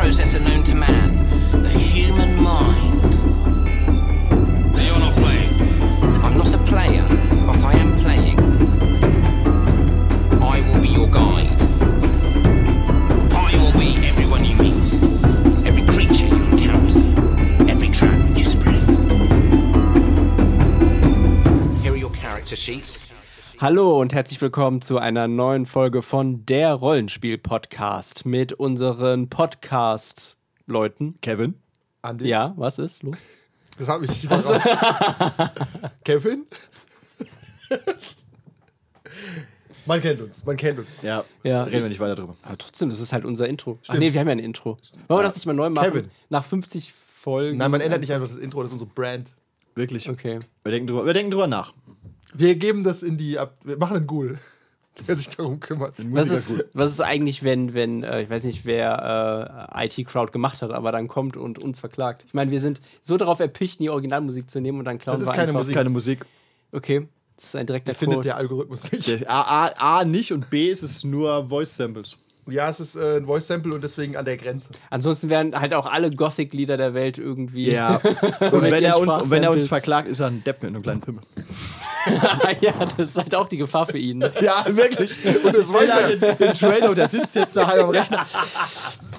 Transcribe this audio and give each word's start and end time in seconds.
process 0.00 0.32
and 0.32 0.46
no 0.46 0.59
Hallo 23.60 24.00
und 24.00 24.14
herzlich 24.14 24.40
willkommen 24.40 24.80
zu 24.80 24.96
einer 24.96 25.28
neuen 25.28 25.66
Folge 25.66 26.00
von 26.00 26.46
der 26.46 26.72
Rollenspiel-Podcast 26.72 28.24
mit 28.24 28.54
unseren 28.54 29.28
Podcast-Leuten. 29.28 31.18
Kevin. 31.20 31.56
Andi? 32.00 32.26
Ja, 32.26 32.54
was 32.56 32.78
ist 32.78 33.02
los? 33.02 33.28
Das 33.78 33.86
hat 33.88 34.00
mich 34.00 34.08
nicht 34.10 34.30
raus. 34.30 34.46
Kevin? 36.04 36.46
man 39.84 40.00
kennt 40.00 40.22
uns, 40.22 40.42
man 40.46 40.56
kennt 40.56 40.78
uns. 40.78 40.96
Ja, 41.02 41.22
Ja. 41.42 41.64
reden 41.64 41.82
wir 41.82 41.88
nicht 41.90 42.00
weiter 42.00 42.14
drüber. 42.14 42.36
Aber 42.44 42.56
trotzdem, 42.56 42.88
das 42.88 42.98
ist 43.00 43.12
halt 43.12 43.26
unser 43.26 43.46
Intro. 43.46 43.78
Ach 43.88 43.98
nee, 43.98 44.10
wir 44.14 44.20
haben 44.20 44.28
ja 44.28 44.32
ein 44.32 44.38
Intro. 44.38 44.78
Wollen 45.08 45.20
wir 45.20 45.22
das 45.22 45.34
nicht 45.34 45.44
mal 45.44 45.52
neu 45.52 45.68
machen? 45.68 45.92
Kevin. 45.92 46.10
Nach 46.30 46.44
50 46.44 46.94
Folgen. 46.94 47.58
Nein, 47.58 47.70
man 47.70 47.82
ändert 47.82 48.00
nicht 48.00 48.14
einfach 48.14 48.28
das 48.28 48.38
Intro, 48.38 48.62
das 48.62 48.70
ist 48.70 48.80
unsere 48.80 48.90
Brand. 48.90 49.34
Wirklich. 49.74 50.08
Okay. 50.08 50.38
Wir, 50.64 50.72
denken 50.72 50.86
drüber, 50.86 51.04
wir 51.04 51.12
denken 51.12 51.30
drüber 51.30 51.46
nach. 51.46 51.74
Wir 52.34 52.54
geben 52.54 52.84
das 52.84 53.02
in 53.02 53.16
die, 53.18 53.38
Ab 53.38 53.56
wir 53.64 53.76
machen 53.76 53.96
einen 53.96 54.06
Ghoul, 54.06 54.38
der 55.08 55.16
sich 55.16 55.28
darum 55.30 55.60
kümmert. 55.60 55.94
Was 56.12 56.28
ist, 56.28 56.64
was 56.72 56.92
ist 56.92 57.00
eigentlich, 57.00 57.42
wenn, 57.42 57.74
wenn 57.74 58.02
äh, 58.02 58.22
ich 58.22 58.30
weiß 58.30 58.44
nicht, 58.44 58.64
wer 58.64 59.68
äh, 59.74 59.86
IT-Crowd 59.86 60.32
gemacht 60.32 60.62
hat, 60.62 60.72
aber 60.72 60.92
dann 60.92 61.08
kommt 61.08 61.36
und 61.36 61.58
uns 61.58 61.80
verklagt? 61.80 62.24
Ich 62.26 62.34
meine, 62.34 62.50
wir 62.50 62.60
sind 62.60 62.80
so 63.00 63.16
darauf 63.16 63.40
erpicht, 63.40 63.80
die 63.80 63.90
Originalmusik 63.90 64.50
zu 64.50 64.60
nehmen 64.60 64.78
und 64.78 64.84
dann 64.84 64.98
klauen 64.98 65.14
Das 65.14 65.22
ist 65.22 65.28
wir 65.28 65.34
keine 65.34 65.48
einfach. 65.48 65.60
Das 65.60 65.68
ist 65.68 65.74
keine 65.74 65.90
Musik. 65.90 66.26
Okay, 66.72 67.08
das 67.36 67.46
ist 67.46 67.56
ein 67.56 67.66
direkter 67.66 67.94
Findet 67.94 68.16
Code. 68.16 68.28
der 68.28 68.36
Algorithmus 68.36 68.92
nicht. 68.92 69.08
Der 69.08 69.30
A, 69.30 69.66
A, 69.66 69.98
A 70.00 70.04
nicht 70.04 70.32
und 70.32 70.50
B 70.50 70.70
ist 70.70 70.82
es 70.82 71.04
nur 71.04 71.48
Voice 71.48 71.74
Samples. 71.74 72.16
Ja, 72.50 72.68
es 72.68 72.80
ist 72.80 72.96
äh, 72.96 73.16
ein 73.16 73.26
Voice-Sample 73.26 73.74
und 73.74 73.82
deswegen 73.82 74.16
an 74.16 74.24
der 74.24 74.36
Grenze. 74.36 74.70
Ansonsten 74.90 75.30
wären 75.30 75.58
halt 75.58 75.74
auch 75.74 75.86
alle 75.86 76.10
Gothic-Lieder 76.10 76.76
der 76.76 76.94
Welt 76.94 77.18
irgendwie. 77.18 77.70
Ja. 77.70 77.96
und, 78.40 78.62
wenn 78.62 78.84
er 78.84 78.98
uns, 78.98 79.16
und 79.16 79.30
wenn 79.30 79.42
er 79.42 79.50
uns 79.50 79.66
verklagt, 79.66 80.08
ist 80.08 80.20
er 80.20 80.28
ein 80.28 80.42
Depp 80.44 80.62
mit 80.62 80.70
einem 80.70 80.82
kleinen 80.82 81.00
Pimmel. 81.00 81.22
ja, 82.60 82.72
das 82.96 83.10
ist 83.10 83.18
halt 83.18 83.34
auch 83.34 83.48
die 83.48 83.58
Gefahr 83.58 83.86
für 83.86 83.98
ihn. 83.98 84.18
Ne? 84.18 84.32
Ja, 84.40 84.64
wirklich. 84.68 85.18
Und 85.44 85.54
das 85.54 85.72
weiß 85.72 85.88
er. 85.88 86.16
Den, 86.16 86.38
den 86.38 86.54
Trailer, 86.54 86.94
der 86.94 87.08
sitzt 87.08 87.34
jetzt 87.36 87.56
daheim 87.56 87.80
am 87.80 87.90
Rechner. 87.90 88.26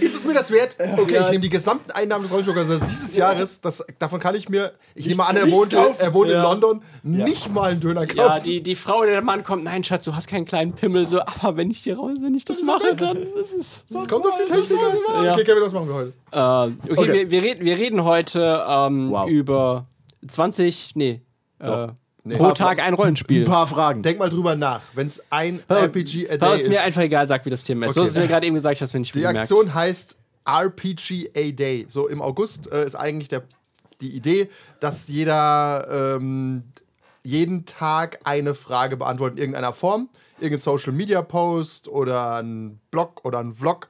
Ist 0.00 0.14
es 0.14 0.24
mir 0.24 0.34
das 0.34 0.50
wert? 0.50 0.76
Okay, 0.98 1.14
Ja. 1.14 1.22
ich 1.24 1.30
nehme 1.30 1.40
die 1.42 1.48
gesamten 1.48 1.90
Einnahmen 1.92 2.22
des 2.24 2.32
Rollenspielers 2.32 2.80
dieses 2.88 3.16
Jahres, 3.16 3.60
das, 3.60 3.84
davon 3.98 4.20
kann 4.20 4.34
ich 4.34 4.48
mir, 4.48 4.72
ich 4.94 5.06
nehme 5.06 5.24
an, 5.26 5.36
er 5.36 5.50
wohnt, 5.50 5.72
er 5.72 6.12
wohnt 6.14 6.28
in 6.28 6.36
Ja. 6.36 6.42
London, 6.42 6.82
nicht 7.02 7.50
mal 7.52 7.70
einen 7.70 7.80
Döner 7.80 8.06
kaufen. 8.06 8.18
Ja, 8.18 8.38
die, 8.40 8.62
die 8.62 8.74
Frau 8.74 8.98
oder 8.98 9.10
der 9.10 9.22
Mann 9.22 9.42
kommt, 9.44 9.64
nein, 9.64 9.82
Schatz, 9.84 10.04
du 10.04 10.14
hast 10.14 10.26
keinen 10.28 10.44
kleinen 10.44 10.72
Pimmel, 10.72 11.06
so, 11.06 11.20
aber 11.20 11.56
wenn 11.56 11.70
ich 11.70 11.82
dir 11.82 11.96
raus, 11.96 12.18
wenn 12.20 12.34
ich 12.34 12.44
das 12.44 12.62
mache, 12.62 12.94
dann 12.96 13.16
ist 13.16 13.52
es. 13.54 13.84
Es 13.94 14.08
kommt 14.08 14.26
auf 14.26 14.34
die 14.38 14.50
Technik 14.52 14.78
an. 14.78 15.24
Ja. 15.24 15.32
Okay, 15.32 15.44
Kevin, 15.44 15.62
was 15.62 15.72
machen 15.72 15.88
wir 15.88 15.94
heute? 15.94 16.12
Äh, 16.32 16.38
okay, 16.92 17.00
Okay. 17.00 17.12
Wir, 17.12 17.30
wir, 17.30 17.42
reden, 17.42 17.64
wir 17.64 17.76
reden 17.78 18.04
heute 18.04 18.64
ähm, 18.68 19.10
Wow. 19.10 19.28
über 19.28 19.86
20, 20.26 20.92
nee, 20.96 21.20
äh, 21.60 21.86
pro 22.34 22.44
Paar 22.44 22.54
Tag 22.54 22.78
ein 22.80 22.94
Rollenspiel. 22.94 23.42
Ein 23.42 23.44
paar 23.44 23.66
Fragen. 23.66 24.02
Denk 24.02 24.18
mal 24.18 24.28
drüber 24.30 24.56
nach. 24.56 24.80
Wenn 24.94 25.06
es 25.06 25.22
ein 25.30 25.60
Paul, 25.66 25.78
RPG 25.84 26.28
a 26.30 26.36
day 26.36 26.54
ist 26.56 26.68
mir 26.68 26.74
ist, 26.76 26.80
einfach 26.84 27.02
egal, 27.02 27.26
sag, 27.26 27.44
wie 27.46 27.50
das 27.50 27.62
Thema 27.64 27.86
ist. 27.86 27.96
Du 27.96 28.00
Okay. 28.00 28.08
hast 28.08 28.16
es 28.16 28.22
mir 28.22 28.28
gerade 28.28 28.46
eben 28.46 28.54
gesagt, 28.54 28.80
hast 28.80 28.94
du 28.94 28.98
nicht 28.98 29.14
die 29.14 29.20
gemerkt. 29.20 29.38
Aktion 29.40 29.72
heißt 29.74 30.16
RPG 30.44 31.30
a 31.36 31.50
day. 31.52 31.86
So 31.88 32.08
im 32.08 32.22
August 32.22 32.70
äh, 32.72 32.84
ist 32.84 32.94
eigentlich 32.94 33.28
der, 33.28 33.42
die 34.00 34.10
Idee, 34.14 34.48
dass 34.80 35.08
jeder 35.08 36.16
ähm, 36.16 36.64
jeden 37.22 37.66
Tag 37.66 38.20
eine 38.24 38.54
Frage 38.54 38.96
beantwortet 38.96 39.38
in 39.38 39.42
irgendeiner 39.44 39.72
Form. 39.72 40.08
Irgendein 40.38 40.62
Social 40.62 40.92
Media 40.92 41.22
Post 41.22 41.88
oder 41.88 42.36
ein 42.42 42.78
Blog 42.90 43.24
oder 43.24 43.38
ein 43.40 43.52
Vlog. 43.52 43.88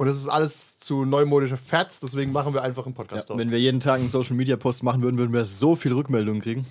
Und 0.00 0.06
das 0.06 0.16
ist 0.16 0.28
alles 0.28 0.78
zu 0.78 1.04
neumodischer 1.04 1.58
Fats, 1.58 2.00
deswegen 2.00 2.32
machen 2.32 2.54
wir 2.54 2.62
einfach 2.62 2.86
einen 2.86 2.94
Ja, 2.94 3.02
Podcast 3.02 3.28
draus. 3.28 3.36
wenn 3.38 3.50
wir 3.50 3.60
jeden 3.60 3.80
Tag 3.80 3.96
einen 4.00 4.08
Social 4.08 4.34
Media 4.34 4.56
Post 4.56 4.82
machen 4.82 5.02
würden, 5.02 5.18
würden 5.18 5.34
wir 5.34 5.44
so 5.44 5.76
viel 5.76 5.92
Rückmeldungen 5.92 6.40
kriegen. 6.40 6.64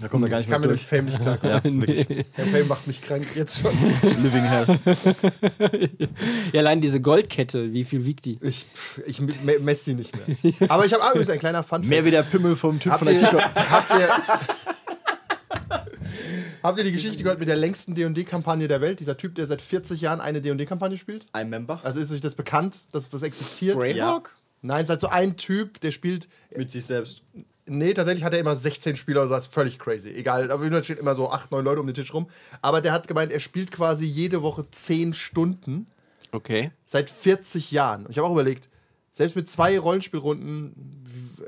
Da 0.00 0.06
kommen 0.06 0.22
wir 0.22 0.30
gar 0.30 0.36
nicht 0.38 0.46
ich 0.46 0.52
kann 0.52 0.60
mehr 0.60 0.70
mit 0.70 0.78
dem 0.78 0.86
durch. 0.86 0.86
Fame 0.86 1.06
nicht 1.06 1.20
klarkommen. 1.20 1.52
Ja, 1.52 1.64
wirklich. 1.88 2.26
Herr 2.34 2.46
Fame 2.46 2.68
macht 2.68 2.86
mich 2.86 3.02
krank 3.02 3.26
jetzt 3.34 3.60
schon. 3.60 3.72
Living 4.22 4.44
Hell. 4.44 4.78
Ja, 6.52 6.60
allein 6.60 6.80
diese 6.80 7.00
Goldkette, 7.00 7.72
wie 7.72 7.82
viel 7.82 8.04
wiegt 8.06 8.24
die? 8.24 8.38
Ich, 8.40 8.66
ich 9.04 9.20
me- 9.20 9.34
messe 9.62 9.86
die 9.90 9.94
nicht 9.96 10.14
mehr. 10.14 10.70
Aber 10.70 10.86
ich 10.86 10.92
habe 10.92 11.02
übrigens 11.10 11.30
ein 11.30 11.40
kleiner 11.40 11.64
Fun 11.64 11.84
Mehr 11.88 12.04
wie 12.04 12.12
der 12.12 12.22
Pimmel 12.22 12.54
vom 12.54 12.78
Typ 12.78 12.92
Habt 12.92 13.00
von 13.04 13.08
der 13.12 13.16
ihr, 13.20 13.28
TikTok. 13.30 13.42
habt, 13.52 13.90
ihr, 13.98 14.08
habt 16.62 16.78
ihr 16.78 16.84
die 16.84 16.92
Geschichte 16.92 17.22
gehört 17.22 17.38
mit 17.38 17.48
der 17.48 17.56
längsten 17.56 17.94
D&D-Kampagne 17.94 18.68
der 18.68 18.80
Welt? 18.80 19.00
Dieser 19.00 19.16
Typ, 19.16 19.34
der 19.34 19.46
seit 19.46 19.62
40 19.62 20.00
Jahren 20.00 20.20
eine 20.20 20.40
D&D-Kampagne 20.40 20.96
spielt? 20.96 21.26
Ein 21.32 21.50
Member. 21.50 21.80
Also 21.82 22.00
ist 22.00 22.12
euch 22.12 22.20
das 22.20 22.34
bekannt, 22.34 22.80
dass 22.92 23.10
das 23.10 23.22
existiert? 23.22 23.78
Greyhawk? 23.78 24.34
Nein, 24.62 24.80
es 24.80 24.84
ist 24.84 24.90
halt 24.90 25.00
so 25.00 25.08
ein 25.08 25.36
Typ, 25.36 25.80
der 25.80 25.90
spielt... 25.90 26.28
Mit 26.54 26.70
sich 26.70 26.84
selbst. 26.84 27.22
Nee, 27.66 27.94
tatsächlich 27.94 28.24
hat 28.24 28.34
er 28.34 28.40
immer 28.40 28.56
16 28.56 28.96
Spieler 28.96 29.20
oder 29.20 29.28
so, 29.28 29.34
das 29.34 29.46
ist 29.46 29.54
völlig 29.54 29.78
crazy. 29.78 30.10
Egal, 30.10 30.50
auf 30.50 30.60
jeden 30.60 30.72
Fall 30.72 30.82
stehen 30.82 30.98
immer 30.98 31.14
so 31.14 31.30
8, 31.30 31.52
9 31.52 31.64
Leute 31.64 31.80
um 31.80 31.86
den 31.86 31.94
Tisch 31.94 32.12
rum. 32.12 32.28
Aber 32.62 32.80
der 32.80 32.92
hat 32.92 33.06
gemeint, 33.06 33.32
er 33.32 33.40
spielt 33.40 33.70
quasi 33.70 34.04
jede 34.04 34.42
Woche 34.42 34.66
10 34.70 35.14
Stunden 35.14 35.86
Okay. 36.32 36.72
seit 36.84 37.10
40 37.10 37.70
Jahren. 37.70 38.06
Und 38.06 38.10
ich 38.10 38.18
habe 38.18 38.26
auch 38.26 38.32
überlegt, 38.32 38.68
selbst 39.12 39.36
mit 39.36 39.48
zwei 39.48 39.78
Rollenspielrunden, 39.78 41.04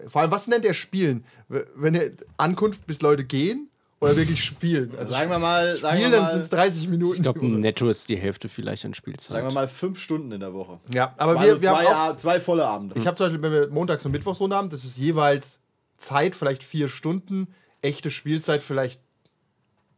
vor 0.08 0.22
allem, 0.22 0.30
was 0.30 0.48
nennt 0.48 0.64
er 0.64 0.74
Spielen? 0.74 1.24
Wenn 1.48 1.94
er 1.94 2.10
Ankunft, 2.36 2.86
bis 2.86 3.02
Leute 3.02 3.24
gehen 3.24 3.68
oder 4.02 4.16
wirklich 4.16 4.44
spielen? 4.44 4.92
Also 4.98 5.14
Sagen 5.14 5.30
wir 5.30 5.38
mal, 5.38 5.76
sagen 5.76 5.96
Spielen, 5.96 6.12
wir 6.12 6.18
dann 6.18 6.30
sind 6.30 6.38
mal, 6.38 6.44
es 6.44 6.50
30 6.50 6.88
Minuten. 6.88 7.16
Ich 7.16 7.22
glaube, 7.22 7.46
netto 7.46 7.88
ist 7.88 8.08
die 8.08 8.16
Hälfte 8.16 8.48
vielleicht 8.48 8.84
an 8.84 8.94
Spielzeit. 8.94 9.30
sagen 9.30 9.46
wir 9.46 9.54
mal 9.54 9.68
fünf 9.68 9.98
Stunden 10.00 10.32
in 10.32 10.40
der 10.40 10.52
Woche. 10.52 10.80
ja, 10.92 11.14
aber 11.16 11.34
zwei, 11.34 11.44
wir, 11.46 11.54
wir 11.54 11.60
zwei, 11.70 11.84
haben 11.84 12.12
auch, 12.12 12.16
zwei 12.16 12.40
volle 12.40 12.66
Abende. 12.66 12.94
ich 12.98 13.06
habe 13.06 13.16
zum 13.16 13.26
Beispiel, 13.26 13.42
wenn 13.42 13.52
wir 13.52 13.68
Montags- 13.68 14.04
und 14.04 14.12
Mittwochsrunde 14.12 14.56
haben, 14.56 14.70
das 14.70 14.84
ist 14.84 14.96
jeweils 14.96 15.60
Zeit, 15.98 16.34
vielleicht 16.34 16.64
vier 16.64 16.88
Stunden, 16.88 17.48
echte 17.80 18.10
Spielzeit 18.10 18.62
vielleicht 18.62 19.00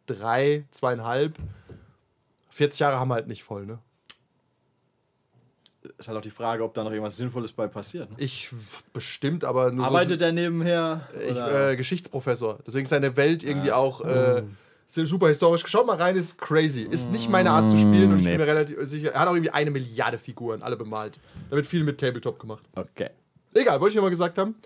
drei, 0.06 0.64
zweieinhalb. 0.70 1.38
40 2.50 2.80
Jahre 2.80 3.00
haben 3.00 3.08
wir 3.08 3.14
halt 3.14 3.26
nicht 3.26 3.42
voll, 3.42 3.66
ne? 3.66 3.78
Ist 5.98 6.08
halt 6.08 6.16
auch 6.18 6.22
die 6.22 6.30
Frage, 6.30 6.62
ob 6.64 6.74
da 6.74 6.82
noch 6.84 6.90
irgendwas 6.90 7.16
Sinnvolles 7.16 7.52
bei 7.52 7.66
passiert. 7.68 8.10
ne? 8.10 8.16
Ich 8.18 8.50
bestimmt, 8.92 9.44
aber 9.44 9.70
nur 9.70 9.84
so- 9.84 9.90
Arbeitet 9.90 10.20
er 10.22 10.32
nebenher? 10.32 11.06
Ich, 11.28 11.36
äh, 11.38 11.76
Geschichtsprofessor. 11.76 12.58
Deswegen 12.66 12.84
ist 12.84 12.90
seine 12.90 13.16
Welt 13.16 13.42
irgendwie 13.42 13.72
auch 13.72 14.00
äh, 14.02 14.42
super 14.86 15.28
historisch. 15.28 15.62
Schaut 15.66 15.86
mal 15.86 15.96
rein, 15.96 16.16
ist 16.16 16.38
crazy. 16.38 16.82
Ist 16.82 17.10
nicht 17.12 17.28
meine 17.30 17.50
Art 17.50 17.68
zu 17.70 17.76
spielen 17.76 18.12
und 18.12 18.18
ich 18.18 18.24
Nee. 18.24 18.30
bin 18.32 18.40
mir 18.40 18.46
relativ 18.46 18.78
sicher. 18.82 19.12
Er 19.12 19.20
hat 19.20 19.28
auch 19.28 19.34
irgendwie 19.34 19.50
eine 19.50 19.70
Milliarde 19.70 20.18
Figuren, 20.18 20.62
alle 20.62 20.76
bemalt. 20.76 21.18
Da 21.50 21.56
wird 21.56 21.66
viel 21.66 21.84
mit 21.84 21.98
Tabletop 22.00 22.38
gemacht. 22.38 22.66
okay. 22.74 23.10
Egal, 23.56 23.80
wollte 23.80 23.92
ich 23.92 23.94
nur 23.96 24.02
mal 24.04 24.10
gesagt 24.10 24.36
haben. 24.38 24.56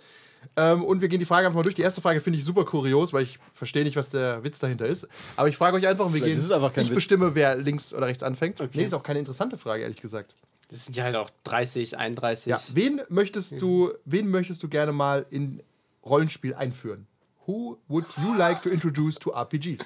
Ähm, 0.56 0.82
und 0.84 1.00
wir 1.02 1.08
gehen 1.08 1.18
die 1.18 1.24
Frage 1.26 1.46
einfach 1.46 1.56
mal 1.56 1.62
durch. 1.62 1.74
Die 1.74 1.82
erste 1.82 2.00
Frage 2.00 2.20
finde 2.22 2.38
ich 2.38 2.44
super 2.44 2.64
kurios, 2.64 3.12
weil 3.12 3.22
ich 3.24 3.38
verstehe 3.52 3.82
nicht, 3.84 3.96
was 3.96 4.08
der 4.08 4.42
Witz 4.44 4.58
dahinter 4.60 4.86
ist. 4.86 5.06
Aber 5.36 5.48
ich 5.48 5.56
frage 5.58 5.76
euch 5.76 5.86
einfach 5.86 6.06
und 6.06 6.14
wir 6.14 6.20
Vielleicht 6.20 6.36
gehen. 6.36 6.38
ist 6.38 6.44
es 6.46 6.52
einfach 6.52 6.72
kein 6.72 6.84
ich 6.84 6.90
Witz. 6.90 6.94
bestimme, 6.94 7.34
wer 7.34 7.56
links 7.56 7.92
oder 7.92 8.06
rechts 8.06 8.22
anfängt. 8.22 8.60
Okay. 8.60 8.70
Nee, 8.74 8.84
ist 8.84 8.94
auch 8.94 9.02
keine 9.02 9.18
interessante 9.18 9.58
Frage, 9.58 9.82
ehrlich 9.82 10.00
gesagt. 10.00 10.34
Das 10.68 10.84
sind 10.84 10.96
ja 10.96 11.04
halt 11.04 11.16
auch 11.16 11.30
30, 11.44 11.96
31. 11.96 12.46
Ja. 12.46 12.60
Wen 12.72 13.00
möchtest 13.08 13.60
du, 13.60 13.92
wen 14.04 14.28
möchtest 14.30 14.62
du 14.62 14.68
gerne 14.68 14.92
mal 14.92 15.24
in 15.30 15.62
Rollenspiel 16.04 16.54
einführen? 16.54 17.06
Who 17.46 17.78
would 17.88 18.04
you 18.22 18.34
like 18.34 18.62
to 18.62 18.68
introduce 18.68 19.16
to 19.16 19.30
RPGs? 19.30 19.80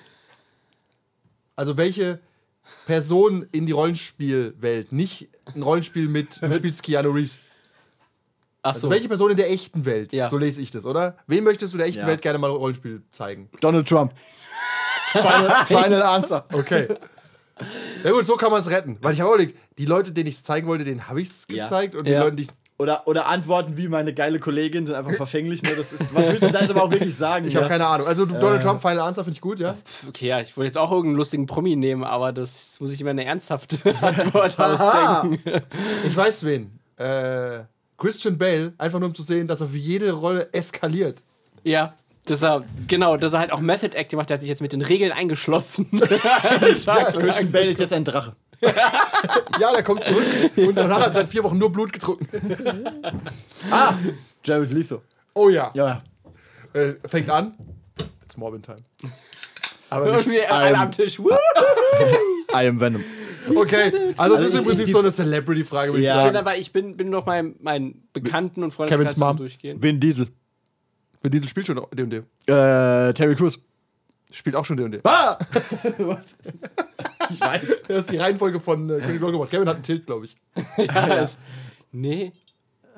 Also 1.55 1.77
welche 1.77 2.21
Person 2.87 3.47
in 3.53 3.67
die 3.67 3.73
Rollenspielwelt, 3.73 4.93
nicht 4.93 5.29
ein 5.55 5.63
Rollenspiel 5.63 6.09
mit 6.09 6.43
du 6.43 6.53
spielst 6.55 6.83
Keanu 6.85 7.11
Reeves. 7.11 7.47
Achso. 8.63 8.87
Also 8.87 8.91
welche 8.91 9.09
Person 9.09 9.31
in 9.33 9.37
der 9.37 9.51
echten 9.51 9.85
Welt? 9.85 10.13
Ja. 10.13 10.29
So 10.29 10.39
lese 10.39 10.61
ich 10.61 10.71
das, 10.71 10.87
oder? 10.87 11.17
Wen 11.27 11.45
möchtest 11.45 11.75
du 11.75 11.79
der 11.79 11.87
echten 11.87 12.01
Ja. 12.01 12.07
Welt 12.07 12.23
gerne 12.23 12.39
mal 12.39 12.51
Rollenspiel 12.51 13.03
zeigen? 13.11 13.49
Donald 13.61 13.89
Trump. 13.89 14.13
Final, 15.13 15.67
final 15.67 16.03
Answer. 16.03 16.47
Okay. 16.53 16.89
Ja 18.05 18.11
gut, 18.11 18.27
so 18.27 18.37
kann 18.37 18.51
man 18.51 18.61
es 18.61 18.71
retten. 18.71 18.99
Weil 19.03 19.15
ich 19.15 19.21
habe 19.21 19.31
auch 19.31 19.35
überlegt, 19.35 19.57
die 19.79 19.85
Leute, 19.87 20.13
denen 20.13 20.29
ich 20.29 20.37
es 20.37 20.43
zeigen 20.43 20.67
wollte, 20.67 20.85
denen 20.85 21.09
habe 21.09 21.21
ich 21.21 21.29
es 21.29 21.47
Ja. 21.51 21.65
gezeigt. 21.65 21.95
Und 21.95 22.07
die 22.07 22.13
Ja. 22.13 22.21
Leute, 22.25 22.37
die 22.37 22.43
ich 22.45 22.49
Oder, 22.79 23.07
oder 23.07 23.29
Antworten 23.29 23.77
wie 23.77 23.87
meine 23.87 24.13
geile 24.13 24.41
Kollegin 24.41 24.87
sind 24.87 24.97
einfach 24.97 25.13
verfänglich. 25.13 25.63
Ne? 25.63 25.71
Das 25.77 25.93
ist, 25.93 26.13
was 26.17 26.27
willst 26.27 26.43
du 26.43 26.51
da 26.51 26.61
jetzt 26.63 26.71
aber 26.71 26.83
auch 26.83 26.91
wirklich 26.91 27.15
sagen? 27.15 27.47
Ich 27.47 27.53
ja? 27.55 27.61
habe 27.61 27.69
keine 27.69 27.87
Ahnung. 27.87 28.09
Also 28.09 28.27
Donald 28.27 28.61
Trump, 28.63 28.81
Final 28.81 29.01
Answer 29.01 29.23
finde 29.23 29.37
ich 29.37 29.41
gut, 29.41 29.61
ja? 29.61 29.77
Okay, 30.09 30.27
ja, 30.27 30.41
ich 30.41 30.57
wollte 30.57 30.67
jetzt 30.67 30.79
auch 30.79 30.91
irgendeinen 30.91 31.17
lustigen 31.19 31.47
Promi 31.47 31.77
nehmen, 31.77 32.03
aber 32.03 32.33
das 32.33 32.81
muss 32.81 32.91
ich 32.93 33.01
immer 33.01 33.11
eine 33.11 33.25
ernsthafte 33.25 33.79
Antwort 34.01 34.59
ausdenken. 34.59 35.63
Ich 36.05 36.17
weiß 36.17 36.43
wen. 36.45 36.77
Äh, 36.97 37.61
Christian 37.99 38.37
Bale, 38.37 38.73
einfach 38.79 38.99
nur 38.99 39.11
um 39.11 39.15
zu 39.15 39.23
sehen, 39.23 39.47
dass 39.47 39.61
er 39.61 39.69
für 39.69 39.77
jede 39.77 40.11
Rolle 40.11 40.49
eskaliert. 40.53 41.23
Ja, 41.63 41.95
dass 42.27 42.43
er, 42.43 42.65
genau, 42.87 43.17
dass 43.17 43.33
er 43.33 43.41
halt 43.41 43.53
auch 43.53 43.61
Method 43.61 43.97
Acting 43.97 44.17
macht, 44.17 44.31
der 44.31 44.35
hat 44.37 44.41
sich 44.43 44.49
jetzt 44.51 44.63
mit 44.63 44.73
den 44.73 44.83
Regeln 44.83 45.13
eingeschlossen. 45.13 45.87
Lang. 46.87 47.13
Christian 47.19 47.51
Bale 47.53 47.67
ist 47.67 47.81
jetzt 47.81 47.93
ein 47.93 48.05
Drache. 48.05 48.37
ja, 49.61 49.73
der 49.73 49.83
kommt 49.83 50.05
zurück 50.05 50.25
und 50.57 50.77
dann 50.77 50.93
hat 50.95 51.05
er 51.07 51.13
seit 51.13 51.29
vier 51.29 51.43
Wochen 51.43 51.59
nur 51.59 51.73
Blut 51.73 51.93
getrunken. 51.93 52.29
Jared 54.45 54.71
Leto. 54.71 55.03
Oh 55.35 55.49
ja. 55.49 55.71
Ja. 55.75 56.01
Äh, 56.73 56.95
fängt 57.07 57.29
an. 57.29 57.57
It's 58.25 58.37
Morbin 58.37 58.63
Time. 58.63 58.79
Aber 59.91 60.13
nicht, 60.17 60.31
Wir 60.31 60.53
alle 60.53 60.79
am 60.79 60.91
Tisch. 60.93 61.19
I 61.19 62.67
am 62.69 62.81
Venom. 62.81 63.03
okay, 63.55 63.93
also 64.17 64.35
es 64.37 64.41
Also 64.41 64.45
ist 64.47 64.55
im 64.61 64.65
Prinzip 64.65 64.89
so 64.89 64.99
eine 65.01 65.13
Celebrity-Frage, 65.13 65.93
würde 65.93 66.05
Ja. 66.05 66.13
ich 66.13 66.19
Ich 66.19 66.25
bin 66.25 66.35
sagen. 66.35 66.47
aber 66.47 66.57
ich 66.57 66.73
bin, 66.73 66.97
bin 66.97 67.09
noch 67.11 67.27
meinen 67.27 67.57
mein 67.61 68.03
Bekannten 68.13 68.63
und 68.63 68.73
am 68.79 69.37
durchgehen. 69.37 69.83
Vin 69.83 69.99
Diesel. 70.01 70.29
Vin 71.23 71.31
Diesel 71.31 71.49
spielt 71.49 71.67
schon 71.67 71.81
D&D. 71.95 72.17
Äh, 72.47 73.13
Terry 73.15 73.35
Crews. 73.37 73.59
Spielt 74.31 74.57
auch 74.57 74.65
schon 74.65 74.77
D&D. 74.77 75.01
Ah! 75.05 75.39
ich 77.31 77.41
weiß. 77.41 77.83
Das 77.89 77.99
ist 78.01 78.11
die 78.13 78.17
Reihenfolge 78.17 78.61
von 78.61 78.89
äh, 78.91 78.99
König 79.01 79.21
Longmont. 79.21 79.51
Kevin 79.51 79.69
hat 79.69 79.77
einen 79.77 79.85
Tilt, 79.85 80.07
glaube 80.07 80.27
ich. 80.27 80.37
Nee. 81.95 82.33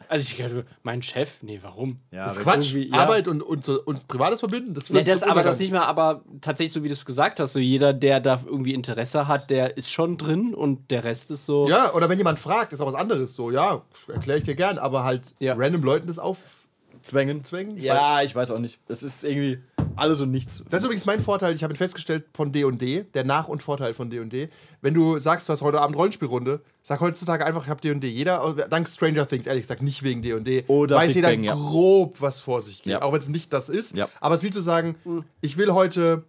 Also 0.09 0.23
ich 0.23 0.37
glaube, 0.37 0.65
mein 0.85 1.03
Chef, 1.03 1.43
nee, 1.43 1.59
warum? 1.62 1.97
Ja, 2.12 2.26
Das 2.26 2.37
ist 2.37 2.43
Quatsch. 2.44 2.75
ja. 2.75 2.93
Arbeit 2.97 3.26
und, 3.26 3.43
und, 3.43 3.65
so, 3.65 3.82
und 3.82 4.06
Privates 4.06 4.38
verbinden, 4.41 4.73
das 4.75 4.91
Nee, 4.91 5.03
das, 5.03 5.23
aber 5.25 5.43
das 5.43 5.59
nicht 5.59 5.73
mal, 5.73 5.85
aber 5.87 6.23
tatsächlich, 6.43 6.73
so 6.73 6.85
wie 6.85 6.88
du 6.88 6.94
es 6.94 7.05
gesagt 7.05 7.41
hast, 7.41 7.55
so 7.55 7.59
jeder, 7.59 7.93
der 7.93 8.20
da 8.20 8.41
irgendwie 8.47 8.75
Interesse 8.75 9.27
hat, 9.27 9.50
der 9.50 9.77
ist 9.77 9.91
schon 9.91 10.17
drin 10.19 10.55
und 10.55 10.91
der 10.93 11.03
Rest 11.03 11.31
ist 11.32 11.47
so. 11.47 11.69
Ja, 11.69 11.93
oder 11.94 12.09
wenn 12.09 12.19
jemand 12.19 12.38
fragt, 12.38 12.73
ist 12.73 12.81
auch 12.81 12.87
was 12.87 12.94
anderes. 12.94 13.35
So, 13.35 13.50
ja, 13.50 13.82
erkläre 14.06 14.38
ich 14.38 14.44
dir 14.44 14.55
gern, 14.55 14.79
aber 14.79 15.03
halt 15.05 15.35
Ja. 15.41 15.55
random 15.55 15.82
Leuten 15.82 16.06
das 16.06 16.19
auf. 16.20 16.64
Zwängen. 17.05 17.45
Zwängen? 17.45 17.77
Ja, 17.77 18.23
ich 18.23 18.35
weiß 18.35 18.51
auch 18.51 18.59
nicht. 18.59 18.79
Das 18.89 19.03
ist 19.03 19.25
irgendwie 19.25 19.59
alles 19.97 20.21
und 20.21 20.31
nichts. 20.31 20.65
Das 20.71 20.81
ist 20.81 20.85
übrigens 20.87 21.05
mein 21.05 21.21
Vorteil, 21.21 21.55
ich 21.55 21.62
habe 21.62 21.73
ihn 21.73 21.77
festgestellt 21.77 22.25
von 22.35 22.51
D&D, 22.51 23.05
der 23.15 23.25
Nach- 23.25 23.47
und 23.47 23.62
Vorteil 23.62 23.95
von 23.95 24.11
D&D. 24.11 24.49
Wenn 24.81 24.95
du 24.95 25.19
sagst, 25.19 25.49
du 25.49 25.53
hast 25.53 25.62
heute 25.62 25.81
Abend 25.81 25.97
Rollenspielrunde, 25.97 26.62
sag 26.83 27.01
heutzutage 27.01 27.45
einfach, 27.45 27.65
ich 27.65 27.69
habe 27.71 27.81
D&D. 27.81 28.09
Jeder, 28.09 28.55
dank 28.71 28.89
Stranger 28.89 29.29
Things, 29.29 29.47
ehrlich 29.47 29.62
gesagt, 29.62 29.83
nicht 29.83 30.03
wegen 30.03 30.23
D&D, 30.23 30.65
Oder 30.67 30.97
weiß 30.97 31.09
Big 31.09 31.17
jeder 31.17 31.29
Bang, 31.29 31.45
ja. 31.45 31.55
grob, 31.55 32.21
was 32.21 32.41
vor 32.41 32.61
sich 32.62 32.83
geht. 32.83 32.93
Ja. 32.95 33.03
Auch 33.03 33.12
wenn 33.12 33.21
es 33.21 33.29
nicht 33.29 33.53
das 33.53 33.69
ist. 33.69 33.95
Ja. 33.95 34.09
Aber 34.21 34.35
es 34.35 34.43
ist 34.43 34.49
wie 34.49 34.53
zu 34.53 34.61
sagen, 34.61 34.97
ich 35.43 35.56
will 35.59 35.71
heute, 35.73 36.25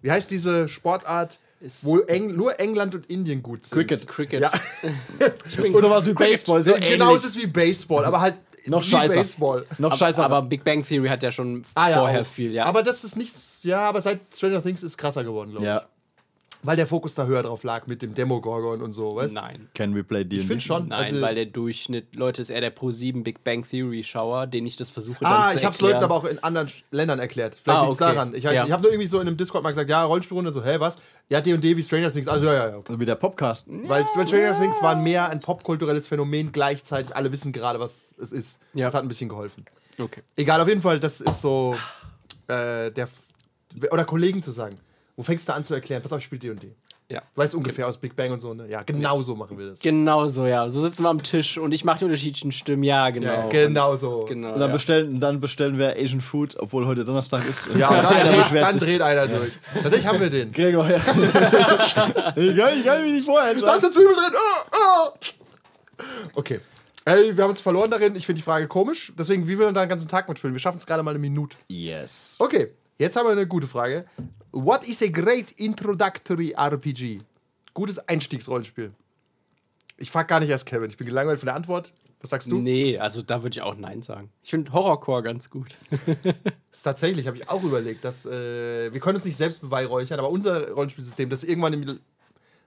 wie 0.00 0.10
heißt 0.10 0.30
diese 0.30 0.68
Sportart, 0.68 1.38
Ist- 1.60 1.84
wo 1.84 1.98
Eng, 1.98 2.34
nur 2.34 2.58
England 2.58 2.94
und 2.94 3.06
Indien 3.10 3.42
gut 3.42 3.66
sind? 3.66 3.76
Cricket. 3.76 4.08
Cricket. 4.08 4.40
Ja. 4.40 4.50
sowas 5.68 6.06
wie 6.06 6.14
Baseball, 6.14 6.64
so 6.64 6.72
genau, 6.72 6.86
ähnlich. 7.10 7.16
es 7.16 7.24
ist 7.24 7.36
wie 7.36 7.46
Baseball, 7.46 8.04
aber 8.04 8.20
halt 8.20 8.34
Noch 8.66 8.82
wie 8.82 8.86
scheißer. 8.86 9.14
Baseball. 9.14 9.66
Noch 9.78 9.96
scheiße. 9.96 10.24
Aber 10.24 10.42
Big 10.42 10.62
Bang 10.64 10.86
Theory 10.86 11.08
hat 11.08 11.22
ja 11.22 11.30
schon 11.30 11.62
Ah, 11.74 11.90
ja, 11.90 11.98
vorher 11.98 12.20
auch. 12.22 12.26
viel, 12.26 12.52
ja. 12.52 12.64
Aber 12.66 12.82
das 12.82 13.04
ist 13.04 13.16
nicht, 13.16 13.32
ja, 13.64 13.88
aber 13.88 14.00
seit 14.00 14.20
Stranger 14.34 14.62
Things 14.62 14.82
ist 14.82 14.92
es 14.92 14.98
krasser 14.98 15.24
geworden, 15.24 15.50
glaube 15.50 15.64
ich. 15.64 15.68
ja. 15.68 15.82
Weil 16.64 16.76
der 16.76 16.86
Fokus 16.86 17.16
da 17.16 17.26
höher 17.26 17.42
drauf 17.42 17.64
lag 17.64 17.88
mit 17.88 18.02
dem 18.02 18.14
Demogorgon 18.14 18.82
und 18.82 18.92
so, 18.92 19.16
weißt 19.16 19.32
du? 19.34 19.40
Nein. 19.40 19.68
Can 19.74 19.96
we 19.96 20.04
play 20.04 20.22
D&D? 20.22 20.42
Ich 20.42 20.46
finde 20.46 20.60
schon. 20.62 20.88
Nein, 20.88 21.06
also, 21.06 21.20
weil 21.20 21.34
der 21.34 21.46
Durchschnitt, 21.46 22.14
Leute, 22.14 22.40
ist 22.40 22.50
eher 22.50 22.60
der 22.60 22.70
Pro 22.70 22.92
7 22.92 23.24
Big 23.24 23.42
Bang 23.42 23.66
Theory 23.68 24.04
Schauer, 24.04 24.46
den 24.46 24.64
ich 24.64 24.76
das 24.76 24.88
versuche 24.90 25.26
Ah, 25.26 25.46
dann 25.46 25.50
zu 25.52 25.56
ich 25.58 25.64
habe 25.64 25.74
es 25.74 25.80
erklären. 25.80 25.92
Leuten 26.00 26.04
aber 26.04 26.14
auch 26.14 26.24
in 26.24 26.38
anderen 26.44 26.68
Ländern 26.92 27.18
erklärt. 27.18 27.56
Vielleicht 27.60 27.80
Ah, 27.80 27.84
liegt's 27.86 28.00
okay. 28.00 28.14
daran. 28.14 28.34
Ich, 28.36 28.44
Ja. 28.44 28.52
ich 28.64 28.70
habe 28.70 28.80
nur 28.82 28.92
irgendwie 28.92 29.08
so 29.08 29.18
in 29.18 29.26
einem 29.26 29.36
Discord 29.36 29.64
mal 29.64 29.70
gesagt, 29.70 29.90
ja, 29.90 30.04
Rollenspielrunde, 30.04 30.52
so, 30.52 30.64
hä, 30.64 30.76
was? 30.78 30.98
Ja, 31.28 31.40
D&D 31.40 31.76
wie 31.76 31.82
Stranger 31.82 32.12
Things. 32.12 32.28
Also, 32.28 32.46
ja, 32.46 32.52
ja, 32.54 32.68
ja. 32.68 32.76
Okay. 32.76 32.84
Also 32.88 33.00
wie 33.00 33.06
der 33.06 33.16
Podcast. 33.16 33.66
Weil, 33.68 34.04
weil 34.14 34.26
Stranger 34.28 34.56
Things 34.56 34.80
war 34.82 34.94
mehr 34.94 35.30
ein 35.30 35.40
popkulturelles 35.40 36.06
Phänomen 36.06 36.52
gleichzeitig. 36.52 37.16
Alle 37.16 37.32
wissen 37.32 37.52
gerade, 37.52 37.80
was 37.80 38.14
es 38.20 38.30
ist. 38.30 38.60
Ja. 38.74 38.84
Das 38.86 38.94
hat 38.94 39.02
ein 39.02 39.08
bisschen 39.08 39.28
geholfen. 39.28 39.64
Okay. 39.98 40.22
Egal, 40.36 40.60
auf 40.60 40.68
jeden 40.68 40.82
Fall, 40.82 41.00
das 41.00 41.20
ist 41.20 41.40
so 41.40 41.74
äh, 42.46 42.90
der. 42.92 43.04
F- 43.04 43.90
Oder 43.90 44.04
Kollegen 44.04 44.42
zu 44.44 44.52
sagen. 44.52 44.76
Wo 45.22 45.24
fängst 45.24 45.48
du 45.48 45.54
an 45.54 45.62
zu 45.62 45.72
erklären? 45.72 46.02
Pass 46.02 46.12
auf, 46.12 46.18
ich 46.18 46.24
spiele 46.24 46.40
D&D. 46.40 46.74
Ja. 47.08 47.20
Du 47.20 47.40
weißt 47.40 47.54
ungefähr 47.54 47.86
aus 47.86 47.96
Big 47.96 48.16
Bang 48.16 48.32
und 48.32 48.40
so, 48.40 48.54
ne? 48.54 48.68
Ja, 48.68 48.82
genau 48.82 49.22
so 49.22 49.36
machen 49.36 49.56
wir 49.56 49.68
das. 49.68 49.78
Genau 49.78 50.26
so, 50.26 50.46
ja. 50.46 50.68
So 50.68 50.80
sitzen 50.80 51.04
wir 51.04 51.10
am 51.10 51.22
Tisch 51.22 51.58
und 51.58 51.70
ich 51.70 51.84
mache 51.84 52.00
die 52.00 52.06
unterschiedlichen 52.06 52.50
Stimmen. 52.50 52.82
Ja, 52.82 53.08
genau. 53.10 53.32
Ja, 53.32 53.48
genau 53.48 53.94
so. 53.94 54.24
Genau. 54.24 54.54
Und 54.54 54.58
dann, 54.58 54.70
ja. 54.70 54.72
bestellen, 54.72 55.20
dann 55.20 55.38
bestellen 55.38 55.78
wir 55.78 55.94
Asian 55.96 56.20
Food, 56.20 56.56
obwohl 56.58 56.86
heute 56.86 57.04
Donnerstag 57.04 57.48
ist. 57.48 57.68
Ja, 57.76 57.88
und 57.96 58.02
dann, 58.02 58.26
dreht, 58.26 58.36
beschwert 58.36 58.64
dann 58.64 58.74
sich. 58.74 58.82
dreht 58.82 59.00
einer 59.00 59.28
durch. 59.28 59.52
Tatsächlich 59.74 60.06
haben 60.08 60.18
wir 60.18 60.28
den. 60.28 60.50
Gregor, 60.50 60.90
ja. 60.90 60.96
egal, 62.34 62.72
egal, 62.80 63.04
wie 63.04 63.18
ich 63.20 63.24
vorher 63.24 63.54
Da 63.54 63.76
ist 63.76 63.84
eine 63.84 63.92
Zwiebel 63.92 64.14
drin. 64.16 64.32
Oh, 64.34 64.76
oh. 64.76 66.04
Okay. 66.34 66.58
Ey, 67.04 67.36
wir 67.36 67.44
haben 67.44 67.50
uns 67.50 67.60
verloren 67.60 67.92
darin. 67.92 68.16
Ich 68.16 68.26
finde 68.26 68.40
die 68.40 68.44
Frage 68.44 68.66
komisch. 68.66 69.12
Deswegen, 69.16 69.46
wie 69.46 69.56
will 69.56 69.66
man 69.66 69.74
da 69.74 69.84
den 69.84 69.88
ganzen 69.88 70.08
Tag 70.08 70.28
mitfüllen? 70.28 70.52
Wir 70.52 70.60
schaffen 70.60 70.78
es 70.78 70.86
gerade 70.86 71.04
mal 71.04 71.10
eine 71.10 71.20
Minute. 71.20 71.56
Yes. 71.68 72.36
Okay, 72.40 72.72
jetzt 73.02 73.16
haben 73.16 73.26
wir 73.26 73.32
eine 73.32 73.46
gute 73.46 73.66
Frage. 73.66 74.06
What 74.52 74.88
is 74.88 75.02
a 75.02 75.08
great 75.08 75.50
introductory 75.52 76.52
RPG? 76.52 77.20
Gutes 77.74 77.98
Einstiegsrollenspiel. 78.08 78.92
Ich 79.96 80.10
frage 80.10 80.28
gar 80.28 80.40
nicht 80.40 80.50
erst 80.50 80.66
Kevin. 80.66 80.90
Ich 80.90 80.96
bin 80.96 81.06
gelangweilt 81.06 81.40
von 81.40 81.46
der 81.46 81.54
Antwort. 81.54 81.92
Was 82.20 82.30
sagst 82.30 82.50
du? 82.50 82.58
Nee, 82.58 82.98
also 82.98 83.22
da 83.22 83.42
würde 83.42 83.54
ich 83.54 83.62
auch 83.62 83.76
Nein 83.76 84.02
sagen. 84.02 84.30
Ich 84.44 84.50
finde 84.50 84.72
Horrorcore 84.72 85.22
ganz 85.22 85.50
gut. 85.50 85.74
Tatsächlich, 86.84 87.26
habe 87.26 87.36
ich 87.36 87.48
auch 87.48 87.64
überlegt, 87.64 88.04
dass 88.04 88.24
äh, 88.26 88.92
wir 88.92 89.00
können 89.00 89.16
uns 89.16 89.24
nicht 89.24 89.36
selbst 89.36 89.60
beweihräuchern, 89.60 90.20
aber 90.20 90.30
unser 90.30 90.70
Rollenspielsystem, 90.70 91.28
das 91.28 91.42
irgendwann 91.42 91.72
im, 91.72 92.00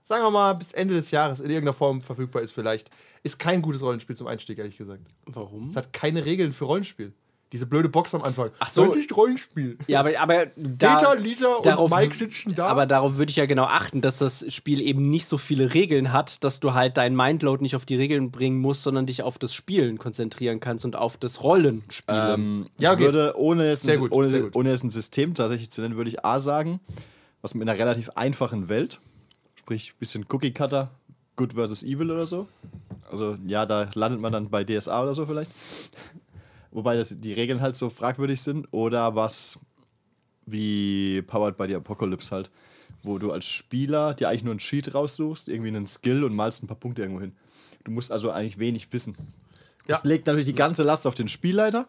sagen 0.04 0.24
wir 0.24 0.32
mal, 0.32 0.54
bis 0.54 0.74
Ende 0.74 0.96
des 0.96 1.12
Jahres 1.12 1.40
in 1.40 1.50
irgendeiner 1.50 1.74
Form 1.74 2.02
verfügbar 2.02 2.42
ist, 2.42 2.52
vielleicht, 2.52 2.90
ist 3.24 3.40
kein 3.40 3.62
gutes 3.62 3.82
Rollenspiel 3.82 4.18
zum 4.18 4.28
Einstieg, 4.28 4.58
ehrlich 4.58 4.78
gesagt. 4.78 5.08
Warum? 5.26 5.70
Es 5.70 5.78
hat 5.78 5.94
keine 5.94 6.26
Regeln 6.26 6.52
für 6.52 6.66
Rollenspiel. 6.66 7.14
Diese 7.56 7.68
blöde 7.68 7.88
Box 7.88 8.14
am 8.14 8.22
Anfang. 8.22 8.50
Ach 8.60 8.70
so. 8.70 8.92
Ist 8.92 9.16
Rollenspiel. 9.16 9.78
Ja, 9.88 10.02
aber, 10.02 10.20
aber 10.20 10.48
da, 10.58 10.98
Peter, 10.98 11.16
Lisa 11.16 11.48
und 11.54 11.66
darauf, 11.66 11.90
Mike 11.90 12.14
sitzen 12.14 12.54
da. 12.54 12.68
Aber 12.68 12.86
darauf 12.86 13.16
würde 13.16 13.30
ich 13.30 13.38
ja 13.38 13.46
genau 13.46 13.64
achten, 13.64 14.02
dass 14.02 14.18
das 14.18 14.44
Spiel 14.54 14.82
eben 14.82 15.10
nicht 15.10 15.26
so 15.26 15.38
viele 15.38 15.74
Regeln 15.74 16.12
hat, 16.12 16.44
dass 16.44 16.60
du 16.60 16.74
halt 16.74 16.98
deinen 16.98 17.16
Mindload 17.16 17.64
nicht 17.64 17.78
auf 17.78 17.86
die 17.86 17.96
Regeln 17.96 18.30
bringen 18.30 18.60
musst, 18.60 18.84
sondern 18.84 19.06
dich 19.06 19.24
auf 19.24 19.38
das 19.38 19.54
Spielen 19.54 20.00
konzentrieren 20.00 20.60
kannst 20.60 20.84
und 20.84 20.98
auf 20.98 21.16
das 21.16 21.44
Rollenspielen. 21.44 22.34
Ähm, 22.34 22.66
Ja, 22.78 22.92
okay. 22.92 23.06
Ich 23.06 23.14
würde, 23.14 23.34
ohne 23.38 23.68
es, 23.68 23.84
Sehr 23.84 23.94
ein, 23.94 24.02
gut, 24.02 24.12
ohne, 24.12 24.30
sehr 24.30 24.42
gut. 24.42 24.56
ohne 24.58 24.72
es 24.72 24.84
ein 24.84 24.90
System 24.90 25.34
tatsächlich 25.34 25.72
zu 25.72 25.80
nennen, 25.80 25.96
würde 25.96 26.10
ich 26.10 26.26
A 26.26 26.42
sagen, 26.42 26.82
was 27.42 27.54
mit 27.54 27.70
einer 27.70 27.80
relativ 27.80 28.10
einfachen 28.16 28.68
Welt, 28.68 29.00
sprich 29.56 29.94
ein 29.94 30.00
bisschen 30.00 30.26
Cookie-Cutter, 30.30 30.90
Good 31.38 31.54
versus 31.54 31.84
Evil 31.84 32.12
oder 32.12 32.26
so. 32.26 32.50
Also 33.10 33.38
ja, 33.48 33.66
da 33.66 33.90
landet 33.94 34.20
man 34.20 34.34
dann 34.34 34.50
bei 34.50 34.66
DSA 34.66 35.04
oder 35.04 35.14
so 35.14 35.26
vielleicht. 35.26 35.52
Wobei 36.76 36.98
das, 36.98 37.16
die 37.22 37.32
Regeln 37.32 37.62
halt 37.62 37.78
so 37.78 37.90
fragwürdig 37.90 38.42
sind. 38.42 38.68
Oder 38.72 39.16
was 39.16 39.58
wie 40.46 41.22
Powered 41.22 41.56
by 41.58 41.68
the 41.70 41.76
Apocalypse 41.76 42.36
halt, 42.36 42.52
wo 43.02 43.18
du 43.18 43.32
als 43.32 43.46
Spieler 43.46 44.14
dir 44.14 44.28
eigentlich 44.28 44.44
nur 44.44 44.52
einen 44.52 44.60
Cheat 44.60 44.94
raussuchst, 44.94 45.48
irgendwie 45.48 45.70
einen 45.70 45.88
Skill 45.88 46.26
und 46.26 46.36
malst 46.36 46.64
ein 46.64 46.68
paar 46.68 46.76
Punkte 46.78 47.02
irgendwo 47.02 47.22
hin. 47.22 47.32
Du 47.86 47.92
musst 47.92 48.12
also 48.12 48.30
eigentlich 48.30 48.60
wenig 48.60 48.92
wissen. 48.92 49.16
Das 49.88 50.04
Ja. 50.04 50.10
legt 50.10 50.28
natürlich 50.28 50.46
die 50.46 50.54
ganze 50.54 50.84
Last 50.84 51.08
auf 51.08 51.16
den 51.16 51.30
Spielleiter. 51.30 51.88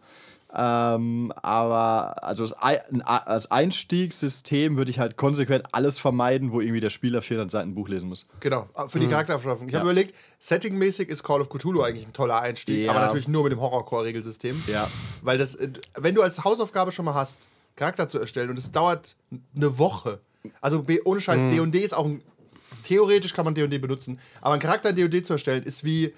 Ähm, 0.58 1.32
aber 1.42 2.24
also 2.24 2.46
als 2.54 3.50
Einstiegssystem 3.50 4.76
würde 4.78 4.90
ich 4.90 4.98
halt 4.98 5.16
konsequent 5.16 5.64
alles 5.72 5.98
vermeiden, 5.98 6.52
wo 6.52 6.60
irgendwie 6.60 6.80
der 6.80 6.90
Spieler 6.90 7.20
400 7.20 7.50
Seiten 7.50 7.74
Buch 7.74 7.88
lesen 7.88 8.08
muss. 8.08 8.26
Genau, 8.40 8.66
für 8.88 8.98
die 8.98 9.06
Charakteraufschaffung. 9.08 9.68
Ich 9.68 9.74
habe 9.74 9.84
Ja. 9.86 9.92
überlegt, 9.92 10.14
settingmäßig 10.38 11.08
ist 11.10 11.22
Call 11.22 11.40
of 11.42 11.50
Cthulhu 11.50 11.82
eigentlich 11.82 12.06
ein 12.06 12.12
toller 12.14 12.40
Einstieg, 12.40 12.84
Ja. 12.86 12.90
aber 12.92 13.00
natürlich 13.00 13.28
nur 13.28 13.42
mit 13.42 13.52
dem 13.52 13.60
Horrorcore-Regelsystem. 13.60 14.62
Ja. 14.66 14.88
Weil 15.22 15.36
das, 15.36 15.56
äh, 15.56 15.68
wenn 15.94 16.14
du 16.14 16.22
als 16.22 16.42
Hausaufgabe 16.42 16.90
schon 16.92 17.04
mal 17.04 17.14
hast, 17.14 17.48
Charakter 17.74 18.08
zu 18.08 18.18
erstellen 18.18 18.48
und 18.48 18.58
es 18.58 18.72
dauert 18.72 19.16
eine 19.54 19.78
Woche, 19.78 20.20
also 20.62 20.84
ohne 21.04 21.20
Scheiß, 21.20 21.42
Mhm. 21.42 21.48
D&D 21.50 21.80
ist 21.80 21.92
auch 21.94 22.06
ein, 22.06 22.22
theoretisch 22.82 23.34
kann 23.34 23.44
man 23.44 23.54
D&D 23.54 23.78
benutzen, 23.78 24.18
aber 24.40 24.54
ein 24.54 24.60
Charakter 24.60 24.88
in 24.90 24.96
D&D 24.96 25.22
zu 25.22 25.34
erstellen 25.34 25.64
ist 25.64 25.84
wie 25.84 26.14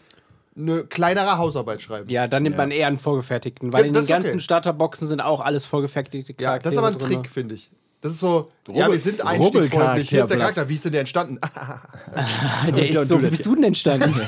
eine 0.58 0.84
kleinere 0.84 1.38
Hausarbeit 1.38 1.80
schreiben. 1.80 2.08
ja, 2.10 2.26
dann 2.26 2.42
nimmt 2.42 2.56
man 2.56 2.70
eher 2.70 2.88
einen 2.88 2.98
vorgefertigten, 2.98 3.72
weil 3.72 3.82
Ja, 3.82 3.86
in 3.86 3.92
den 3.92 4.00
ist 4.00 4.10
okay. 4.10 4.22
ganzen 4.22 4.40
Starterboxen 4.40 5.06
sind 5.08 5.20
auch 5.20 5.40
alles 5.40 5.64
vorgefertigte 5.66 6.32
Ja, 6.32 6.48
Charaktere 6.50 6.62
das 6.64 6.72
ist 6.74 6.78
aber 6.78 6.88
ein 6.88 6.98
drin. 6.98 7.22
Trick, 7.22 7.30
finde 7.30 7.54
ich. 7.54 7.70
Das 8.00 8.12
ist 8.12 8.20
so, 8.20 8.52
ja, 8.68 8.84
Rubbel- 8.84 8.92
wir 8.92 9.00
sind 9.00 9.20
einstiegsfreundlich. 9.26 10.08
Hier 10.08 10.20
ist 10.22 10.30
der. 10.30 10.38
Charakter, 10.38 10.68
wie 10.68 10.74
ist 10.74 10.84
denn 10.84 10.92
der 10.92 11.00
entstanden? 11.00 11.40
Der 12.76 12.88
ist 12.90 13.08
so, 13.08 13.20
wie 13.20 13.26
bist 13.26 13.44
du 13.44 13.54
denn 13.54 13.64
entstanden? 13.64 14.14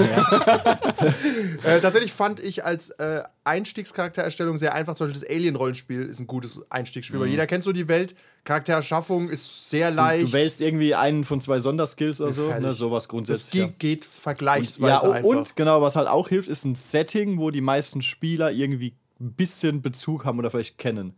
Äh, 1.62 1.80
tatsächlich 1.80 2.12
fand 2.12 2.40
ich 2.40 2.64
als 2.64 2.90
äh, 2.90 3.22
Einstiegscharaktererstellung 3.44 4.56
sehr 4.58 4.74
einfach. 4.74 4.94
Zum 4.94 5.08
Beispiel 5.08 5.20
das 5.22 5.30
Alien-Rollenspiel 5.36 6.02
ist 6.02 6.18
ein 6.20 6.26
gutes 6.26 6.62
Einstiegsspiel, 6.70 7.20
weil 7.20 7.28
jeder 7.28 7.46
kennt 7.46 7.64
so 7.64 7.72
die 7.72 7.86
Welt. 7.88 8.14
Charaktererschaffung 8.44 9.28
ist 9.28 9.68
sehr 9.70 9.90
leicht. 9.90 10.28
Du 10.28 10.32
wählst 10.32 10.60
irgendwie 10.62 10.94
einen 10.94 11.24
von 11.24 11.40
zwei 11.40 11.58
Sonderskills 11.58 12.20
oder 12.20 12.32
so, 12.32 12.48
ne, 12.48 12.72
sowas 12.72 13.04
das 13.04 13.08
grundsätzlich. 13.08 13.52
geht, 13.52 13.70
ja. 13.70 13.74
geht 13.78 14.04
vergleichsweise 14.04 14.88
Ja, 14.88 14.98
und, 15.00 15.12
einfach. 15.12 15.28
und 15.28 15.56
genau, 15.56 15.82
was 15.82 15.96
halt 15.96 16.08
auch 16.08 16.28
hilft, 16.28 16.48
ist 16.48 16.64
ein 16.64 16.74
Setting, 16.74 17.38
wo 17.38 17.50
die 17.50 17.60
meisten 17.60 18.00
Spieler 18.02 18.50
irgendwie 18.50 18.94
ein 19.20 19.32
bisschen 19.32 19.82
Bezug 19.82 20.24
haben 20.24 20.38
oder 20.38 20.50
vielleicht 20.50 20.78
kennen. 20.78 21.14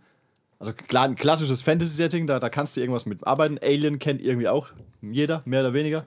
Also 0.62 0.74
klar, 0.74 1.06
ein 1.06 1.16
klassisches 1.16 1.60
Fantasy-Setting, 1.60 2.28
da, 2.28 2.38
da 2.38 2.48
kannst 2.48 2.76
du 2.76 2.80
irgendwas 2.80 3.04
mit 3.04 3.26
arbeiten. 3.26 3.58
Alien 3.60 3.98
kennt 3.98 4.22
irgendwie 4.22 4.46
auch 4.46 4.68
jeder, 5.00 5.42
mehr 5.44 5.62
oder 5.62 5.74
weniger. 5.74 6.06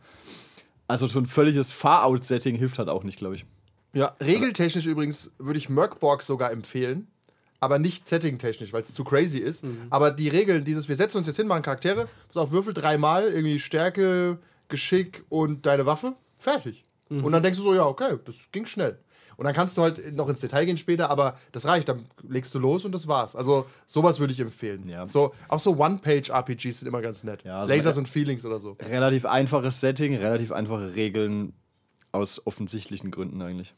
Also 0.87 1.07
so 1.07 1.19
ein 1.19 1.25
völliges 1.25 1.73
Far-Out-Setting 1.73 2.55
hilft 2.55 2.79
halt 2.79 2.87
auch 2.87 3.03
nicht, 3.03 3.17
glaube 3.17 3.35
ich. 3.35 3.45
ja, 3.91 4.15
regeltechnisch 4.21 4.85
übrigens 4.85 5.31
würde 5.39 5.59
ich 5.59 5.67
Merkborg 5.67 6.23
sogar 6.23 6.51
empfehlen, 6.51 7.07
aber 7.59 7.79
nicht 7.79 8.07
settingtechnisch, 8.07 8.71
weil 8.71 8.81
es 8.81 8.93
zu 8.93 9.03
crazy 9.03 9.39
ist. 9.39 9.65
Mhm. 9.65 9.87
Aber 9.89 10.11
die 10.11 10.29
Regeln, 10.29 10.63
dieses, 10.63 10.87
wir 10.87 10.95
setzen 10.95 11.17
uns 11.17 11.27
jetzt 11.27 11.35
hin, 11.35 11.47
machen 11.47 11.63
Charaktere, 11.63 12.07
pass 12.29 12.37
auf, 12.37 12.51
würfel 12.51 12.73
dreimal, 12.73 13.25
irgendwie 13.25 13.59
Stärke, 13.59 14.37
Geschick 14.69 15.25
und 15.27 15.65
deine 15.65 15.85
Waffe. 15.85 16.13
Fertig. 16.37 16.81
Mhm. 17.09 17.25
Und 17.25 17.33
dann 17.33 17.43
denkst 17.43 17.59
du 17.59 17.63
so, 17.65 17.75
ja, 17.75 17.85
okay, 17.85 18.17
das 18.23 18.49
ging 18.53 18.65
schnell. 18.65 18.99
Und 19.37 19.45
dann 19.45 19.53
kannst 19.53 19.77
du 19.77 19.81
halt 19.81 20.15
noch 20.15 20.29
ins 20.29 20.41
Detail 20.41 20.65
gehen 20.65 20.77
später, 20.77 21.09
aber 21.09 21.37
das 21.51 21.65
reicht. 21.65 21.89
Dann 21.89 22.05
legst 22.27 22.53
du 22.53 22.59
los 22.59 22.85
und 22.85 22.91
das 22.93 23.07
war's. 23.07 23.35
Also 23.35 23.65
sowas 23.85 24.19
würde 24.19 24.33
ich 24.33 24.39
empfehlen. 24.39 24.87
Ja. 24.87 25.05
So, 25.07 25.33
auch 25.47 25.59
so 25.59 25.77
One-Page-RPGs 25.77 26.79
sind 26.79 26.87
immer 26.87 27.01
ganz 27.01 27.23
nett. 27.23 27.43
Ja, 27.43 27.61
also 27.61 27.73
Lasers 27.73 27.97
und 27.97 28.07
Feelings 28.07 28.45
oder 28.45 28.59
so. 28.59 28.77
Relativ 28.81 29.25
einfaches 29.25 29.81
Setting, 29.81 30.15
relativ 30.15 30.51
einfache 30.51 30.95
Regeln 30.95 31.53
aus 32.11 32.45
offensichtlichen 32.45 33.11
Gründen 33.11 33.41
eigentlich. 33.41 33.75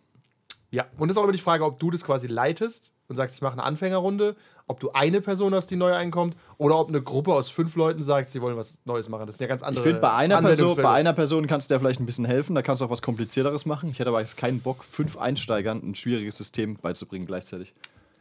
Ja, 0.69 0.85
und 0.97 1.09
es 1.09 1.15
ist 1.15 1.17
auch 1.17 1.23
immer 1.23 1.31
die 1.31 1.39
Frage, 1.39 1.63
ob 1.63 1.79
du 1.79 1.91
das 1.91 2.03
quasi 2.03 2.27
leitest 2.27 2.91
und 3.07 3.15
sagst, 3.15 3.35
ich 3.35 3.41
mache 3.41 3.53
eine 3.53 3.63
Anfängerrunde, 3.63 4.35
ob 4.67 4.81
du 4.81 4.91
eine 4.91 5.21
Person 5.21 5.53
hast, 5.55 5.67
die 5.71 5.77
neu 5.77 5.93
einkommt, 5.93 6.35
oder 6.57 6.77
ob 6.77 6.89
eine 6.89 7.01
Gruppe 7.01 7.33
aus 7.33 7.47
fünf 7.47 7.75
Leuten 7.77 8.01
sagt, 8.01 8.27
sie 8.27 8.41
wollen 8.41 8.57
was 8.57 8.77
Neues 8.83 9.07
machen. 9.07 9.25
Das 9.27 9.37
sind 9.37 9.45
ja 9.45 9.47
ganz 9.47 9.61
Ich 9.61 9.67
andere. 9.67 9.83
finde, 9.85 10.01
bei 10.01 10.11
einer, 10.11 10.41
Person, 10.41 10.75
bei 10.75 10.89
einer 10.91 11.13
Person 11.13 11.47
kannst 11.47 11.69
du 11.69 11.73
dir 11.75 11.79
vielleicht 11.79 12.01
ein 12.01 12.05
bisschen 12.05 12.25
helfen, 12.25 12.53
da 12.53 12.61
kannst 12.61 12.81
du 12.81 12.85
auch 12.85 12.89
was 12.89 13.01
Komplizierteres 13.01 13.65
machen. 13.65 13.89
Ich 13.89 13.99
hätte 13.99 14.09
aber 14.09 14.19
jetzt 14.19 14.35
keinen 14.35 14.59
Bock, 14.59 14.83
fünf 14.83 15.17
Einsteigern 15.17 15.81
ein 15.83 15.95
schwieriges 15.95 16.37
System 16.37 16.75
beizubringen 16.75 17.25
gleichzeitig. 17.27 17.73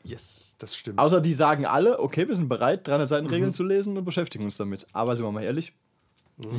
Yes, 0.04 0.54
das 0.58 0.76
stimmt. 0.76 1.00
Außer 1.00 1.20
die 1.20 1.34
sagen 1.34 1.66
alle, 1.66 1.98
okay, 1.98 2.28
wir 2.28 2.36
sind 2.36 2.48
bereit, 2.48 2.86
300 2.86 3.08
Seiten 3.08 3.26
Mhm. 3.26 3.32
Regeln 3.32 3.52
zu 3.52 3.64
lesen 3.64 3.98
und 3.98 4.04
beschäftigen 4.04 4.44
uns 4.44 4.56
damit. 4.56 4.86
Aber 4.92 5.16
sind 5.16 5.24
wir 5.26 5.32
mal 5.32 5.42
ehrlich, 5.42 5.72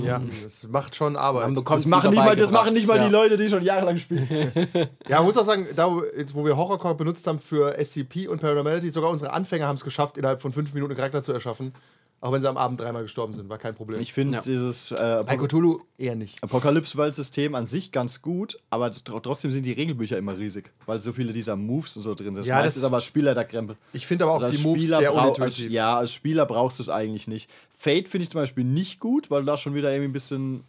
Ja, 0.04 0.20
das 0.42 0.68
macht 0.68 0.96
schon 0.96 1.16
Arbeit. 1.16 1.56
Das 1.56 1.86
machen, 1.86 2.10
nicht 2.10 2.18
mal, 2.18 2.36
das 2.36 2.50
machen 2.52 2.74
nicht 2.74 2.88
mal 2.88 2.98
Ja. 2.98 3.06
die 3.06 3.12
Leute, 3.12 3.38
die 3.38 3.48
schon 3.48 3.62
jahrelang 3.64 3.98
spielen. 3.98 4.28
Ja, 5.08 5.18
man 5.18 5.26
muss 5.26 5.38
auch 5.38 5.44
sagen, 5.46 5.68
da 5.76 5.88
wo 5.88 6.46
wir 6.46 6.58
Horrorcore 6.58 6.96
benutzt 6.96 7.28
haben 7.28 7.38
für 7.40 7.78
SCP 7.84 8.28
und 8.28 8.42
Paranormality, 8.42 8.90
sogar 8.90 9.12
unsere 9.12 9.32
Anfänger 9.34 9.68
haben 9.68 9.76
es 9.76 9.84
geschafft, 9.84 10.18
innerhalb 10.18 10.42
von 10.42 10.52
fünf 10.52 10.74
Minuten 10.74 10.92
einen 10.94 10.98
Charakter 10.98 11.22
zu 11.22 11.32
erschaffen. 11.32 11.74
Auch 12.20 12.32
wenn 12.32 12.42
sie 12.42 12.50
am 12.50 12.58
Abend 12.58 12.80
dreimal 12.80 13.04
gestorben 13.04 13.36
sind, 13.36 13.48
war 13.48 13.60
kein 13.60 13.76
Problem. 13.76 14.00
Ich 14.02 14.12
finde 14.12 14.36
Ja. 14.38 14.42
dieses 14.42 14.90
äh, 14.92 15.24
Bei 15.26 15.38
Cthulhu 15.38 15.82
eher 16.00 16.16
nicht. 16.16 16.44
Apokalypse-System 16.44 17.54
an 17.54 17.68
sich 17.68 17.92
ganz 17.92 18.24
gut, 18.24 18.58
aber 18.72 18.88
tr- 18.88 19.22
trotzdem 19.22 19.52
sind 19.52 19.68
die 19.68 19.72
Regelbücher 19.74 20.18
immer 20.18 20.36
riesig, 20.36 20.72
weil 20.88 21.00
so 21.00 21.14
viele 21.14 21.32
dieser 21.32 21.56
Moves 21.56 21.96
und 21.96 22.02
so 22.02 22.16
drin 22.16 22.34
sind. 22.34 22.38
Das 22.40 22.48
Ja, 22.48 22.56
meiste 22.56 22.70
das- 22.70 22.78
ist 22.78 22.84
aber 22.86 23.02
Spielerkrempel. 23.02 23.76
Ich 23.94 24.08
finde 24.08 24.24
aber 24.26 24.34
auch 24.34 24.42
Also 24.42 24.58
die 24.58 24.64
Moves 24.64 24.88
sehr 24.88 25.12
brau- 25.12 25.30
als, 25.30 25.38
unintuitiv. 25.38 25.72
ja, 25.72 25.96
als 25.98 26.12
Spieler 26.12 26.48
brauchst 26.48 26.80
du 26.80 26.84
es 26.84 26.90
eigentlich 26.90 27.28
nicht. 27.28 27.52
Fate 27.78 28.08
finde 28.08 28.24
ich 28.24 28.32
zum 28.32 28.42
Beispiel 28.42 28.64
nicht 28.64 29.00
gut, 29.00 29.30
weil 29.30 29.42
du 29.42 29.46
da 29.46 29.56
schon 29.56 29.76
wieder 29.76 29.92
irgendwie 29.92 30.10
ein 30.10 30.14
bisschen 30.14 30.64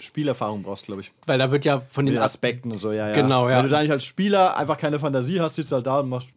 Spielerfahrung 0.00 0.62
brauchst, 0.62 0.84
glaube 0.86 1.00
ich. 1.00 1.10
Weil 1.26 1.38
da 1.38 1.50
wird 1.50 1.64
ja 1.64 1.80
von 1.80 2.04
Mit 2.04 2.12
den 2.12 2.16
den 2.18 2.22
Aspekten. 2.22 2.70
Aspekten 2.70 2.72
und 2.72 2.78
so, 2.78 2.92
ja, 2.92 3.08
ja. 3.08 3.14
Genau, 3.14 3.48
ja. 3.48 3.56
Wenn 3.56 3.64
du 3.64 3.70
da 3.70 3.82
nicht 3.82 3.90
als 3.90 4.04
Spieler 4.04 4.56
einfach 4.56 4.76
keine 4.78 4.98
Fantasie 5.00 5.40
hast, 5.40 5.56
sitzt 5.56 5.72
du 5.72 5.76
halt 5.76 5.86
da 5.86 6.00
und 6.00 6.08
machst. 6.10 6.28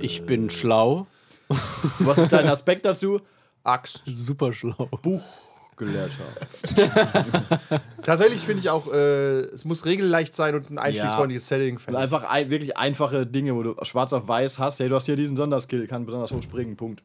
Ich 0.00 0.24
bin 0.24 0.50
schlau. 0.50 1.06
Was 2.00 2.18
ist 2.18 2.32
dein 2.32 2.48
Aspekt 2.48 2.84
dazu? 2.84 3.20
Axt. 3.64 4.02
Super 4.06 4.52
schlau. 4.52 4.88
Buchgelehrter. 5.02 6.24
Tatsächlich 8.04 8.40
finde 8.42 8.60
ich 8.60 8.70
auch, 8.70 8.92
äh, 8.92 9.40
es 9.52 9.64
muss 9.64 9.84
regelleicht 9.84 10.34
sein 10.34 10.54
und 10.54 10.70
ein 10.70 10.78
einstiegsfreundliches 10.78 11.46
Setting. 11.48 11.76
Und 11.76 11.80
fände 11.80 11.98
ich. 11.98 12.04
einfach 12.04 12.24
ein, 12.24 12.50
wirklich 12.50 12.76
einfache 12.76 13.26
Dinge, 13.26 13.54
wo 13.54 13.62
du 13.62 13.74
schwarz 13.82 14.12
auf 14.12 14.26
weiß 14.28 14.58
hast. 14.58 14.80
Hey, 14.80 14.88
du 14.88 14.94
hast 14.94 15.06
hier 15.06 15.16
diesen 15.16 15.36
Sonderskill, 15.36 15.86
kann 15.86 16.04
besonders 16.06 16.32
hoch 16.32 16.42
springen, 16.42 16.76
Punkt. 16.76 17.02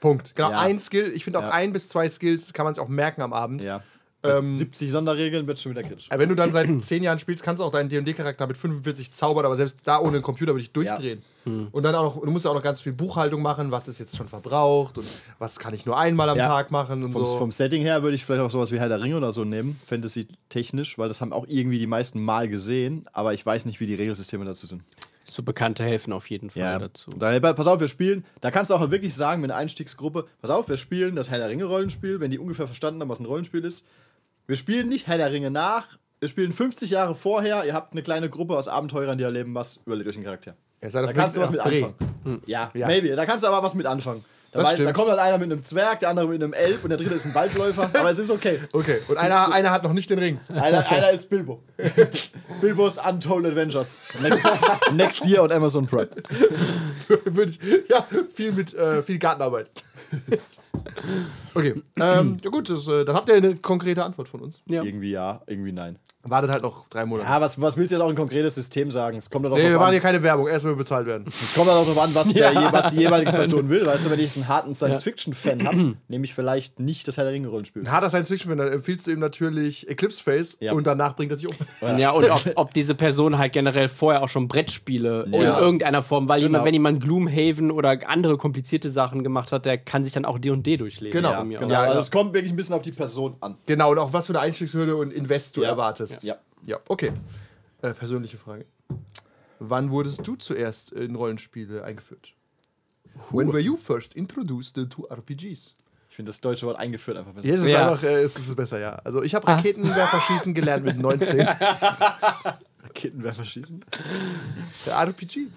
Punkt. 0.00 0.34
Genau, 0.34 0.50
Ja. 0.50 0.60
ein 0.60 0.78
Skill. 0.78 1.12
Ich 1.14 1.24
finde 1.24 1.38
auch 1.38 1.44
Ja. 1.44 1.50
ein 1.50 1.72
bis 1.72 1.88
zwei 1.88 2.08
Skills 2.08 2.52
kann 2.52 2.64
man 2.64 2.74
sich 2.74 2.82
auch 2.82 2.88
merken 2.88 3.22
am 3.22 3.32
Abend. 3.32 3.64
Ja. 3.64 3.82
Ähm, 4.24 4.56
70 4.56 4.90
Sonderregeln 4.90 5.46
wird 5.46 5.58
schon 5.58 5.72
wieder 5.72 5.82
kritisch. 5.82 6.06
Aber 6.10 6.20
Wenn 6.20 6.28
du 6.28 6.34
dann 6.34 6.50
seit 6.52 6.68
zehn 6.82 7.02
Jahren 7.02 7.18
spielst, 7.18 7.42
kannst 7.42 7.60
du 7.60 7.64
auch 7.64 7.70
deinen 7.70 7.88
D&D-Charakter 7.88 8.46
mit 8.46 8.56
45 8.56 9.12
zaubern, 9.12 9.44
aber 9.44 9.56
selbst 9.56 9.80
da 9.84 9.98
ohne 9.98 10.14
einen 10.16 10.22
Computer 10.22 10.52
würde 10.52 10.62
ich 10.62 10.72
durchdrehen. 10.72 11.22
Und 11.44 11.82
dann 11.82 11.94
auch 11.94 12.16
noch, 12.16 12.22
du 12.22 12.30
musst 12.30 12.46
ja 12.46 12.50
auch 12.50 12.54
noch 12.54 12.62
ganz 12.62 12.80
viel 12.80 12.92
Buchhaltung 12.94 13.42
machen, 13.42 13.70
was 13.70 13.86
ist 13.86 13.98
jetzt 13.98 14.16
schon 14.16 14.28
verbraucht 14.28 14.96
und 14.96 15.06
was 15.38 15.58
kann 15.58 15.74
ich 15.74 15.84
nur 15.84 15.98
einmal 15.98 16.30
am 16.30 16.38
Ja. 16.38 16.46
Tag 16.48 16.70
machen 16.70 17.02
und 17.04 17.12
Vom, 17.12 17.26
so. 17.26 17.36
vom 17.36 17.52
Setting 17.52 17.82
her 17.82 18.02
würde 18.02 18.14
ich 18.16 18.24
vielleicht 18.24 18.40
auch 18.42 18.50
sowas 18.50 18.72
wie 18.72 18.78
Herr 18.80 18.88
der 18.88 19.02
Ringe 19.02 19.18
oder 19.18 19.30
so 19.30 19.44
nehmen, 19.44 19.78
Fantasy-technisch, 19.86 20.96
weil 20.96 21.08
das 21.08 21.20
haben 21.20 21.32
auch 21.34 21.44
irgendwie 21.48 21.78
die 21.78 21.86
meisten 21.86 22.22
mal 22.22 22.48
gesehen, 22.48 23.06
aber 23.12 23.34
ich 23.34 23.44
weiß 23.44 23.66
nicht, 23.66 23.78
wie 23.80 23.86
die 23.86 23.94
Regelsysteme 23.94 24.44
dazu 24.46 24.66
sind. 24.66 24.82
So 25.26 25.42
Bekannte 25.42 25.82
helfen 25.84 26.12
auf 26.12 26.28
jeden 26.30 26.50
Fall 26.50 26.62
Ja, 26.62 26.78
dazu. 26.78 27.10
Daher, 27.18 27.40
pass 27.40 27.66
auf, 27.66 27.80
wir 27.80 27.88
spielen, 27.88 28.24
da 28.40 28.50
kannst 28.50 28.70
du 28.70 28.74
auch 28.74 28.90
wirklich 28.90 29.14
sagen, 29.14 29.40
mit 29.42 29.50
einer 29.50 29.58
Einstiegsgruppe, 29.58 30.26
pass 30.40 30.50
auf, 30.50 30.68
wir 30.68 30.76
spielen 30.76 31.16
das 31.16 31.30
Herr 31.30 31.38
der 31.38 31.48
Ringe-Rollenspiel, 31.48 32.20
wenn 32.20 32.30
die 32.30 32.38
ungefähr 32.38 32.66
verstanden 32.66 33.00
haben, 33.00 33.08
was 33.08 33.20
ein 33.20 33.26
Rollenspiel 33.26 33.64
ist. 33.64 33.86
Wir 34.46 34.56
spielen 34.56 34.88
nicht 34.88 35.06
Herr 35.06 35.16
der 35.18 35.32
Ringe 35.32 35.50
nach, 35.50 35.96
wir 36.20 36.28
spielen 36.28 36.52
50 36.52 36.90
Jahre 36.90 37.14
vorher, 37.14 37.64
ihr 37.64 37.72
habt 37.74 37.92
eine 37.92 38.02
kleine 38.02 38.28
Gruppe 38.28 38.56
aus 38.56 38.68
Abenteurern, 38.68 39.18
die 39.18 39.24
erleben 39.24 39.54
was, 39.54 39.80
überlegt 39.86 40.08
euch 40.08 40.14
den 40.16 40.24
Charakter. 40.24 40.54
Ja, 40.82 40.88
Da 40.90 41.12
kannst 41.12 41.36
du 41.36 41.40
was 41.40 41.50
mit 41.50 41.60
anfangen. 41.60 41.94
Ja, 42.46 42.70
Ja. 42.74 42.86
maybe. 42.86 43.16
Da 43.16 43.24
kannst 43.24 43.44
du 43.44 43.48
aber 43.48 43.62
was 43.62 43.74
mit 43.74 43.86
anfangen. 43.86 44.22
Da, 44.54 44.62
Das 44.62 44.72
weiß, 44.72 44.82
da 44.82 44.92
kommt 44.92 45.10
halt 45.10 45.18
einer 45.18 45.36
mit 45.38 45.50
einem 45.50 45.64
Zwerg, 45.64 45.98
der 45.98 46.10
andere 46.10 46.28
mit 46.28 46.40
einem 46.40 46.52
Elb 46.52 46.84
und 46.84 46.90
der 46.90 46.96
dritte 46.96 47.14
ist 47.14 47.26
ein 47.26 47.34
Waldläufer. 47.34 47.90
aber 47.92 48.08
es 48.08 48.20
ist 48.20 48.30
okay. 48.30 48.60
Okay, 48.72 49.00
und 49.08 49.18
einer, 49.18 49.52
einer 49.52 49.70
hat 49.70 49.82
noch 49.82 49.92
nicht 49.92 50.08
den 50.10 50.18
Ring. 50.20 50.38
Einer, 50.48 50.88
einer 50.88 51.10
ist 51.10 51.28
Bilbo. 51.28 51.60
Bilbos 52.60 52.98
Untold 52.98 53.46
Adventures. 53.46 53.98
Next, 54.22 54.48
next 54.92 55.26
Year 55.26 55.42
und 55.42 55.52
Amazon 55.52 55.86
Prime. 55.86 56.08
Würde 57.24 57.50
ich, 57.50 57.88
ja, 57.88 58.06
viel 58.32 58.52
mit 58.52 58.74
äh, 58.74 59.02
viel 59.02 59.18
Gartenarbeit. 59.18 59.70
okay, 61.54 61.82
ähm, 61.96 62.36
ja 62.42 62.50
gut, 62.50 62.70
das, 62.70 62.86
äh, 62.86 63.04
dann 63.04 63.16
habt 63.16 63.28
ihr 63.28 63.34
eine 63.36 63.56
konkrete 63.56 64.04
Antwort 64.04 64.28
von 64.28 64.40
uns. 64.40 64.62
Ja. 64.66 64.84
Irgendwie 64.84 65.10
ja, 65.10 65.40
irgendwie 65.46 65.72
nein. 65.72 65.98
Wartet 66.26 66.50
halt 66.52 66.62
noch 66.62 66.88
drei 66.88 67.04
Monate. 67.04 67.28
Ja, 67.28 67.40
was, 67.40 67.60
was 67.60 67.76
willst 67.76 67.92
du 67.92 67.96
jetzt 67.96 68.02
auch 68.04 68.08
ein 68.08 68.14
konkretes 68.14 68.54
System 68.54 68.90
sagen? 68.90 69.18
Es 69.18 69.28
kommt 69.30 69.44
ja 69.44 69.50
doch 69.50 69.56
nee, 69.56 69.64
wir 69.64 69.74
machen 69.76 69.86
an. 69.86 69.92
hier 69.92 70.00
keine 70.00 70.22
Werbung, 70.22 70.48
erst 70.48 70.64
wenn 70.64 70.72
wir 70.72 70.76
bezahlt 70.76 71.06
werden. 71.06 71.24
Es 71.28 71.54
kommt 71.54 71.66
ja 71.66 71.74
auch 71.74 71.84
darauf 71.84 71.98
an, 72.02 72.14
was, 72.14 72.28
der, 72.32 72.52
je- 72.52 72.72
was 72.72 72.92
die 72.94 73.00
jeweilige 73.00 73.30
Person 73.32 73.68
will. 73.68 73.84
Weißt 73.86 74.06
du, 74.06 74.10
wenn 74.10 74.18
ich 74.18 74.24
jetzt 74.26 74.36
einen 74.36 74.48
harten 74.48 74.74
Science-Fiction-Fan 74.74 75.66
habe, 75.66 75.94
nehme 76.08 76.24
ich 76.24 76.34
vielleicht 76.34 76.80
nicht 76.80 77.06
das 77.08 77.16
Herr 77.16 77.24
der 77.24 77.32
Ringe-Rollenspiel. 77.32 77.82
Ein 77.82 77.92
harter 77.92 78.08
Science-Fiction-Fan, 78.10 78.58
dann 78.58 78.72
empfiehlst 78.72 79.06
du 79.06 79.10
ihm 79.10 79.20
natürlich 79.20 79.88
Eclipse 79.88 80.22
Face 80.22 80.56
Ja. 80.60 80.72
und 80.72 80.86
danach 80.86 81.16
bringt 81.16 81.30
er 81.32 81.36
sich 81.36 81.48
um. 81.48 81.54
Ja, 81.98 82.10
und 82.10 82.28
ob, 82.30 82.42
ob 82.56 82.74
diese 82.74 82.94
Person 82.94 83.38
halt 83.38 83.52
generell 83.52 83.88
vorher 83.88 84.22
auch 84.22 84.28
schon 84.28 84.48
Brettspiele 84.48 85.24
in 85.26 85.34
Ja. 85.34 85.58
irgendeiner 85.58 86.02
Form, 86.02 86.28
weil 86.28 86.40
jemand, 86.40 86.54
Genau. 86.54 86.64
wenn 86.66 86.74
jemand 86.74 87.02
Gloomhaven 87.02 87.70
oder 87.70 87.98
andere 88.08 88.36
komplizierte 88.36 88.88
Sachen 88.90 89.22
gemacht 89.24 89.52
hat, 89.52 89.66
der 89.66 89.78
kann 89.78 90.04
sich 90.04 90.12
dann 90.12 90.24
auch 90.24 90.38
D&D 90.38 90.76
durchlesen. 90.76 91.12
Genau. 91.12 91.30
Ja, 91.32 91.42
genau. 91.60 91.66
aus. 91.74 91.88
also 91.88 91.98
es 92.00 92.10
kommt 92.10 92.32
wirklich 92.34 92.52
ein 92.52 92.56
bisschen 92.56 92.74
auf 92.74 92.82
die 92.82 92.92
Person 92.92 93.34
an. 93.40 93.56
Genau, 93.66 93.90
und 93.90 93.98
auch 93.98 94.12
was 94.12 94.26
für 94.26 94.32
eine 94.32 94.40
Einstiegshürde 94.40 94.96
und 94.96 95.12
Invest 95.12 95.56
du 95.56 95.62
Ja. 95.62 95.72
Erwartest. 96.14 96.24
Ja. 96.24 96.36
Ja, 96.66 96.78
okay. 96.88 97.12
Äh, 97.82 97.92
persönliche 97.92 98.38
Frage. 98.38 98.64
Wann 99.58 99.90
wurdest 99.90 100.26
du 100.26 100.36
zuerst 100.36 100.92
in 100.92 101.14
Rollenspiele 101.14 101.84
eingeführt? 101.84 102.34
When 103.30 103.48
were 103.52 103.60
you 103.60 103.76
first 103.76 104.14
introduced 104.16 104.74
to 104.90 105.06
RPGs? 105.10 105.76
Ich 106.10 106.16
finde 106.16 106.30
das 106.30 106.40
deutsche 106.40 106.66
Wort 106.66 106.78
eingeführt 106.78 107.16
einfach 107.16 107.32
besser. 107.32 107.46
Jetzt 107.48 107.60
ist 107.60 107.68
Ja. 107.68 107.88
einfach, 107.90 108.02
äh, 108.04 108.22
es 108.22 108.36
ist 108.36 108.54
besser, 108.56 108.78
ja. 108.80 108.92
Also 109.04 109.22
ich 109.22 109.34
habe 109.34 109.46
Raketenwerfer 109.46 110.20
schießen 110.20 110.54
gelernt 110.54 110.84
mit 110.84 110.98
19. 110.98 111.40
Raketenwerfer 112.82 113.44
schießen. 113.44 113.84
Der 114.86 114.94
RPG. 114.94 115.48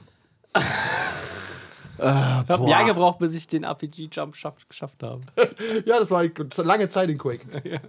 Ich 0.56 2.04
habe 2.04 2.54
ein 2.64 2.68
Jahr 2.68 2.86
gebraucht, 2.86 3.20
bis 3.20 3.34
ich 3.34 3.48
den 3.48 3.64
RPG-Jump 3.64 4.36
schaff, 4.36 4.56
geschafft 4.68 5.02
habe. 5.04 5.22
Ja, 5.86 6.00
das 6.00 6.12
war 6.12 6.24
lange 6.64 6.90
Zeit 6.90 7.10
in 7.10 7.18
Quake. 7.18 7.42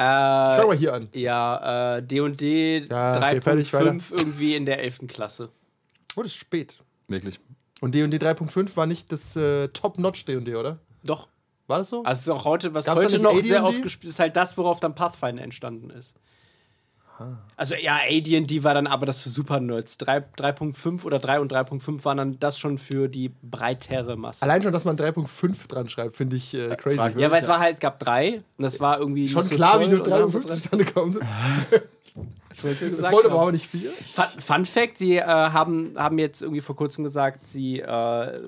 Äh, 0.00 0.56
Schau 0.56 0.68
mal 0.68 0.76
hier 0.76 0.94
an. 0.94 1.08
ja, 1.12 1.96
äh, 1.98 2.02
D&D 2.02 2.86
Ja, 2.88 3.16
okay, 3.18 3.40
fertig, 3.42 3.70
weiter. 3.74 3.90
3.5 3.90 4.02
irgendwie 4.12 4.54
in 4.54 4.64
der 4.64 4.82
11. 4.82 5.00
Klasse. 5.08 5.50
Oh, 6.16 6.22
das 6.22 6.32
ist 6.32 6.38
spät. 6.38 6.78
Wirklich. 7.08 7.38
Und 7.82 7.94
D&D 7.94 8.16
3.5 8.16 8.76
war 8.76 8.86
nicht 8.86 9.12
das 9.12 9.36
äh, 9.36 9.68
Top-Notch 9.68 10.24
D&D, 10.24 10.54
oder? 10.54 10.78
Doch. 11.04 11.28
War 11.66 11.78
das 11.78 11.90
so? 11.90 12.02
Also 12.02 12.32
ist 12.32 12.38
auch 12.38 12.44
heute, 12.46 12.72
was 12.72 12.86
Gab's 12.86 13.02
heute 13.02 13.18
noch 13.18 13.32
AD&D? 13.32 13.46
sehr 13.46 13.62
oft 13.62 13.82
gespielt 13.82 14.10
ist, 14.10 14.18
halt 14.18 14.34
das, 14.36 14.56
worauf 14.56 14.80
dann 14.80 14.94
Pathfinder 14.94 15.42
entstanden 15.42 15.90
ist. 15.90 16.16
Also 17.56 17.74
ja, 17.74 17.98
AD&D 18.08 18.64
war 18.64 18.74
dann 18.74 18.86
aber 18.86 19.06
das 19.06 19.20
für 19.20 19.28
Super-Nerds. 19.28 19.98
3 19.98 20.18
3.5 20.36 21.04
oder 21.04 21.18
3 21.18 21.40
und 21.40 21.52
3.5 21.52 22.04
waren 22.04 22.16
dann 22.16 22.40
das 22.40 22.58
schon 22.58 22.78
für 22.78 23.08
die 23.08 23.30
breitere 23.42 24.16
Masse. 24.16 24.42
Allein 24.42 24.62
schon, 24.62 24.72
dass 24.72 24.84
man 24.84 24.96
3.5 24.96 25.68
dran 25.68 25.88
schreibt, 25.88 26.16
finde 26.16 26.36
ich 26.36 26.54
äh, 26.54 26.76
crazy. 26.76 26.96
fragwürdig. 26.96 27.22
ja, 27.22 27.30
weil 27.30 27.42
es 27.42 27.48
war 27.48 27.60
halt, 27.60 27.74
es 27.74 27.80
gab 27.80 27.98
drei 27.98 28.42
und 28.56 28.62
das 28.62 28.80
war 28.80 28.98
irgendwie 28.98 29.28
Schon 29.28 29.48
klar, 29.48 29.80
wie 29.80 29.84
haben 29.84 30.02
3.5 30.02 30.34
wir 30.34 30.46
zustande 30.46 30.84
dran 30.84 31.18
Das 32.62 33.12
wollte 33.12 33.28
ja. 33.28 33.34
aber 33.34 33.42
auch 33.42 33.52
nicht 33.52 33.66
viel. 33.66 33.90
Fun, 33.90 34.24
Fun 34.38 34.66
Fact: 34.66 34.98
Sie 34.98 35.16
äh, 35.16 35.24
haben, 35.24 35.94
haben 35.96 36.18
jetzt 36.18 36.42
irgendwie 36.42 36.60
vor 36.60 36.76
kurzem 36.76 37.04
gesagt, 37.04 37.46
sie 37.46 37.80
äh, 37.80 38.40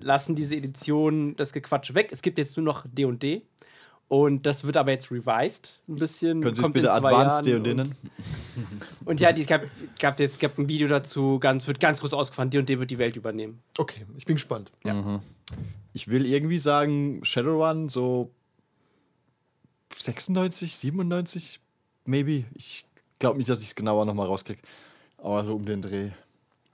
lassen 0.00 0.34
diese 0.34 0.56
Edition 0.56 1.36
das 1.36 1.52
Gequatsche 1.52 1.94
weg. 1.94 2.08
Es 2.10 2.22
gibt 2.22 2.38
jetzt 2.38 2.56
nur 2.56 2.64
noch 2.64 2.84
D&D. 2.86 3.42
Und 4.08 4.46
das 4.46 4.64
wird 4.64 4.78
aber 4.78 4.90
jetzt 4.90 5.10
revised 5.10 5.80
ein 5.86 5.96
bisschen. 5.96 6.40
Können 6.40 6.54
Sie 6.54 6.62
es 6.62 6.72
bitte 6.72 6.90
Advanced 6.92 7.46
Jahren 7.46 7.62
D&D 7.62 7.70
und- 7.70 7.76
nennen? 7.76 7.94
Und 9.04 9.20
ja, 9.20 9.30
es 9.30 9.46
gab, 9.46 9.62
gab 9.98 10.18
jetzt 10.18 10.40
gab 10.40 10.56
ein 10.58 10.66
Video 10.66 10.88
dazu, 10.88 11.38
ganz, 11.38 11.66
wird 11.66 11.78
ganz 11.78 12.00
groß 12.00 12.14
ausgefahren, 12.14 12.48
D&D 12.48 12.78
wird 12.78 12.90
die 12.90 12.96
Welt 12.98 13.16
übernehmen. 13.16 13.62
Okay, 13.76 14.06
ich 14.16 14.24
bin 14.24 14.36
gespannt. 14.36 14.72
Ich 15.92 16.08
will 16.08 16.24
irgendwie 16.24 16.58
sagen, 16.58 17.20
Shadowrun 17.22 17.88
so 17.90 18.30
96, 19.98 20.76
97, 20.76 21.60
maybe. 22.04 22.44
Ich 22.54 22.86
glaube 23.18 23.38
nicht, 23.38 23.50
dass 23.50 23.60
ich 23.60 23.68
es 23.68 23.74
genauer 23.74 24.04
nochmal 24.06 24.26
rauskriege. 24.26 24.60
Aber 25.18 25.44
so 25.44 25.54
um 25.54 25.64
den 25.66 25.82
Dreh. 25.82 26.10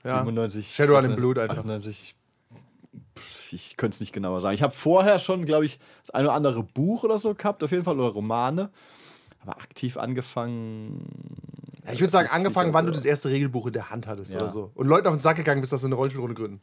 Ja. 0.05 0.19
97. 0.19 0.75
Shadowrun 0.75 1.05
im 1.07 1.17
Blut 1.17 1.38
einfach. 1.38 1.59
98. 1.59 2.14
Ich 3.54 3.76
könnte 3.76 3.94
es 3.94 4.00
nicht 4.00 4.12
genauer 4.12 4.40
sagen. 4.40 4.54
Ich 4.54 4.62
habe 4.62 4.73
vorher 4.75 5.18
schon, 5.18 5.44
glaube 5.46 5.64
ich, 5.64 5.78
das 6.02 6.11
eine 6.11 6.28
oder 6.28 6.34
andere 6.37 6.62
Buch 6.62 7.04
oder 7.04 7.16
so 7.18 7.34
gehabt, 7.34 7.62
auf 7.62 7.70
jeden 7.70 7.84
Fall, 7.84 7.99
oder 7.99 8.08
Romane. 8.11 8.70
Aber 9.42 9.56
aktiv 9.58 9.96
angefangen. 9.96 11.04
Ja, 11.87 11.92
ich 11.92 12.00
würde 12.00 12.11
sagen, 12.11 12.28
angefangen, 12.32 12.73
wann 12.75 12.87
du 12.87 12.92
das 12.92 13.04
erste 13.04 13.28
Regelbuch 13.30 13.66
in 13.66 13.75
der 13.75 13.90
Hand 13.90 14.06
hattest 14.06 14.32
Ja. 14.34 14.40
oder 14.40 14.50
so. 14.50 14.70
Und 14.75 14.87
Leuten 14.88 15.06
auf 15.06 15.14
den 15.14 15.20
Sack 15.20 15.37
gegangen 15.37 15.61
bist, 15.61 15.73
dass 15.73 15.82
du 15.82 15.87
eine 15.87 15.94
Rollenspielrunde 15.96 16.34
gründen. 16.34 16.61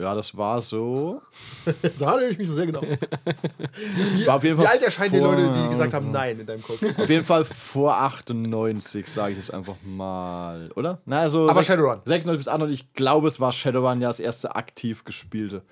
Ja, 0.00 0.14
das 0.16 0.36
war 0.36 0.60
so. 0.60 1.22
da 2.00 2.12
erinnere 2.12 2.30
ich 2.30 2.38
mich 2.38 2.48
so 2.48 2.54
sehr 2.54 2.66
genau. 2.66 2.80
Das 4.12 4.26
war 4.26 4.36
auf 4.36 4.42
jeden 4.44 4.56
Fall 4.56 4.64
Wie 4.64 4.68
alt 4.70 4.82
erscheinen 4.82 5.12
die 5.12 5.18
vor- 5.20 5.32
Leute, 5.36 5.52
die 5.62 5.68
gesagt 5.68 5.94
haben, 5.94 6.10
nein, 6.10 6.40
in 6.40 6.46
deinem 6.46 6.62
Kopf? 6.62 6.82
Auf 6.82 7.08
jeden 7.08 7.24
Fall 7.24 7.44
vor 7.44 7.96
98, 7.96 9.06
sage 9.06 9.32
ich 9.32 9.36
jetzt 9.38 9.54
einfach 9.54 9.76
mal, 9.84 10.70
oder? 10.74 10.98
Na, 11.04 11.20
also 11.20 11.44
Aber 11.44 11.54
sechs- 11.62 11.66
Shadowrun. 11.68 12.00
96 12.04 12.36
bis 12.38 12.48
98, 12.48 12.80
ich 12.80 12.92
glaube, 12.94 13.28
es 13.28 13.38
war 13.38 13.52
Shadowrun 13.52 14.00
ja 14.00 14.08
das 14.08 14.18
erste 14.18 14.56
aktiv 14.56 15.04
gespielte. 15.04 15.62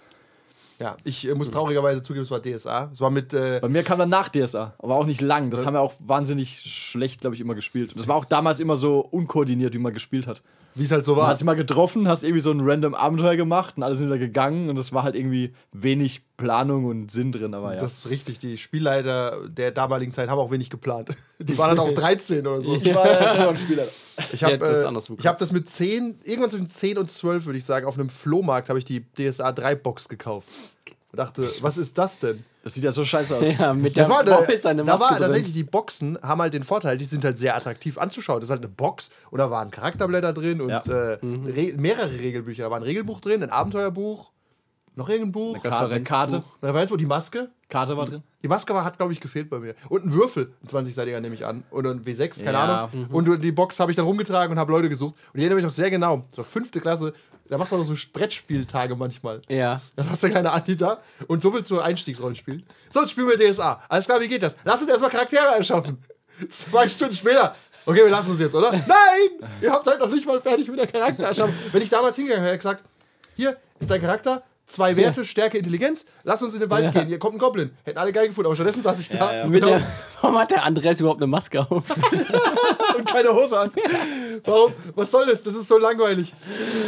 Ja, 0.81 0.97
ich 1.05 1.29
äh, 1.29 1.35
muss 1.35 1.51
traurigerweise 1.51 2.01
zugeben, 2.03 2.23
es 2.23 2.31
war 2.31 2.41
DSA. 2.41 2.89
Es 2.91 3.01
war 3.03 3.11
mit. 3.11 3.35
Äh, 3.35 3.59
Bei 3.61 3.69
mir 3.69 3.83
kam 3.83 3.99
dann 3.99 4.09
nach 4.09 4.31
DSA, 4.31 4.75
aber 4.79 4.97
auch 4.97 5.05
nicht 5.05 5.21
lang. 5.21 5.51
Das 5.51 5.67
haben 5.67 5.75
wir 5.75 5.81
auch 5.83 5.93
wahnsinnig 5.99 6.61
schlecht, 6.61 7.21
glaube 7.21 7.35
ich, 7.35 7.41
immer 7.43 7.55
gespielt. 7.55 7.91
Und 7.91 8.01
das 8.01 8.09
war 8.09 8.17
auch 8.17 8.25
damals 8.25 8.61
immer 8.61 8.77
so 8.77 9.01
unkoordiniert, 9.01 9.75
wie 9.75 9.79
man 9.79 9.93
gespielt 9.93 10.27
hat. 10.27 10.43
Wie 10.75 10.85
es 10.85 10.93
halt 10.93 11.05
so 11.05 11.13
Man 11.13 11.23
war. 11.23 11.29
hat 11.29 11.39
sich 11.39 11.45
mal 11.45 11.55
getroffen, 11.57 12.07
hast 12.09 12.23
irgendwie 12.23 12.41
so 12.41 12.51
ein 12.51 12.61
random 12.63 12.95
Abenteuer 12.95 13.37
gemacht 13.37 13.75
und 13.77 13.83
alle 13.83 13.95
sind 13.95 14.07
wieder 14.07 14.19
gegangen 14.19 14.69
und 14.69 14.79
das 14.79 14.93
war 14.93 15.03
halt 15.03 15.15
irgendwie 15.17 15.53
wenig 15.73 16.23
Planung 16.37 16.87
und 16.87 17.11
Sinn 17.11 17.33
drin, 17.33 17.55
aber 17.55 17.75
ja. 17.75 17.81
Das 17.81 17.99
ist 17.99 18.11
richtig. 18.11 18.39
Die 18.39 18.57
Spielleiter 18.57 19.49
der 19.49 19.73
damaligen 19.73 20.13
Zeit 20.13 20.29
haben 20.31 20.39
auch 20.39 20.51
wenig 20.51 20.71
geplant. 20.71 21.11
Die 21.39 21.57
waren 21.59 21.77
dann 21.77 21.79
auch 21.81 21.91
13 21.95 22.47
oder 22.47 22.63
so. 22.63 22.77
ich 22.77 22.95
war 22.95 23.07
ja 23.11 23.29
Shadowrun-Spieler. 23.29 23.85
Ich 24.33 24.39
Die 24.39 24.45
habe 24.45 24.53
hätten 24.55 24.95
das 24.95 25.11
äh, 25.11 25.15
ich 25.19 25.27
hab 25.27 25.39
das 25.39 25.53
mit 25.53 25.71
10, 25.71 26.21
irgendwann 26.25 26.51
zwischen 26.51 26.69
10 26.69 26.99
und 26.99 27.11
12, 27.11 27.47
würde 27.47 27.59
ich 27.59 27.65
sagen, 27.65 27.87
auf 27.87 27.99
einem 27.99 28.09
Flohmarkt 28.09 28.69
habe 28.69 28.79
ich 28.79 28.85
die 28.85 29.05
DSA 29.19 29.53
3 29.53 29.75
Box 29.75 30.09
gekauft. 30.09 30.49
Und 31.13 31.17
dachte, 31.19 31.49
was 31.61 31.77
ist 31.77 31.99
das 31.99 32.19
denn? 32.21 32.45
Das 32.63 32.75
sieht 32.75 32.85
ja 32.85 32.93
so 32.93 33.03
scheiße 33.05 33.37
aus. 33.37 33.55
Ja, 33.59 33.73
mit 33.75 33.87
Das 33.87 33.95
der 33.95 34.09
war, 34.09 34.21
eine, 34.21 34.53
ist 34.53 34.65
eine 34.67 34.85
da 34.85 34.93
Maske 34.93 35.03
war 35.11 35.19
drin. 35.19 35.27
tatsächlich, 35.27 35.55
die 35.55 35.65
Boxen 35.65 36.19
haben 36.23 36.41
halt 36.41 36.55
den 36.55 36.63
Vorteil, 36.63 36.99
die 36.99 37.05
sind 37.05 37.25
halt 37.25 37.39
sehr 37.39 37.57
attraktiv 37.57 37.99
anzuschauen. 37.99 38.39
Das 38.41 38.47
ist 38.49 38.51
halt 38.53 38.61
eine 38.63 38.69
Box 38.73 39.11
und 39.31 39.39
da 39.39 39.51
waren 39.51 39.71
Charakterblätter 39.73 40.33
drin 40.33 40.61
und 40.61 40.69
Ja. 40.71 40.79
äh, 40.81 41.19
Re 41.23 41.73
mehrere 41.77 42.13
Regelbücher. 42.13 42.65
Da 42.65 42.71
war 42.71 42.79
ein 42.79 42.85
Regelbuch 42.85 43.21
drin, 43.21 43.43
ein 43.43 43.51
Abenteuerbuch, 43.51 44.31
noch 44.95 45.09
irgendein 45.09 45.33
Buch, 45.33 45.55
Eine 45.55 45.63
Ka- 45.71 45.87
eine 45.87 46.03
Karte, 46.05 46.45
Referenzbuch, 46.63 46.97
die 46.99 47.07
Maske. 47.07 47.51
Karte 47.71 47.97
war 47.97 48.07
drin. 48.07 48.23
Die 48.43 48.49
Maske 48.49 48.75
war, 48.75 48.85
hat, 48.85 48.97
glaube 48.99 49.13
ich, 49.13 49.21
gefehlt 49.21 49.49
bei 49.49 49.59
mir. 49.59 49.75
Und 49.89 50.05
ein 50.05 50.13
Würfel, 50.13 50.53
ein 50.63 50.69
20-seitiger 50.69 51.21
nehme 51.21 51.35
ich 51.35 51.47
an. 51.47 51.65
Oder 51.71 51.91
ein 51.91 52.05
W6, 52.05 52.39
keine 52.45 52.53
Ja. 52.53 52.85
Ahnung. 52.85 53.07
Und 53.11 53.43
die 53.43 53.53
Box 53.53 53.81
habe 53.81 53.93
ich 53.93 53.97
dann 53.97 54.05
rumgetragen 54.07 54.53
und 54.53 54.59
habe 54.59 54.73
Leute 54.73 54.89
gesucht. 54.89 55.15
Und 55.33 55.39
ich 55.39 55.43
erinnere 55.43 55.57
mich 55.57 55.65
noch 55.65 55.73
sehr 55.73 55.91
genau. 55.91 56.25
Das 56.31 56.39
war 56.39 56.45
fünfte 56.45 56.81
Klasse. 56.81 57.15
Da 57.49 57.59
macht 57.59 57.71
man 57.73 57.81
doch 57.81 57.87
so 57.87 57.95
Brettspieltage 58.13 58.95
manchmal. 58.95 59.43
Ja. 59.49 59.81
Da 59.97 60.05
hast 60.09 60.23
du 60.23 60.31
keine 60.31 60.53
Anita. 60.53 60.99
Und 61.27 61.43
so 61.43 61.51
viel 61.51 61.65
zur 61.65 61.83
Einstiegsrollenspiel. 61.85 62.63
So, 62.91 63.01
jetzt 63.01 63.11
spielen 63.11 63.29
wir 63.29 63.39
DSA. 63.51 63.83
Alles 63.89 64.05
klar, 64.07 64.21
wie 64.21 64.29
geht 64.29 64.43
das? 64.43 64.55
Lass 64.65 64.81
uns 64.81 64.89
erstmal 64.91 65.11
Charaktere 65.11 65.57
erschaffen. 65.57 65.99
Zwei 66.49 66.89
Stunden 66.89 67.15
später. 67.15 67.55
Okay, 67.87 68.05
wir 68.05 68.11
lassen 68.11 68.33
es 68.33 68.41
jetzt, 68.41 68.55
oder? 68.55 68.71
Nein! 68.73 69.49
Ihr 69.61 69.73
habt 69.73 69.87
halt 69.87 69.99
noch 70.01 70.09
nicht 70.11 70.27
mal 70.27 70.41
fertig 70.41 70.69
mit 70.69 70.79
der 70.79 70.87
Charaktererschaffung. 70.87 71.55
Wenn 71.73 71.83
ich 71.83 71.89
damals 71.89 72.15
hingegangen 72.17 72.45
wäre, 72.45 72.55
hätte 72.55 72.69
ich 72.69 72.73
gesagt, 72.73 72.85
hier 73.37 73.57
ist 73.79 73.91
dein 73.91 74.01
Charakter, 74.01 74.43
zwei 74.71 74.97
Werte, 74.97 75.25
Stärke, 75.25 75.59
Intelligenz, 75.59 76.05
lass 76.25 76.43
uns 76.43 76.55
in 76.55 76.61
den 76.61 76.71
Wald 76.71 76.85
Ja. 76.85 76.91
gehen, 76.91 77.09
hier 77.09 77.19
kommt 77.19 77.35
ein 77.37 77.39
Goblin. 77.39 77.71
Hätten 77.85 77.99
alle 77.99 78.13
geil 78.13 78.29
gefunden, 78.29 78.47
aber 78.47 78.55
stattdessen 78.55 78.83
saß 78.83 78.99
ich 79.01 79.09
da 79.11 79.35
ja. 79.35 79.47
Mit 79.47 79.63
genau, 79.65 79.77
der, 79.79 79.87
warum 80.21 80.39
hat 80.39 80.51
der 80.51 80.65
Andreas 80.65 81.01
überhaupt 81.01 81.21
eine 81.21 81.27
Maske 81.27 81.61
auf? 81.61 81.69
Und 82.97 83.07
keine 83.07 83.31
Hose 83.35 83.59
an. 83.59 83.71
warum, 84.45 84.73
was 84.95 85.11
soll 85.11 85.27
das? 85.27 85.43
Das 85.43 85.55
ist 85.55 85.69
so 85.69 85.79
langweilig. 85.79 86.35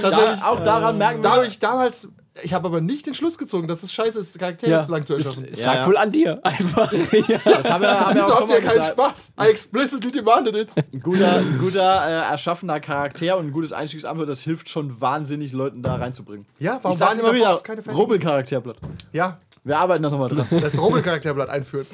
Tatsächlich, 0.01 0.41
Da, 0.41 0.47
auch 0.49 0.61
daran 0.61 0.99
merken 0.99 1.19
wir, 1.23 1.29
da 1.29 1.37
habe 1.37 1.47
ich 1.47 1.59
damals, 1.59 2.09
ich 2.43 2.55
habe 2.55 2.67
aber 2.67 2.81
nicht 2.81 3.07
den 3.07 3.13
Schluss 3.15 3.37
gezogen, 3.37 3.69
dass 3.69 3.83
es 3.83 3.93
scheiße 3.93 4.19
ist, 4.19 4.39
Charaktere 4.39 4.83
zu 4.85 4.91
lang 4.93 5.05
zu 5.05 5.15
Es, 5.17 5.27
erschaffen. 5.27 5.49
es 5.53 5.61
Ja, 5.61 5.67
lag 5.67 5.75
ja. 5.81 5.87
wohl 5.87 5.97
an 5.99 6.13
dir. 6.13 6.41
Einfach. 6.45 6.91
ja. 6.93 7.39
das 7.45 7.71
haben 7.71 7.83
wir, 7.83 8.01
haben 8.01 8.15
wir 8.15 8.23
Wieso 8.23 8.33
auch 8.33 8.41
habt 8.41 8.49
schon 8.49 8.57
ihr 8.57 8.63
keinen 8.63 8.79
gesagt. 8.79 8.93
Spaß? 8.93 9.33
I 9.39 9.45
explicitly 9.51 10.11
demanded 10.13 10.57
it. 10.57 10.69
Ein 10.77 11.01
guter, 11.01 11.37
ein 11.37 11.59
guter 11.59 12.09
äh, 12.09 12.31
erschaffener 12.31 12.81
Charakter 12.81 13.37
und 13.37 13.47
ein 13.49 13.53
gutes 13.53 13.73
Einstiegsabenteuer, 13.73 14.27
das 14.27 14.43
hilft 14.43 14.69
schon 14.71 14.99
wahnsinnig, 15.01 15.53
Leuten 15.53 15.83
da 15.83 15.97
reinzubringen. 15.97 16.47
Ja, 16.59 16.79
warum 16.83 16.93
ich 16.93 16.99
sag's 16.99 17.19
immer 17.19 17.35
wieder, 17.35 17.61
Rubbelcharakterblatt. 17.93 18.79
Ja, 19.13 19.39
Wir 19.65 19.79
arbeiten 19.79 20.03
da 20.03 20.09
nochmal 20.11 20.31
dran. 20.31 20.47
das 20.61 20.79
Rubbelcharakterblatt 20.79 21.51
einführen. 21.51 21.87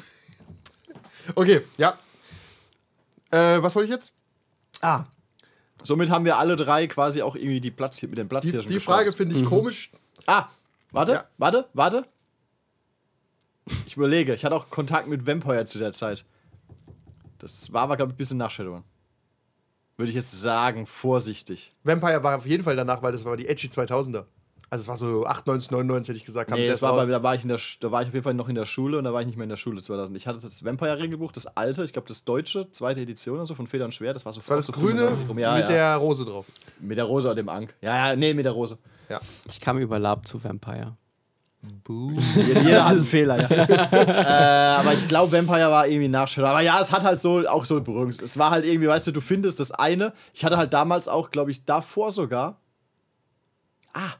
Okay, 1.35 1.61
ja. 1.77 1.93
Äh, 3.31 3.61
was 3.61 3.75
wollte 3.75 3.85
ich 3.87 3.93
jetzt? 3.93 4.13
Ah, 4.81 5.03
Somit 5.83 6.09
haben 6.09 6.25
wir 6.25 6.37
alle 6.37 6.55
drei 6.55 6.87
quasi 6.87 7.21
auch 7.21 7.35
irgendwie 7.35 7.61
die 7.61 7.71
Platz 7.71 8.01
mit 8.01 8.11
den 8.17 8.25
die, 8.25 8.29
Platzhirschen 8.29 8.69
die 8.71 8.79
Frage 8.79 9.05
gestartet. 9.05 9.33
finde 9.33 9.35
ich 9.45 9.49
komisch. 9.49 9.91
Ah, 10.29 10.49
warte, 10.91 11.11
Ja. 11.13 11.25
warte, 11.37 11.67
warte. 11.73 12.05
Ich 13.85 13.95
überlege, 13.95 14.33
ich 14.33 14.45
hatte 14.45 14.55
auch 14.55 14.69
Kontakt 14.69 15.07
mit 15.07 15.25
Vampire 15.25 15.65
zu 15.65 15.79
der 15.79 15.91
Zeit. 15.91 16.25
Das 17.39 17.71
war 17.73 17.83
aber, 17.83 17.97
glaube 17.97 18.11
ich, 18.11 18.15
ein 18.15 18.17
bisschen 18.17 18.37
nach 18.37 18.49
Shadowrun. 18.49 18.83
Würde 19.97 20.09
ich 20.09 20.15
jetzt 20.15 20.31
sagen, 20.31 20.85
vorsichtig. 20.85 21.73
Vampire 21.83 22.23
war 22.23 22.37
auf 22.37 22.45
jeden 22.45 22.63
Fall 22.63 22.75
danach, 22.75 23.01
weil 23.01 23.11
das 23.11 23.25
war 23.25 23.37
die 23.37 23.47
Edgy 23.47 23.67
2000er. 23.67 24.25
Also 24.71 24.83
es 24.83 24.87
war 24.87 24.97
so 24.97 25.25
98, 25.25 25.71
99, 25.71 26.09
hätte 26.09 26.17
ich 26.17 26.25
gesagt. 26.25 26.51
Nee, 26.51 26.67
das 26.67 26.81
war 26.83 26.95
bei, 26.95 27.07
da, 27.07 27.23
war 27.23 27.33
ich 27.33 27.41
in 27.41 27.49
der, 27.49 27.59
da 27.79 27.91
war 27.91 28.03
ich 28.03 28.09
auf 28.09 28.13
jeden 28.13 28.23
Fall 28.23 28.35
noch 28.35 28.49
in 28.49 28.55
der 28.55 28.65
Schule 28.65 28.99
und 28.99 29.03
da 29.03 29.13
war 29.13 29.21
ich 29.21 29.25
nicht 29.25 29.35
mehr 29.35 29.45
in 29.45 29.49
der 29.49 29.57
Schule 29.57 29.81
2000. 29.81 30.15
Ich 30.15 30.27
hatte 30.27 30.39
das 30.39 30.63
Vampire-Regelbuch, 30.63 31.31
das 31.31 31.47
alte, 31.57 31.83
ich 31.83 31.91
glaube 31.91 32.07
das 32.07 32.23
deutsche, 32.23 32.71
zweite 32.71 33.01
Edition 33.01 33.39
also 33.39 33.55
von 33.55 33.65
Feder 33.65 33.85
und 33.85 33.95
Schwert. 33.95 34.15
Das 34.15 34.25
war 34.25 34.31
so, 34.31 34.41
das 34.41 34.49
war 34.49 34.57
das 34.57 34.67
so 34.67 34.73
Grüne 34.73 35.11
95 35.11 35.29
rum. 35.29 35.39
Ja, 35.39 35.53
mit 35.53 35.61
ja. 35.61 35.67
der 35.67 35.95
Rose 35.95 36.23
drauf. 36.23 36.45
mit 36.79 36.97
der 36.97 37.05
Rose 37.05 37.27
oder 37.27 37.35
dem 37.35 37.49
Ank. 37.49 37.73
Ja, 37.81 38.09
ja, 38.09 38.15
nee, 38.15 38.33
mit 38.35 38.45
der 38.45 38.51
Rose. 38.51 38.77
Ja. 39.09 39.19
Ich 39.47 39.59
kam 39.59 39.77
über 39.77 39.99
Lab 39.99 40.27
zu 40.27 40.43
Vampire. 40.43 40.95
Jeder, 42.35 42.61
jeder 42.61 42.85
hat 42.85 42.91
einen 42.93 43.03
Fehler, 43.03 43.41
ja. 43.41 43.49
äh, 44.77 44.79
aber 44.79 44.93
ich 44.93 45.05
glaube, 45.07 45.31
Vampire 45.31 45.69
war 45.69 45.87
irgendwie 45.87 46.07
nach 46.07 46.27
Shadowrun. 46.27 46.51
Aber 46.51 46.61
ja, 46.61 46.79
es 46.79 46.91
hat 46.91 47.03
halt 47.03 47.19
so 47.19 47.45
auch 47.47 47.65
so 47.65 47.81
Berührungs. 47.81 48.21
Es 48.21 48.37
war 48.37 48.51
halt 48.51 48.65
irgendwie, 48.65 48.87
weißt 48.87 49.07
du, 49.07 49.11
du 49.11 49.19
findest 49.19 49.59
das 49.59 49.71
eine. 49.71 50.13
Ich 50.33 50.45
hatte 50.45 50.57
halt 50.57 50.73
damals 50.73 51.07
auch, 51.09 51.31
glaube 51.31 51.51
ich, 51.51 51.65
davor 51.65 52.11
sogar. 52.13 52.61
Ah, 53.93 54.13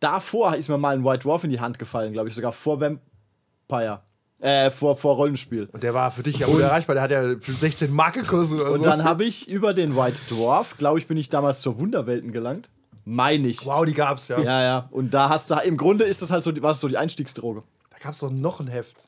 davor 0.00 0.56
ist 0.56 0.68
mir 0.68 0.78
mal 0.78 0.96
ein 0.96 1.04
White 1.04 1.20
Dwarf 1.20 1.44
in 1.44 1.50
die 1.50 1.60
Hand 1.60 1.78
gefallen, 1.78 2.12
glaube 2.12 2.28
ich, 2.28 2.34
sogar 2.34 2.52
vor 2.52 2.80
Vampire. 2.80 4.00
Äh, 4.40 4.70
vor, 4.70 4.96
vor 4.96 5.16
Rollenspiel. 5.16 5.68
Und 5.70 5.82
der 5.82 5.92
war 5.92 6.10
für 6.10 6.22
dich 6.22 6.38
ja 6.38 6.46
unerreichbar. 6.46 6.94
Der 6.94 7.02
hat 7.02 7.10
ja 7.10 7.22
16 7.38 7.92
Markekurse 7.92 8.56
oder 8.56 8.72
Und 8.72 8.78
so. 8.80 8.86
dann 8.86 9.04
habe 9.04 9.24
ich 9.24 9.48
über 9.48 9.74
den 9.74 9.94
White 9.94 10.22
Dwarf, 10.30 10.78
glaube 10.78 10.98
ich, 10.98 11.06
bin 11.06 11.18
ich 11.18 11.28
damals 11.28 11.60
zur 11.60 11.78
Wunderwelten 11.78 12.32
gelangt. 12.32 12.70
Meine 13.10 13.48
ich. 13.48 13.64
wow, 13.66 13.84
die 13.84 13.94
gab's 13.94 14.28
ja. 14.28 14.38
Ja, 14.40 14.62
ja. 14.62 14.88
Und 14.90 15.12
da 15.12 15.28
hast 15.28 15.50
du, 15.50 15.54
im 15.64 15.76
Grunde 15.76 16.04
ist 16.04 16.22
das 16.22 16.30
halt 16.30 16.42
so, 16.42 16.52
die- 16.52 16.62
was 16.62 16.80
so 16.80 16.88
die 16.88 16.96
Einstiegsdroge. 16.96 17.60
Da 17.90 17.98
gab's 18.02 18.20
doch 18.20 18.30
noch 18.30 18.60
ein 18.60 18.68
Heft. 18.68 19.04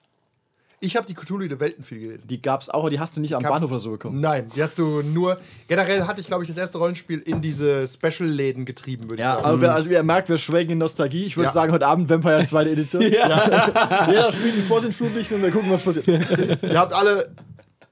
Ich 0.85 0.97
habe 0.97 1.07
die 1.07 1.15
Cthulhu 1.15 1.47
der 1.47 1.61
Welten 1.61 1.85
viel 1.85 2.01
gelesen. 2.01 2.27
Die 2.27 2.43
gab's 2.43 2.69
auch, 2.69 2.81
aber 2.81 2.91
die 2.91 2.99
hast 2.99 3.17
du 3.17 3.21
nicht 3.21 3.37
am 3.37 3.43
Gab- 3.45 3.53
Bahnhof 3.53 3.71
oder 3.71 3.79
so 3.79 3.93
bekommen. 3.93 4.21
Nein, 4.21 4.51
die 4.57 4.61
hast 4.61 4.77
du 4.81 5.01
nur. 5.03 5.39
Generell 5.69 6.09
hatte 6.09 6.21
ich, 6.21 6.27
glaube 6.27 6.43
ich, 6.43 6.49
das 6.49 6.57
erste 6.57 6.79
Rollenspiel 6.79 7.21
in 7.21 7.41
diese 7.41 7.87
Special-Läden 7.87 8.65
getrieben, 8.65 9.05
würde 9.05 9.15
ich 9.15 9.21
Ja, 9.21 9.35
sagen. 9.35 9.45
also, 9.47 9.61
wer- 9.61 9.75
also 9.77 9.91
wie 9.91 9.95
ihr 9.95 10.03
merkt, 10.03 10.29
wir 10.29 10.39
schwelgen 10.39 10.73
in 10.73 10.79
Nostalgie. 10.79 11.25
Ich 11.25 11.37
würde 11.37 11.47
Ja. 11.47 11.53
sagen, 11.53 11.73
heute 11.73 11.87
Abend 11.87 12.11
Vampire 12.11 12.45
zweite 12.45 12.71
Edition. 12.71 13.01
Jeder 13.03 14.33
spielt 14.33 14.57
die 14.57 14.63
Vorsintflutlichten 14.63 15.37
und 15.37 15.45
wir 15.45 15.53
gucken, 15.53 15.71
was 15.71 15.85
passiert. 15.85 16.09
Ihr 16.63 16.79
habt 16.81 16.93
alle, 16.93 17.33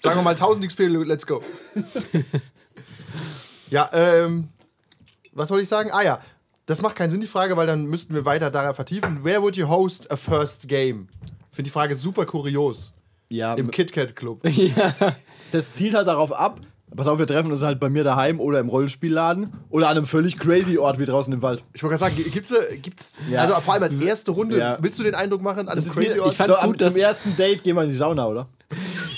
sagen 0.01 0.19
wir 0.19 0.23
mal, 0.25 0.31
1000 0.31 0.67
XP, 0.67 0.81
let's 0.89 1.25
go. 1.25 1.41
ja, 3.71 3.89
ähm, 3.93 4.49
was 5.33 5.51
wollte 5.51 5.63
ich 5.63 5.69
sagen? 5.69 5.91
Ah 5.93 6.03
ja, 6.03 6.21
das 6.67 6.83
macht 6.83 6.97
keinen 6.97 7.11
Sinn, 7.11 7.21
die 7.21 7.27
Frage, 7.27 7.57
weil 7.57 7.67
dann 7.67 7.85
müssten 7.87 8.15
wir 8.15 8.25
weiter 8.25 8.51
daran 8.51 8.75
vertiefen. 8.75 9.25
Where 9.25 9.43
would 9.43 9.57
you 9.57 9.69
host 9.69 10.11
a 10.11 10.17
first 10.17 10.69
game? 10.69 11.09
Ich 11.51 11.57
finde 11.57 11.69
die 11.69 11.73
Frage 11.73 11.97
super 11.97 12.27
kurios. 12.27 12.93
Ja, 13.29 13.55
Im 13.55 13.71
KitKat 13.71 14.17
Club. 14.17 14.41
das 15.53 15.73
zielt 15.73 15.95
halt 15.95 16.07
darauf 16.07 16.33
ab. 16.33 16.61
Pass 16.97 17.07
auf, 17.07 17.21
wir 17.21 17.27
treffen 17.29 17.53
uns 17.53 17.63
halt 17.63 17.79
bei 17.79 17.89
mir 17.89 18.03
daheim 18.03 18.41
oder 18.41 18.59
im 18.59 18.69
Rollenspielladen 18.69 19.53
oder 19.71 19.89
an 19.89 19.97
einem 19.97 20.07
völlig 20.07 20.37
crazy 20.37 20.77
Ort 20.77 20.99
wie 20.99 21.05
draußen 21.07 21.33
im 21.33 21.41
Wald. 21.41 21.63
Ich 21.73 21.85
wollte 21.85 21.97
gerade 21.99 22.13
sagen, 22.17 22.31
gibt's, 22.33 22.51
äh, 22.51 22.77
gibt's 22.79 23.13
Ja. 23.31 23.43
also 23.43 23.55
vor 23.61 23.75
allem 23.75 23.85
als 23.85 23.95
erste 23.95 24.33
Runde, 24.33 24.59
Ja. 24.59 24.77
willst 24.81 24.99
du 24.99 25.05
den 25.05 25.15
Eindruck 25.15 25.41
machen, 25.41 25.69
an 25.69 25.77
Das 25.77 25.85
einem 25.85 25.95
crazy 26.05 26.17
ich 26.19 26.21
Ort? 26.21 26.35
fand's 26.35 26.57
so, 26.57 26.61
am, 26.61 26.71
gut, 26.73 26.81
dass- 26.81 26.93
zum 26.95 27.01
ersten 27.03 27.37
Date 27.37 27.63
gehen 27.63 27.77
wir 27.77 27.83
in 27.85 27.91
die 27.91 27.95
Sauna, 27.95 28.27
oder? 28.27 28.49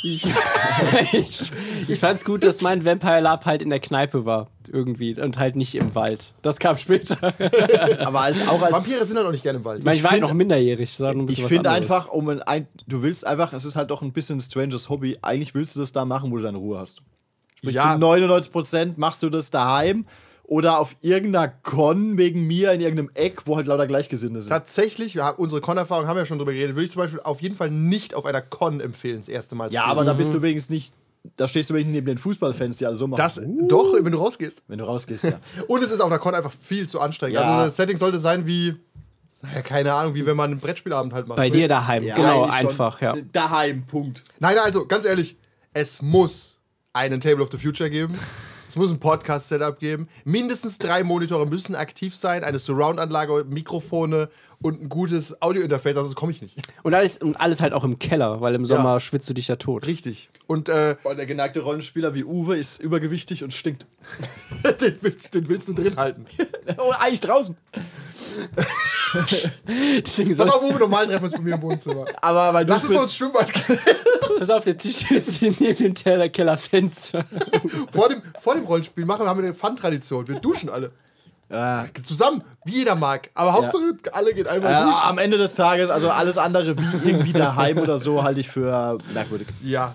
Ich, 0.02 0.24
ich, 1.12 1.52
ich 1.88 1.98
fand's 1.98 2.24
gut, 2.24 2.42
dass 2.42 2.62
mein 2.62 2.84
Vampire 2.84 3.20
Lab 3.20 3.44
halt 3.44 3.62
in 3.62 3.68
der 3.70 3.80
Kneipe 3.80 4.24
war. 4.24 4.48
Irgendwie. 4.70 5.20
Und 5.20 5.38
halt 5.38 5.56
nicht 5.56 5.74
im 5.74 5.94
Wald. 5.94 6.32
Das 6.42 6.58
kam 6.58 6.76
später. 6.78 7.18
Aber 8.00 8.22
als, 8.22 8.40
auch 8.48 8.62
als. 8.62 8.72
Vampire 8.72 9.04
sind 9.04 9.16
halt 9.16 9.26
auch 9.26 9.32
nicht 9.32 9.42
gerne 9.42 9.58
im 9.58 9.64
Wald. 9.64 9.86
Ich, 9.86 9.92
ich 9.94 10.02
war 10.02 10.12
halt 10.12 10.22
noch 10.22 10.32
minderjährig. 10.32 10.98
Noch 10.98 11.12
bisschen 11.12 11.28
Ich 11.28 11.44
finde 11.44 11.70
einfach, 11.70 12.08
um 12.08 12.28
ein, 12.30 12.42
ein, 12.42 12.66
du 12.86 13.02
willst 13.02 13.26
einfach, 13.26 13.52
es 13.52 13.64
ist 13.64 13.76
halt 13.76 13.90
doch 13.90 14.02
ein 14.02 14.12
bisschen 14.12 14.38
ein 14.38 14.40
stranges 14.40 14.88
Hobby. 14.88 15.18
Eigentlich 15.22 15.54
willst 15.54 15.76
du 15.76 15.80
das 15.80 15.92
da 15.92 16.04
machen, 16.04 16.30
wo 16.30 16.36
du 16.38 16.42
deine 16.42 16.58
Ruhe 16.58 16.78
hast. 16.78 17.02
Sprich, 17.58 17.74
Ja. 17.74 17.94
zu 17.98 18.04
99% 18.04 18.94
machst 18.96 19.22
du 19.22 19.28
das 19.28 19.50
daheim 19.50 20.06
oder 20.52 20.78
auf 20.78 20.94
irgendeiner 21.00 21.48
Con 21.48 22.18
wegen 22.18 22.46
mir 22.46 22.72
in 22.72 22.82
irgendeinem 22.82 23.08
Eck, 23.14 23.46
wo 23.46 23.56
halt 23.56 23.66
lauter 23.66 23.86
Gleichgesinnte 23.86 24.42
sind. 24.42 24.50
Tatsächlich, 24.50 25.14
wir 25.14 25.24
haben, 25.24 25.38
unsere 25.38 25.62
Con-Erfahrung 25.62 26.06
haben 26.06 26.16
wir 26.16 26.20
ja 26.20 26.26
schon 26.26 26.36
drüber 26.36 26.52
geredet, 26.52 26.76
würde 26.76 26.84
ich 26.84 26.90
zum 26.90 27.00
Beispiel 27.00 27.20
auf 27.20 27.40
jeden 27.40 27.56
Fall 27.56 27.70
nicht 27.70 28.14
auf 28.14 28.26
einer 28.26 28.42
Con 28.42 28.80
empfehlen, 28.80 29.20
das 29.20 29.28
erste 29.28 29.54
Mal 29.54 29.70
zu 29.70 29.74
Ja, 29.74 29.84
aber 29.84 30.04
da 30.04 30.12
bist 30.12 30.34
du 30.34 30.42
wenigstens 30.42 30.68
nicht, 30.68 30.94
da 31.36 31.48
stehst 31.48 31.70
du 31.70 31.74
wenigstens 31.74 31.94
neben 31.94 32.06
den 32.06 32.18
Fußballfans, 32.18 32.76
die 32.76 32.84
alle 32.84 32.98
so 32.98 33.06
machen. 33.06 33.16
Das, 33.16 33.40
doch, 33.66 33.94
wenn 33.94 34.12
du 34.12 34.18
rausgehst. 34.18 34.62
wenn 34.68 34.76
du 34.76 34.84
rausgehst, 34.84 35.24
ja. 35.24 35.40
Und 35.68 35.82
es 35.82 35.90
ist 35.90 36.00
auf 36.00 36.08
einer 36.08 36.18
Con 36.18 36.34
einfach 36.34 36.52
viel 36.52 36.86
zu 36.86 37.00
anstrengend. 37.00 37.36
Ja. 37.36 37.40
Also 37.40 37.64
das 37.64 37.76
Setting 37.76 37.96
sollte 37.96 38.18
sein 38.18 38.46
wie, 38.46 38.74
naja, 39.40 39.62
keine 39.62 39.94
Ahnung, 39.94 40.14
wie 40.14 40.26
wenn 40.26 40.36
man 40.36 40.50
einen 40.50 40.60
Brettspielabend 40.60 41.14
halt 41.14 41.28
macht. 41.28 41.38
Bei 41.38 41.48
dir 41.48 41.66
daheim. 41.66 42.04
Ja, 42.04 42.14
genau, 42.14 42.44
einfach, 42.44 43.00
ja. 43.00 43.14
Daheim, 43.32 43.86
Punkt. 43.86 44.22
Nein, 44.38 44.58
also, 44.58 44.84
ganz 44.84 45.06
ehrlich, 45.06 45.34
Es 45.72 46.02
muss 46.02 46.58
einen 46.92 47.22
Table 47.22 47.42
of 47.42 47.50
the 47.50 47.56
Future 47.56 47.88
geben. 47.88 48.18
Es 48.72 48.76
muss 48.76 48.90
ein 48.90 49.00
Podcast-Setup 49.00 49.78
geben. 49.78 50.08
Mindestens 50.24 50.78
drei 50.78 51.04
Monitore 51.04 51.46
müssen 51.46 51.74
aktiv 51.74 52.16
sein, 52.16 52.42
eine 52.42 52.58
Surround-Anlage, 52.58 53.44
Mikrofone 53.46 54.30
und 54.62 54.80
ein 54.80 54.88
gutes 54.88 55.42
Audio-Interface, 55.42 55.98
also 55.98 56.14
komme 56.14 56.32
ich 56.32 56.40
nicht. 56.40 56.56
Und 56.82 56.94
alles, 56.94 57.18
und 57.18 57.37
alles 57.37 57.61
halt 57.61 57.74
auch 57.74 57.85
im 57.85 57.98
Keller, 57.98 58.40
weil 58.40 58.54
im 58.54 58.64
Sommer 58.64 58.98
schwitzt 58.98 59.28
du 59.28 59.35
dich 59.35 59.48
ja 59.48 59.56
tot. 59.56 59.87
Richtig. 59.87 60.30
Und 60.46 60.70
äh, 60.70 60.96
Und 61.04 61.18
der 61.18 61.26
geneigte 61.26 61.61
Rollenspieler 61.61 62.14
wie 62.14 62.24
Uwe 62.24 62.56
ist 62.56 62.80
übergewichtig 62.80 63.44
und 63.44 63.52
stinkt. 63.52 63.85
den, 64.80 64.96
willst, 65.02 65.35
den 65.35 65.50
willst 65.50 65.68
du 65.68 65.74
drin 65.74 65.96
halten. 65.96 66.24
Oh, 66.78 66.92
eigentlich 66.98 67.20
draußen. 67.20 67.56
Deswegen 70.05 70.37
Pass 70.37 70.51
auf, 70.51 70.62
Uwe, 70.62 70.79
normal 70.79 71.07
treffen 71.07 71.20
wir 71.20 71.25
uns 71.25 71.33
bei 71.33 71.40
mir 71.40 71.55
im 71.55 71.62
Wohnzimmer. 71.62 72.05
Aber 72.20 72.55
weil 72.55 72.66
du 72.66 72.72
Lass 72.72 72.85
uns 72.85 72.92
ins 72.92 73.03
bist, 73.03 73.16
Schwimmbad 73.16 73.53
gehen. 73.53 73.79
pass 74.38 74.51
auf, 74.51 74.64
der 74.64 74.77
Tisch 74.77 75.11
ist 75.11 75.37
hier 75.38 75.53
neben 75.59 75.77
dem 75.77 75.94
Teller 75.94 76.29
Kellerfenster. 76.29 77.25
vor, 77.92 78.09
dem, 78.09 78.22
vor 78.40 78.55
dem 78.55 78.64
Rollenspiel 78.64 79.05
machen 79.05 79.25
wir, 79.25 79.29
haben 79.29 79.38
wir 79.40 79.44
eine 79.44 79.55
Fun-Tradition. 79.55 80.29
Wir 80.29 80.37
duschen 80.40 80.68
alle. 80.70 80.92
äh, 81.48 81.85
Zusammen, 82.03 82.42
wie 82.64 82.77
jeder 82.79 82.94
mag. 82.94 83.31
Aber 83.35 83.53
Hauptsache, 83.53 83.96
alle 84.12 84.33
gehen 84.35 84.46
einmal 84.46 84.85
duschen. 84.85 84.98
am 85.05 85.18
Ende 85.18 85.38
des 85.38 85.55
Tages, 85.55 85.90
also 85.90 86.09
alles 86.11 86.38
andere 86.38 86.77
wie 86.79 87.09
irgendwie 87.11 87.33
daheim 87.33 87.79
oder 87.79 87.98
so, 87.98 88.22
halte 88.22 88.40
ich 88.40 88.48
für 88.48 88.98
merkwürdig. 89.12 89.48
Ja. 89.62 89.94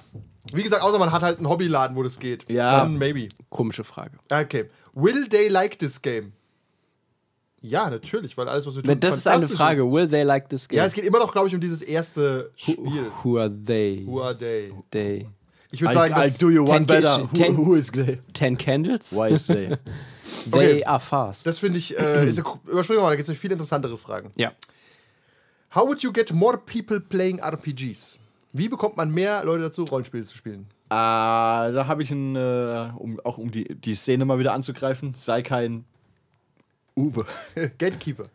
Wie 0.53 0.63
gesagt, 0.63 0.81
außer 0.81 0.97
man 0.97 1.11
hat 1.11 1.23
halt 1.23 1.39
einen 1.39 1.49
Hobbyladen, 1.49 1.97
wo 1.97 2.03
das 2.03 2.19
geht. 2.19 2.49
Ja. 2.49 2.79
Dann 2.79 2.97
maybe. 2.97 3.27
Komische 3.49 3.83
Frage. 3.83 4.11
Okay. 4.31 4.69
Will 4.93 5.27
they 5.27 5.49
like 5.49 5.77
this 5.79 6.01
game? 6.01 6.31
Ja, 7.69 7.89
natürlich, 7.89 8.37
weil 8.37 8.47
alles, 8.47 8.65
was 8.65 8.75
wir 8.75 8.83
tun, 8.83 8.99
Das 8.99 9.17
ist 9.17 9.27
eine 9.27 9.47
Frage. 9.47 9.81
Ist. 9.81 9.91
Will 9.91 10.07
they 10.07 10.23
like 10.23 10.49
this 10.49 10.67
game? 10.67 10.77
Ja, 10.77 10.85
es 10.85 10.93
geht 10.93 11.03
immer 11.05 11.19
noch, 11.19 11.31
glaube 11.31 11.47
ich, 11.47 11.53
um 11.55 11.61
dieses 11.61 11.81
erste 11.81 12.51
Spiel. 12.55 12.77
Who 13.23 13.37
are 13.37 13.51
they? 13.65 14.03
Who 14.05 14.21
are 14.21 14.37
they? 14.37 14.71
They. 14.91 15.27
Ich 15.71 15.81
würde 15.81 15.91
I, 15.91 15.95
sagen, 15.95 16.13
I 16.17 16.31
do 16.39 16.49
you 16.49 16.63
Ten 16.65 16.75
one 16.75 16.85
better. 16.85 17.17
Ki- 17.17 17.23
Who, 17.23 17.35
ten- 17.35 17.57
who 17.57 17.75
is 17.75 17.91
they? 17.91 18.19
Ten 18.33 18.57
candles? 18.57 19.11
Why 19.13 19.33
is 19.33 19.45
they? 19.47 19.69
They 20.51 20.81
Okay. 20.81 20.83
are 20.85 20.99
fast. 20.99 21.45
das 21.47 21.59
finde 21.59 21.79
ich, 21.79 21.97
äh, 21.97 22.27
ist, 22.27 22.37
überspringen 22.67 22.99
wir 22.99 23.03
mal, 23.03 23.09
da 23.11 23.15
gibt 23.15 23.27
es 23.29 23.37
viel 23.37 23.51
interessantere 23.51 23.97
Fragen. 23.97 24.31
ja. 24.35 24.51
How 25.75 25.85
would 25.85 26.01
you 26.01 26.11
get 26.13 26.31
more 26.33 26.57
people 26.57 26.99
playing 26.99 27.39
RPGs? 27.39 28.17
Wie 28.53 28.69
bekommt 28.69 28.95
man 28.97 29.11
mehr 29.11 29.43
Leute 29.43 29.63
dazu, 29.63 29.83
Rollenspiele 29.83 30.23
zu 30.23 30.35
spielen? 30.35 30.65
Äh, 30.89 30.93
da 30.93 31.85
habe 31.87 32.01
ich 32.03 32.11
ein, 32.11 32.35
äh, 32.37 32.89
um, 32.97 33.19
auch 33.23 33.37
um 33.37 33.51
die, 33.51 33.65
die 33.75 33.93
Szene 33.95 34.23
mal 34.25 34.39
wieder 34.39 34.53
anzugreifen, 34.53 35.13
sei 35.13 35.41
kein 35.41 35.83
Uwe. 36.97 37.25
Gatekeeper. 37.77 38.25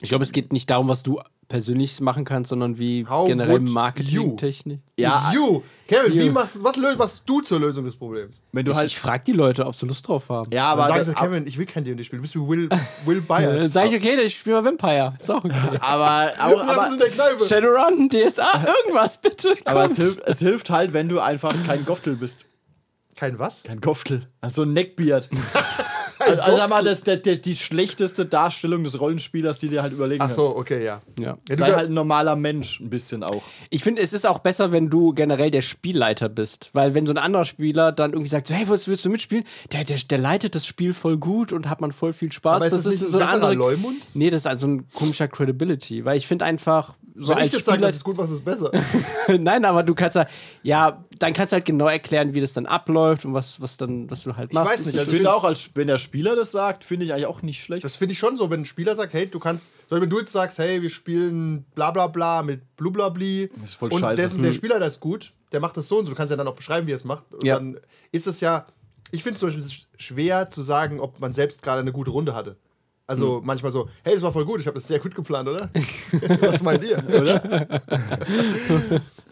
Ich 0.00 0.08
glaube, 0.08 0.24
es 0.24 0.32
geht 0.32 0.52
nicht 0.52 0.70
darum, 0.70 0.88
was 0.88 1.02
du 1.02 1.20
persönlich 1.48 2.00
machen 2.00 2.24
kannst, 2.24 2.48
sondern 2.50 2.78
wie 2.78 3.04
How 3.06 3.26
generell 3.26 3.58
Marketingtechnik. 3.58 4.80
Ja, 4.98 5.32
You. 5.34 5.62
Kevin, 5.88 6.12
wie 6.14 6.26
You. 6.26 6.32
machst, 6.32 6.62
was 6.62 6.76
löst 6.76 6.96
machst 6.98 7.22
du 7.26 7.40
zur 7.40 7.58
Lösung 7.60 7.84
des 7.84 7.96
Problems? 7.96 8.40
wenn 8.52 8.64
du 8.64 8.70
Ich, 8.70 8.76
halt. 8.78 8.86
ich 8.86 8.98
frage 8.98 9.24
die 9.26 9.32
Leute, 9.32 9.66
ob 9.66 9.74
sie 9.74 9.84
Lust 9.86 10.06
drauf 10.06 10.28
haben. 10.28 10.48
ja, 10.52 10.70
Dann 10.70 10.78
aber. 10.78 10.86
sagen 10.86 10.98
das- 11.00 11.06
sie, 11.08 11.14
Kevin, 11.14 11.46
ich 11.46 11.58
will 11.58 11.66
kein 11.66 11.84
D&D 11.84 12.02
spielen. 12.04 12.20
Du 12.20 12.22
bist 12.22 12.36
wie 12.36 12.48
Will, 12.48 12.68
Will 13.04 13.20
Dann 13.20 13.42
Byers. 13.56 13.72
sage 13.72 13.88
ich, 13.88 13.96
okay, 13.96 14.14
ich 14.22 14.38
spiele 14.38 14.62
mal 14.62 14.64
Vampire. 14.70 15.14
Ist 15.20 15.30
auch 15.30 15.44
okay. 15.44 15.52
aber, 15.80 16.32
es 16.32 16.38
aber, 16.38 16.92
in 16.92 16.98
der 16.98 17.08
Kneipe. 17.10 17.44
Shadowrun, 17.44 18.08
DSA, 18.08 18.64
irgendwas 18.84 19.20
bitte. 19.20 19.56
aber 19.64 19.84
es, 19.84 19.96
hilft, 19.96 20.20
es 20.24 20.38
hilft 20.38 20.70
halt, 20.70 20.92
wenn 20.92 21.08
du 21.08 21.18
einfach 21.18 21.54
kein 21.66 21.84
Goftel 21.84 22.14
bist. 22.16 22.46
Kein 23.16 23.38
was? 23.40 23.64
Kein 23.64 23.80
Goftel. 23.80 24.28
Also 24.40 24.62
ein 24.62 24.72
Neckbeard. 24.72 25.28
Also 26.20 26.42
also 26.42 26.56
sag 26.56 26.68
mal, 26.70 26.84
das, 26.84 27.02
das, 27.02 27.22
das, 27.22 27.40
die 27.40 27.56
schlechteste 27.56 28.26
Darstellung 28.26 28.84
des 28.84 29.00
Rollenspielers, 29.00 29.58
die 29.58 29.68
dir 29.68 29.82
halt 29.82 29.92
überlegen 29.92 30.22
Ach 30.22 30.30
so, 30.30 30.56
okay, 30.56 30.84
ja. 30.84 31.00
Ja. 31.18 31.38
Sei 31.50 31.72
halt 31.72 31.88
ein 31.88 31.94
normaler 31.94 32.36
Mensch, 32.36 32.80
ein 32.80 32.90
bisschen 32.90 33.22
auch. 33.22 33.42
Ich 33.70 33.82
finde, 33.82 34.02
es 34.02 34.12
ist 34.12 34.26
auch 34.26 34.38
besser, 34.38 34.72
wenn 34.72 34.90
du 34.90 35.12
generell 35.12 35.50
der 35.50 35.62
Spielleiter 35.62 36.28
bist. 36.28 36.70
Weil 36.72 36.94
wenn 36.94 37.06
so 37.06 37.12
ein 37.12 37.18
anderer 37.18 37.44
Spieler 37.44 37.92
dann 37.92 38.12
irgendwie 38.12 38.30
sagt, 38.30 38.46
so, 38.46 38.54
hey, 38.54 38.68
willst, 38.68 38.88
willst 38.88 39.04
du 39.04 39.10
mitspielen? 39.10 39.44
Der, 39.72 39.84
der, 39.84 39.98
der 39.98 40.18
leitet 40.18 40.54
das 40.54 40.66
Spiel 40.66 40.92
voll 40.92 41.18
gut 41.18 41.52
und 41.52 41.68
hat 41.68 41.80
man 41.80 41.92
voll 41.92 42.12
viel 42.12 42.32
Spaß. 42.32 42.62
Aber 42.62 42.66
ist 42.66 42.84
das 42.84 43.00
nicht 43.00 43.14
ein 43.14 43.18
besserer 43.18 43.54
Leumund? 43.54 44.06
Nee, 44.14 44.30
das 44.30 44.42
ist 44.42 44.46
also 44.46 44.66
ein 44.66 44.88
komischer 44.92 45.28
Credibility. 45.28 46.04
Weil 46.04 46.16
ich 46.16 46.26
finde 46.26 46.44
einfach, 46.44 46.94
so 47.16 47.28
wenn 47.28 47.38
ich 47.38 47.42
als 47.44 47.52
das 47.52 47.64
sage, 47.64 47.80
dass 47.80 47.90
Spieler. 47.90 47.96
es 47.96 48.04
gut 48.04 48.16
machst, 48.16 48.32
ist 48.32 48.38
es 48.38 48.44
besser. 48.44 48.70
Nein, 49.38 49.64
aber 49.64 49.82
du 49.82 49.94
kannst 49.94 50.16
ja, 50.16 50.26
ja, 50.62 51.04
dann 51.20 51.32
kannst 51.32 51.52
du 51.52 51.54
halt 51.54 51.64
genau 51.66 51.86
erklären, 51.86 52.34
wie 52.34 52.40
das 52.40 52.52
dann 52.54 52.66
abläuft 52.66 53.24
und 53.24 53.32
was, 53.34 53.60
was 53.60 53.76
dann, 53.76 54.10
was 54.10 54.24
du 54.24 54.34
halt 54.36 54.52
machst. 54.52 54.72
weiß 54.72 54.86
nicht, 54.86 54.94
Ich 54.94 55.00
Also 55.00 55.10
finde 55.12 55.22
ich 55.24 55.28
auch, 55.30 55.44
als, 55.44 55.70
wenn 55.74 55.86
der 55.86 55.98
Spieler 55.98 56.34
das 56.34 56.50
sagt, 56.50 56.82
finde 56.82 57.04
ich 57.04 57.12
eigentlich 57.12 57.26
auch 57.26 57.42
nicht 57.42 57.62
schlecht. 57.62 57.84
Das 57.84 57.94
finde 57.96 58.14
ich 58.14 58.18
schon 58.18 58.36
so, 58.36 58.50
wenn 58.50 58.62
ein 58.62 58.64
Spieler 58.64 58.96
sagt, 58.96 59.12
hey, 59.12 59.26
du 59.28 59.38
kannst, 59.38 59.70
so 59.88 60.00
wenn 60.00 60.10
du 60.10 60.18
jetzt 60.18 60.32
sagst, 60.32 60.58
hey, 60.58 60.82
wir 60.82 60.90
spielen 60.90 61.64
bla 61.76 61.92
bla 61.92 62.08
bla 62.08 62.42
mit 62.42 62.74
Blublabli 62.76 63.50
Das 63.60 63.70
ist 63.70 63.74
voll 63.76 63.92
und 63.92 64.00
scheiße. 64.00 64.20
dessen, 64.22 64.42
der 64.42 64.52
Spieler 64.52 64.80
das 64.80 64.94
ist 64.94 65.00
gut, 65.00 65.32
der 65.52 65.60
macht 65.60 65.76
das 65.76 65.86
so 65.88 65.98
und 65.98 66.06
so, 66.06 66.10
du 66.10 66.16
kannst 66.16 66.30
ja 66.30 66.36
dann 66.36 66.48
auch 66.48 66.56
beschreiben, 66.56 66.86
wie 66.86 66.92
er 66.92 66.96
es 66.96 67.04
macht. 67.04 67.32
Und 67.34 67.44
Ja. 67.44 67.56
dann 67.56 67.78
ist 68.12 68.26
es 68.26 68.40
ja, 68.40 68.66
ich 69.12 69.22
finde 69.22 69.34
es 69.34 69.40
zum 69.40 69.48
Beispiel 69.50 69.64
sch- 69.66 69.86
schwer 69.98 70.48
zu 70.50 70.62
sagen, 70.62 71.00
ob 71.00 71.20
man 71.20 71.32
selbst 71.32 71.62
gerade 71.62 71.80
eine 71.80 71.92
gute 71.92 72.10
Runde 72.12 72.34
hatte. 72.34 72.56
Also 73.10 73.38
Hm. 73.38 73.46
manchmal 73.46 73.72
so, 73.72 73.88
hey, 74.04 74.14
das 74.14 74.22
war 74.22 74.32
voll 74.32 74.44
gut, 74.44 74.60
ich 74.60 74.66
habe 74.68 74.76
das 74.76 74.86
sehr 74.86 75.00
gut 75.00 75.16
geplant, 75.16 75.48
oder? 75.48 75.68
Was 76.42 76.62
meint 76.62 76.84
ihr? 76.84 76.98
Oder? 77.08 77.68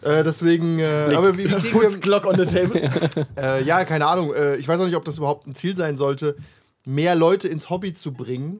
äh, 0.01 0.21
deswegen, 0.23 0.79
äh, 0.79 1.13
aber 1.15 1.37
wie, 1.37 1.45
wie 1.49 1.69
Put 1.71 2.01
Clock 2.01 2.25
on 2.25 2.35
the 2.37 2.45
table. 2.45 2.89
äh, 3.37 3.63
ja, 3.63 3.85
keine 3.85 4.05
Ahnung. 4.05 4.33
Äh, 4.33 4.57
ich 4.57 4.67
weiß 4.67 4.81
auch 4.81 4.85
nicht, 4.85 4.97
ob 4.97 5.05
das 5.05 5.17
überhaupt 5.17 5.47
ein 5.47 5.55
Ziel 5.55 5.77
sein 5.77 5.95
sollte, 5.95 6.35
mehr 6.83 7.15
Leute 7.15 7.47
ins 7.47 7.69
Hobby 7.69 7.93
zu 7.93 8.11
bringen. 8.11 8.59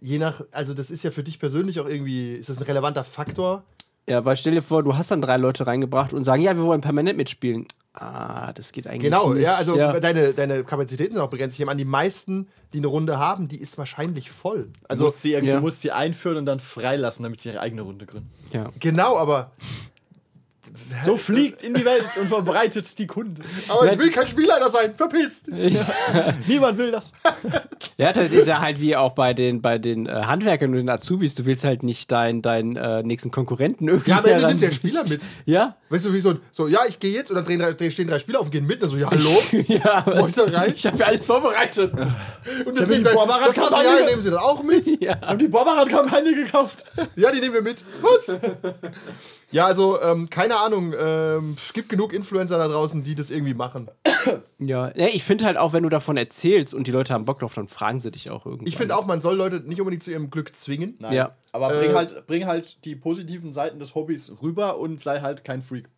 Je 0.00 0.18
nach, 0.18 0.40
also 0.50 0.74
das 0.74 0.90
ist 0.90 1.04
ja 1.04 1.12
für 1.12 1.22
dich 1.22 1.38
persönlich 1.38 1.78
auch 1.78 1.86
irgendwie, 1.86 2.34
ist 2.34 2.48
das 2.48 2.58
ein 2.58 2.64
relevanter 2.64 3.04
Faktor? 3.04 3.62
Ja, 4.08 4.24
weil 4.24 4.36
stell 4.36 4.54
dir 4.54 4.62
vor, 4.62 4.82
du 4.82 4.96
hast 4.96 5.12
dann 5.12 5.22
drei 5.22 5.36
Leute 5.36 5.68
reingebracht 5.68 6.12
und 6.12 6.24
sagen, 6.24 6.42
ja, 6.42 6.56
wir 6.56 6.64
wollen 6.64 6.80
permanent 6.80 7.16
mitspielen. 7.16 7.66
Ah, 7.92 8.52
das 8.52 8.70
geht 8.70 8.86
eigentlich 8.86 9.02
Genau, 9.02 9.32
nicht. 9.32 9.42
ja, 9.42 9.56
also 9.56 9.76
ja. 9.76 9.98
Deine, 9.98 10.32
deine 10.32 10.62
Kapazitäten 10.62 11.14
sind 11.14 11.22
auch 11.22 11.30
begrenzt. 11.30 11.54
Ich 11.54 11.58
nehme 11.58 11.72
an, 11.72 11.78
die 11.78 11.84
meisten, 11.84 12.48
die 12.72 12.78
eine 12.78 12.86
Runde 12.86 13.18
haben, 13.18 13.48
die 13.48 13.60
ist 13.60 13.78
wahrscheinlich 13.78 14.30
voll. 14.30 14.68
Also, 14.88 14.88
Also 14.88 15.02
du, 15.02 15.06
musst 15.06 15.22
sie, 15.22 15.32
ja. 15.32 15.40
du 15.40 15.60
musst 15.60 15.80
sie 15.82 15.90
einführen 15.90 16.36
und 16.36 16.46
dann 16.46 16.60
freilassen, 16.60 17.24
damit 17.24 17.40
sie 17.40 17.48
ihre 17.50 17.60
eigene 17.60 17.82
Runde 17.82 18.06
gründen. 18.06 18.30
ja. 18.52 18.70
genau, 18.78 19.16
aber, 19.16 19.50
So 21.04 21.16
fliegt 21.16 21.62
in 21.62 21.74
die 21.74 21.84
Welt 21.84 22.04
und 22.20 22.28
verbreitet 22.28 22.98
die 22.98 23.06
Kunde. 23.06 23.42
aber 23.68 23.92
ich 23.92 23.98
will 23.98 24.10
kein 24.10 24.26
Spielleiter 24.26 24.70
sein, 24.70 24.94
verpisst. 24.94 25.48
Niemand 26.46 26.78
will 26.78 26.90
das. 26.92 27.12
Ja, 27.96 28.12
das 28.12 28.32
ist 28.32 28.46
ja 28.46 28.60
halt 28.60 28.80
wie 28.80 28.96
auch 28.96 29.12
bei 29.12 29.34
den, 29.34 29.60
bei 29.62 29.78
den 29.78 30.06
äh, 30.06 30.10
Handwerkern 30.26 30.70
und 30.70 30.76
den 30.76 30.88
Azubis. 30.90 31.34
Du 31.34 31.44
willst 31.46 31.64
halt 31.64 31.82
nicht 31.82 32.10
deinen 32.12 32.42
deinen 32.42 32.76
äh, 32.76 33.02
nächsten 33.02 33.30
Konkurrenten 33.30 33.88
irgendwie. 33.88 34.10
Ja, 34.10 34.18
am 34.18 34.24
Ende 34.26 34.46
nimmt 34.46 34.62
der 34.62 34.72
Spieler 34.72 35.04
mit. 35.08 35.22
Ja? 35.46 35.76
Weißt 35.88 36.04
du, 36.04 36.12
wie 36.12 36.20
so 36.20 36.30
ein, 36.30 36.40
so, 36.50 36.68
ja, 36.68 36.80
ich 36.88 37.00
gehe 37.00 37.12
jetzt 37.12 37.30
und 37.30 37.36
dann 37.36 37.44
drehen, 37.44 37.58
drei- 37.60 37.72
drehen, 37.72 37.90
stehen 37.90 38.06
drei 38.06 38.18
Spieler 38.18 38.38
auf 38.40 38.46
und 38.46 38.52
gehen 38.52 38.66
mit. 38.66 38.82
Und 38.82 38.88
so, 38.90 38.96
ja, 38.96 39.10
hallo? 39.10 39.42
Ja, 39.68 40.02
was- 40.06 40.38
rein? 40.54 40.72
Ich 40.74 40.86
habe 40.86 40.96
ja 40.98 41.06
alles 41.06 41.26
vorbereitet. 41.26 41.92
Und 42.64 42.78
das, 42.78 42.86
mir 42.86 42.96
die 42.98 43.02
das, 43.02 43.14
Barbara 43.14 43.46
das 43.46 43.54
Kampagne- 43.56 43.84
Material 43.84 44.06
nehmen 44.06 44.22
sie 44.22 44.30
dann 44.30 44.38
auch 44.40 44.62
mit. 44.62 44.86
ja. 45.02 45.20
Haben 45.22 45.38
die 45.38 45.48
Bobberat-Kampagne 45.48 46.34
gekauft? 46.34 46.84
Ja, 47.16 47.30
die 47.32 47.40
nehmen 47.40 47.54
wir 47.54 47.62
mit. 47.62 47.82
Was? 48.02 48.38
Ja, 49.52 49.66
also, 49.66 50.00
ähm, 50.00 50.30
keine 50.30 50.56
Ahnung. 50.58 50.94
Ähm, 50.98 51.56
es 51.56 51.72
gibt 51.72 51.88
genug 51.88 52.12
Influencer 52.12 52.58
da 52.58 52.68
draußen, 52.68 53.02
die 53.02 53.14
das 53.14 53.30
irgendwie 53.30 53.54
machen. 53.54 53.90
Ja, 54.58 54.92
ja 54.94 55.06
ich 55.08 55.24
finde 55.24 55.44
halt 55.46 55.56
auch, 55.56 55.72
wenn 55.72 55.82
du 55.82 55.88
davon 55.88 56.16
erzählst 56.16 56.74
und 56.74 56.86
die 56.86 56.92
Leute 56.92 57.12
haben 57.14 57.24
Bock 57.24 57.40
drauf, 57.40 57.54
dann 57.54 57.68
fragen 57.68 58.00
sie 58.00 58.10
dich 58.10 58.30
auch 58.30 58.46
irgendwie. 58.46 58.68
Ich 58.68 58.76
finde 58.76 58.96
auch, 58.96 59.06
man 59.06 59.20
soll 59.20 59.36
Leute 59.36 59.60
nicht 59.60 59.80
unbedingt 59.80 60.02
zu 60.02 60.10
ihrem 60.10 60.30
Glück 60.30 60.54
zwingen. 60.54 60.96
Nein. 60.98 61.12
Ja. 61.14 61.36
Aber 61.52 61.74
Äh, 61.74 61.84
bring, 61.86 61.96
halt, 61.96 62.26
bring 62.26 62.46
halt 62.46 62.84
die 62.84 62.94
positiven 62.96 63.52
Seiten 63.52 63.78
des 63.78 63.94
Hobbys 63.94 64.32
rüber 64.42 64.78
und 64.78 65.00
sei 65.00 65.20
halt 65.20 65.42
kein 65.44 65.62
Freak. 65.62 65.88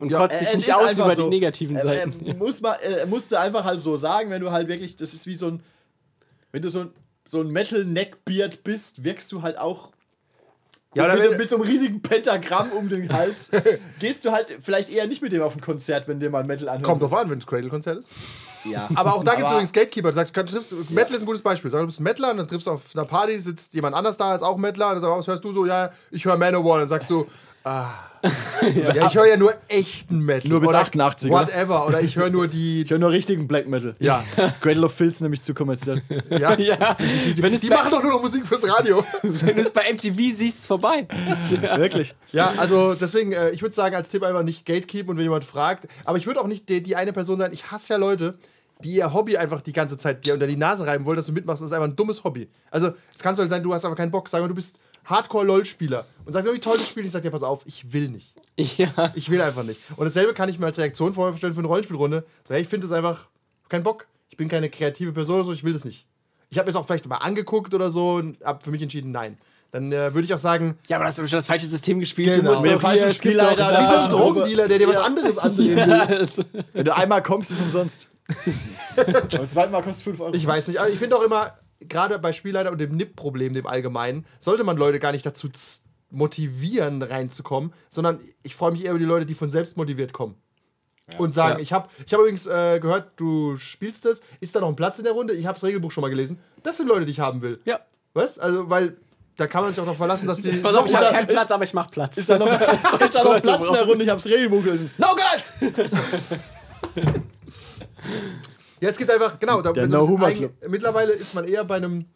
Und 0.00 0.10
Ja, 0.10 0.18
kotzt 0.18 0.36
Äh, 0.36 0.38
dich 0.40 0.48
es 0.48 0.56
nicht 0.56 0.68
ist 0.68 0.74
aus 0.74 0.84
einfach 0.90 1.06
über 1.06 1.14
so. 1.14 1.24
die 1.24 1.30
negativen 1.30 1.76
Äh, 1.76 1.80
Seiten. 1.80 2.26
Äh, 2.26 2.34
muss 2.34 2.60
man, 2.60 2.76
äh, 2.80 3.06
musst 3.06 3.32
du 3.32 3.38
einfach 3.40 3.64
halt 3.64 3.80
so 3.80 3.96
sagen, 3.96 4.30
wenn 4.30 4.40
du 4.42 4.50
halt 4.50 4.68
wirklich, 4.68 4.96
das 4.96 5.14
ist 5.14 5.26
wie 5.26 5.34
so 5.34 5.46
ein, 5.48 5.62
wenn 6.52 6.62
du 6.62 6.70
so 6.70 6.80
ein, 6.80 6.90
so 7.24 7.40
ein 7.40 7.48
Metal-Neckbeard 7.50 8.64
bist, 8.64 9.04
wirkst 9.04 9.30
du 9.32 9.42
halt 9.42 9.58
auch 9.58 9.92
Ja, 10.94 11.04
oder 11.04 11.16
mit, 11.16 11.38
mit 11.38 11.48
so 11.48 11.56
einem 11.56 11.66
riesigen 11.66 12.00
Pentagramm 12.00 12.72
um 12.72 12.88
den 12.88 13.12
Hals. 13.12 13.50
gehst 13.98 14.24
du 14.24 14.32
halt 14.32 14.56
vielleicht 14.62 14.88
eher 14.88 15.06
nicht 15.06 15.20
mit 15.20 15.32
dem 15.32 15.42
auf 15.42 15.54
ein 15.54 15.60
Konzert, 15.60 16.08
wenn 16.08 16.18
dir 16.18 16.30
mal 16.30 16.44
Metal 16.44 16.68
anhört. 16.68 16.84
kommt 16.84 17.02
drauf 17.02 17.14
an, 17.14 17.28
wenn 17.30 17.38
es 17.38 17.46
Cradle-Konzert 17.46 17.98
ist. 17.98 18.10
Ja. 18.64 18.88
Aber 18.94 19.14
auch 19.14 19.22
da 19.22 19.34
gibt 19.34 19.46
es 19.46 19.52
übrigens 19.52 19.72
Gatekeeper. 19.72 20.10
Du 20.10 20.14
sagst, 20.14 20.32
kann, 20.32 20.46
triffst, 20.46 20.90
Metal 20.90 21.14
ist 21.14 21.22
ein 21.22 21.26
gutes 21.26 21.42
Beispiel. 21.42 21.70
Sag, 21.70 21.80
du 21.80 21.86
bist 21.86 22.00
Metaler 22.00 22.30
und 22.30 22.38
dann 22.38 22.48
triffst 22.48 22.66
du 22.66 22.72
auf 22.72 22.84
einer 22.94 23.04
Party, 23.04 23.38
sitzt 23.38 23.74
jemand 23.74 23.94
anders 23.94 24.16
da, 24.16 24.34
ist 24.34 24.42
auch 24.42 24.56
Metaler. 24.56 24.96
Und 24.96 25.02
dann 25.02 25.02
sagst 25.02 25.12
du, 25.12 25.18
was 25.18 25.26
hörst 25.28 25.44
du 25.44 25.52
so? 25.52 25.66
Ja, 25.66 25.90
ich 26.10 26.24
höre 26.24 26.38
Manowar. 26.38 26.74
Und 26.74 26.80
dann 26.80 26.88
sagst 26.88 27.10
du, 27.10 27.26
ah. 27.64 28.07
ja. 28.74 29.06
ich 29.06 29.14
höre 29.14 29.26
ja 29.26 29.36
nur 29.36 29.54
echten 29.68 30.20
Metal. 30.20 30.50
Nur 30.50 30.60
bis 30.60 30.68
oder 30.70 30.80
88, 30.80 31.30
oder? 31.30 31.40
Whatever. 31.40 31.86
Oder 31.86 32.00
ich 32.00 32.16
höre 32.16 32.30
nur 32.30 32.48
die. 32.48 32.82
Ich 32.88 32.90
höre 32.90 32.98
nur 32.98 33.10
richtigen 33.10 33.48
Black 33.48 33.68
Metal. 33.68 33.94
Ja. 33.98 34.24
Cradle 34.60 34.86
of 34.86 34.94
Filth 34.94 35.20
nämlich 35.20 35.42
zu 35.42 35.52
kommerziell. 35.52 36.02
ja. 36.30 36.54
ja, 36.56 36.96
wenn 36.98 37.54
es 37.54 37.60
Die 37.60 37.68
bei, 37.68 37.76
machen 37.76 37.90
doch 37.90 38.02
nur 38.02 38.12
noch 38.12 38.22
Musik 38.22 38.46
fürs 38.46 38.66
Radio. 38.68 39.04
wenn 39.22 39.56
du 39.56 39.62
es 39.62 39.70
bei 39.70 39.92
MTV 39.92 40.16
siehst, 40.34 40.66
vorbei. 40.66 41.06
Wirklich. 41.76 42.14
Ja, 42.32 42.54
also 42.56 42.94
deswegen, 42.94 43.32
äh, 43.32 43.50
ich 43.50 43.62
würde 43.62 43.74
sagen, 43.74 43.94
als 43.94 44.08
Tipp 44.08 44.22
einfach 44.22 44.42
nicht 44.42 44.64
Gatekeep 44.64 45.08
und 45.08 45.16
wenn 45.16 45.24
jemand 45.24 45.44
fragt, 45.44 45.88
aber 46.04 46.18
ich 46.18 46.26
würde 46.26 46.40
auch 46.40 46.46
nicht 46.46 46.68
die, 46.68 46.82
die 46.82 46.96
eine 46.96 47.12
Person 47.12 47.38
sein, 47.38 47.52
ich 47.52 47.70
hasse 47.70 47.94
ja 47.94 47.98
Leute, 47.98 48.38
die 48.84 48.94
ihr 48.94 49.12
Hobby 49.12 49.36
einfach 49.36 49.60
die 49.60 49.72
ganze 49.72 49.96
Zeit 49.96 50.24
dir 50.24 50.34
unter 50.34 50.46
die 50.46 50.56
Nase 50.56 50.86
reiben 50.86 51.04
wollen, 51.04 51.16
dass 51.16 51.26
du 51.26 51.32
mitmachst, 51.32 51.62
das 51.62 51.70
ist 51.70 51.72
einfach 51.72 51.88
ein 51.88 51.96
dummes 51.96 52.24
Hobby. 52.24 52.48
Also, 52.70 52.92
es 53.14 53.22
kann 53.22 53.34
so 53.34 53.46
sein, 53.46 53.62
du 53.62 53.74
hast 53.74 53.84
aber 53.84 53.96
keinen 53.96 54.10
Bock, 54.10 54.28
sag 54.28 54.40
mal, 54.40 54.48
du 54.48 54.54
bist 54.54 54.78
Hardcore-LOL-Spieler 55.08 56.04
und 56.24 56.32
sagst, 56.32 56.52
wie 56.52 56.58
toll 56.58 56.76
das 56.78 56.88
Spiel 56.88 57.02
ist, 57.02 57.08
ich 57.08 57.12
sag 57.12 57.22
dir, 57.22 57.30
pass 57.30 57.42
auf, 57.42 57.62
ich 57.66 57.92
will 57.92 58.08
nicht. 58.08 58.34
Ja. 58.56 59.12
Ich 59.14 59.30
will 59.30 59.40
einfach 59.40 59.62
nicht. 59.62 59.80
Und 59.96 60.04
dasselbe 60.04 60.34
kann 60.34 60.48
ich 60.48 60.58
mir 60.58 60.66
als 60.66 60.78
Reaktion 60.78 61.14
vorstellen 61.14 61.54
für 61.54 61.60
eine 61.60 61.68
Rollenspielrunde. 61.68 62.24
So, 62.46 62.54
hey, 62.54 62.62
ich 62.62 62.68
finde 62.68 62.86
das 62.88 62.96
einfach 62.96 63.26
kein 63.68 63.82
Bock. 63.82 64.06
Ich 64.30 64.36
bin 64.36 64.48
keine 64.48 64.68
kreative 64.68 65.12
Person 65.12 65.36
oder 65.36 65.44
so, 65.44 65.52
ich 65.52 65.64
will 65.64 65.72
das 65.72 65.84
nicht. 65.84 66.06
Ich 66.50 66.58
habe 66.58 66.66
mir 66.66 66.70
es 66.70 66.76
auch 66.76 66.86
vielleicht 66.86 67.06
mal 67.06 67.16
angeguckt 67.18 67.74
oder 67.74 67.90
so 67.90 68.14
und 68.14 68.42
habe 68.44 68.62
für 68.64 68.70
mich 68.70 68.82
entschieden, 68.82 69.12
nein. 69.12 69.38
Dann 69.70 69.92
äh, 69.92 70.14
würde 70.14 70.22
ich 70.22 70.32
auch 70.32 70.38
sagen, 70.38 70.78
Ja, 70.88 70.96
aber 70.96 71.04
das 71.04 71.18
ist 71.18 71.28
schon 71.28 71.38
das 71.38 71.46
falsche 71.46 71.66
System 71.66 72.00
gespielt. 72.00 72.34
Genau. 72.36 72.42
Du 72.46 72.50
musst 72.52 72.62
Mit 72.62 72.72
doch 72.72 72.78
dem 72.78 72.80
falschen 72.80 72.98
hier- 73.04 73.06
es 73.10 73.20
gibt 73.20 73.34
Spielleiter 73.34 73.62
doch- 73.64 73.70
da- 73.72 73.80
wie 73.82 73.86
so 73.86 73.94
ein 73.94 74.00
Ja. 74.00 74.08
Drogendealer, 74.08 74.68
der 74.68 74.78
dir 74.78 74.88
was 74.88 74.96
anderes 74.96 75.36
andrehen 75.38 75.76
will. 75.76 75.88
Ja, 75.88 76.04
es- 76.10 76.40
Wenn 76.72 76.84
du 76.86 76.96
einmal 76.96 77.22
kommst, 77.22 77.50
ist 77.50 77.58
es 77.58 77.62
umsonst. 77.62 78.08
Und 79.06 79.32
das 79.34 79.52
zweite 79.52 79.70
Mal 79.70 79.82
kostet 79.82 80.04
5 80.04 80.20
Euro. 80.20 80.34
Ich 80.34 80.46
weiß 80.46 80.68
nicht, 80.68 80.78
aber 80.80 80.88
ich 80.88 80.98
finde 80.98 81.16
auch 81.16 81.22
immer, 81.22 81.52
gerade 81.80 82.18
bei 82.18 82.32
Spielleiter 82.32 82.72
und 82.72 82.80
dem 82.80 82.96
NIP-Problem, 82.96 83.52
dem 83.52 83.66
Allgemeinen, 83.66 84.26
sollte 84.38 84.64
man 84.64 84.76
Leute 84.76 84.98
gar 84.98 85.12
nicht 85.12 85.26
dazu 85.26 85.48
motivieren, 86.10 87.02
reinzukommen, 87.02 87.72
sondern 87.90 88.20
ich 88.42 88.54
freue 88.54 88.72
mich 88.72 88.84
eher 88.84 88.90
über 88.92 88.98
die 88.98 89.04
Leute, 89.04 89.26
die 89.26 89.34
von 89.34 89.50
selbst 89.50 89.76
motiviert 89.76 90.12
kommen. 90.12 90.36
Und 91.16 91.32
sagen, 91.32 91.54
Ja. 91.56 91.62
ich 91.62 91.72
habe 91.72 91.88
ich 92.04 92.12
hab 92.12 92.20
übrigens 92.20 92.46
äh, 92.46 92.80
gehört, 92.80 93.12
du 93.16 93.56
spielst 93.56 94.04
das, 94.04 94.20
ist 94.40 94.54
da 94.54 94.60
noch 94.60 94.68
ein 94.68 94.76
Platz 94.76 94.98
in 94.98 95.04
der 95.04 95.14
Runde? 95.14 95.32
Ich 95.32 95.46
habe 95.46 95.54
das 95.54 95.64
Regelbuch 95.64 95.90
schon 95.90 96.02
mal 96.02 96.10
gelesen. 96.10 96.38
Das 96.62 96.76
sind 96.76 96.86
Leute, 96.86 97.06
die 97.06 97.12
ich 97.12 97.20
haben 97.20 97.40
will. 97.42 97.58
ja. 97.64 97.80
Was? 98.14 98.38
Also, 98.38 98.68
weil 98.68 98.96
da 99.36 99.46
kann 99.46 99.62
man 99.62 99.70
sich 99.70 99.78
auch 99.80 99.84
darauf 99.84 99.98
verlassen, 99.98 100.26
dass 100.26 100.42
die. 100.42 100.50
Pass 100.62 100.74
auf, 100.74 100.86
ich 100.86 100.92
Ist 100.92 100.98
habe 100.98 101.14
keinen 101.14 101.26
Platz, 101.28 101.50
aber 101.50 101.62
ich 101.64 101.72
mach 101.74 101.90
Platz. 101.90 102.16
Ist 102.16 102.28
da 102.28 102.38
noch, 102.38 102.46
ist 103.00 103.14
da 103.14 103.22
noch 103.22 103.40
Platz 103.40 103.66
in 103.68 103.74
der 103.74 103.84
Runde? 103.84 104.04
Ich 104.04 104.10
hab's 104.10 104.26
Regelbuch 104.26 104.64
gelesen. 104.64 104.90
No 104.98 105.08
guys! 105.14 105.52
Ja, 108.80 108.88
es 108.88 108.96
gibt 108.96 109.10
einfach, 109.10 109.38
genau, 109.38 109.62
da, 109.62 109.72
Der 109.72 109.86
No 109.88 110.06
Humor 110.06 110.30
Club. 110.30 110.52
mittlerweile 110.68 111.12
ist 111.12 111.34
man 111.34 111.44
eher 111.44 111.64
bei 111.64 111.76
einem, 111.76 112.06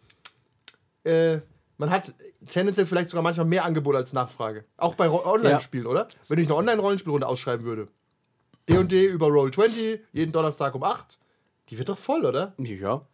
äh, 1.05 1.39
man 1.79 1.91
hat 1.91 2.15
tendenziell 2.47 2.87
vielleicht 2.87 3.09
sogar 3.09 3.23
manchmal 3.23 3.47
mehr 3.47 3.65
Angebot 3.65 3.97
als 3.97 4.13
Nachfrage. 4.13 4.65
Auch 4.77 4.95
bei 4.95 5.11
Online-Spielen, 5.11 5.87
oder? 5.87 6.09
Wenn 6.29 6.39
ich 6.39 6.47
eine 6.47 6.57
Online-Rollenspielrunde 6.57 7.27
ausschreiben 7.27 7.65
würde. 7.65 7.89
D&D 8.69 9.07
über 9.07 9.27
Roll20, 9.27 9.99
jeden 10.13 10.33
Donnerstag 10.33 10.75
um 10.75 10.85
8, 10.85 11.19
die 11.69 11.79
wird 11.79 11.89
doch 11.89 11.99
voll, 11.99 12.25
oder? 12.25 12.55
Ja. 12.59 13.07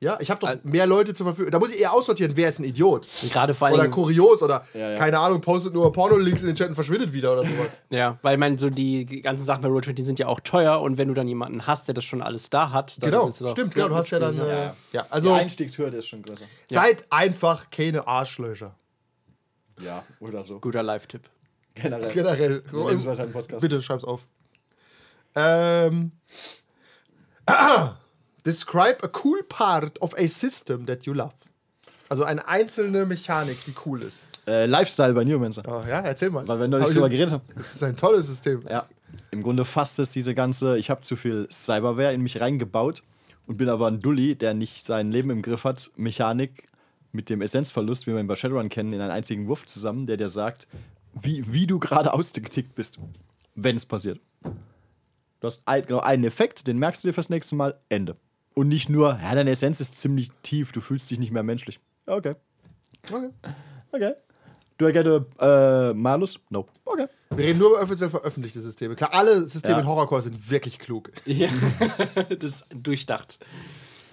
Ja, 0.00 0.16
ich 0.20 0.30
habe 0.30 0.38
doch 0.40 0.48
Al- 0.48 0.60
mehr 0.62 0.86
Leute 0.86 1.12
zur 1.12 1.26
Verfügung. 1.26 1.50
Da 1.50 1.58
muss 1.58 1.70
ich 1.72 1.80
eher 1.80 1.92
aussortieren, 1.92 2.36
wer 2.36 2.48
ist 2.48 2.60
ein 2.60 2.64
Idiot. 2.64 3.04
Gerade 3.32 3.52
vor 3.52 3.68
Oder 3.72 3.82
allem. 3.82 3.90
kurios 3.90 4.44
oder, 4.44 4.64
Ja, 4.72 4.90
ja. 4.92 4.98
keine 4.98 5.18
Ahnung, 5.18 5.40
postet 5.40 5.74
nur 5.74 5.90
Porno-Links 5.92 6.42
in 6.42 6.46
den 6.46 6.54
Chat 6.54 6.68
und 6.68 6.76
verschwindet 6.76 7.12
wieder 7.12 7.32
oder 7.32 7.42
sowas. 7.42 7.82
Ja, 7.90 8.16
weil 8.22 8.34
ich 8.34 8.38
meine, 8.38 8.56
so 8.58 8.70
die 8.70 9.04
ganzen 9.22 9.44
Sachen 9.44 9.60
bei 9.62 9.68
Roll20 9.68 10.04
sind 10.04 10.20
ja 10.20 10.28
auch 10.28 10.38
teuer 10.38 10.80
und 10.80 10.98
wenn 10.98 11.08
du 11.08 11.14
dann 11.14 11.26
jemanden 11.26 11.66
hast, 11.66 11.88
der 11.88 11.94
das 11.94 12.04
schon 12.04 12.22
alles 12.22 12.48
da 12.48 12.70
hat, 12.70 12.96
dann 13.02 13.10
genau, 13.10 13.26
willst 13.26 13.40
du 13.40 13.46
doch- 13.46 13.50
stimmt, 13.52 13.74
genau. 13.74 13.88
Du 13.88 13.96
hast 13.96 14.10
ja 14.10 14.20
dann, 14.20 14.38
äh, 14.38 14.46
ja. 14.48 14.74
ja, 14.92 15.02
Die 15.02 15.10
also 15.12 15.32
Einstiegshürde 15.32 15.96
ist 15.96 16.06
schon 16.06 16.22
größer. 16.22 16.44
seid 16.70 17.04
einfach 17.10 17.68
keine 17.70 18.06
Arschlöcher. 18.06 18.76
Ja, 19.80 20.04
oder 20.20 20.44
so. 20.44 20.60
Guter 20.60 20.84
Live-Tipp. 20.84 21.22
Generell. 21.74 22.12
Generell. 22.12 22.62
Lebensweise 22.72 23.24
im 23.24 23.32
Podcast. 23.32 23.62
Bitte 23.62 23.82
schreib's 23.82 24.04
auf. 24.04 24.26
Ähm. 25.34 26.12
Describe 28.48 28.96
a 29.02 29.10
cool 29.24 29.42
part 29.46 30.00
of 30.00 30.14
a 30.16 30.26
system 30.26 30.86
that 30.86 31.04
you 31.04 31.12
love. 31.12 31.34
Also 32.08 32.24
eine 32.24 32.48
einzelne 32.48 33.04
Mechanik, 33.04 33.62
die 33.66 33.74
cool 33.84 34.02
ist. 34.02 34.26
Äh, 34.46 34.64
Lifestyle 34.64 35.12
bei 35.12 35.22
Neumancer. 35.22 35.62
Oh, 35.68 35.86
ja, 35.86 36.00
erzähl 36.00 36.30
mal. 36.30 36.48
Weil 36.48 36.58
wir 36.60 36.66
noch 36.68 36.78
nicht 36.78 36.88
ich- 36.88 36.94
drüber 36.94 37.10
geredet 37.10 37.34
haben. 37.34 37.42
Das 37.54 37.74
ist 37.74 37.82
ein 37.82 37.94
tolles 37.98 38.26
System. 38.26 38.62
Ja. 38.66 38.86
Im 39.32 39.42
Grunde 39.42 39.66
fasst 39.66 39.98
es 39.98 40.12
diese 40.12 40.34
ganze, 40.34 40.78
ich 40.78 40.88
habe 40.88 41.02
zu 41.02 41.14
viel 41.14 41.46
Cyberware 41.52 42.14
in 42.14 42.22
mich 42.22 42.40
reingebaut 42.40 43.02
und 43.46 43.58
bin 43.58 43.68
aber 43.68 43.86
ein 43.88 44.00
Dulli, 44.00 44.34
der 44.34 44.54
nicht 44.54 44.86
sein 44.86 45.12
Leben 45.12 45.28
im 45.28 45.42
Griff 45.42 45.64
hat, 45.64 45.90
Mechanik 45.96 46.68
mit 47.12 47.28
dem 47.28 47.42
Essenzverlust, 47.42 48.06
wie 48.06 48.12
wir 48.12 48.20
ihn 48.20 48.26
bei 48.28 48.36
Shadowrun 48.36 48.70
kennen, 48.70 48.94
in 48.94 49.02
einen 49.02 49.10
einzigen 49.10 49.46
Wurf 49.46 49.66
zusammen, 49.66 50.06
der 50.06 50.16
dir 50.16 50.30
sagt, 50.30 50.68
wie, 51.12 51.52
wie 51.52 51.66
du 51.66 51.78
gerade 51.78 52.14
ausgetickt 52.14 52.74
bist, 52.74 52.98
wenn 53.54 53.76
es 53.76 53.84
passiert. 53.84 54.20
Du 54.42 55.46
hast 55.46 55.60
ein, 55.66 55.84
genau 55.84 56.00
einen 56.00 56.24
Effekt, 56.24 56.66
den 56.66 56.78
merkst 56.78 57.04
du 57.04 57.08
dir 57.08 57.12
fürs 57.12 57.28
nächste 57.28 57.54
Mal, 57.54 57.78
Ende. 57.90 58.16
Und 58.58 58.66
nicht 58.66 58.88
nur, 58.88 59.16
ja, 59.22 59.36
deine 59.36 59.50
Essenz 59.50 59.78
ist 59.80 59.96
ziemlich 59.96 60.30
tief, 60.42 60.72
du 60.72 60.80
fühlst 60.80 61.08
dich 61.12 61.20
nicht 61.20 61.30
mehr 61.30 61.44
menschlich. 61.44 61.78
Okay. 62.06 62.34
Okay. 63.08 63.28
Okay. 63.92 64.12
Do 64.78 64.88
I 64.88 64.92
get 64.92 65.06
a 65.06 65.90
äh, 65.90 65.94
Malus? 65.94 66.40
No. 66.50 66.66
Okay. 66.84 67.06
Wir 67.30 67.44
reden 67.44 67.60
nur 67.60 67.70
über 67.70 67.82
offiziell 67.82 68.10
veröffentlichte 68.10 68.60
Systeme. 68.60 68.96
Klar, 68.96 69.14
alle 69.14 69.46
Systeme 69.46 69.74
Ja. 69.76 69.80
in 69.82 69.86
Horrorcore 69.86 70.22
sind 70.22 70.50
wirklich 70.50 70.80
klug. 70.80 71.12
Ja, 71.24 71.48
das 72.36 72.62
ist 72.62 72.64
durchdacht. 72.74 73.38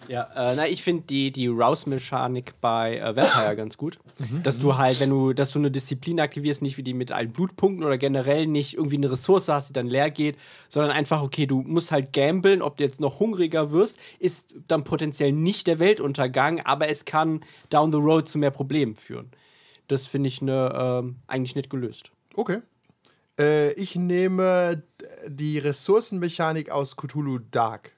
Ja, 0.07 0.23
äh, 0.35 0.55
na, 0.55 0.67
ich 0.67 0.83
finde 0.83 1.03
die, 1.03 1.31
die 1.31 1.47
Rouse-Mechanik 1.47 2.53
bei 2.61 2.97
äh, 2.97 3.15
Vampire 3.15 3.55
ganz 3.57 3.77
gut. 3.77 3.97
Dass 4.43 4.59
du 4.59 4.77
halt, 4.77 4.99
wenn 4.99 5.09
du, 5.09 5.33
dass 5.33 5.51
du 5.51 5.59
eine 5.59 5.71
Disziplin 5.71 6.19
aktivierst, 6.19 6.61
nicht 6.61 6.77
wie 6.77 6.83
die 6.83 6.93
mit 6.93 7.11
allen 7.11 7.31
Blutpunkten 7.31 7.83
oder 7.83 7.97
generell 7.97 8.47
nicht 8.47 8.75
irgendwie 8.75 8.97
eine 8.97 9.11
Ressource 9.11 9.49
hast, 9.49 9.69
die 9.69 9.73
dann 9.73 9.87
leer 9.87 10.11
geht, 10.11 10.37
sondern 10.69 10.91
einfach, 10.91 11.21
okay, 11.21 11.45
du 11.45 11.61
musst 11.61 11.91
halt 11.91 12.13
gamblen, 12.13 12.61
ob 12.61 12.77
du 12.77 12.83
jetzt 12.83 12.99
noch 12.99 13.19
hungriger 13.19 13.71
wirst, 13.71 13.97
ist 14.19 14.55
dann 14.67 14.83
potenziell 14.83 15.31
nicht 15.31 15.67
der 15.67 15.79
Weltuntergang, 15.79 16.61
aber 16.61 16.89
es 16.89 17.05
kann 17.05 17.41
down 17.69 17.91
the 17.91 17.97
road 17.97 18.27
zu 18.27 18.37
mehr 18.37 18.51
Problemen 18.51 18.95
führen. 18.95 19.31
Das 19.87 20.07
finde 20.07 20.27
ich 20.27 20.41
ne, 20.41 20.71
ähm, 20.75 21.17
eigentlich 21.27 21.55
nicht 21.55 21.69
gelöst. 21.69 22.11
Okay. 22.35 22.59
Äh, 23.39 23.73
ich 23.73 23.95
nehme 23.95 24.83
die 25.27 25.59
Ressourcenmechanik 25.59 26.69
aus 26.69 26.95
Cthulhu 26.95 27.39
Dark. 27.51 27.94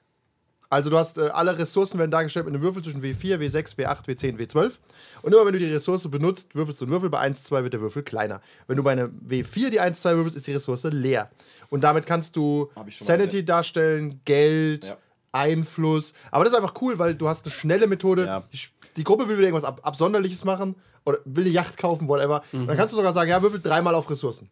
Also 0.70 0.90
du 0.90 0.98
hast 0.98 1.16
äh, 1.16 1.28
alle 1.28 1.56
Ressourcen 1.58 1.98
werden 1.98 2.10
dargestellt 2.10 2.44
mit 2.44 2.54
einem 2.54 2.62
Würfel 2.62 2.82
zwischen 2.82 3.02
W4, 3.02 3.38
W6, 3.38 3.76
W8, 3.76 4.04
W10, 4.06 4.36
W12. 4.36 4.74
Und 5.22 5.32
immer 5.32 5.46
wenn 5.46 5.54
du 5.54 5.58
die 5.58 5.72
Ressource 5.72 6.08
benutzt, 6.10 6.54
würfelst 6.54 6.80
du 6.80 6.84
einen 6.84 6.92
Würfel. 6.92 7.08
Bei 7.08 7.20
1, 7.20 7.44
2 7.44 7.62
wird 7.62 7.72
der 7.72 7.80
Würfel 7.80 8.02
kleiner. 8.02 8.40
Wenn 8.66 8.76
du 8.76 8.82
bei 8.82 8.92
einem 8.92 9.18
W4 9.26 9.70
die 9.70 9.80
1, 9.80 10.00
2 10.02 10.16
würfelst, 10.16 10.36
ist 10.36 10.46
die 10.46 10.52
Ressource 10.52 10.84
leer. 10.84 11.30
Und 11.70 11.82
damit 11.82 12.06
kannst 12.06 12.36
du 12.36 12.70
Sanity 12.90 13.44
darstellen, 13.44 14.20
Geld, 14.24 14.84
Ja. 14.86 14.96
Einfluss. 15.32 16.14
Aber 16.30 16.44
das 16.44 16.52
ist 16.52 16.58
einfach 16.58 16.74
cool, 16.80 16.98
weil 16.98 17.14
du 17.14 17.28
hast 17.28 17.44
eine 17.46 17.52
schnelle 17.52 17.86
Methode. 17.86 18.24
Ja. 18.24 18.42
Die, 18.52 18.58
die 18.96 19.04
Gruppe 19.04 19.28
will 19.28 19.36
wieder 19.36 19.48
irgendwas 19.48 19.64
Ab 19.64 19.80
Absonderliches 19.82 20.44
machen 20.44 20.74
oder 21.04 21.18
will 21.24 21.44
eine 21.44 21.52
Yacht 21.52 21.76
kaufen, 21.78 22.08
whatever. 22.08 22.42
Und 22.52 22.66
dann 22.66 22.76
kannst 22.76 22.92
du 22.92 22.96
sogar 22.96 23.12
sagen, 23.12 23.30
ja, 23.30 23.40
würfel 23.42 23.60
dreimal 23.60 23.94
auf 23.94 24.10
Ressourcen. 24.10 24.50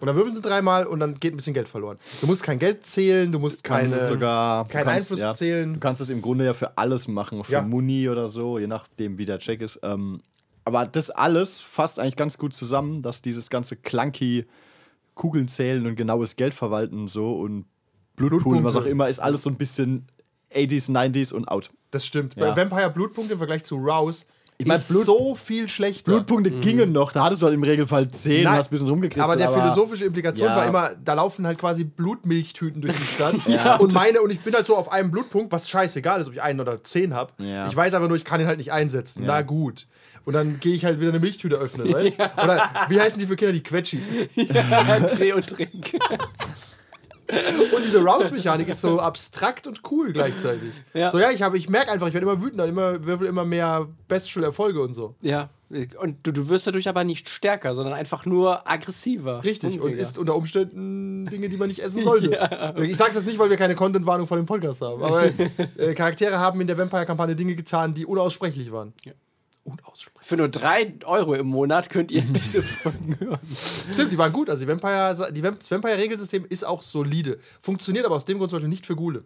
Und 0.00 0.06
dann 0.06 0.14
würfeln 0.14 0.34
sie 0.34 0.40
dreimal 0.40 0.86
und 0.86 1.00
dann 1.00 1.18
geht 1.18 1.34
ein 1.34 1.36
bisschen 1.36 1.54
Geld 1.54 1.68
verloren. 1.68 1.98
Du 2.20 2.28
musst 2.28 2.44
kein 2.44 2.60
Geld 2.60 2.86
zählen, 2.86 3.32
du 3.32 3.40
musst 3.40 3.64
keine, 3.64 3.88
sogar 3.88 4.68
keinen 4.68 4.84
kannst, 4.84 5.10
Einfluss 5.10 5.20
ja, 5.20 5.34
zählen. 5.34 5.74
Du 5.74 5.80
kannst 5.80 6.00
es 6.00 6.08
im 6.10 6.22
Grunde 6.22 6.44
ja 6.44 6.54
für 6.54 6.78
alles 6.78 7.08
machen, 7.08 7.42
für 7.42 7.52
Ja. 7.52 7.62
Muni 7.62 8.08
oder 8.08 8.28
so, 8.28 8.60
je 8.60 8.68
nachdem, 8.68 9.18
wie 9.18 9.24
der 9.24 9.40
Check 9.40 9.60
ist. 9.60 9.80
Ähm, 9.82 10.20
aber 10.64 10.86
das 10.86 11.10
alles 11.10 11.62
fasst 11.62 11.98
eigentlich 11.98 12.14
ganz 12.14 12.38
gut 12.38 12.54
zusammen, 12.54 13.02
dass 13.02 13.22
dieses 13.22 13.50
ganze 13.50 13.74
clunky 13.74 14.46
Kugeln 15.14 15.48
zählen 15.48 15.84
und 15.84 15.96
genaues 15.96 16.36
Geld 16.36 16.54
verwalten 16.54 17.08
so 17.08 17.32
und 17.32 17.64
Blutpoolen, 18.14 18.62
was 18.62 18.74
auch 18.76 18.82
Blutpunkte. 18.82 18.90
immer, 18.90 19.08
ist 19.08 19.18
alles 19.18 19.42
so 19.42 19.50
ein 19.50 19.56
bisschen 19.56 20.06
80s, 20.54 20.90
90s 20.92 21.32
und 21.32 21.48
out. 21.48 21.70
Das 21.90 22.06
stimmt. 22.06 22.36
Ja. 22.36 22.50
Bei 22.52 22.56
Vampire 22.62 22.90
Blutpunkt 22.90 23.32
im 23.32 23.38
Vergleich 23.38 23.64
zu 23.64 23.76
Rouse 23.76 24.26
Ich 24.60 24.66
mein, 24.66 24.76
ist 24.76 24.88
Blut- 24.88 25.04
so 25.04 25.34
viel 25.36 25.68
schlechter. 25.68 26.10
Blutpunkte 26.10 26.50
gingen 26.50 26.90
noch, 26.90 27.12
da 27.12 27.22
hattest 27.24 27.42
du 27.42 27.46
halt 27.46 27.54
im 27.54 27.62
Regelfall 27.62 28.08
10 28.08 28.42
Nein, 28.42 28.52
und 28.54 28.58
hast 28.58 28.66
ein 28.66 28.70
bisschen 28.72 28.88
rumgekriegt. 28.88 29.24
aber 29.24 29.36
der 29.36 29.50
philosophische 29.52 30.04
Implikation 30.04 30.48
Ja. 30.48 30.56
war 30.56 30.66
immer, 30.66 30.90
da 31.04 31.14
laufen 31.14 31.46
halt 31.46 31.58
quasi 31.58 31.84
Blutmilchtüten 31.84 32.82
durch 32.82 32.96
die 32.96 33.04
Stadt. 33.04 33.34
Und 33.80 33.92
meine, 33.92 34.20
und 34.20 34.32
ich 34.32 34.40
bin 34.40 34.52
halt 34.54 34.66
so 34.66 34.76
auf 34.76 34.90
einem 34.90 35.12
Blutpunkt, 35.12 35.52
was 35.52 35.68
scheißegal 35.70 36.20
ist, 36.20 36.26
ob 36.26 36.32
ich 36.32 36.42
einen 36.42 36.58
oder 36.58 36.82
zehn 36.82 37.14
habe. 37.14 37.32
Ja. 37.38 37.68
Ich 37.68 37.76
weiß 37.76 37.94
aber 37.94 38.08
nur, 38.08 38.16
ich 38.16 38.24
kann 38.24 38.40
ihn 38.40 38.48
halt 38.48 38.58
nicht 38.58 38.72
einsetzen. 38.72 39.22
Na 39.24 39.42
gut. 39.42 39.86
Und 40.24 40.32
dann 40.34 40.58
gehe 40.58 40.74
ich 40.74 40.84
halt 40.84 41.00
wieder 41.00 41.10
eine 41.10 41.20
Milchtüte 41.20 41.54
öffnen, 41.56 41.92
weißt 41.92 42.14
Oder 42.42 42.68
wie 42.88 43.00
heißen 43.00 43.18
die 43.20 43.26
für 43.26 43.36
Kinder? 43.36 43.52
Die 43.52 43.62
Quetschis. 43.62 44.06
Dreh 44.36 45.32
und 45.34 45.46
Trink. 45.46 45.92
Und 47.28 47.84
diese 47.84 48.02
Rouse-Mechanik 48.02 48.68
ist 48.68 48.80
so 48.80 49.00
abstrakt 49.00 49.66
und 49.66 49.82
cool 49.90 50.12
gleichzeitig. 50.12 50.72
Ja. 50.94 51.10
So, 51.10 51.18
ja, 51.18 51.30
ich, 51.30 51.42
habe- 51.42 51.58
ich 51.58 51.68
merke 51.68 51.90
einfach, 51.92 52.06
ich 52.08 52.14
werde 52.14 52.26
immer 52.26 52.40
wütender, 52.42 52.66
immer, 52.66 53.04
würfel 53.04 53.26
immer 53.26 53.44
mehr 53.44 53.86
Bestial-Erfolge 54.08 54.80
und 54.80 54.94
so. 54.94 55.14
Ja, 55.20 55.50
und 56.00 56.26
du, 56.26 56.32
du 56.32 56.48
wirst 56.48 56.66
dadurch 56.66 56.88
aber 56.88 57.04
nicht 57.04 57.28
stärker, 57.28 57.74
sondern 57.74 57.92
einfach 57.92 58.24
nur 58.24 58.66
aggressiver. 58.70 59.44
Richtig. 59.44 59.74
Und 59.74 59.80
Hungriger. 59.82 60.00
isst 60.00 60.16
unter 60.16 60.34
Umständen 60.34 61.26
Dinge, 61.26 61.50
die 61.50 61.58
man 61.58 61.68
nicht 61.68 61.80
essen 61.80 62.02
sollte. 62.02 62.74
Ich 62.82 62.96
sage 62.96 63.12
das 63.12 63.26
nicht, 63.26 63.38
weil 63.38 63.50
wir 63.50 63.58
keine 63.58 63.74
Content-Warnung 63.74 64.26
vor 64.26 64.38
dem 64.38 64.46
Podcast 64.46 64.80
haben. 64.80 65.02
Aber 65.02 65.24
äh, 65.76 65.92
Charaktere 65.94 66.38
haben 66.38 66.58
in 66.62 66.66
der 66.66 66.78
Vampire-Kampagne 66.78 67.36
Dinge 67.36 67.54
getan, 67.54 67.92
die 67.92 68.06
unaussprechlich 68.06 68.72
waren. 68.72 68.94
Unaussprechlich. 69.04 69.14
Für 70.20 70.36
nur 70.36 70.48
3 70.48 70.94
Euro 71.04 71.34
im 71.34 71.46
Monat 71.48 71.90
könnt 71.90 72.10
ihr 72.10 72.22
diese 72.28 72.62
Folgen 72.62 73.16
hören. 73.18 73.40
Stimmt, 73.92 74.12
die 74.12 74.18
waren 74.18 74.32
gut. 74.32 74.48
Also 74.50 74.64
die 74.64 74.68
Vampire, 74.68 75.32
die 75.32 75.42
Vamp 75.42 75.58
das 75.58 75.70
Vampire-Regelsystem 75.70 76.44
ist 76.48 76.64
auch 76.64 76.82
solide. 76.82 77.38
Funktioniert 77.60 78.06
aber 78.06 78.16
aus 78.16 78.24
dem 78.24 78.38
Grund 78.38 78.50
zum 78.50 78.58
Beispiel 78.58 78.68
nicht 78.68 78.86
für 78.86 78.96
Gule. 78.96 79.24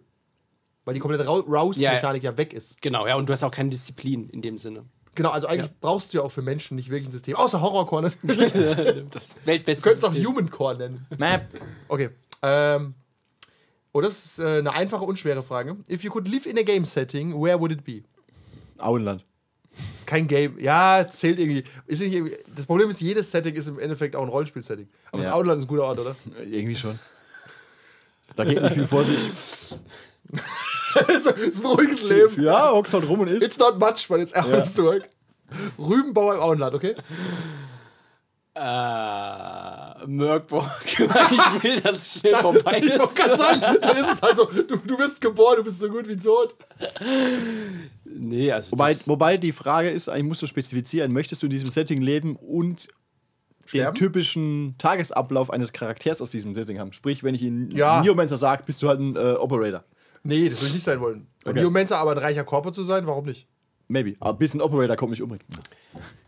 Weil 0.85 0.93
die 0.93 0.99
komplette 0.99 1.25
Rouse-Mechanik 1.25 2.23
ja, 2.23 2.37
weg 2.37 2.53
ist. 2.53 2.81
Genau, 2.81 3.07
ja, 3.07 3.15
und 3.15 3.27
du 3.29 3.33
hast 3.33 3.43
auch 3.43 3.51
keine 3.51 3.69
Disziplin 3.69 4.27
in 4.29 4.41
dem 4.41 4.57
Sinne. 4.57 4.83
Genau, 5.15 5.29
also 5.29 5.47
eigentlich 5.47 5.71
brauchst 5.79 6.13
du 6.13 6.17
ja 6.17 6.23
auch 6.23 6.31
für 6.31 6.41
Menschen 6.41 6.75
nicht 6.75 6.89
wirklich 6.89 7.07
ein 7.07 7.11
System. 7.11 7.35
Außer 7.35 7.61
Horrorcore 7.61 8.01
natürlich. 8.23 8.51
Du 8.51 9.05
Das 9.11 9.35
weltbeste. 9.45 9.83
könntest 9.89 10.05
auch. 10.05 10.13
Humancore 10.13 10.75
nennen. 10.75 11.05
Map. 11.17 11.47
Okay. 11.87 12.09
Ähm. 12.41 12.95
Oh, 13.95 14.01
das 14.01 14.25
ist 14.25 14.39
äh, 14.39 14.57
eine 14.57 14.73
einfache, 14.73 15.05
unschwere 15.05 15.43
Frage. 15.43 15.77
If 15.87 16.03
you 16.03 16.09
could 16.09 16.27
live 16.27 16.47
in 16.47 16.57
a 16.57 16.63
game 16.63 16.83
setting, 16.83 17.39
where 17.39 17.59
would 17.59 17.71
it 17.71 17.83
be? 17.83 18.01
Auenland. 18.79 19.23
Ist 19.97 20.07
kein 20.07 20.27
Game. 20.27 20.57
Ja, 20.59 21.05
zählt 21.07 21.39
irgendwie. 21.39 21.63
Ist 21.87 22.01
nicht 22.01 22.13
irgendwie. 22.13 22.37
Das 22.55 22.65
Problem 22.65 22.89
ist, 22.89 23.01
jedes 23.01 23.31
Setting 23.31 23.55
ist 23.55 23.67
im 23.67 23.79
Endeffekt 23.79 24.15
auch 24.15 24.21
ein 24.23 24.29
Rollenspiel-Setting. 24.29 24.87
Aber 25.11 25.21
Ja. 25.21 25.29
das 25.29 25.33
Outland 25.33 25.57
ist 25.59 25.65
ein 25.65 25.67
guter 25.67 25.83
Ort, 25.83 25.99
oder? 25.99 26.15
Irgendwie 26.45 26.75
schon. 26.75 26.97
Da 28.35 28.43
geht 28.45 28.61
nicht 28.61 28.73
viel 28.73 28.87
vor 28.87 29.03
sich. 29.03 29.19
es 31.07 31.25
ist 31.25 31.65
ein 31.65 31.71
ruhiges 31.71 32.03
Leben. 32.09 32.41
Ja, 32.43 32.71
hockst 32.71 32.93
halt 32.93 33.07
rum 33.07 33.19
und 33.21 33.27
isst. 33.27 33.43
It's 33.45 33.57
not 33.59 33.79
much, 33.79 34.07
but 34.07 34.19
it's 34.19 34.33
hours 34.33 34.73
to 34.75 34.83
work. 34.85 35.09
Rübenbauer 35.77 36.35
im 36.35 36.41
Auenland, 36.41 36.73
okay? 36.75 36.95
Äh, 38.55 38.59
Merkborg. 40.05 40.69
ich 40.85 41.63
will, 41.63 41.79
dass 41.81 41.97
es 41.97 42.19
schnell 42.19 42.35
vorbei 42.35 42.79
Ich 42.83 42.89
ist. 42.89 43.15
gerade 43.15 43.37
sagen, 43.37 43.61
dann 43.81 43.97
ist 43.97 44.11
es 44.13 44.21
halt 44.21 44.37
so, 44.37 44.45
du, 44.45 44.77
du 44.77 44.97
bist 44.97 45.21
geboren, 45.21 45.55
du 45.57 45.63
bist 45.63 45.79
so 45.79 45.89
gut 45.89 46.07
wie 46.07 46.15
tot. 46.17 46.55
Nee, 48.05 48.51
also. 48.51 48.71
Wobei, 48.71 48.93
das, 48.93 49.07
wobei 49.07 49.37
die 49.37 49.51
Frage 49.51 49.89
ist, 49.89 50.09
eigentlich 50.09 50.25
musst 50.25 50.41
du 50.41 50.47
spezifizieren, 50.47 51.11
möchtest 51.11 51.41
du 51.41 51.47
in 51.47 51.51
diesem 51.51 51.69
Setting 51.69 52.01
leben 52.01 52.35
und 52.35 52.87
Sterben? 53.65 53.93
den 53.93 53.95
typischen 53.95 54.75
Tagesablauf 54.77 55.49
eines 55.49 55.73
Charakters 55.73 56.21
aus 56.21 56.31
diesem 56.31 56.53
Setting 56.55 56.79
haben? 56.79 56.93
Sprich, 56.93 57.23
wenn 57.23 57.35
ich 57.35 57.43
in 57.43 57.71
Ja. 57.71 58.01
Neomancer 58.01 58.37
sage, 58.37 58.63
bist 58.65 58.81
du 58.81 58.87
halt 58.89 58.99
ein 58.99 59.15
äh, 59.15 59.33
Operator. 59.33 59.83
Nee, 60.23 60.49
das 60.49 60.61
will 60.61 60.67
ich 60.69 60.73
nicht 60.75 60.83
sein 60.85 60.99
wollen. 61.01 61.27
Okay. 61.45 61.59
Neomancer, 61.59 61.97
aber 61.97 62.11
ein 62.11 62.17
reicher 62.17 62.43
Korper 62.43 62.71
zu 62.71 62.83
sein, 62.83 63.07
warum 63.07 63.25
nicht? 63.25 63.47
Maybe. 63.87 64.15
Aber 64.19 64.37
bis 64.37 64.53
ein 64.53 64.61
Operator 64.61 64.95
kommt 64.95 65.11
mich 65.11 65.21
umbringen. 65.21 65.45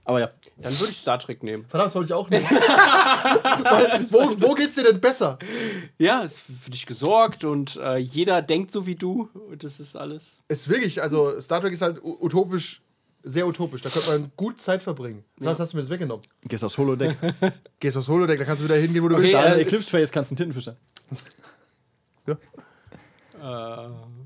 Aber 0.07 0.19
ja. 0.19 0.29
dann 0.57 0.79
würde 0.79 0.91
ich 0.91 0.97
Star 0.97 1.17
Trek 1.17 1.41
nehmen. 1.41 1.65
Verdammt, 1.67 1.87
das 1.87 1.95
wollte 1.95 2.07
ich 2.07 2.13
auch 2.13 2.29
nicht. 2.29 2.49
Weil, 2.51 4.05
wo, 4.11 4.49
wo 4.49 4.53
geht's 4.53 4.75
dir 4.75 4.83
denn 4.83 5.01
besser? 5.01 5.39
Ja, 5.97 6.21
ist 6.21 6.41
für 6.41 6.69
dich 6.69 6.85
gesorgt 6.85 7.43
und 7.43 7.75
äh, 7.77 7.97
jeder 7.97 8.43
denkt 8.43 8.71
so 8.71 8.85
wie 8.85 8.93
du. 8.93 9.29
Und 9.33 9.63
das 9.63 9.79
ist 9.79 9.95
alles. 9.95 10.43
Ist 10.47 10.69
wirklich, 10.69 11.01
also 11.01 11.39
Star 11.41 11.59
Trek 11.59 11.73
ist 11.73 11.81
halt 11.81 11.99
utopisch, 12.03 12.83
sehr 13.23 13.47
utopisch. 13.47 13.81
Da 13.81 13.89
könnte 13.89 14.11
man 14.11 14.31
gut 14.37 14.61
Zeit 14.61 14.83
verbringen. 14.83 15.25
Sonst 15.39 15.59
hast 15.59 15.73
du 15.73 15.77
mir 15.77 15.81
das 15.81 15.89
weggenommen. 15.89 16.23
Gehst 16.43 16.63
aufs 16.63 16.77
Holodeck. 16.77 17.17
Gehst 17.79 17.97
aufs 17.97 18.07
Holodeck, 18.07 18.37
da 18.37 18.45
kannst 18.45 18.61
du 18.61 18.65
wieder 18.65 18.77
hingehen, 18.77 19.03
wo 19.03 19.07
du 19.07 19.15
Okay, 19.15 19.33
willst. 19.33 19.37
Äh, 19.37 19.61
Eclipse 19.61 19.89
Face 19.89 20.11
kannst 20.11 20.29
du 20.29 20.33
einen 20.33 20.37
Tintenfisch 20.37 20.65
sein. 20.65 20.77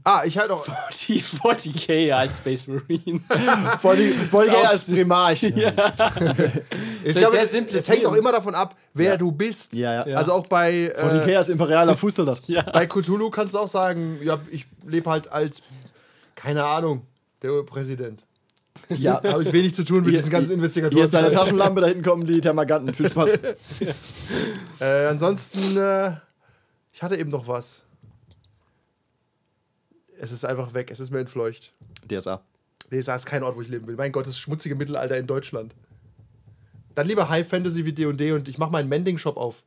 Ah, 0.03 0.23
ich 0.25 0.37
halt 0.37 0.49
auch. 0.51 0.65
40, 0.91 1.23
40k 1.23 2.11
als 2.13 2.37
Space 2.37 2.67
Marine. 2.67 3.19
Voll 3.81 3.97
die, 3.97 4.09
voll 4.29 4.49
die 4.49 4.55
auch- 4.55 4.69
als 4.69 4.85
Primarch. 4.91 5.43
Ich 5.43 5.53
ist 7.03 7.17
glaube, 7.17 7.35
sehr 7.35 7.43
es, 7.43 7.51
simples 7.51 7.81
es 7.83 7.89
hängt 7.89 8.05
auch 8.05 8.13
immer 8.13 8.31
davon 8.31 8.55
ab, 8.55 8.75
wer 8.93 9.11
Ja. 9.11 9.17
du 9.17 9.31
bist. 9.31 9.73
Ja, 9.75 10.07
ja. 10.07 10.15
Also 10.17 10.33
auch 10.33 10.47
bei, 10.47 10.93
äh, 10.95 11.35
als 11.35 11.49
imperialer 11.49 11.95
Fußsoldat. 11.97 12.41
bei 12.73 12.85
Cthulhu 12.87 13.29
kannst 13.29 13.53
du 13.53 13.59
auch 13.59 13.67
sagen, 13.67 14.17
ja, 14.23 14.39
ich 14.51 14.65
lebe 14.85 15.09
halt 15.09 15.31
als, 15.31 15.61
keine 16.35 16.65
Ahnung, 16.65 17.01
der 17.41 17.63
Präsident. 17.63 18.23
Ja. 18.89 19.21
Habe 19.23 19.43
ich 19.43 19.51
wenig 19.53 19.75
zu 19.75 19.83
tun 19.83 20.03
mit 20.05 20.13
diesen 20.15 20.29
ganzen 20.29 20.53
Investigatoren. 20.53 20.95
Hier 20.97 21.03
ist 21.03 21.13
deine 21.13 21.31
Taschenlampe, 21.31 21.81
da 21.81 21.87
hinten 21.87 22.03
kommen 22.03 22.25
die 22.25 22.39
Thermaganten. 22.41 22.93
Viel 22.93 23.09
Spaß. 23.09 23.37
Äh, 24.79 25.05
ansonsten, 25.07 25.77
äh, 25.77 26.13
ich 26.93 27.03
hatte 27.03 27.17
eben 27.17 27.29
noch 27.29 27.47
was. 27.47 27.83
Es 30.21 30.31
ist 30.31 30.45
einfach 30.45 30.73
weg, 30.73 30.89
es 30.91 30.99
ist 30.99 31.11
mir 31.11 31.19
entfleucht. 31.19 31.73
DSA. 32.09 32.41
Das 32.91 33.07
ist 33.07 33.25
kein 33.25 33.43
Ort, 33.43 33.55
wo 33.55 33.61
ich 33.61 33.69
leben 33.69 33.87
will. 33.87 33.95
Mein 33.95 34.11
Gott, 34.11 34.27
das 34.27 34.37
schmutzige 34.37 34.75
Mittelalter 34.75 35.17
in 35.17 35.27
Deutschland. 35.27 35.75
Dann 36.95 37.07
lieber 37.07 37.29
High 37.29 37.47
Fantasy 37.47 37.85
wie 37.85 37.93
D&D 37.93 38.31
und 38.33 38.47
ich 38.47 38.57
mache 38.57 38.71
meinen 38.71 38.89
Mending-Shop 38.89 39.37
auf. 39.37 39.63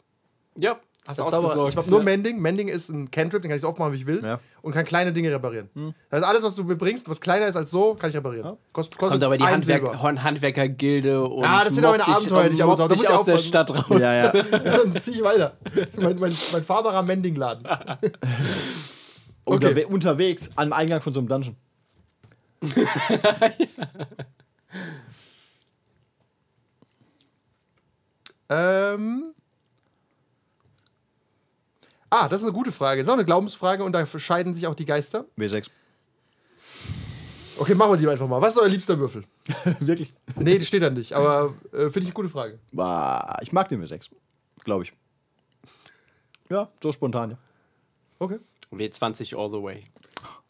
ja, 0.56 0.78
hast 1.06 1.18
du 1.18 1.22
Das 1.24 1.32
ist 1.32 1.34
aber- 1.38 1.46
ausgesorgt. 1.46 1.70
Ich 1.72 1.76
habe 1.78 1.90
nur 1.90 1.98
ja. 2.00 2.04
Mending. 2.04 2.40
Mending 2.40 2.68
ist 2.68 2.88
ein 2.90 3.10
Cantrip, 3.10 3.40
den 3.40 3.48
kann 3.48 3.56
ich 3.56 3.62
so 3.62 3.68
oft 3.68 3.78
machen, 3.78 3.92
wie 3.92 3.96
ich 3.98 4.06
will. 4.06 4.20
Ja. 4.22 4.40
Und 4.60 4.72
kann 4.72 4.84
kleine 4.84 5.12
Dinge 5.12 5.30
reparieren. 5.32 5.70
Das 6.10 6.18
heißt, 6.20 6.24
alles, 6.28 6.42
was 6.42 6.54
du 6.56 6.64
mir 6.64 6.76
bringst, 6.76 7.08
was 7.08 7.20
kleiner 7.20 7.46
ist 7.46 7.56
als 7.56 7.70
so, 7.70 7.94
kann 7.94 8.10
ich 8.10 8.16
reparieren. 8.16 8.56
Kost, 8.72 8.98
kostet 8.98 9.20
Kommt 9.20 9.24
aber 9.24 9.38
die 9.38 9.44
Handwerk 9.44 10.02
Handwerkergilde 10.02 11.22
und. 11.26 11.44
Ah, 11.44 11.64
das 11.64 11.74
sind 11.74 11.84
aber 11.84 11.96
meine 11.98 12.14
Abenteuer, 12.14 12.48
die 12.50 12.56
ich 12.56 12.62
aber 12.62 12.76
so- 12.76 12.88
da 12.88 12.94
muss 12.94 13.02
ich 13.04 13.08
aus 13.08 13.24
der 13.24 13.34
aufpassen. 13.36 13.48
Stadt 13.48 13.70
raus. 13.70 13.98
Ja, 14.00 14.14
ja. 14.14 14.32
Ja, 14.34 14.58
dann 14.84 15.00
zieh 15.00 15.12
ich 15.12 15.22
weiter. 15.22 15.56
mein, 15.96 16.18
mein, 16.18 16.36
mein 16.52 16.62
fahrbarer 16.64 17.02
Mending-Laden. 17.02 17.66
Unterwe 19.44 19.86
unterwegs 19.86 20.50
am 20.56 20.72
Eingang 20.72 21.00
von 21.02 21.12
so 21.12 21.20
einem 21.20 21.28
Dungeon. 21.28 21.56
Ähm. 28.48 29.32
Ah, 32.10 32.28
das 32.28 32.42
ist 32.42 32.44
eine 32.46 32.52
gute 32.52 32.72
Frage. 32.72 33.00
Das 33.00 33.06
ist 33.06 33.10
auch 33.10 33.14
eine 33.16 33.24
Glaubensfrage 33.24 33.82
und 33.84 33.92
da 33.92 34.04
scheiden 34.04 34.52
sich 34.52 34.66
auch 34.66 34.74
die 34.74 34.84
Geister. 34.84 35.24
W6. 35.38 35.70
Okay, 37.58 37.74
machen 37.74 37.92
wir 37.92 37.96
die 37.96 38.08
einfach 38.08 38.28
mal. 38.28 38.40
Was 38.42 38.54
ist 38.54 38.60
euer 38.60 38.68
liebster 38.68 38.98
Würfel? 38.98 39.24
Wirklich? 39.80 40.14
Nee, 40.36 40.58
das 40.58 40.68
steht 40.68 40.82
da 40.82 40.90
nicht, 40.90 41.14
aber 41.14 41.54
äh, 41.72 41.84
finde 41.84 42.00
ich 42.00 42.06
eine 42.06 42.12
gute 42.12 42.28
Frage. 42.28 42.58
Bah, 42.72 43.36
Ich 43.40 43.52
mag 43.52 43.68
den 43.68 43.82
W6. 43.82 44.10
Glaube 44.64 44.84
ich. 44.84 44.92
Ja, 46.50 46.68
so 46.82 46.92
spontan. 46.92 47.38
Okay. 48.18 48.38
W20 48.72 49.36
all 49.36 49.50
the 49.50 49.62
way. 49.62 49.82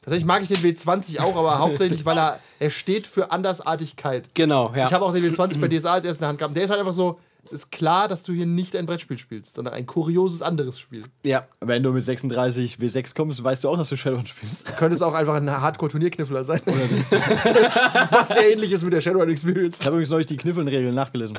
Tatsächlich 0.03 0.27
mag 0.27 0.43
ich 0.43 0.49
den 0.49 0.57
W20 0.59 1.21
auch, 1.21 1.37
aber 1.37 1.61
hauptsächlich, 1.61 2.05
weil 2.05 2.19
er, 2.19 2.41
er 2.59 2.71
steht 2.71 3.07
für 3.07 3.31
Andersartigkeit. 3.31 4.35
Genau, 4.35 4.73
ja. 4.75 4.87
Ich 4.87 4.93
habe 4.93 5.05
auch 5.05 5.13
den 5.13 5.23
W20 5.23 5.61
bei 5.61 5.69
DSA 5.69 5.93
als 5.93 6.05
erste 6.05 6.27
Hand 6.27 6.39
gehabt. 6.39 6.57
Der 6.57 6.65
ist 6.65 6.71
halt 6.71 6.81
einfach 6.81 6.93
so, 6.93 7.21
es 7.45 7.53
ist 7.53 7.73
klar, 7.73 8.09
dass 8.09 8.25
du 8.25 8.33
hier 8.33 8.47
nicht 8.47 8.75
ein 8.77 8.87
Brettspiel 8.87 9.19
spielst, 9.19 9.55
sondern 9.55 9.75
ein 9.75 9.87
kurioses 9.87 10.43
anderes 10.43 10.79
Spiel. 10.79 11.05
ja. 11.25 11.47
Wenn 11.61 11.83
du 11.83 11.91
mit 11.93 12.03
36 12.05 12.77
W6 12.77 13.15
kommst, 13.17 13.43
weißt 13.43 13.65
du 13.65 13.69
auch, 13.69 13.77
dass 13.77 13.89
du 13.89 13.97
Shadowrun 13.97 14.27
spielst. 14.27 14.77
Könnte 14.77 14.95
es 14.95 15.03
auch 15.03 15.15
einfach 15.15 15.35
ein 15.35 15.51
Hardcore-Turnierkniffler 15.51 16.45
sein. 16.45 16.61
Was 18.11 18.29
sehr 18.29 18.53
ähnlich 18.53 18.71
ist 18.73 18.83
mit 18.83 18.93
der 18.93 19.01
Shadowrun 19.01 19.29
Experience. 19.29 19.81
Ich 19.81 19.87
habe 19.87 19.97
übrigens 19.97 20.11
neulich 20.11 20.27
die 20.27 20.37
Kniffelnregeln 20.37 20.95
nachgelesen. 20.95 21.39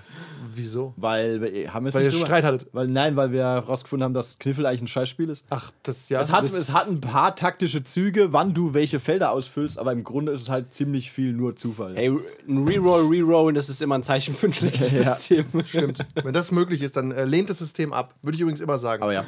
Wieso? 0.56 0.94
Weil 0.98 1.42
wir 1.42 1.74
haben 1.74 1.84
wir 1.86 1.90
es 1.90 1.96
Weil 1.96 2.04
nicht 2.04 2.12
ihr 2.14 2.18
drüber- 2.20 2.26
Streit 2.28 2.44
hattet. 2.44 2.68
Weil, 2.74 2.88
nein, 2.88 3.16
weil 3.16 3.32
wir 3.32 3.44
herausgefunden 3.44 4.04
haben, 4.04 4.14
dass 4.14 4.40
Kniffel 4.40 4.66
eigentlich 4.66 4.82
ein 4.84 4.88
Scheißspiel 4.88 5.30
ist. 5.30 5.46
Ach, 5.50 5.72
das 5.84 6.10
ja. 6.10 6.20
Es 6.22 6.32
hat, 6.32 6.44
das, 6.44 6.54
es 6.54 6.74
hat 6.74 6.88
ein 6.88 7.02
paar 7.02 7.36
taktische 7.36 7.84
Züge, 7.84 8.34
wann 8.34 8.54
du 8.54 8.74
welche 8.74 9.00
Felder 9.00 9.32
ausfüllst, 9.32 9.80
aber 9.80 9.92
im 9.92 10.04
Grunde 10.04 10.32
ist 10.32 10.42
es 10.42 10.50
halt 10.50 10.74
ziemlich 10.74 11.12
viel 11.12 11.34
nur 11.34 11.56
Zufall. 11.56 11.96
Hey, 11.96 12.12
ein 12.48 12.68
Reroll, 12.68 13.08
Reroll, 13.08 13.54
das 13.54 13.70
ist 13.70 13.82
immer 13.82 13.96
ein 13.96 14.04
Zeichen 14.04 14.36
für 14.36 14.48
ein 14.48 14.54
schlechtes 14.54 14.92
Ja. 14.94 15.16
System. 15.16 15.46
Stimmt. 15.66 16.06
Wenn 16.16 16.34
das 16.34 16.52
möglich 16.52 16.82
ist, 16.82 16.96
dann 16.98 17.12
äh, 17.12 17.26
lehnt 17.26 17.50
das 17.50 17.60
System 17.60 17.94
ab. 17.94 18.16
Würde 18.22 18.36
ich 18.36 18.42
übrigens 18.42 18.62
immer 18.62 18.78
sagen. 18.78 19.04
Aber 19.04 19.14
ja. 19.14 19.26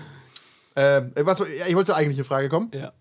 Ähm, 0.75 1.11
äh, 1.15 1.25
was, 1.25 1.39
ja, 1.39 1.45
ich 1.67 1.75
wollte 1.75 1.87
zur 1.87 1.95
eigentlichen 1.95 2.23
Frage 2.25 2.49
kommen. 2.49 2.69
Ja. 2.73 2.91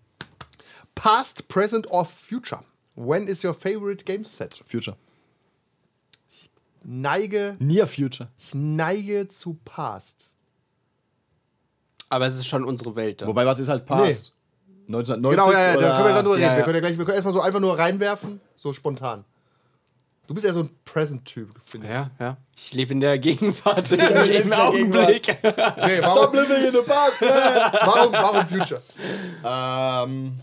Past, 0.95 1.47
present 1.47 1.89
or 1.91 2.05
future? 2.05 2.61
When 2.95 3.27
is 3.27 3.43
your 3.43 3.53
favorite 3.53 4.05
game 4.05 4.23
set? 4.23 4.61
Future. 4.65 4.95
Neige, 6.87 7.53
Near 7.59 7.87
Future. 7.87 8.29
ich 8.37 8.53
neige 8.53 9.27
zu 9.27 9.57
Past. 9.65 10.31
Aber 12.09 12.25
es 12.27 12.35
ist 12.35 12.47
schon 12.47 12.63
unsere 12.63 12.95
Welt 12.95 13.21
da. 13.21 13.27
Wobei, 13.27 13.45
was 13.45 13.59
ist 13.59 13.69
halt 13.69 13.85
Past? 13.85 14.33
1990 14.87 15.31
Genau, 15.31 15.51
ja, 15.51 15.59
ja, 15.59 15.73
da 15.73 15.95
können 15.95 16.07
wir 16.09 16.13
dann 16.13 16.25
drüber 16.25 16.37
Ja, 16.37 16.47
reden. 16.49 16.51
ja. 16.51 16.57
Wir 16.57 16.63
können 16.63 16.75
ja 16.75 16.81
gleich, 16.81 16.97
wir 16.97 17.05
können 17.05 17.15
erstmal 17.15 17.33
so 17.33 17.41
einfach 17.41 17.59
nur 17.59 17.77
reinwerfen, 17.77 18.39
so 18.55 18.71
spontan. 18.71 19.25
Du 20.27 20.33
bist 20.35 20.45
ja 20.45 20.53
so 20.53 20.61
ein 20.61 20.69
Present-Typ, 20.85 21.49
finde 21.65 21.87
ich. 21.87 21.93
Ja, 21.93 22.09
ja. 22.19 22.37
Ich 22.55 22.73
lebe 22.73 22.93
in 22.93 22.99
der 22.99 23.17
Gegenwart, 23.19 23.91
im, 23.91 23.99
in 23.99 24.31
im 24.43 24.49
der 24.49 24.67
Augenblick. 24.67 25.23
Stop 25.23 25.43
warum, 26.03 26.35
living 26.35 26.65
in 26.67 26.71
the 26.71 26.81
past, 26.85 27.21
man! 27.21 27.31
warum, 27.31 28.13
warum 28.13 28.47
Future? 28.47 28.81
ähm, 29.43 30.33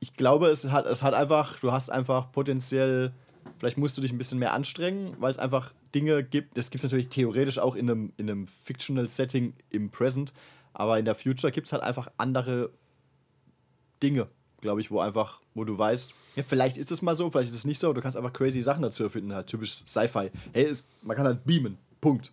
ich 0.00 0.14
glaube, 0.14 0.46
es 0.48 0.70
hat, 0.70 0.86
es 0.86 1.02
hat 1.02 1.14
einfach, 1.14 1.58
du 1.60 1.72
hast 1.72 1.90
einfach 1.90 2.30
potenziell, 2.32 3.12
vielleicht 3.58 3.78
musst 3.78 3.96
du 3.96 4.00
dich 4.00 4.12
ein 4.12 4.18
bisschen 4.18 4.38
mehr 4.38 4.52
anstrengen, 4.52 5.14
weil 5.18 5.30
es 5.30 5.38
einfach 5.38 5.74
Dinge 5.94 6.22
gibt, 6.22 6.56
das 6.56 6.70
gibt 6.70 6.82
es 6.82 6.84
natürlich 6.84 7.08
theoretisch 7.08 7.58
auch 7.58 7.74
in 7.74 7.90
einem, 7.90 8.12
in 8.16 8.30
einem 8.30 8.46
Fictional 8.46 9.08
Setting 9.08 9.54
im 9.70 9.90
Present, 9.90 10.32
aber 10.72 10.98
in 10.98 11.04
der 11.04 11.14
Future 11.14 11.52
gibt 11.52 11.66
es 11.66 11.72
halt 11.72 11.82
einfach 11.82 12.10
andere 12.16 12.70
Dinge, 14.02 14.28
glaube 14.60 14.80
ich, 14.80 14.90
wo 14.90 15.00
einfach, 15.00 15.40
wo 15.54 15.64
du 15.64 15.76
weißt, 15.76 16.14
ja, 16.36 16.42
vielleicht 16.46 16.76
ist 16.78 16.92
es 16.92 17.02
mal 17.02 17.14
so, 17.14 17.30
vielleicht 17.30 17.50
ist 17.50 17.56
es 17.56 17.64
nicht 17.64 17.78
so, 17.78 17.92
du 17.92 18.00
kannst 18.00 18.16
einfach 18.16 18.32
crazy 18.32 18.62
Sachen 18.62 18.82
dazu 18.82 19.04
erfinden, 19.04 19.32
halt 19.34 19.46
typisch 19.46 19.74
Sci-Fi. 19.74 20.30
Hey, 20.52 20.64
es, 20.64 20.88
man 21.02 21.16
kann 21.16 21.26
halt 21.26 21.44
beamen, 21.44 21.78
Punkt. 22.00 22.32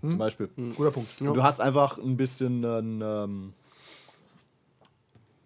Zum 0.00 0.16
Beispiel. 0.16 0.48
Guter 0.76 0.92
Punkt. 0.92 1.20
Und 1.20 1.34
du 1.34 1.42
hast 1.42 1.60
einfach 1.60 1.98
ein 1.98 2.16
bisschen 2.16 2.64
ein, 2.64 3.02
ähm, 3.04 3.52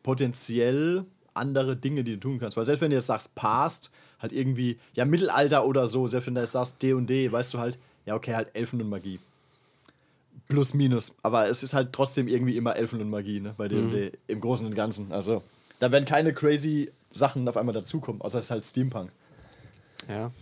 potenziell 0.05 1.05
andere 1.35 1.76
Dinge, 1.76 2.05
die 2.05 2.14
du 2.14 2.20
tun 2.20 2.39
kannst. 2.39 2.57
Weil 2.57 2.66
selbst 2.66 2.80
wenn 2.80 2.91
du 2.91 2.97
jetzt 2.97 3.07
sagst, 3.07 3.35
Past, 3.35 3.91
halt 4.20 4.32
irgendwie, 4.32 4.78
ja, 4.95 5.05
Mittelalter 5.05 5.66
oder 5.66 5.87
so, 5.87 6.09
selbst 6.09 6.26
wenn 6.26 6.35
du 6.35 6.41
jetzt 6.41 6.53
sagst 6.53 6.82
D 6.82 6.93
und 6.93 7.09
D, 7.09 7.30
weißt 7.30 7.55
du 7.55 7.59
halt, 7.59 7.78
ja, 8.07 8.14
okay, 8.14 8.35
halt 8.35 8.55
Elfen 8.55 8.80
und 8.80 8.89
Magie. 8.89 9.18
Plus, 10.49 10.74
minus. 10.74 11.14
Aber 11.22 11.49
es 11.49 11.62
ist 11.62 11.74
halt 11.74 11.93
trotzdem 11.93 12.28
irgendwie 12.28 12.57
immer 12.57 12.76
Elfen 12.76 13.01
und 13.01 13.11
Magie, 13.11 13.41
ne, 13.41 13.55
bei 13.57 13.68
D 13.68 13.76
und 13.76 13.91
D, 13.91 14.12
im 14.26 14.41
Großen 14.41 14.66
und 14.66 14.74
Ganzen. 14.74 15.12
Also, 15.12 15.43
da 15.78 15.91
werden 15.91 16.05
keine 16.05 16.32
crazy 16.32 16.91
Sachen 17.11 17.49
auf 17.49 17.57
einmal 17.57 17.74
dazukommen, 17.74 18.20
außer 18.20 18.39
es 18.39 18.47
ist 18.47 18.51
halt 18.51 18.64
Steampunk. 18.64 19.11
Ja. 20.09 20.32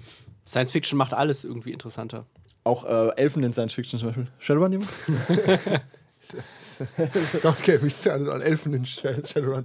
Science 0.47 0.73
Fiction 0.73 0.99
macht 0.99 1.15
alles 1.15 1.45
irgendwie 1.45 1.73
interessanter. 1.73 2.27
Auch 2.65 2.85
äh, 2.85 3.17
Elfen 3.17 3.43
in 3.43 3.53
Science 3.53 3.75
Fiction 3.75 3.99
zum 3.99 4.09
Beispiel. 4.09 4.27
Shadowrun, 4.39 4.73
jemand? 4.73 4.91
Okay, 7.45 7.79
wie 7.83 7.87
ist 7.87 8.05
der 8.07 8.15
an 8.15 8.41
Elfen 8.43 8.75
in 8.75 8.85
Sh- 8.85 9.27
Shadowrun? 9.27 9.65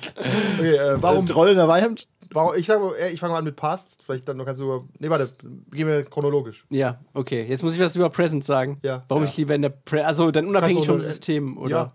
Okay, 0.57 0.75
äh, 0.75 1.01
warum, 1.01 1.25
Troll 1.25 1.49
in 1.49 1.55
der 1.57 1.67
Weihemd? 1.67 2.07
Warum- 2.31 2.55
Ich 2.55 2.65
sage, 2.65 2.91
ich 3.11 3.19
fange 3.19 3.33
mal 3.33 3.39
an 3.39 3.45
mit 3.45 3.55
Past. 3.55 3.99
Vielleicht 4.05 4.27
dann 4.27 4.37
noch 4.37 4.45
kannst 4.45 4.59
du. 4.59 4.87
Nee, 4.99 5.09
warte, 5.09 5.29
gehen 5.71 5.87
wir 5.87 6.03
chronologisch. 6.03 6.65
Ja, 6.69 6.99
okay. 7.13 7.45
Jetzt 7.47 7.63
muss 7.63 7.73
ich 7.73 7.79
was 7.79 7.95
über 7.95 8.09
Present 8.09 8.43
sagen. 8.43 8.79
Ja. 8.83 9.03
Warum 9.07 9.23
Ja. 9.23 9.29
ich 9.29 9.37
lieber 9.37 9.55
in 9.55 9.61
der 9.61 9.69
Pre 9.69 10.05
Also 10.05 10.29
dann 10.31 10.47
unabhängig 10.47 10.85
vom 10.85 10.97
nur- 10.97 10.99
System, 10.99 11.57
oder? 11.57 11.69
Ja. 11.75 11.93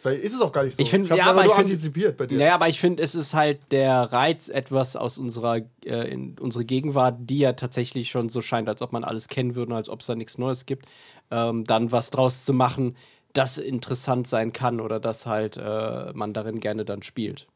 Vielleicht 0.00 0.22
ist 0.24 0.34
es 0.34 0.40
auch 0.40 0.52
gar 0.52 0.62
nicht 0.64 0.76
so. 0.76 0.82
Ich 0.82 0.90
find- 0.90 1.10
hab's 1.10 1.18
ja, 1.18 1.26
aber 1.26 1.46
ich 1.46 1.52
find- 1.52 1.68
antizipiert 1.70 2.16
bei 2.16 2.26
dir. 2.26 2.38
Naja, 2.38 2.54
aber 2.54 2.68
ich 2.68 2.78
finde, 2.78 3.02
es 3.02 3.14
ist 3.16 3.34
halt 3.34 3.58
der 3.72 4.02
Reiz, 4.12 4.48
etwas 4.48 4.94
aus 4.94 5.18
unserer, 5.18 5.58
äh, 5.84 6.08
in 6.12 6.36
unsere 6.38 6.64
Gegenwart, 6.64 7.16
die 7.20 7.38
ja 7.38 7.54
tatsächlich 7.54 8.08
schon 8.10 8.28
so 8.28 8.40
scheint, 8.40 8.68
als 8.68 8.82
ob 8.82 8.92
man 8.92 9.02
alles 9.04 9.26
kennen 9.28 9.54
würde, 9.56 9.72
und 9.72 9.76
als 9.76 9.88
ob 9.88 10.00
es 10.00 10.06
da 10.06 10.14
nichts 10.14 10.38
Neues 10.38 10.66
gibt, 10.66 10.86
ähm, 11.32 11.64
dann 11.64 11.90
was 11.90 12.10
draus 12.10 12.44
zu 12.44 12.52
machen, 12.52 12.94
das 13.36 13.58
interessant 13.58 14.26
sein 14.26 14.52
kann 14.52 14.80
oder 14.80 15.00
das 15.00 15.26
halt 15.26 15.56
äh, 15.56 16.12
man 16.14 16.32
darin 16.32 16.60
gerne 16.60 16.84
dann 16.84 17.02
spielt. 17.02 17.46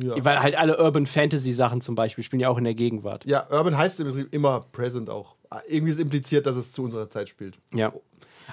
Ja. 0.00 0.24
Weil 0.24 0.40
halt 0.40 0.56
alle 0.56 0.78
Urban 0.78 1.06
Fantasy 1.06 1.52
Sachen 1.52 1.80
zum 1.80 1.94
Beispiel 1.94 2.22
spielen 2.22 2.40
ja 2.40 2.48
auch 2.48 2.58
in 2.58 2.64
der 2.64 2.74
Gegenwart. 2.74 3.24
Ja, 3.24 3.48
Urban 3.50 3.76
heißt 3.76 3.98
im 4.00 4.06
Prinzip 4.06 4.32
immer 4.32 4.60
present 4.72 5.10
auch. 5.10 5.34
Irgendwie 5.66 5.90
ist 5.90 5.98
impliziert, 5.98 6.46
dass 6.46 6.56
es 6.56 6.72
zu 6.72 6.84
unserer 6.84 7.08
Zeit 7.10 7.28
spielt. 7.28 7.58
Ja. 7.74 7.92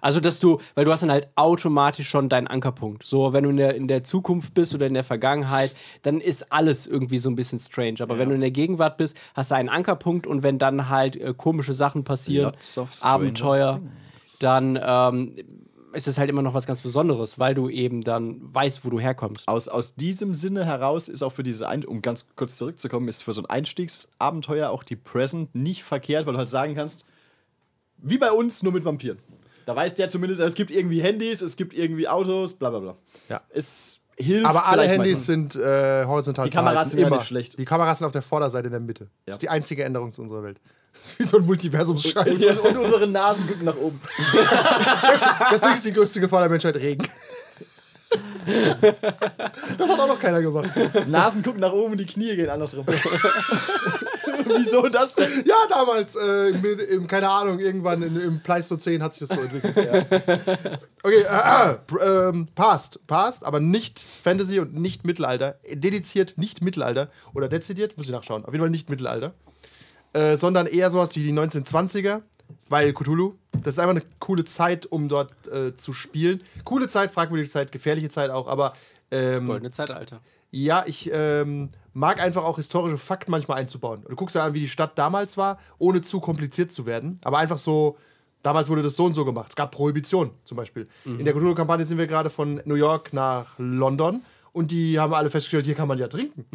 Also, 0.02 0.20
dass 0.20 0.40
du, 0.40 0.60
weil 0.74 0.86
du 0.86 0.92
hast 0.92 1.04
dann 1.04 1.12
halt 1.12 1.30
automatisch 1.36 2.10
schon 2.10 2.30
deinen 2.30 2.48
Ankerpunkt. 2.48 3.04
So, 3.04 3.32
wenn 3.32 3.44
du 3.44 3.50
in 3.50 3.58
der, 3.58 3.76
in 3.76 3.88
der 3.88 4.04
Zukunft 4.04 4.54
bist 4.54 4.74
oder 4.74 4.88
in 4.88 4.94
der 4.94 5.04
Vergangenheit, 5.04 5.74
dann 6.02 6.20
ist 6.20 6.52
alles 6.52 6.88
irgendwie 6.88 7.18
so 7.18 7.30
ein 7.30 7.36
bisschen 7.36 7.60
strange. 7.60 7.98
Aber 8.02 8.18
wenn 8.18 8.30
du 8.30 8.36
in 8.36 8.42
der 8.42 8.52
Gegenwart 8.52 8.98
bist, 8.98 9.18
hast 9.36 9.52
du 9.52 9.56
einen 9.56 9.70
Ankerpunkt 9.70 10.28
und 10.28 10.44
wenn 10.44 10.60
dann 10.60 10.90
halt 10.90 11.16
äh, 11.16 11.34
komische 11.36 11.74
Sachen 11.74 12.04
passieren, 12.04 12.54
Abenteuer, 13.02 13.80
dann 14.40 14.80
ähm, 14.82 15.36
ist 15.94 16.08
es 16.08 16.18
halt 16.18 16.30
immer 16.30 16.42
noch 16.42 16.54
was 16.54 16.68
ganz 16.68 16.82
Besonderes, 16.82 17.40
weil 17.40 17.56
du 17.56 17.70
eben 17.70 18.02
dann 18.02 18.42
weißt, 18.54 18.86
wo 18.86 18.90
du 18.90 19.00
herkommst. 19.00 19.48
Aus, 19.48 19.68
aus 19.68 19.96
diesem 19.96 20.34
Sinne 20.34 20.66
heraus 20.66 21.10
ist 21.10 21.24
auch 21.24 21.32
für 21.32 21.44
diese, 21.44 21.68
Ein 21.68 21.86
um 21.86 22.02
ganz 22.02 22.30
kurz 22.36 22.58
zurückzukommen, 22.58 23.08
ist 23.08 23.24
für 23.24 23.34
so 23.34 23.42
ein 23.42 23.46
Einstiegsabenteuer 23.46 24.70
auch 24.70 24.84
die 24.84 24.96
Present 24.96 25.56
nicht 25.56 25.84
verkehrt, 25.84 26.26
weil 26.26 26.34
du 26.34 26.40
halt 26.40 26.50
sagen 26.50 26.76
kannst, 26.76 27.06
wie 27.98 28.18
bei 28.18 28.32
uns, 28.32 28.62
nur 28.62 28.74
mit 28.74 28.86
Vampiren. 28.86 29.20
Da 29.66 29.76
weiß 29.76 29.96
der 29.96 30.10
zumindest, 30.10 30.42
es 30.42 30.56
gibt 30.56 30.70
irgendwie 30.70 31.02
Handys, 31.02 31.42
es 31.42 31.56
gibt 31.56 31.74
irgendwie 31.74 32.08
Autos, 32.08 32.54
bla 32.54 32.70
bla 32.70 32.80
bla. 32.80 32.98
Ja. 33.30 33.42
Es 33.50 34.02
hilft. 34.18 34.46
Aber 34.46 34.66
alle 34.68 34.84
Handys 34.84 35.28
manchmal. 35.28 35.52
sind 35.52 35.56
äh, 35.56 36.06
horizontal. 36.06 36.46
Die 36.46 36.52
Kameras 36.52 36.92
sind 36.92 37.00
immer. 37.02 37.22
schlecht. 37.22 37.58
Die 37.60 37.66
Kameras 37.66 38.00
sind 38.00 38.06
auf 38.08 38.14
der 38.14 38.22
Vorderseite 38.22 38.68
in 38.68 38.72
der 38.72 38.80
Mitte. 38.82 39.06
Das 39.26 39.28
Ja. 39.28 39.34
ist 39.34 39.42
die 39.42 39.50
einzige 39.50 39.84
Änderung 39.84 40.14
zu 40.14 40.22
unserer 40.22 40.44
Welt. 40.44 40.60
Das 40.94 41.04
ist 41.12 41.20
wie 41.20 41.24
so 41.24 41.38
ein 41.38 41.46
Multiversumsscheiß. 41.46 42.44
Und, 42.46 42.60
und 42.60 42.78
unsere 42.78 43.08
Nasen 43.08 43.48
gucken 43.48 43.66
nach 43.66 43.76
oben. 43.76 44.00
Deswegen 45.52 45.74
ist 45.76 45.86
die 45.86 45.92
größte 45.94 46.22
Gefahr 46.22 46.40
der 46.42 46.50
Menschheit 46.50 46.76
Regen. 46.76 47.06
Das 49.78 49.90
hat 49.90 50.00
auch 50.00 50.08
noch 50.08 50.20
keiner 50.20 50.40
gemacht. 50.40 50.70
Nasen 51.08 51.42
gucken 51.42 51.60
nach 51.62 51.72
oben 51.74 51.94
und 51.94 51.98
die 51.98 52.06
Knie 52.06 52.36
gehen 52.36 52.50
andersrum. 52.50 52.86
Wieso 54.58 54.88
das 54.90 55.16
denn? 55.16 55.44
Ja, 55.46 55.56
damals, 55.70 56.16
äh, 56.16 56.52
mit, 56.54 56.80
im, 56.80 57.08
keine 57.08 57.30
Ahnung, 57.30 57.60
irgendwann 57.60 58.02
in, 58.02 58.20
im 58.20 58.40
Pleistozän 58.42 59.02
hat 59.02 59.14
sich 59.14 59.28
das 59.28 59.38
so 59.38 59.44
entwickelt. 59.44 60.80
Okay, 61.04 61.22
äh, 61.22 61.72
äh, 61.74 62.30
ähm, 62.30 62.48
Past. 62.56 63.06
Past, 63.08 63.46
aber 63.46 63.60
nicht 63.60 64.00
Fantasy 64.00 64.60
und 64.60 64.74
nicht 64.74 65.06
Mittelalter. 65.06 65.60
Dediziert 65.72 66.38
nicht 66.38 66.62
Mittelalter. 66.62 67.10
Oder 67.34 67.48
dezidiert, 67.48 67.96
muss 67.98 68.08
ich 68.08 68.12
nachschauen. 68.12 68.44
Auf 68.44 68.54
jeden 68.54 68.64
Fall 68.64 68.70
nicht 68.72 68.90
Mittelalter. 68.90 69.34
Äh, 70.14 70.38
sondern 70.38 70.66
eher 70.66 70.90
sowas 70.90 71.16
wie 71.16 71.24
die 71.24 71.34
1920er, 71.34 72.22
weil 72.70 72.94
Cthulhu. 72.94 73.34
Das 73.64 73.76
ist 73.76 73.80
einfach 73.80 73.92
eine 73.96 74.04
coole 74.20 74.46
Zeit, 74.46 74.86
um 74.86 75.10
dort 75.10 75.32
äh, 75.48 75.76
zu 75.76 75.94
spielen. 75.94 76.42
Coole 76.64 76.88
Zeit, 76.88 77.12
fragwürdige 77.12 77.50
Zeit, 77.50 77.72
gefährliche 77.72 78.10
Zeit 78.10 78.32
auch, 78.32 78.48
aber. 78.48 78.76
Das 79.10 79.40
Ähm, 79.40 79.48
goldene 79.48 79.72
Zeitalter. 79.72 80.22
ja, 80.52 80.84
ich 80.88 81.10
ähm, 81.14 81.70
mag 81.96 82.22
einfach 82.22 82.44
auch 82.44 82.58
historische 82.58 82.98
Fakten 82.98 83.32
manchmal 83.32 83.58
einzubauen. 83.58 84.04
Du 84.08 84.16
guckst 84.16 84.36
dir 84.36 84.44
an, 84.44 84.54
wie 84.54 84.60
die 84.60 84.68
Stadt 84.68 84.98
damals 84.98 85.38
war, 85.38 85.58
ohne 85.80 86.02
zu 86.02 86.20
kompliziert 86.20 86.72
zu 86.72 86.86
werden. 86.86 87.20
Aber 87.24 87.38
einfach 87.38 87.58
so, 87.58 87.98
damals 88.44 88.68
wurde 88.70 88.84
das 88.84 88.96
so 88.98 89.06
und 89.06 89.14
so 89.14 89.24
gemacht. 89.24 89.48
Es 89.50 89.56
gab 89.56 89.72
Prohibition 89.72 90.32
zum 90.44 90.58
Beispiel. 90.58 90.88
In 91.06 91.24
der 91.24 91.34
Cthulhu-Kampagne 91.34 91.86
sind 91.86 91.98
wir 91.98 92.06
gerade 92.08 92.30
von 92.30 92.62
New 92.66 92.76
York 92.76 93.14
nach 93.14 93.56
London 93.58 94.22
und 94.52 94.72
die 94.72 95.00
haben 95.00 95.14
alle 95.14 95.30
festgestellt, 95.30 95.66
hier 95.66 95.76
kann 95.76 95.88
man 95.88 95.98
ja 95.98 96.08
trinken. 96.10 96.46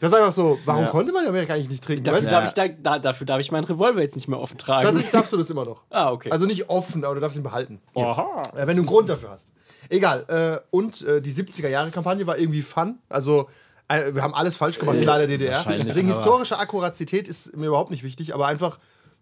das 0.00 0.12
ist 0.12 0.14
einfach 0.14 0.32
so, 0.32 0.58
warum 0.64 0.84
Ja. 0.84 0.90
konnte 0.90 1.12
man 1.12 1.24
in 1.24 1.28
Amerika 1.28 1.54
eigentlich 1.54 1.70
nicht 1.70 1.84
trinken? 1.84 2.04
Dafür, 2.04 2.18
Weißt 2.18 2.26
du? 2.26 2.30
darf 2.30 2.46
ich 2.46 2.52
da, 2.52 2.68
da, 2.68 2.98
dafür 2.98 3.26
darf 3.26 3.40
ich 3.40 3.52
meinen 3.52 3.64
Revolver 3.64 4.00
jetzt 4.00 4.16
nicht 4.16 4.28
mehr 4.28 4.40
offen 4.40 4.58
tragen. 4.58 4.84
Tatsächlich 4.84 5.10
darfst 5.10 5.32
du 5.32 5.36
das 5.36 5.50
immer 5.50 5.64
noch. 5.66 5.84
ah, 5.90 6.12
okay. 6.12 6.30
Also 6.30 6.46
nicht 6.46 6.68
offen, 6.70 7.04
aber 7.04 7.14
du 7.14 7.20
darfst 7.20 7.36
ihn 7.36 7.42
behalten. 7.42 7.80
Äh, 7.94 8.02
wenn 8.66 8.76
du 8.76 8.82
einen 8.82 8.86
Grund 8.86 9.08
dafür 9.10 9.30
hast. 9.30 9.52
Egal. 9.88 10.24
Äh, 10.28 10.66
und 10.74 11.02
äh, 11.02 11.20
die 11.22 11.32
70er-Jahre-Kampagne 11.32 12.26
war 12.26 12.38
irgendwie 12.38 12.62
fun. 12.62 12.98
Also, 13.08 13.48
wir 13.90 14.22
haben 14.22 14.34
alles 14.34 14.56
falsch 14.56 14.78
gemacht, 14.78 15.00
klar, 15.02 15.20
in 15.20 15.28
der 15.28 15.38
DDR. 15.38 15.56
wahrscheinlich, 15.56 15.86
Deswegen 15.88 16.08
historische 16.08 16.58
Akkuratität 16.58 17.28
ist 17.28 17.56
mir 17.56 17.66
überhaupt 17.66 17.90
nicht 17.90 18.02
wichtig, 18.02 18.34
aber 18.34 18.46
einfach 18.46 18.78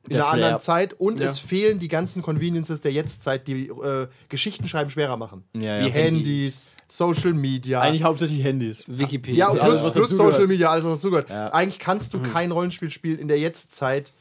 in 0.07 0.15
Der 0.15 0.23
einer 0.25 0.31
Flair. 0.33 0.45
anderen 0.47 0.61
Zeit. 0.61 0.95
Und 0.95 1.21
Ja. 1.21 1.27
es 1.27 1.39
fehlen 1.39 1.79
die 1.81 1.89
ganzen 1.89 2.23
Conveniences 2.23 2.81
der 2.81 2.93
Jetztzeit, 2.93 3.47
die 3.49 3.67
äh, 3.69 4.07
Geschichten 4.29 4.69
schreiben 4.69 4.91
schwerer 4.91 5.17
machen. 5.17 5.45
Ja, 5.55 5.81
Wie 5.81 5.87
ja. 5.89 5.93
Handys, 5.93 6.77
Social 6.87 7.33
Media. 7.35 7.81
Eigentlich 7.81 8.05
hauptsächlich 8.05 8.43
Handys. 8.45 8.85
Wikipedia. 8.87 9.47
Ja, 9.47 9.49
und 9.53 9.61
Alles, 9.61 9.81
plus, 9.83 9.93
plus. 9.95 10.11
Social 10.11 10.47
Media, 10.47 10.71
alles, 10.71 10.85
was 10.85 10.95
dazugehört. 10.95 11.29
Ja. 11.29 11.49
Eigentlich 11.53 11.79
kannst 11.79 12.15
du 12.15 12.21
kein 12.23 12.53
Rollenspiel 12.53 12.91
spielen 12.91 13.19
in 13.19 13.29
der 13.29 13.39
Jetztzeit, 13.39 14.13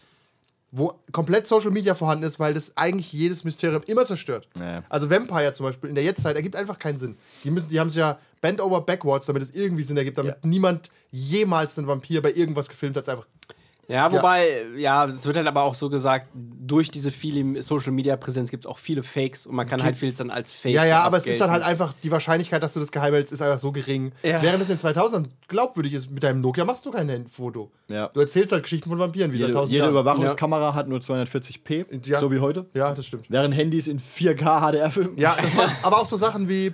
wo 0.71 0.93
komplett 1.13 1.47
Social 1.47 1.71
Media 1.71 1.95
vorhanden 1.95 2.25
ist, 2.25 2.39
weil 2.39 2.53
das 2.53 2.75
eigentlich 2.75 3.13
jedes 3.13 3.43
Mysterium 3.45 3.81
immer 3.85 4.03
zerstört. 4.03 4.49
Ja. 4.59 4.83
Also 4.89 5.09
Vampire 5.09 5.53
zum 5.53 5.65
Beispiel 5.67 5.89
in 5.89 5.95
der 5.95 6.03
Jetztzeit 6.03 6.35
ergibt 6.35 6.55
einfach 6.57 6.77
keinen 6.79 6.97
Sinn. 6.97 7.15
Die, 7.45 7.51
müssen, 7.51 7.69
die 7.69 7.79
haben 7.79 7.87
es 7.87 7.95
ja 7.95 8.17
bent 8.41 8.61
over 8.61 8.81
backwards, 8.81 9.25
damit 9.25 9.41
es 9.43 9.51
irgendwie 9.51 9.83
Sinn 9.83 9.97
ergibt, 9.97 10.17
damit 10.17 10.43
niemand 10.43 10.89
jemals 11.11 11.77
einen 11.77 11.87
Vampir 11.87 12.21
bei 12.21 12.31
irgendwas 12.33 12.69
gefilmt 12.69 12.97
hat. 12.97 13.07
Einfach 13.09 13.25
Ja, 13.87 14.11
wobei, 14.11 14.65
ja. 14.75 15.05
es 15.05 15.25
wird 15.25 15.37
halt 15.37 15.47
aber 15.47 15.63
auch 15.63 15.73
so 15.73 15.89
gesagt, 15.89 16.27
durch 16.33 16.91
diese 16.91 17.09
viele 17.09 17.61
Social 17.63 17.93
Media 17.93 18.17
Präsenz 18.17 18.51
gibt 18.51 18.65
es 18.65 18.69
auch 18.69 18.77
viele 18.77 19.01
Fakes 19.01 19.45
und 19.45 19.55
man 19.55 19.65
kann 19.65 19.81
halt 19.81 19.95
vieles 19.95 20.17
dann 20.17 20.29
als 20.29 20.51
Fake. 20.51 20.73
Ja, 20.73 20.83
ja, 20.83 21.03
aber 21.03 21.17
es 21.17 21.25
ist 21.25 21.39
dann 21.39 21.51
halt 21.51 21.63
einfach, 21.63 21.93
die 22.03 22.11
Wahrscheinlichkeit, 22.11 22.61
dass 22.61 22.73
du 22.73 22.81
das 22.81 22.91
geheim 22.91 23.13
hältst, 23.13 23.31
ist 23.31 23.41
einfach 23.41 23.59
so 23.59 23.71
gering. 23.71 24.11
Ja. 24.23 24.41
Während 24.41 24.61
es 24.61 24.69
in 24.69 24.77
2000 24.77 25.29
glaubwürdig 25.47 25.93
ist, 25.93 26.11
mit 26.11 26.21
deinem 26.21 26.41
Nokia 26.41 26.65
machst 26.65 26.85
du 26.85 26.91
kein 26.91 27.27
Foto. 27.29 27.71
Ja. 27.87 28.09
Du 28.13 28.19
erzählst 28.19 28.51
halt 28.51 28.63
Geschichten 28.63 28.89
von 28.89 28.99
Vampiren, 28.99 29.31
wie 29.31 29.37
seit 29.37 29.47
Jede, 29.47 29.57
1000 29.57 29.71
jede 29.73 29.83
Jahren. 29.85 29.91
Überwachungskamera 29.93 30.73
hat 30.73 30.89
nur 30.89 30.99
240p, 30.99 32.05
Ja. 32.07 32.19
so 32.19 32.29
wie 32.29 32.39
heute. 32.39 32.65
Ja, 32.73 32.93
das 32.93 33.05
stimmt. 33.05 33.25
Während 33.29 33.55
Handys 33.55 33.87
in 33.87 33.99
4K 34.01 34.59
HDR 34.69 34.91
filmen. 34.91 35.17
Ja, 35.17 35.37
das 35.41 35.55
war, 35.55 35.71
aber 35.83 36.01
auch 36.01 36.05
so 36.05 36.17
Sachen 36.17 36.49
wie, 36.49 36.73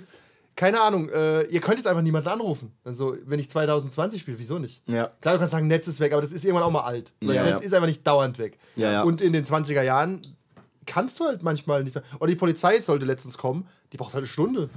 keine 0.56 0.80
Ahnung, 0.80 1.08
äh, 1.08 1.42
ihr 1.44 1.60
könnt 1.60 1.78
jetzt 1.78 1.86
einfach 1.86 2.02
niemanden 2.02 2.28
anrufen. 2.28 2.72
Also, 2.84 3.16
wenn 3.24 3.38
ich 3.40 3.50
2020 3.50 4.20
spiele, 4.20 4.38
wieso 4.38 4.58
nicht? 4.58 4.82
Ja. 4.88 5.10
Klar, 5.20 5.34
du 5.34 5.38
kannst 5.40 5.52
sagen, 5.52 5.66
Netz 5.66 5.88
ist 5.88 6.00
weg, 6.00 6.12
aber 6.12 6.22
das 6.22 6.32
ist 6.32 6.44
irgendwann 6.44 6.62
auch 6.64 6.70
mal 6.70 6.82
alt. 6.82 7.12
Das 7.20 7.34
Ja, 7.34 7.42
Netz 7.44 7.60
ja. 7.60 7.66
ist 7.66 7.74
einfach 7.74 7.88
nicht 7.88 8.06
dauernd 8.06 8.38
weg. 8.38 8.58
Ja. 8.76 9.02
Und 9.02 9.20
in 9.20 9.32
den 9.32 9.44
20er 9.44 9.82
Jahren 9.82 10.22
kannst 10.86 11.18
du 11.18 11.24
halt 11.24 11.42
manchmal 11.42 11.82
nicht 11.82 11.92
sagen. 11.94 12.06
Oder 12.20 12.28
die 12.28 12.36
Polizei 12.36 12.80
sollte 12.80 13.06
letztens 13.06 13.36
kommen, 13.38 13.66
die 13.92 13.96
braucht 13.96 14.14
halt 14.14 14.22
eine 14.22 14.28
Stunde. 14.28 14.70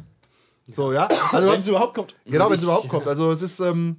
So, 0.70 0.92
ja. 0.94 1.08
Also, 1.32 1.48
Wenn 1.50 1.60
es 1.60 1.68
überhaupt 1.68 1.94
kommt. 1.96 2.16
genau, 2.26 2.50
wenn 2.50 2.58
es 2.58 2.64
überhaupt 2.64 2.90
kommt. 2.90 3.08
Also, 3.08 3.32
es 3.32 3.42
ist. 3.42 3.60
Ähm, 3.60 3.98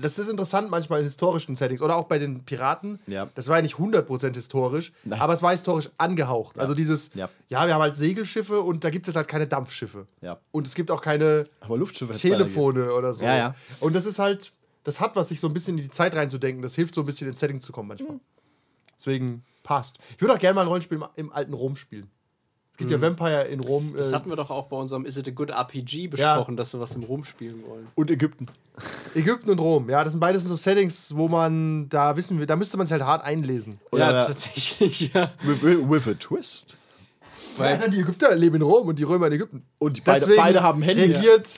das 0.00 0.18
ist 0.18 0.28
interessant 0.28 0.70
manchmal 0.70 1.00
in 1.00 1.04
historischen 1.04 1.56
Settings 1.56 1.82
oder 1.82 1.96
auch 1.96 2.04
bei 2.06 2.18
den 2.18 2.44
Piraten. 2.44 2.98
Ja. 3.06 3.28
Das 3.34 3.48
war 3.48 3.56
ja 3.56 3.62
nicht 3.62 3.76
100% 3.76 4.34
historisch, 4.34 4.92
Nein. 5.04 5.20
aber 5.20 5.32
es 5.32 5.42
war 5.42 5.50
historisch 5.52 5.90
angehaucht. 5.98 6.58
Also 6.58 6.74
dieses, 6.74 7.10
Ja. 7.14 7.28
ja, 7.48 7.66
wir 7.66 7.74
haben 7.74 7.82
halt 7.82 7.96
Segelschiffe 7.96 8.60
und 8.60 8.84
da 8.84 8.90
gibt 8.90 9.06
es 9.06 9.08
jetzt 9.08 9.16
halt 9.16 9.28
keine 9.28 9.46
Dampfschiffe. 9.46 10.06
Ja. 10.20 10.38
Und 10.52 10.66
es 10.66 10.74
gibt 10.74 10.90
auch 10.90 11.02
keine 11.02 11.44
Telefone 12.20 12.92
oder 12.92 13.14
so. 13.14 13.24
Ja, 13.24 13.36
ja. 13.36 13.54
Und 13.80 13.94
das 13.94 14.06
ist 14.06 14.18
halt, 14.18 14.52
das 14.84 15.00
hat 15.00 15.16
was, 15.16 15.28
sich 15.28 15.40
so 15.40 15.46
ein 15.46 15.54
bisschen 15.54 15.76
in 15.78 15.84
die 15.84 15.90
Zeit 15.90 16.14
reinzudenken. 16.14 16.62
Das 16.62 16.74
hilft 16.74 16.94
so 16.94 17.02
ein 17.02 17.06
bisschen 17.06 17.28
ins 17.28 17.40
Setting 17.40 17.60
zu 17.60 17.72
kommen 17.72 17.88
manchmal. 17.88 18.12
Mhm. 18.12 18.20
Deswegen 18.96 19.44
passt. 19.62 19.98
Ich 20.14 20.20
würde 20.20 20.34
auch 20.34 20.38
gerne 20.38 20.54
mal 20.54 20.62
ein 20.62 20.68
Rollenspiel 20.68 20.98
im, 20.98 21.04
im 21.16 21.32
alten 21.32 21.54
Rom 21.54 21.76
spielen. 21.76 22.10
Es 22.80 22.88
gibt 22.88 22.90
Mhm. 22.90 22.96
ja 22.96 23.08
Vampire 23.08 23.42
in 23.44 23.60
Rom. 23.60 23.94
Das 23.94 24.10
äh, 24.10 24.14
hatten 24.14 24.30
wir 24.30 24.36
doch 24.36 24.48
auch 24.50 24.66
bei 24.68 24.76
unserem 24.76 25.04
Is 25.04 25.16
It 25.18 25.28
a 25.28 25.30
Good 25.32 25.50
RPG 25.50 26.08
besprochen, 26.08 26.56
dass 26.56 26.72
wir 26.72 26.80
was 26.80 26.94
im 26.94 27.02
Rom 27.02 27.24
spielen 27.24 27.62
wollen. 27.66 27.86
Und 27.94 28.10
Ägypten. 28.10 28.46
Ägypten 29.14 29.50
und 29.50 29.58
Rom. 29.58 29.90
Ja, 29.90 30.02
das 30.02 30.14
sind 30.14 30.20
beides 30.20 30.44
so 30.44 30.56
Settings, 30.56 31.14
wo 31.14 31.28
man, 31.28 31.88
da 31.90 32.16
wissen 32.16 32.38
wir, 32.38 32.46
da 32.46 32.56
müsste 32.56 32.78
man 32.78 32.86
sich 32.86 32.92
halt 32.92 33.02
hart 33.04 33.22
einlesen. 33.24 33.74
ja, 33.92 34.08
Oder- 34.08 34.26
tatsächlich, 34.28 35.12
ja. 35.14 35.30
With, 35.44 36.08
a 36.08 36.14
twist. 36.14 36.78
Weil 37.58 37.90
die 37.90 38.00
Ägypter 38.00 38.34
leben 38.34 38.56
in 38.56 38.62
Rom 38.62 38.88
und 38.88 38.98
die 38.98 39.02
Römer 39.04 39.26
in 39.26 39.34
Ägypten. 39.34 39.62
Und 39.78 39.98
die 39.98 40.00
beide, 40.00 40.26
beide 40.34 40.62
haben 40.62 40.80
Handys. 40.80 41.16
regiert 41.18 41.48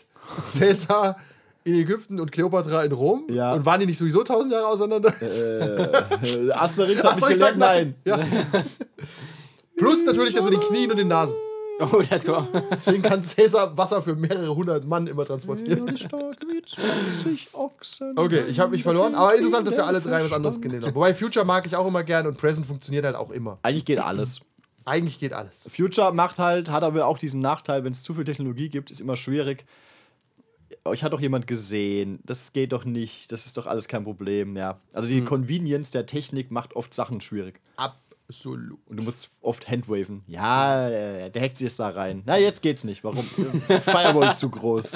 Caesar 0.59 1.17
in 1.65 1.75
Ägypten 1.75 2.19
und 2.19 2.33
Kleopatra 2.33 2.83
in 2.85 2.91
Rom. 2.91 3.27
Ja. 3.31 3.53
Und 3.55 3.65
waren 3.65 3.79
die 3.79 3.87
nicht 3.87 3.99
sowieso 3.99 4.25
tausend 4.25 4.53
Jahre 4.53 4.67
auseinander? 4.67 5.13
Äh, 5.23 6.51
Asterix 6.51 7.05
hat 7.05 7.21
so, 7.21 7.27
mich 7.27 7.35
gelernt, 7.35 7.59
nein. 7.59 7.95
Ja. 8.05 8.19
Plus 9.77 10.05
natürlich 10.07 10.35
das 10.35 10.45
mit 10.45 10.55
den 10.55 10.61
Knien 10.61 10.91
und 10.91 10.97
den 10.99 11.09
Nasen. 11.09 11.37
Oh, 11.81 12.03
das 12.09 12.25
kommt. 12.25 12.49
Deswegen 12.71 13.03
kann 13.03 13.23
Caesar 13.23 13.77
Wasser 13.77 14.03
für 14.03 14.15
mehrere 14.15 14.55
hundert 14.55 14.85
Mann 14.85 15.07
immer 15.07 15.25
transportieren. 15.25 15.97
stark 15.97 16.37
wie 16.47 16.63
20 16.63 17.55
Ochsen. 17.55 18.13
Okay, 18.17 18.45
ich 18.49 18.61
habe 18.61 18.73
mich 18.73 18.83
verloren, 18.83 19.15
aber 19.15 19.35
interessant, 19.35 19.67
dass 19.67 19.77
wir 19.77 19.87
alle 19.87 20.01
drei 20.01 20.23
was 20.23 20.33
anderes 20.33 20.61
genommen 20.61 20.85
haben. 20.85 20.95
Wobei 20.95 21.15
Future 21.15 21.45
mag 21.45 21.67
ich 21.67 21.75
auch 21.75 21.87
immer 21.87 22.05
gern 22.05 22.27
und 22.27 22.37
Present 22.39 22.67
funktioniert 22.67 23.05
halt 23.05 23.17
auch 23.17 23.31
immer. 23.31 23.59
Eigentlich 23.63 23.85
geht 23.87 23.99
alles. 23.99 24.41
Eigentlich 24.85 25.19
geht 25.19 25.33
alles. 25.33 25.67
Future 25.75 26.13
macht 26.13 26.39
halt, 26.39 26.71
hat 26.71 26.83
aber 26.85 27.07
auch 27.07 27.19
diesen 27.19 27.41
Nachteil, 27.41 27.85
wenn 27.85 27.93
es 27.93 28.03
zu 28.03 28.15
viel 28.15 28.25
Technologie 28.25 28.69
gibt, 28.69 28.91
ist 28.91 29.01
immer 29.01 29.17
schwierig. 29.17 29.65
euch 30.85 31.03
hat 31.05 31.13
doch 31.13 31.21
jemand 31.21 31.47
gesehen, 31.47 32.19
das 32.25 32.53
geht 32.53 32.73
doch 32.73 32.85
nicht, 32.85 33.31
das 33.33 33.47
ist 33.47 33.57
doch 33.57 33.67
alles 33.67 33.89
kein 33.89 34.05
Problem, 34.05 34.57
ja. 34.57 34.79
Also 34.93 35.09
Hm. 35.09 35.15
die 35.17 35.25
Convenience 35.25 35.91
der 35.91 36.07
Technik 36.07 36.51
macht 36.51 36.75
oft 36.77 36.93
Sachen 36.95 37.21
schwierig. 37.21 37.61
Absolut. 38.33 38.79
Und 38.89 38.97
du 38.97 39.05
musst 39.05 39.29
oft 39.43 39.69
handwaven. 39.69 40.23
Ja, 40.27 40.89
äh, 40.89 41.31
der 41.31 41.43
hackt 41.43 41.59
sich 41.59 41.67
jetzt 41.67 41.79
da 41.79 41.91
rein. 41.91 42.23
Na, 42.25 42.39
jetzt 42.39 42.63
geht's 42.63 42.83
nicht. 42.85 43.05
Warum? 43.05 43.19
Firewall 43.25 44.31
ist 44.31 44.39
zu 44.41 44.49
groß. 44.49 44.91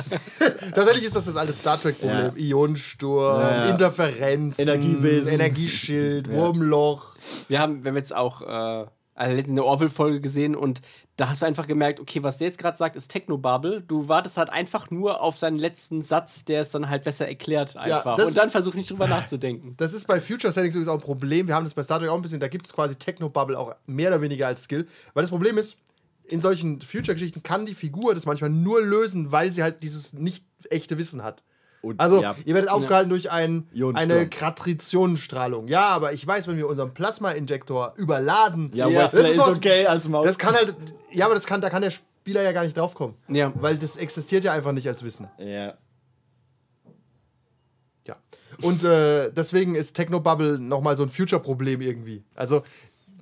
Tatsächlich 0.74 1.05
ist 1.05 1.16
das 1.16 1.26
das 1.26 1.37
alte 1.37 1.53
Star 1.53 1.80
Trek-Problem. 1.80 2.32
Ja. 2.34 2.43
Ionensturm, 2.43 3.41
Ja, 3.41 3.51
ja. 3.66 3.70
Interferenzen, 3.70 4.62
Energiewesen. 4.62 5.34
Energieschild, 5.34 6.30
Wurmloch. 6.30 7.14
Wir 7.49 7.61
haben, 7.61 7.84
wir 7.84 7.91
haben 7.91 7.97
jetzt 7.97 8.14
auch 8.14 8.41
äh, 8.43 8.87
eine 9.16 9.64
Orville-Folge 9.64 10.20
gesehen 10.20 10.54
und 10.54 10.82
da 11.16 11.30
hast 11.30 11.40
du 11.40 11.46
einfach 11.46 11.66
gemerkt, 11.66 12.00
okay, 12.00 12.22
was 12.22 12.36
der 12.36 12.48
jetzt 12.48 12.58
gerade 12.58 12.76
sagt, 12.76 12.96
ist 12.96 13.08
Technobubble. 13.08 13.80
Du 13.80 14.08
wartest 14.08 14.36
halt 14.36 14.50
einfach 14.50 14.90
nur 14.90 15.22
auf 15.22 15.38
seinen 15.38 15.56
letzten 15.56 16.02
Satz, 16.02 16.44
der 16.44 16.60
es 16.60 16.70
dann 16.70 16.90
halt 16.90 17.02
besser 17.04 17.26
erklärt 17.26 17.76
einfach. 17.76 18.16
das- 18.16 18.28
und 18.28 18.36
dann 18.36 18.50
versuch 18.50 18.74
nicht 18.74 18.90
drüber 18.90 19.08
nachzudenken. 19.08 19.74
Das 19.78 19.94
ist 19.94 20.06
bei 20.06 20.20
Future 20.20 20.52
Settings 20.52 20.74
übrigens 20.74 20.88
auch 20.88 20.94
ein 20.94 21.00
Problem. 21.00 21.46
Wir 21.48 21.54
haben 21.54 21.64
das 21.64 21.72
bei 21.74 21.82
Star 21.82 21.98
Trek 21.98 22.10
auch 22.10 22.16
ein 22.16 22.22
bisschen. 22.22 22.40
Da 22.40 22.48
gibt 22.48 22.66
es 22.66 22.72
quasi 22.74 22.96
Technobubble 22.96 23.58
auch 23.58 23.74
mehr 23.86 24.08
oder 24.10 24.20
weniger 24.20 24.46
als 24.46 24.64
Skill. 24.64 24.86
Weil 25.14 25.22
das 25.22 25.30
Problem 25.30 25.56
ist, 25.56 25.78
in 26.24 26.40
solchen 26.40 26.80
Future-Geschichten 26.82 27.42
kann 27.42 27.64
die 27.66 27.74
Figur 27.74 28.14
das 28.14 28.26
manchmal 28.26 28.50
nur 28.50 28.82
lösen, 28.82 29.32
weil 29.32 29.50
sie 29.52 29.62
halt 29.62 29.82
dieses 29.82 30.12
nicht 30.12 30.44
echte 30.70 30.98
Wissen 30.98 31.22
hat. 31.22 31.42
Und, 31.87 32.01
Also, 32.01 32.20
ja, 32.22 32.34
ihr 32.45 32.55
werdet 32.55 32.70
aufgehalten 32.70 33.11
durch 33.11 33.30
ein, 33.30 33.66
eine 33.95 34.28
Kratritionenstrahlung. 34.28 35.68
Ja, 35.68 35.89
aber 35.89 36.12
ich 36.12 36.26
weiß, 36.26 36.47
wenn 36.49 36.57
wir 36.57 36.68
unseren 36.68 36.93
Plasma-Injektor 36.95 37.95
überladen, 37.97 38.70
ja, 38.74 38.89
Ja. 38.89 39.03
Wesley 39.05 39.22
Das 39.22 39.30
ist 39.30 39.37
ist, 39.37 39.41
aus- 39.43 39.57
okay 39.57 39.87
als 39.87 40.09
Maus. 40.09 40.26
das 40.26 40.39
kann 40.39 40.55
halt. 40.55 40.74
Ja, 41.12 41.26
aber 41.26 41.34
das 41.34 41.47
kann, 41.47 41.61
da 41.61 41.70
kann 41.70 41.82
der 41.82 41.91
Spieler 41.91 42.43
ja 42.43 42.53
gar 42.53 42.64
nicht 42.64 42.76
draufkommen. 42.76 43.14
Ja. 43.28 43.53
Weil 43.55 43.76
das 43.78 43.97
existiert 43.97 44.45
ja 44.45 44.53
einfach 44.53 44.72
nicht 44.72 44.87
als 44.89 45.03
Wissen. 45.03 45.28
ja. 45.39 45.74
Ja. 48.07 48.16
Und 48.62 48.84
äh, 48.84 49.32
deswegen 49.32 49.74
ist 49.74 49.95
Technobubble 49.95 50.59
nochmal 50.61 50.97
so 50.97 51.03
ein 51.03 51.09
Future-Problem 51.09 51.80
irgendwie. 51.80 52.24
Also, 52.37 52.62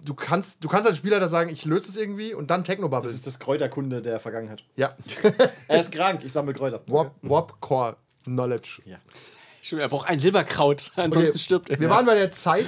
du 0.05 0.13
kannst, 0.13 0.63
du 0.63 0.69
kannst 0.69 0.87
als 0.87 0.99
Spieler 0.99 1.19
da 1.21 1.27
sagen, 1.29 1.49
ich 1.49 1.65
löse 1.65 1.89
es 1.89 1.97
irgendwie 1.97 2.35
und 2.35 2.51
dann 2.51 2.65
Technobubble. 2.65 3.03
Das 3.03 3.15
ist 3.15 3.27
das 3.27 3.39
Kräuterkunde 3.39 4.03
der 4.03 4.21
Vergangenheit. 4.21 4.63
ja. 4.77 4.95
Er 5.69 5.81
ist 5.81 5.91
krank, 5.93 6.21
ich 6.23 6.33
sammle 6.33 6.53
Kräuter. 6.53 6.83
Warp, 6.87 7.13
Warp 7.23 7.59
Core 7.63 7.97
Knowledge. 8.25 8.81
Ja. 8.87 8.97
Stimmt, 9.63 9.83
Er 9.83 9.89
braucht 9.89 10.09
ein 10.09 10.19
Silberkraut, 10.19 10.93
ansonsten 10.97 11.31
Okay, 11.31 11.39
stirbt 11.39 11.71
er. 11.71 11.81
Wir 11.81 11.89
waren 11.91 12.05
bei 12.07 12.15
der 12.15 12.31
Zeit. 12.31 12.67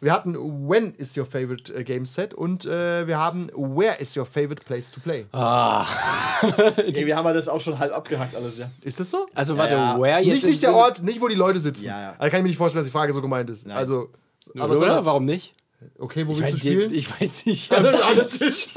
Wir 0.00 0.12
hatten 0.12 0.36
When 0.68 0.94
is 0.94 1.16
your 1.16 1.26
favorite 1.26 1.74
äh, 1.74 1.82
game 1.82 2.06
set 2.06 2.32
und 2.32 2.64
äh, 2.66 3.06
wir 3.08 3.18
haben 3.18 3.48
Where 3.56 3.96
is 4.00 4.16
your 4.16 4.24
favorite 4.26 4.64
place 4.64 4.92
to 4.92 5.00
play. 5.00 5.26
Ey, 5.32 7.04
wir 7.06 7.16
haben 7.16 7.24
ja 7.26 7.32
das 7.32 7.48
auch 7.48 7.60
schon 7.60 7.78
halb 7.80 7.92
abgehakt 7.92 8.36
alles, 8.36 8.58
ja. 8.58 8.70
Ist 8.82 9.00
das 9.00 9.10
so? 9.10 9.26
also 9.34 9.56
warte, 9.58 9.74
Ja. 9.74 9.98
where 10.00 10.20
jetzt 10.20 10.34
nicht, 10.34 10.46
nicht 10.46 10.62
der 10.62 10.72
Ort, 10.74 11.02
nicht 11.02 11.20
wo 11.20 11.26
die 11.26 11.34
Leute 11.34 11.58
sitzen. 11.58 11.86
Ja, 11.86 12.00
ja. 12.00 12.14
Also 12.18 12.30
kann 12.30 12.38
ich 12.38 12.42
mir 12.44 12.48
nicht 12.50 12.58
vorstellen, 12.58 12.80
dass 12.84 12.86
die 12.86 12.96
Frage 12.96 13.12
so 13.12 13.20
gemeint 13.20 13.50
ist. 13.50 13.66
Nein. 13.66 13.76
Also, 13.76 14.10
Aber 14.54 14.70
oder? 14.70 14.78
sondern- 14.78 15.04
Warum 15.04 15.24
nicht? 15.24 15.54
okay, 15.98 16.26
wo 16.28 16.32
Ich 16.32 16.38
willst 16.38 16.42
weiß, 16.42 16.50
du 16.52 16.58
spielen? 16.58 16.94
ich 16.94 17.20
weiß 17.20 17.46
nicht. 17.46 17.72
An 17.72 17.82
den 17.82 17.94
Tisch. 18.38 18.68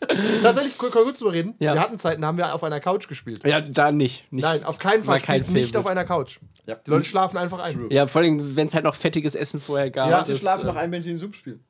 Tatsächlich, 0.42 0.78
kurz 0.78 0.92
kurz 0.92 1.18
drüber 1.18 1.32
reden. 1.32 1.54
Ja. 1.58 1.74
Wir 1.74 1.80
hatten 1.80 1.98
Zeiten, 1.98 2.22
da 2.22 2.28
haben 2.28 2.38
wir 2.38 2.54
auf 2.54 2.62
einer 2.62 2.80
Couch 2.80 3.08
gespielt. 3.08 3.44
Ja, 3.46 3.60
da 3.60 3.90
nicht. 3.90 4.30
nicht. 4.32 4.44
Nein, 4.44 4.64
auf 4.64 4.78
keinen 4.78 5.02
Fall. 5.04 5.20
war 5.20 5.20
kein 5.20 5.42
nicht 5.52 5.76
auf 5.76 5.86
einer 5.86 6.04
Couch. 6.04 6.38
Ja. 6.66 6.76
Die 6.76 6.90
Leute 6.90 7.04
schlafen 7.04 7.38
einfach 7.38 7.60
ein. 7.60 7.90
Ja, 7.90 8.06
vor 8.06 8.20
allem, 8.20 8.54
wenn 8.54 8.66
es 8.66 8.74
halt 8.74 8.84
noch 8.84 8.94
fettiges 8.94 9.34
Essen 9.34 9.58
vorher 9.60 9.90
gab. 9.90 10.10
Ja, 10.10 10.16
Manche 10.18 10.32
das, 10.32 10.40
schlafen 10.40 10.64
äh, 10.64 10.66
noch 10.66 10.76
ein, 10.76 10.92
wenn 10.92 11.00
sie 11.00 11.10
den 11.10 11.18
Sub 11.18 11.34
spielen. 11.34 11.64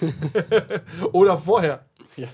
Oder 1.12 1.38
vorher. 1.38 1.84
Ja. 2.16 2.28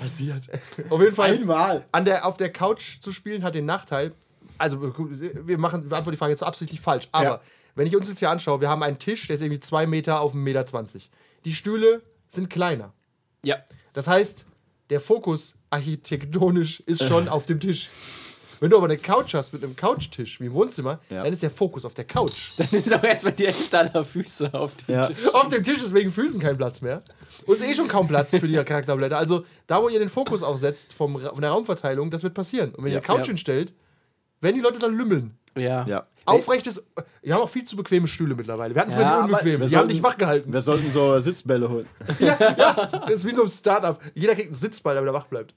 Passiert. 0.00 0.48
Auf 0.90 1.00
jeden 1.00 1.14
Fall. 1.14 1.32
Einmal. 1.32 1.84
An 1.92 2.04
der, 2.04 2.26
auf 2.26 2.36
der 2.36 2.52
Couch 2.52 3.00
zu 3.00 3.12
spielen 3.12 3.42
hat 3.42 3.54
den 3.54 3.64
Nachteil. 3.66 4.12
Also, 4.58 4.80
wir 4.82 5.58
machen, 5.58 5.82
wir 5.82 5.88
beantworten 5.90 6.12
die 6.12 6.18
Frage 6.18 6.32
jetzt 6.32 6.40
so 6.40 6.46
absichtlich 6.46 6.80
falsch. 6.80 7.08
Aber 7.12 7.24
Ja. 7.24 7.40
wenn 7.74 7.86
ich 7.86 7.96
uns 7.96 8.08
jetzt 8.08 8.20
hier 8.20 8.30
anschaue, 8.30 8.60
wir 8.60 8.68
haben 8.68 8.82
einen 8.82 8.98
Tisch, 8.98 9.26
der 9.26 9.34
ist 9.34 9.42
irgendwie 9.42 9.60
zwei 9.60 9.86
Meter 9.86 10.20
auf 10.20 10.34
1,20 10.34 10.36
Meter. 10.36 10.64
Die 11.44 11.52
Stühle 11.52 12.02
sind 12.28 12.48
kleiner. 12.48 12.92
Ja. 13.44 13.56
Das 13.92 14.08
heißt, 14.08 14.46
der 14.90 15.00
Fokus 15.00 15.56
architektonisch 15.70 16.80
ist 16.80 17.04
schon 17.04 17.28
auf 17.28 17.46
dem 17.46 17.60
Tisch. 17.60 17.88
Wenn 18.58 18.70
du 18.70 18.78
aber 18.78 18.86
eine 18.86 18.96
Couch 18.96 19.34
hast 19.34 19.52
mit 19.52 19.62
einem 19.62 19.76
Couchtisch, 19.76 20.40
wie 20.40 20.46
im 20.46 20.54
Wohnzimmer, 20.54 20.98
Ja. 21.10 21.24
dann 21.24 21.32
ist 21.32 21.42
der 21.42 21.50
Fokus 21.50 21.84
auf 21.84 21.92
der 21.92 22.06
Couch. 22.06 22.52
Dann 22.56 22.68
ist 22.70 22.92
auch 22.94 23.02
erstmal 23.04 23.34
die 23.34 23.44
Hälfte 23.46 23.78
aller 23.78 24.02
Füße 24.02 24.54
auf 24.54 24.72
dem 24.76 24.94
Ja. 24.94 25.06
Tisch. 25.08 25.16
Auf 25.34 25.48
dem 25.48 25.62
Tisch 25.62 25.82
ist 25.82 25.92
wegen 25.92 26.10
Füßen 26.10 26.40
kein 26.40 26.56
Platz 26.56 26.80
mehr. 26.80 27.02
Und 27.44 27.56
es 27.56 27.60
ist 27.60 27.68
eh 27.70 27.74
schon 27.74 27.86
kaum 27.88 28.08
Platz 28.08 28.30
für 28.30 28.48
die 28.48 28.54
Charakterblätter. 28.54 29.18
Also 29.18 29.44
da, 29.66 29.82
wo 29.82 29.90
ihr 29.90 29.98
den 29.98 30.08
Fokus 30.08 30.42
auch 30.42 30.56
setzt 30.56 30.94
vom, 30.94 31.20
von 31.20 31.40
der 31.42 31.50
Raumverteilung, 31.50 32.10
das 32.10 32.22
wird 32.22 32.32
passieren. 32.32 32.70
Und 32.74 32.84
wenn 32.84 32.92
ihr 32.92 32.94
Ja. 32.94 32.98
eine 33.00 33.18
Couch 33.18 33.26
hinstellt, 33.26 33.74
werden 34.40 34.54
die 34.56 34.62
Leute 34.62 34.78
dann 34.78 34.96
lümmeln. 34.96 35.36
Ja. 35.56 35.84
Ja. 35.86 36.06
Aufrechtes. 36.26 36.82
Wir 37.22 37.34
haben 37.34 37.42
auch 37.42 37.48
viel 37.48 37.62
zu 37.62 37.76
bequeme 37.76 38.08
Stühle 38.08 38.34
mittlerweile. 38.34 38.74
Wir 38.74 38.80
hatten 38.82 38.90
früher 38.90 39.02
Ja, 39.02 39.08
die 39.10 39.14
aber 39.14 39.24
unbequemen. 39.26 39.60
wir 39.60 39.68
Die 39.68 39.76
haben 39.76 39.88
dich 39.88 40.02
wach 40.02 40.18
gehalten. 40.18 40.52
Wir 40.52 40.60
sollten 40.60 40.90
so 40.90 41.18
Sitzbälle 41.20 41.68
holen. 41.68 41.86
Das 42.18 43.10
ist 43.10 43.26
wie 43.26 43.34
so 43.34 43.42
ein 43.44 43.48
Startup. 43.48 43.98
Jeder 44.14 44.34
kriegt 44.34 44.48
einen 44.48 44.54
Sitzball, 44.54 44.96
damit 44.96 45.08
er 45.10 45.14
wach 45.14 45.26
bleibt. 45.26 45.54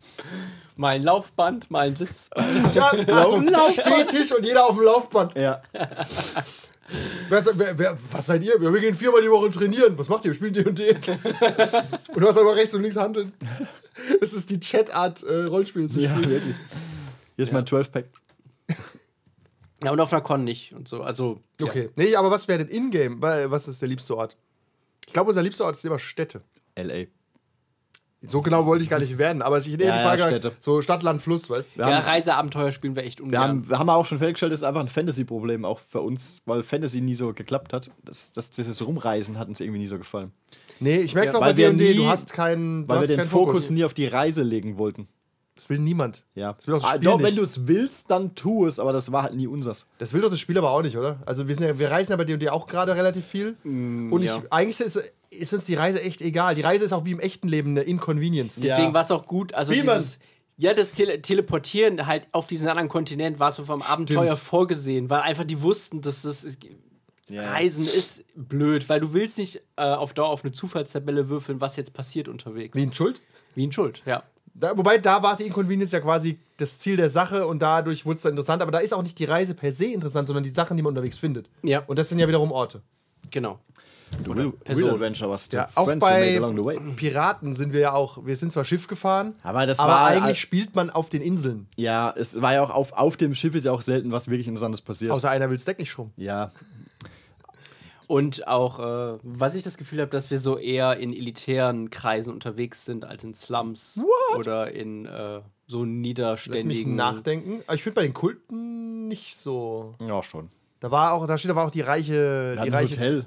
Mal 0.76 0.89
ein 0.95 1.04
Laufband, 1.04 1.72
mal 1.72 1.88
ein 1.88 1.95
Sitzband. 1.95 2.47
Ja, 2.76 2.91
Achtung, 2.91 3.50
Stehtisch 3.72 4.32
und 4.32 4.45
jeder 4.45 4.66
auf 4.66 4.76
dem 4.76 4.86
Laufband. 4.86 5.36
Ja. 5.36 5.62
Wer, 7.30 7.38
ist- 7.39 7.52
wer, 7.56 7.78
wer, 7.78 7.97
was 8.12 8.26
seid 8.28 8.43
ihr? 8.43 8.54
Wir 8.60 8.72
gehen 8.80 8.93
viermal 8.93 9.22
die 9.22 9.30
Woche 9.32 9.50
trainieren. 9.50 9.97
Was 9.97 10.08
macht 10.10 10.26
ihr? 10.26 10.34
Spielt 10.36 10.56
D&D? 10.56 10.91
und 12.14 12.22
du 12.22 12.28
hast 12.28 12.38
aber 12.38 12.56
rechts 12.56 12.74
und 12.76 12.82
links 12.84 12.95
handeln. 12.97 13.34
Es 14.22 14.34
ist 14.34 14.50
die 14.50 14.60
Chatart 14.60 15.24
äh, 15.24 15.43
Rollenspiele 15.45 15.88
zu 15.88 16.00
Ja, 16.00 16.12
spielen. 16.16 16.30
wirklich. 16.30 16.56
Hier 17.36 17.43
ist 17.43 17.52
mein 17.54 17.66
12-Pack. 17.66 18.06
Ja, 19.84 19.92
und 19.92 20.00
auf 20.00 20.12
einer 20.12 20.22
Con 20.22 20.44
nicht 20.44 20.74
und 20.74 20.88
so. 20.88 21.02
Also, 21.04 21.40
ja. 21.60 21.68
Okay. 21.68 21.90
Nee, 21.96 22.16
aber 22.16 22.32
was 22.32 22.48
wäre 22.48 22.60
denn 22.66 22.68
in-game? 22.68 23.22
Wa- 23.22 23.50
Was 23.50 23.68
ist 23.68 23.82
der 23.82 23.88
liebste 23.90 24.16
Ort? 24.18 24.38
Ich 25.08 25.14
glaube, 25.14 25.30
unser 25.30 25.42
liebster 25.42 25.66
Ort 25.66 25.76
ist 25.76 25.86
immer 25.86 26.00
Städte. 26.00 26.42
L.A. 26.76 27.06
So 28.22 28.42
genau 28.42 28.66
wollte 28.66 28.84
ich 28.84 28.90
gar 28.90 29.00
nicht 29.00 29.18
werden, 29.18 29.42
aber 29.42 29.60
ich 29.60 29.72
hätte 29.72 29.84
eher 29.84 29.92
Ja, 29.92 29.96
die 29.96 30.00
ja, 30.02 30.18
Frage, 30.18 30.24
Städte. 30.24 30.52
so 30.60 30.82
Stadt, 30.82 31.04
Land, 31.04 31.22
Fluss, 31.22 31.50
weißt 31.50 31.76
du? 31.76 31.80
Wir 31.80 31.88
Ja, 31.88 31.96
haben, 32.00 32.06
Reiseabenteuer 32.06 32.74
spielen 32.74 32.98
wir 32.98 33.04
echt 33.06 33.20
wir 33.20 33.26
ungern. 33.26 33.42
haben, 33.42 33.70
wir 33.70 33.80
haben 33.80 33.90
auch 33.90 34.06
schon 34.06 34.18
festgestellt, 34.18 34.52
das 34.52 34.60
ist 34.60 34.64
einfach 34.66 34.82
ein 34.82 34.90
Fantasy-Problem, 34.90 35.64
auch 35.64 35.80
für 35.80 36.02
uns, 36.02 36.42
weil 36.46 36.62
Fantasy 36.64 37.00
nie 37.00 37.14
so 37.14 37.34
geklappt 37.34 37.72
hat. 37.72 37.92
Das, 38.04 38.34
das, 38.34 38.50
dieses 38.52 38.86
Rumreisen 38.86 39.40
hat 39.40 39.48
uns 39.48 39.62
irgendwie 39.62 39.80
nie 39.80 39.88
so 39.88 39.98
gefallen. 39.98 40.34
Nee, 40.82 40.98
ich 41.00 41.14
merke 41.14 41.30
es 41.30 41.34
Ja, 41.34 41.40
auch 41.40 41.44
bei 41.46 41.56
wir 41.56 41.70
D&D, 41.72 41.94
du 41.94 42.08
hast 42.10 42.34
keinen 42.34 42.82
du 42.82 42.90
Weil 42.90 42.98
wir 42.98 43.02
hast 43.04 43.10
den 43.10 43.18
keinen 43.20 43.30
Fokus 43.30 43.70
nie 43.70 43.86
auf 43.86 43.94
die 43.94 44.08
Reise 44.08 44.44
legen 44.44 44.78
wollten. 44.78 45.08
Das 45.60 45.70
will 45.70 45.80
niemand. 45.80 46.24
Ja. 46.36 46.53
Das 46.53 46.68
will 46.68 46.76
auch 46.76 46.80
das 46.80 46.88
Ah, 46.89 46.95
Spiel 46.95 47.05
doch, 47.05 47.18
nicht. 47.18 47.28
wenn 47.28 47.36
du 47.36 47.41
es 47.41 47.68
willst, 47.68 48.10
dann 48.12 48.34
tu 48.34 48.66
es, 48.66 48.80
aber 48.80 48.93
das 48.93 49.12
war 49.12 49.24
halt 49.24 49.36
nie 49.36 49.45
unsers. 49.47 49.88
Das 49.97 50.14
will 50.14 50.22
doch 50.22 50.30
das 50.30 50.39
Spiel 50.39 50.57
aber 50.57 50.72
auch 50.72 50.82
nicht, 50.82 50.95
oder? 50.97 51.20
Also 51.26 51.47
wir, 51.49 51.55
sind 51.55 51.68
ja, 51.68 51.78
wir 51.78 51.91
reisen 51.91 52.12
ja 52.12 52.16
bei 52.18 52.24
D&D 52.24 52.49
auch 52.49 52.66
gerade 52.66 52.95
relativ 52.95 53.26
viel. 53.26 53.57
und 53.66 54.22
ich, 54.22 54.28
ja. 54.30 54.41
eigentlich 54.51 54.80
ist, 54.80 55.03
ist 55.32 55.53
uns 55.53 55.66
die 55.66 55.76
Reise 55.76 56.01
echt 56.01 56.22
egal. 56.22 56.55
Die 56.55 56.62
Reise 56.62 56.86
ist 56.86 56.93
auch 56.93 57.03
wie 57.03 57.12
im 57.12 57.20
echten 57.20 57.49
Leben 57.49 57.72
eine 57.72 57.82
Inconvenience. 57.82 58.55
Deswegen 58.55 58.88
Ja. 58.89 58.93
war 58.93 59.01
es 59.01 59.12
auch 59.12 59.26
gut. 59.26 59.53
Also 59.53 59.74
Wie 59.74 59.84
man- 59.84 59.97
dieses, 59.97 60.20
ja, 60.57 60.74
das 60.74 60.91
Tele 60.91 61.22
Teleportieren 61.22 62.07
halt 62.07 62.28
auf 62.32 62.47
diesen 62.47 62.68
anderen 62.70 62.88
Kontinent 62.89 63.39
war 63.41 63.51
so 63.51 63.66
vom 63.66 63.82
Abenteuer 63.82 64.38
vorgesehen, 64.38 65.10
weil 65.10 65.22
einfach 65.22 65.43
die 65.45 65.62
wussten, 65.62 65.99
dass 66.01 66.22
das 66.22 66.43
ist, 66.45 66.60
Ja. 67.30 67.51
Reisen 67.51 67.86
ist 67.86 68.24
blöd, 68.36 68.88
weil 68.89 68.99
du 69.01 69.14
willst 69.14 69.38
nicht 69.38 69.62
äh, 69.76 69.84
auf 69.84 70.14
Dauer 70.14 70.30
auf 70.30 70.43
eine 70.43 70.51
Zufallstabelle 70.53 71.28
würfeln, 71.30 71.60
was 71.62 71.76
jetzt 71.76 71.93
passiert 71.93 72.28
unterwegs. 72.30 72.76
Wie 72.78 72.82
ein 72.84 72.93
Schuld? 72.93 73.22
Wie 73.55 73.68
ein 73.68 73.72
Schuld, 73.72 74.01
ja. 74.05 74.24
Da, 74.60 74.78
wobei, 74.78 74.97
da 74.97 75.24
war 75.24 75.38
die 75.38 75.45
Inconvenience 75.45 75.91
ja 75.91 76.01
quasi 76.01 76.39
das 76.57 76.80
Ziel 76.80 76.97
der 76.97 77.10
Sache 77.10 77.47
und 77.47 77.60
dadurch 77.60 78.05
wurde 78.05 78.18
es 78.18 78.24
dann 78.24 78.32
interessant. 78.34 78.62
Aber 78.62 78.72
da 78.72 78.80
ist 78.80 78.93
auch 78.93 79.03
nicht 79.03 79.18
die 79.18 79.26
Reise 79.26 79.53
per 79.53 79.72
se 79.72 79.86
interessant, 79.86 80.28
sondern 80.28 80.43
die 80.43 80.49
Sachen, 80.49 80.76
die 80.76 80.84
man 80.84 80.89
unterwegs 80.91 81.18
findet. 81.18 81.49
Ja. 81.64 81.84
Und 81.88 81.97
das 81.97 82.10
sind 82.10 82.20
ja 82.20 82.28
wiederum 82.28 82.51
Orte. 82.51 82.82
Genau. 83.32 83.60
Real, 84.28 84.51
real 84.68 84.89
Adventure 84.95 85.30
was 85.30 85.49
Ja, 85.51 85.70
auch 85.76 85.86
friends 85.86 86.03
we 86.03 86.10
bei 86.10 86.20
made 86.34 86.38
along 86.38 86.57
the 86.57 86.66
way. 86.66 86.80
Piraten 86.95 87.53
sind 87.53 87.74
wir 87.74 87.80
ja 87.80 87.93
auch, 87.93 88.26
wir 88.26 88.36
sind 88.36 88.51
zwar 88.51 88.66
Schiff 88.66 88.88
gefahren, 88.88 89.36
Aber 89.43 89.68
das 89.68 89.80
aber 89.80 89.91
war 89.91 90.07
eigentlich 90.07 90.41
spielt 90.41 90.76
man 90.76 90.89
auf 90.89 91.10
den 91.12 91.22
Inseln. 91.22 91.68
Ja, 91.76 92.12
es 92.18 92.41
war 92.41 92.53
ja 92.53 92.64
auch 92.64 92.72
auf, 92.72 92.93
auf 92.93 93.18
dem 93.18 93.36
Schiff 93.36 93.53
ist 93.53 93.66
ja 93.66 93.72
auch 93.72 93.84
selten 93.84 94.12
was 94.12 94.28
wirklich 94.28 94.47
Interessantes 94.47 94.82
passiert. 94.82 95.12
Außer 95.12 95.30
einer 95.30 95.49
will 95.49 95.57
das 95.57 95.66
Deck 95.66 95.78
nicht 95.78 95.91
schrumm. 95.91 96.12
ja, 96.18 96.51
Und 98.10 98.47
auch, 98.47 98.80
äh, 98.80 99.20
was 99.22 99.53
ich 99.53 99.64
das 99.64 99.78
Gefühl 99.78 100.01
habe, 100.01 100.10
dass 100.10 100.32
wir 100.32 100.39
so 100.39 100.57
eher 100.57 100.97
in 100.97 101.14
elitären 101.14 101.91
Kreisen 101.91 102.34
unterwegs 102.34 102.84
sind 102.84 103.05
als 103.05 103.24
in 103.24 103.36
Slums 103.36 104.01
oder 104.36 104.72
in 104.72 105.05
äh, 105.05 105.41
so 105.68 105.84
Lass 105.84 105.86
mich 105.86 105.95
niederständigen. 106.01 106.95
nachdenken. 106.95 107.62
Aber 107.68 107.76
ich 107.76 107.84
finde 107.84 107.95
bei 107.97 108.01
den 108.01 108.16
Kulten 108.16 109.07
nicht 109.10 109.38
so. 109.38 109.93
ja 109.99 110.24
schon. 110.24 110.49
Da 110.80 110.89
war 110.89 111.14
auch, 111.14 111.28
da 111.28 111.38
steht 111.38 111.51
aber 111.51 111.64
auch 111.64 111.70
die 111.70 111.82
reiche, 111.82 112.60
die 112.64 112.70
reiche 112.70 112.95
Hotel. 112.95 113.26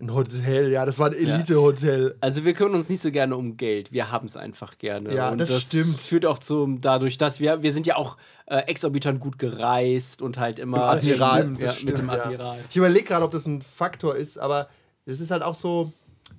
Ein 0.00 0.12
Hotel, 0.12 0.72
ja, 0.72 0.84
das 0.84 0.98
war 0.98 1.06
ein 1.06 1.12
Elite-Hotel. 1.12 2.16
Also 2.20 2.44
wir 2.44 2.52
kümmern 2.54 2.74
uns 2.74 2.88
nicht 2.88 3.00
so 3.00 3.12
gerne 3.12 3.36
um 3.36 3.56
Geld, 3.56 3.92
wir 3.92 4.10
haben 4.10 4.26
es 4.26 4.36
einfach 4.36 4.76
gerne. 4.78 5.14
Ja, 5.14 5.30
und 5.30 5.38
das 5.40 5.62
stimmt. 5.62 6.00
führt 6.00 6.26
auch 6.26 6.40
zum, 6.40 6.80
dadurch, 6.80 7.16
dass 7.16 7.38
wir, 7.38 7.62
wir 7.62 7.72
sind 7.72 7.86
ja 7.86 7.94
auch 7.96 8.16
äh, 8.46 8.56
exorbitant 8.66 9.20
gut 9.20 9.38
gereist 9.38 10.20
und 10.20 10.36
halt 10.36 10.58
immer 10.58 10.88
Admiral. 10.88 11.42
Stimmt, 11.42 11.60
ja, 11.62 11.66
das 11.68 11.82
mit 11.84 11.90
dem 11.90 12.06
stimmt, 12.08 12.12
ja. 12.12 12.24
Admiral. 12.24 12.58
Ich 12.68 12.76
überlege 12.76 13.04
gerade, 13.06 13.24
ob 13.24 13.30
das 13.30 13.46
ein 13.46 13.62
Faktor 13.62 14.16
ist, 14.16 14.36
aber 14.36 14.68
es 15.06 15.20
ist 15.20 15.30
halt 15.30 15.44
auch 15.44 15.54
so, 15.54 15.92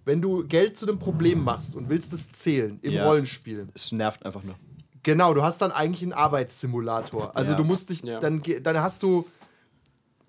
wenn 0.04 0.22
du 0.22 0.46
Geld 0.46 0.76
zu 0.78 0.86
einem 0.86 1.00
Problem 1.00 1.42
machst 1.42 1.78
und 1.78 1.88
willst 1.90 2.12
es 2.12 2.30
zählen 2.34 2.78
im 2.82 2.92
Ja. 2.92 3.08
Rollenspiel, 3.08 3.70
Es 3.74 3.94
nervt 3.94 4.26
einfach 4.26 4.44
nur. 4.44 4.56
Genau, 5.04 5.34
du 5.34 5.44
hast 5.44 5.62
dann 5.62 5.72
eigentlich 5.72 6.04
einen 6.04 6.14
Arbeitssimulator. 6.14 7.34
Also 7.38 7.52
Ja. 7.52 7.58
du 7.58 7.64
musst 7.64 7.90
dich, 7.90 8.02
Ja. 8.04 8.20
dann, 8.20 8.44
dann 8.64 8.80
hast 8.82 9.02
du, 9.02 9.26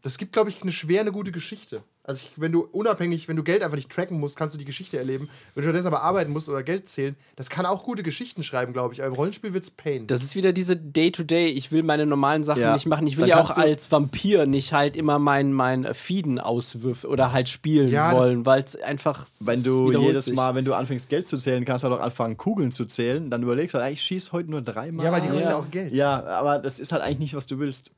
das 0.02 0.16
gibt, 0.16 0.32
glaube 0.32 0.48
ich, 0.50 0.62
eine 0.62 0.70
schwer 0.70 1.00
eine 1.00 1.10
gute 1.10 1.32
Geschichte. 1.32 1.82
Also 2.06 2.22
ich, 2.24 2.30
wenn 2.40 2.52
du 2.52 2.60
unabhängig, 2.60 3.26
wenn 3.28 3.36
du 3.36 3.42
Geld 3.42 3.62
einfach 3.62 3.76
nicht 3.76 3.90
tracken 3.90 4.20
musst, 4.20 4.36
kannst 4.36 4.54
du 4.54 4.58
die 4.58 4.64
Geschichte 4.64 4.96
erleben. 4.96 5.28
Wenn 5.54 5.62
du 5.62 5.68
stattdessen 5.68 5.88
aber 5.88 6.02
arbeiten 6.02 6.32
musst 6.32 6.48
oder 6.48 6.62
Geld 6.62 6.88
zählen, 6.88 7.16
das 7.34 7.50
kann 7.50 7.66
auch 7.66 7.84
gute 7.84 8.02
Geschichten 8.02 8.42
schreiben, 8.44 8.72
glaube 8.72 8.94
ich. 8.94 9.00
Aber 9.00 9.08
im 9.08 9.14
Rollenspiel 9.14 9.52
wird's 9.54 9.70
Pain. 9.70 10.06
Das 10.06 10.22
ist 10.22 10.36
wieder 10.36 10.52
diese 10.52 10.76
Day-to-Day. 10.76 11.48
Ich 11.48 11.72
will 11.72 11.82
meine 11.82 12.06
normalen 12.06 12.44
Sachen 12.44 12.62
Ja. 12.62 12.74
nicht 12.74 12.86
machen. 12.86 13.06
Ich 13.06 13.16
will 13.16 13.22
Dann 13.26 13.38
ja 13.38 13.42
auch 13.44 13.56
als 13.56 13.90
Vampir 13.90 14.46
nicht 14.46 14.72
halt 14.72 14.94
immer 14.96 15.18
mein, 15.18 15.52
mein 15.52 15.92
Feeden 15.94 16.38
auswürfen 16.38 17.10
oder 17.10 17.32
halt 17.32 17.48
spielen 17.48 17.88
Ja, 17.88 18.12
wollen, 18.12 18.46
weil 18.46 18.62
es 18.62 18.76
einfach. 18.76 19.26
Wenn 19.40 19.58
es 19.58 19.64
du 19.64 19.90
jedes 19.90 20.26
sich. 20.26 20.34
Mal, 20.34 20.54
wenn 20.54 20.64
du 20.64 20.74
anfängst 20.74 21.08
Geld 21.08 21.26
zu 21.26 21.36
zählen, 21.36 21.64
kannst 21.64 21.84
du 21.84 21.88
auch 21.88 22.00
anfangen 22.00 22.36
Kugeln 22.36 22.70
zu 22.70 22.84
zählen. 22.84 23.30
Dann 23.30 23.42
überlegst 23.42 23.74
du, 23.74 23.78
halt, 23.78 23.92
ich 23.92 24.00
schieße 24.02 24.30
heute 24.32 24.50
nur 24.50 24.62
dreimal. 24.62 25.04
ja, 25.04 25.12
weil 25.12 25.22
die 25.22 25.28
kosten 25.28 25.50
ja. 25.50 25.56
auch 25.56 25.70
Geld. 25.70 25.92
Ja, 25.92 26.24
aber 26.24 26.58
das 26.58 26.78
ist 26.78 26.92
halt 26.92 27.02
eigentlich 27.02 27.18
nicht, 27.18 27.34
was 27.34 27.46
du 27.46 27.58
willst. 27.58 27.90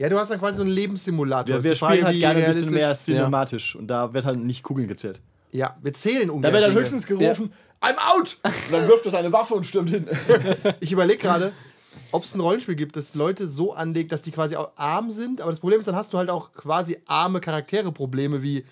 Ja, 0.00 0.08
du 0.08 0.18
hast 0.18 0.30
dann 0.30 0.38
quasi 0.38 0.56
so 0.56 0.62
einen 0.62 0.70
Lebenssimulator. 0.70 1.46
Wir, 1.46 1.58
Ist 1.58 1.64
wir 1.64 1.72
die 1.72 1.78
Frage, 1.78 1.92
spielen 1.92 2.06
halt 2.06 2.18
gerne 2.20 2.40
ein 2.40 2.46
bisschen 2.46 2.72
mehr 2.72 2.94
cinematisch 2.94 3.76
und 3.76 3.86
da 3.86 4.14
wird 4.14 4.24
halt 4.24 4.38
nicht 4.38 4.62
Kugeln 4.62 4.88
gezählt. 4.88 5.20
Ja, 5.52 5.76
wir 5.82 5.92
zählen 5.92 6.28
Da 6.28 6.32
ungern 6.32 6.52
wird 6.54 6.64
dann 6.64 6.72
höchstens 6.72 7.06
gerufen, 7.06 7.52
I'm 7.82 7.96
out! 7.98 8.38
Und 8.42 8.72
dann 8.72 8.88
wirft 8.88 9.04
er 9.04 9.10
seine 9.10 9.30
Waffe 9.30 9.52
und 9.54 9.66
stürmt 9.66 9.90
hin. 9.90 10.08
Ich 10.80 10.90
überlege 10.90 11.18
gerade, 11.18 11.52
ob 12.12 12.24
es 12.24 12.34
ein 12.34 12.40
Rollenspiel 12.40 12.76
gibt, 12.76 12.96
das 12.96 13.14
Leute 13.14 13.46
so 13.46 13.74
anlegt, 13.74 14.10
dass 14.12 14.22
die 14.22 14.30
quasi 14.30 14.56
auch 14.56 14.70
arm 14.76 15.10
sind. 15.10 15.42
Aber 15.42 15.50
das 15.50 15.60
Problem 15.60 15.80
ist, 15.80 15.86
dann 15.86 15.96
hast 15.96 16.14
du 16.14 16.18
halt 16.18 16.30
auch 16.30 16.54
quasi 16.54 16.96
arme 17.04 17.42
Charaktere-Probleme 17.42 18.42
wie 18.42 18.64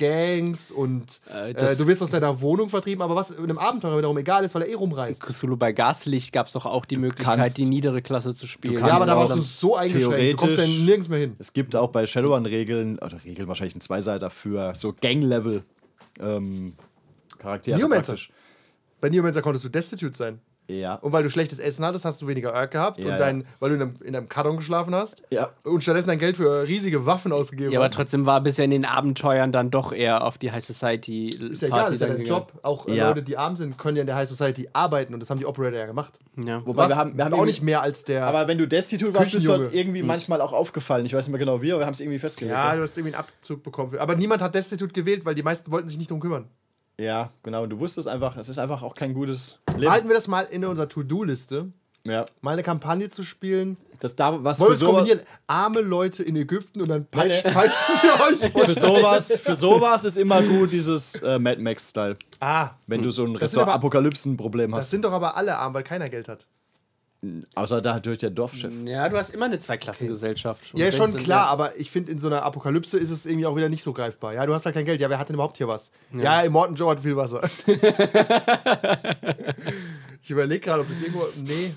Gangs 0.00 0.70
und 0.70 1.20
Äh, 1.32 1.50
äh, 1.52 1.76
du 1.76 1.86
wirst 1.86 2.02
aus 2.02 2.10
deiner 2.10 2.40
Wohnung 2.40 2.68
vertrieben, 2.68 3.02
aber 3.02 3.14
was 3.14 3.36
einem 3.36 3.58
Abenteurer 3.58 3.98
wiederum 3.98 4.16
egal 4.18 4.44
ist, 4.44 4.54
weil 4.54 4.62
er 4.62 4.68
eh 4.70 4.74
rumreist. 4.74 5.20
Cthulhu 5.22 5.56
bei 5.56 5.72
Gaslicht 5.72 6.32
gab 6.32 6.46
es 6.46 6.54
doch 6.54 6.64
auch 6.66 6.84
die 6.86 6.96
Möglichkeit, 6.96 7.36
kannst- 7.38 7.58
die 7.58 7.66
niedere 7.66 8.00
Klasse 8.02 8.34
zu 8.34 8.46
spielen. 8.46 8.78
Ja, 8.84 8.94
aber 8.96 9.06
da 9.06 9.16
warst 9.16 9.36
du 9.36 9.42
so 9.42 9.76
eingeschränkt. 9.76 10.32
Du 10.32 10.36
kommst 10.36 10.58
ja 10.58 10.66
nirgends 10.66 11.08
mehr 11.08 11.18
hin. 11.20 11.36
Es 11.38 11.52
gibt 11.52 11.76
auch 11.76 11.88
bei 11.90 12.06
Shadowrun 12.06 12.46
Regeln, 12.46 12.98
oder 12.98 13.22
Regeln 13.24 13.46
wahrscheinlich 13.46 13.76
ein 13.76 13.80
Zweiseiter 13.80 14.30
für 14.30 14.72
so 14.74 14.94
Gang-Level 15.00 15.62
ähm, 16.20 16.72
Charaktere. 17.38 17.78
Neomancer. 17.78 18.16
Bei 19.00 19.08
Neomancer 19.08 19.42
konntest 19.42 19.64
du 19.64 19.68
destitute 19.68 20.16
sein. 20.16 20.40
Ja. 20.78 20.94
Und 20.96 21.12
weil 21.12 21.22
du 21.22 21.30
schlechtes 21.30 21.58
Essen 21.58 21.84
hattest, 21.84 22.04
hast 22.04 22.22
du 22.22 22.26
weniger 22.26 22.50
Erk 22.50 22.70
gehabt. 22.70 22.98
Ja, 23.00 23.12
und 23.12 23.18
dein, 23.18 23.44
weil 23.58 23.70
du 23.70 23.74
in 23.76 23.82
einem, 23.82 23.94
in 24.02 24.16
einem 24.16 24.28
Karton 24.28 24.56
geschlafen 24.56 24.94
hast. 24.94 25.22
Ja. 25.32 25.50
Und 25.64 25.82
stattdessen 25.82 26.08
dein 26.08 26.18
Geld 26.18 26.36
für 26.36 26.66
riesige 26.66 27.06
Waffen 27.06 27.32
ausgegeben 27.32 27.72
Ja, 27.72 27.78
aber 27.80 27.86
hast. 27.86 27.94
trotzdem 27.94 28.26
war 28.26 28.40
bisher 28.40 28.64
in 28.64 28.70
den 28.70 28.84
Abenteuern 28.84 29.52
dann 29.52 29.70
doch 29.70 29.92
eher 29.92 30.24
auf 30.24 30.38
die 30.38 30.52
High 30.52 30.64
Society 30.64 31.28
Ist 31.28 31.62
ja 31.62 31.68
egal, 31.68 31.80
Party 31.80 31.94
ist 31.94 32.00
ja 32.00 32.06
dein. 32.08 32.24
Job. 32.24 32.52
Auch 32.62 32.88
Ja. 32.88 33.08
Leute, 33.08 33.22
die 33.22 33.36
arm 33.36 33.56
sind, 33.56 33.78
können 33.78 33.96
ja 33.96 34.02
in 34.02 34.06
der 34.06 34.16
High 34.16 34.28
Society 34.28 34.68
arbeiten 34.72 35.14
und 35.14 35.20
das 35.20 35.30
haben 35.30 35.38
die 35.38 35.46
Operator 35.46 35.78
ja 35.78 35.86
gemacht. 35.86 36.18
Ja. 36.36 36.64
Wobei 36.66 36.88
wir 36.88 36.96
haben, 36.96 37.16
wir 37.16 37.24
haben 37.24 37.34
auch 37.34 37.44
nicht 37.44 37.62
mehr 37.62 37.82
als 37.82 38.04
der. 38.04 38.26
Aber 38.26 38.46
wenn 38.48 38.58
du 38.58 38.66
Destitute 38.68 39.14
warst, 39.14 39.32
bist 39.32 39.46
du 39.46 39.52
halt 39.52 39.74
irgendwie 39.74 40.02
manchmal 40.02 40.40
auch 40.40 40.52
aufgefallen. 40.52 41.04
Ich 41.06 41.14
weiß 41.14 41.26
nicht 41.26 41.32
mehr 41.32 41.38
genau 41.38 41.62
wie, 41.62 41.72
aber 41.72 41.80
wir 41.82 41.86
haben 41.86 41.94
es 41.94 42.00
irgendwie 42.00 42.18
festgelegt. 42.18 42.54
ja, 42.54 42.70
Ja, 42.70 42.76
du 42.76 42.82
hast 42.82 42.96
irgendwie 42.96 43.14
einen 43.14 43.24
Abzug 43.24 43.62
bekommen. 43.62 43.96
Aber 43.98 44.14
niemand 44.16 44.42
hat 44.42 44.54
Destitute 44.54 44.92
gewählt, 44.92 45.24
weil 45.24 45.34
die 45.34 45.42
meisten 45.42 45.70
wollten 45.72 45.88
sich 45.88 45.98
nicht 45.98 46.10
drum 46.10 46.20
kümmern. 46.20 46.48
Ja, 47.00 47.30
genau. 47.42 47.62
Und 47.64 47.70
du 47.70 47.78
wusstest 47.80 48.08
einfach, 48.08 48.36
es 48.36 48.48
ist 48.48 48.58
einfach 48.58 48.82
auch 48.82 48.94
kein 48.94 49.14
gutes 49.14 49.58
Leben. 49.76 49.90
Halten 49.90 50.08
wir 50.08 50.14
das 50.14 50.28
mal 50.28 50.42
in 50.50 50.64
unserer 50.64 50.88
To-Do-Liste, 50.88 51.68
Ja. 52.04 52.26
mal 52.40 52.52
eine 52.52 52.62
Kampagne 52.62 53.08
zu 53.08 53.22
spielen. 53.24 53.76
Das 54.00 54.16
da, 54.16 54.42
was 54.42 54.58
Wollen 54.60 54.72
für, 54.72 54.78
so, 54.78 54.86
kombinieren? 54.86 55.20
Arme 55.46 55.80
Leute 55.82 56.22
in 56.22 56.34
Ägypten 56.34 56.80
und 56.80 56.88
dann 56.88 57.04
peitschen, 57.06 57.42
Nee. 57.44 57.52
peitschen 57.52 57.94
wir 58.02 58.46
euch 58.46 58.52
für 58.66 58.80
sowas, 58.80 59.38
für 59.42 59.54
sowas 59.54 60.04
ist 60.06 60.16
immer 60.16 60.42
gut 60.42 60.72
dieses 60.72 61.16
äh, 61.16 61.38
Mad 61.38 61.60
Max-Style. 61.60 62.16
Ah, 62.40 62.70
Wenn 62.86 63.02
du 63.02 63.10
so 63.10 63.24
ein 63.24 63.34
Das 63.34 63.42
Ressort-Apokalypsen-Problem 63.42 64.70
das 64.70 64.78
hast. 64.84 64.90
sind 64.90 65.04
doch 65.04 65.12
aber 65.12 65.36
alle 65.36 65.56
arm, 65.56 65.74
weil 65.74 65.82
keiner 65.82 66.08
Geld 66.08 66.28
hat. 66.28 66.46
Außer 67.54 67.82
da 67.82 68.00
durch 68.00 68.16
der 68.18 68.30
Dorfchef. 68.30 68.72
Ja, 68.86 69.06
du 69.10 69.18
hast 69.18 69.30
immer 69.30 69.44
eine 69.44 69.58
Zweiklassengesellschaft. 69.58 70.72
Ja, 70.74 70.90
schon 70.90 71.14
klar, 71.14 71.48
aber 71.48 71.76
ich 71.76 71.90
finde, 71.90 72.12
in 72.12 72.18
so 72.18 72.28
einer 72.28 72.42
Apokalypse 72.44 72.96
ist 72.98 73.10
es 73.10 73.26
irgendwie 73.26 73.44
auch 73.44 73.56
wieder 73.56 73.68
nicht 73.68 73.82
so 73.82 73.92
greifbar. 73.92 74.32
Ja, 74.32 74.46
du 74.46 74.54
hast 74.54 74.64
halt 74.64 74.74
kein 74.74 74.86
Geld. 74.86 75.02
Ja, 75.02 75.10
wer 75.10 75.18
hat 75.18 75.28
denn 75.28 75.34
überhaupt 75.34 75.58
hier 75.58 75.68
was? 75.68 75.90
Ja, 76.14 76.40
Immortan 76.40 76.76
Joe 76.76 76.90
hat 76.90 77.00
viel 77.00 77.16
Wasser. 77.16 77.42
ich 80.22 80.30
überlege 80.30 80.60
gerade, 80.60 80.80
ob 80.80 80.88
das 80.88 81.00
irgendwo. 81.02 81.26
Nee. 81.36 81.74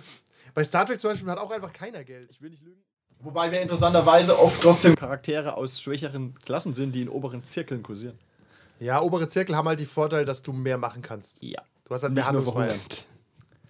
Bei 0.53 0.63
Star 0.63 0.85
Trek 0.85 1.01
zum 1.01 1.09
Beispiel 1.09 1.29
hat 1.29 1.39
auch 1.39 1.51
einfach 1.51 1.73
keiner 1.73 2.05
Geld. 2.05 2.29
Ich 2.31 2.41
will 2.41 2.51
nicht 2.51 2.63
lügen. 2.63 2.81
Wobei 3.19 3.51
wir 3.51 3.59
interessanterweise 3.61 4.39
oft 4.39 4.61
trotzdem 4.61 4.95
Charaktere 4.95 5.57
aus 5.57 5.81
schwächeren 5.81 6.35
Klassen 6.35 6.73
sind, 6.73 6.93
die 6.95 7.01
in 7.01 7.09
oberen 7.09 7.43
Zirkeln 7.43 7.83
kursieren. 7.83 8.17
Ja, 8.79 9.01
obere 9.01 9.27
Zirkel 9.27 9.57
haben 9.57 9.67
halt 9.67 9.79
die 9.79 9.85
Vorteil, 9.85 10.23
dass 10.25 10.41
du 10.41 10.53
mehr 10.53 10.77
machen 10.77 11.01
kannst. 11.01 11.41
Ja. 11.41 11.61
Du 11.85 11.93
hast 11.93 12.03
halt 12.03 12.13
mehr 12.13 12.25
Handlungsfreiheit. 12.25 13.05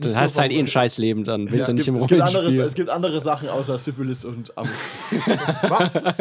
Du 0.04 0.16
hast 0.16 0.38
halt 0.38 0.51
eh 0.51 0.60
ein 0.60 0.68
Scheißleben, 0.68 1.24
dann 1.24 1.51
willst 1.51 1.62
Es 1.62 1.68
du 1.68 1.74
nicht 1.74 1.86
gibt, 1.86 1.97
im 1.97 2.04
es, 2.04 2.08
gibt 2.08 2.22
anderes, 2.22 2.58
es 2.58 2.76
gibt 2.76 2.89
andere 2.89 3.22
Sachen 3.22 3.49
außer 3.49 3.78
Syphilis 3.78 4.26
und 4.26 4.58
Am. 4.58 4.68
Was? 5.70 6.20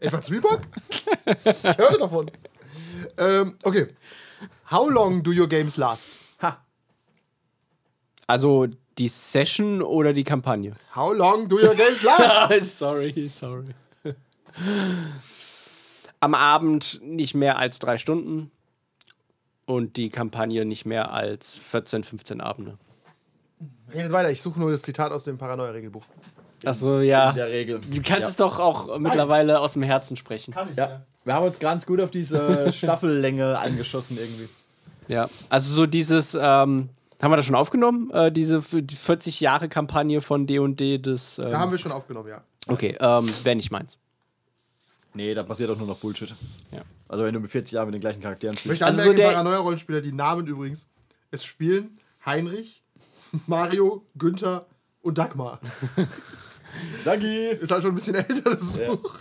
Etwa 0.00 0.22
Zwieback? 0.22 0.60
Ich 1.44 1.78
hörte 1.78 1.98
davon. 1.98 2.30
Ähm, 3.18 3.56
okay. 3.62 3.88
How 4.70 4.88
long 4.88 5.22
do 5.22 5.30
your 5.32 5.48
games 5.48 5.76
last? 5.76 6.22
Also 8.26 8.66
die 8.98 9.08
Session 9.08 9.82
oder 9.82 10.12
die 10.12 10.24
Kampagne? 10.24 10.74
How 10.94 11.12
long 11.12 11.48
do 11.48 11.56
your 11.56 11.74
games 11.74 12.02
last? 12.02 12.78
sorry, 12.78 13.28
sorry. 13.28 13.64
Am 16.20 16.34
Abend 16.34 17.00
nicht 17.02 17.34
mehr 17.34 17.58
als 17.58 17.78
drei 17.78 17.98
Stunden 17.98 18.50
und 19.66 19.96
die 19.96 20.08
Kampagne 20.08 20.64
nicht 20.64 20.86
mehr 20.86 21.12
als 21.12 21.56
14, 21.58 22.04
15 22.04 22.40
Abende. 22.40 22.74
Redet 23.94 24.12
weiter, 24.12 24.30
ich 24.30 24.40
suche 24.42 24.58
nur 24.60 24.70
das 24.70 24.82
Zitat 24.82 25.12
aus 25.12 25.24
dem 25.24 25.38
Paranoia-Regelbuch. 25.38 26.04
Achso, 26.64 27.00
ja. 27.00 27.30
In 27.30 27.36
der 27.36 27.48
Regel. 27.48 27.80
Du 27.80 28.02
kannst 28.02 28.28
es 28.28 28.36
doch 28.36 28.58
auch 28.60 28.98
mittlerweile 28.98 29.58
aus 29.60 29.72
dem 29.74 29.82
Herzen 29.82 30.16
sprechen. 30.16 30.54
Ja. 30.76 31.02
Wir 31.24 31.34
haben 31.34 31.46
uns 31.46 31.58
ganz 31.58 31.86
gut 31.86 32.00
auf 32.00 32.10
diese 32.10 32.70
Staffellänge 32.72 33.58
eingeschossen 33.58 34.16
irgendwie. 34.18 34.48
Ja. 35.08 35.28
Also 35.48 35.72
so 35.74 35.86
dieses, 35.86 36.34
ähm, 36.34 36.88
haben 37.20 37.30
wir 37.32 37.36
das 37.36 37.44
schon 37.46 37.54
aufgenommen? 37.56 38.10
Äh, 38.12 38.30
diese 38.32 38.58
f- 38.58 38.76
die 38.80 38.94
40 38.96 39.40
Jahre 39.40 39.68
Kampagne 39.68 40.20
von 40.20 40.46
D&D 40.46 40.98
des. 40.98 41.38
Ähm, 41.38 41.50
Da 41.50 41.58
haben 41.58 41.70
wir 41.72 41.78
schon 41.78 41.92
aufgenommen, 41.92 42.28
ja. 42.28 42.42
okay, 42.68 42.96
ähm, 43.00 43.28
wäre 43.42 43.56
nicht 43.56 43.70
meins. 43.72 43.98
Nee, 45.14 45.34
da 45.34 45.42
passiert 45.42 45.68
doch 45.68 45.76
nur 45.76 45.86
noch 45.86 45.98
Bullshit. 45.98 46.32
Ja. 46.70 46.80
Also 47.08 47.24
wenn 47.24 47.34
du 47.34 47.40
mit 47.40 47.50
40 47.50 47.72
Jahren 47.74 47.86
mit 47.86 47.94
den 47.94 48.00
gleichen 48.00 48.22
Charakteren 48.22 48.54
Ich 48.54 48.60
spielst. 48.60 48.80
möchte 48.80 48.86
Also 49.00 49.02
so 49.12 49.14
Paranoia-Rollenspieler, 49.14 50.00
die 50.00 50.12
Namen 50.12 50.46
übrigens, 50.46 50.86
es 51.30 51.44
spielen 51.44 51.98
Heinrich, 52.24 52.82
Mario, 53.46 54.06
Günther 54.16 54.64
und 55.02 55.18
Dagmar. 55.18 55.60
Dagi! 57.04 57.48
Ist 57.60 57.70
halt 57.70 57.82
schon 57.82 57.92
ein 57.92 57.96
bisschen 57.96 58.14
älter, 58.14 58.54
das 58.54 58.76
Buch. 58.76 59.18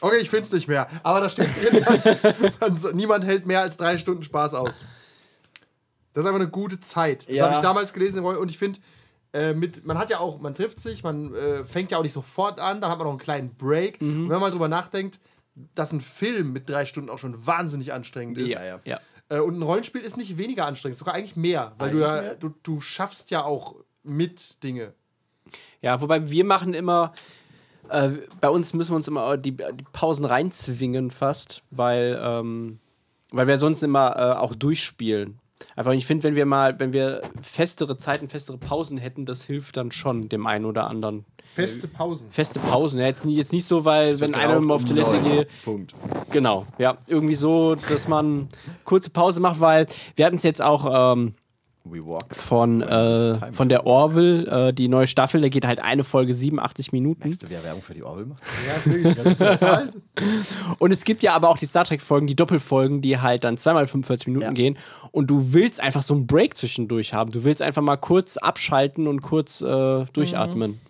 Okay, 0.00 0.18
ich 0.18 0.28
finde 0.28 0.44
es 0.44 0.52
nicht 0.52 0.68
mehr. 0.68 0.88
Aber 1.02 1.20
da 1.20 1.28
steht 1.28 1.48
drin, 1.48 2.52
man, 2.60 2.96
niemand 2.96 3.24
hält 3.24 3.46
mehr 3.46 3.62
als 3.62 3.76
drei 3.76 3.96
Stunden 3.96 4.22
Spaß 4.22 4.54
aus. 4.54 4.82
Das 6.12 6.24
ist 6.24 6.28
einfach 6.28 6.40
eine 6.40 6.50
gute 6.50 6.80
Zeit. 6.80 7.26
Das 7.28 7.34
Ja. 7.34 7.46
habe 7.46 7.54
ich 7.56 7.60
damals 7.60 7.92
gelesen 7.92 8.24
und 8.24 8.50
ich 8.50 8.58
finde, 8.58 8.78
äh, 9.32 9.54
mit, 9.54 9.84
man 9.86 9.98
hat 9.98 10.10
ja 10.10 10.18
auch, 10.18 10.38
man 10.38 10.54
trifft 10.54 10.80
sich, 10.80 11.02
man 11.02 11.34
äh, 11.34 11.64
fängt 11.64 11.90
ja 11.90 11.98
auch 11.98 12.02
nicht 12.02 12.12
sofort 12.12 12.60
an, 12.60 12.80
dann 12.80 12.90
hat 12.90 12.98
man 12.98 13.06
noch 13.06 13.12
einen 13.12 13.20
kleinen 13.20 13.54
Break. 13.56 13.98
Und 14.00 14.24
wenn 14.24 14.28
man 14.28 14.40
mal 14.40 14.50
drüber 14.50 14.68
nachdenkt, 14.68 15.18
dass 15.74 15.92
ein 15.92 16.00
Film 16.02 16.52
mit 16.52 16.68
drei 16.68 16.84
Stunden 16.84 17.08
auch 17.08 17.18
schon 17.18 17.46
wahnsinnig 17.46 17.92
anstrengend 17.94 18.36
ist. 18.38 18.50
Ja, 18.50 18.64
ja. 18.64 18.80
Ja. 18.84 19.00
Äh, 19.28 19.40
und 19.40 19.58
ein 19.58 19.62
Rollenspiel 19.62 20.00
ist 20.00 20.16
nicht 20.16 20.38
weniger 20.38 20.66
anstrengend, 20.66 20.98
sogar 20.98 21.14
eigentlich 21.14 21.36
mehr, 21.36 21.72
weil 21.78 21.90
du 21.90 21.98
Eigentlich 21.98 22.16
ja, 22.16 22.22
mehr? 22.22 22.34
du, 22.36 22.54
du 22.62 22.80
schaffst 22.80 23.30
ja 23.30 23.44
auch 23.44 23.76
mit 24.02 24.62
Dinge. 24.62 24.94
Ja, 25.80 26.00
wobei 26.00 26.30
wir 26.30 26.44
machen 26.44 26.74
immer, 26.74 27.12
äh, 27.88 28.10
bei 28.40 28.48
uns 28.48 28.72
müssen 28.74 28.92
wir 28.92 28.96
uns 28.96 29.08
immer 29.08 29.36
die, 29.36 29.52
die 29.52 29.84
Pausen 29.92 30.24
reinzwingen 30.24 31.10
fast, 31.10 31.62
weil, 31.70 32.18
ähm, 32.20 32.78
weil 33.30 33.46
wir 33.46 33.58
sonst 33.58 33.82
immer 33.82 34.16
äh, 34.16 34.38
auch 34.38 34.54
durchspielen. 34.54 35.38
Einfach, 35.74 35.92
ich 35.92 36.06
finde, 36.06 36.24
wenn 36.24 36.34
wir 36.34 36.46
mal, 36.46 36.78
wenn 36.78 36.92
wir 36.92 37.22
festere 37.40 37.96
Zeiten, 37.96 38.28
festere 38.28 38.58
Pausen 38.58 38.98
hätten, 38.98 39.26
das 39.26 39.44
hilft 39.44 39.76
dann 39.76 39.90
schon 39.90 40.28
dem 40.28 40.46
einen 40.46 40.64
oder 40.64 40.86
anderen. 40.88 41.24
Feste 41.44 41.88
Pausen. 41.88 42.30
Feste 42.30 42.60
Pausen, 42.60 42.98
ja, 42.98 43.06
jetzt, 43.06 43.24
jetzt 43.24 43.52
nicht 43.52 43.66
so, 43.66 43.84
weil 43.84 44.18
wenn 44.20 44.34
einer 44.34 44.60
mal 44.60 44.74
auf 44.74 44.82
um 44.82 44.88
Toilette 44.88 45.20
geht, 45.22 45.48
Punkt. 45.64 45.94
Genau, 46.30 46.66
ja, 46.78 46.98
irgendwie 47.06 47.36
so, 47.36 47.74
dass 47.74 48.08
man 48.08 48.48
kurze 48.84 49.10
Pause 49.10 49.40
macht, 49.40 49.60
weil 49.60 49.86
wir 50.16 50.26
hatten 50.26 50.36
es 50.36 50.42
jetzt 50.42 50.60
auch 50.62 51.14
ähm. 51.14 51.34
Von, 52.30 52.82
äh, 52.82 53.52
von 53.52 53.68
der 53.68 53.86
Orville, 53.86 54.68
äh, 54.68 54.72
die 54.72 54.88
neue 54.88 55.06
Staffel, 55.06 55.40
da 55.40 55.48
geht 55.48 55.66
halt 55.66 55.80
eine 55.80 56.04
Folge 56.04 56.34
87 56.34 56.92
Minuten. 56.92 57.20
Merkst 57.22 57.42
du, 57.42 57.48
wer 57.48 57.62
Werbung 57.64 57.82
für 57.82 57.94
die 57.94 58.02
Orwell 58.02 58.26
macht? 58.26 58.42
Ja, 58.66 58.92
wirklich. 58.92 59.14
Das 59.38 59.40
ist 59.54 59.62
halt. 59.62 59.96
Und 60.78 60.90
es 60.92 61.04
gibt 61.04 61.22
ja 61.22 61.34
aber 61.34 61.48
auch 61.48 61.58
die 61.58 61.66
Star 61.66 61.84
Trek-Folgen, 61.84 62.26
die 62.26 62.36
Doppelfolgen, 62.36 63.02
die 63.02 63.18
halt 63.20 63.44
dann 63.44 63.58
zweimal 63.58 63.86
45 63.86 64.26
Minuten 64.28 64.46
Ja. 64.46 64.52
gehen. 64.52 64.78
Und 65.12 65.28
du 65.28 65.52
willst 65.52 65.80
einfach 65.80 66.02
so 66.02 66.14
einen 66.14 66.26
Break 66.26 66.56
zwischendurch 66.56 67.12
haben. 67.14 67.30
Du 67.30 67.44
willst 67.44 67.62
einfach 67.62 67.82
mal 67.82 67.96
kurz 67.96 68.36
abschalten 68.36 69.06
und 69.06 69.22
kurz 69.22 69.60
äh, 69.60 70.04
durchatmen. 70.12 70.80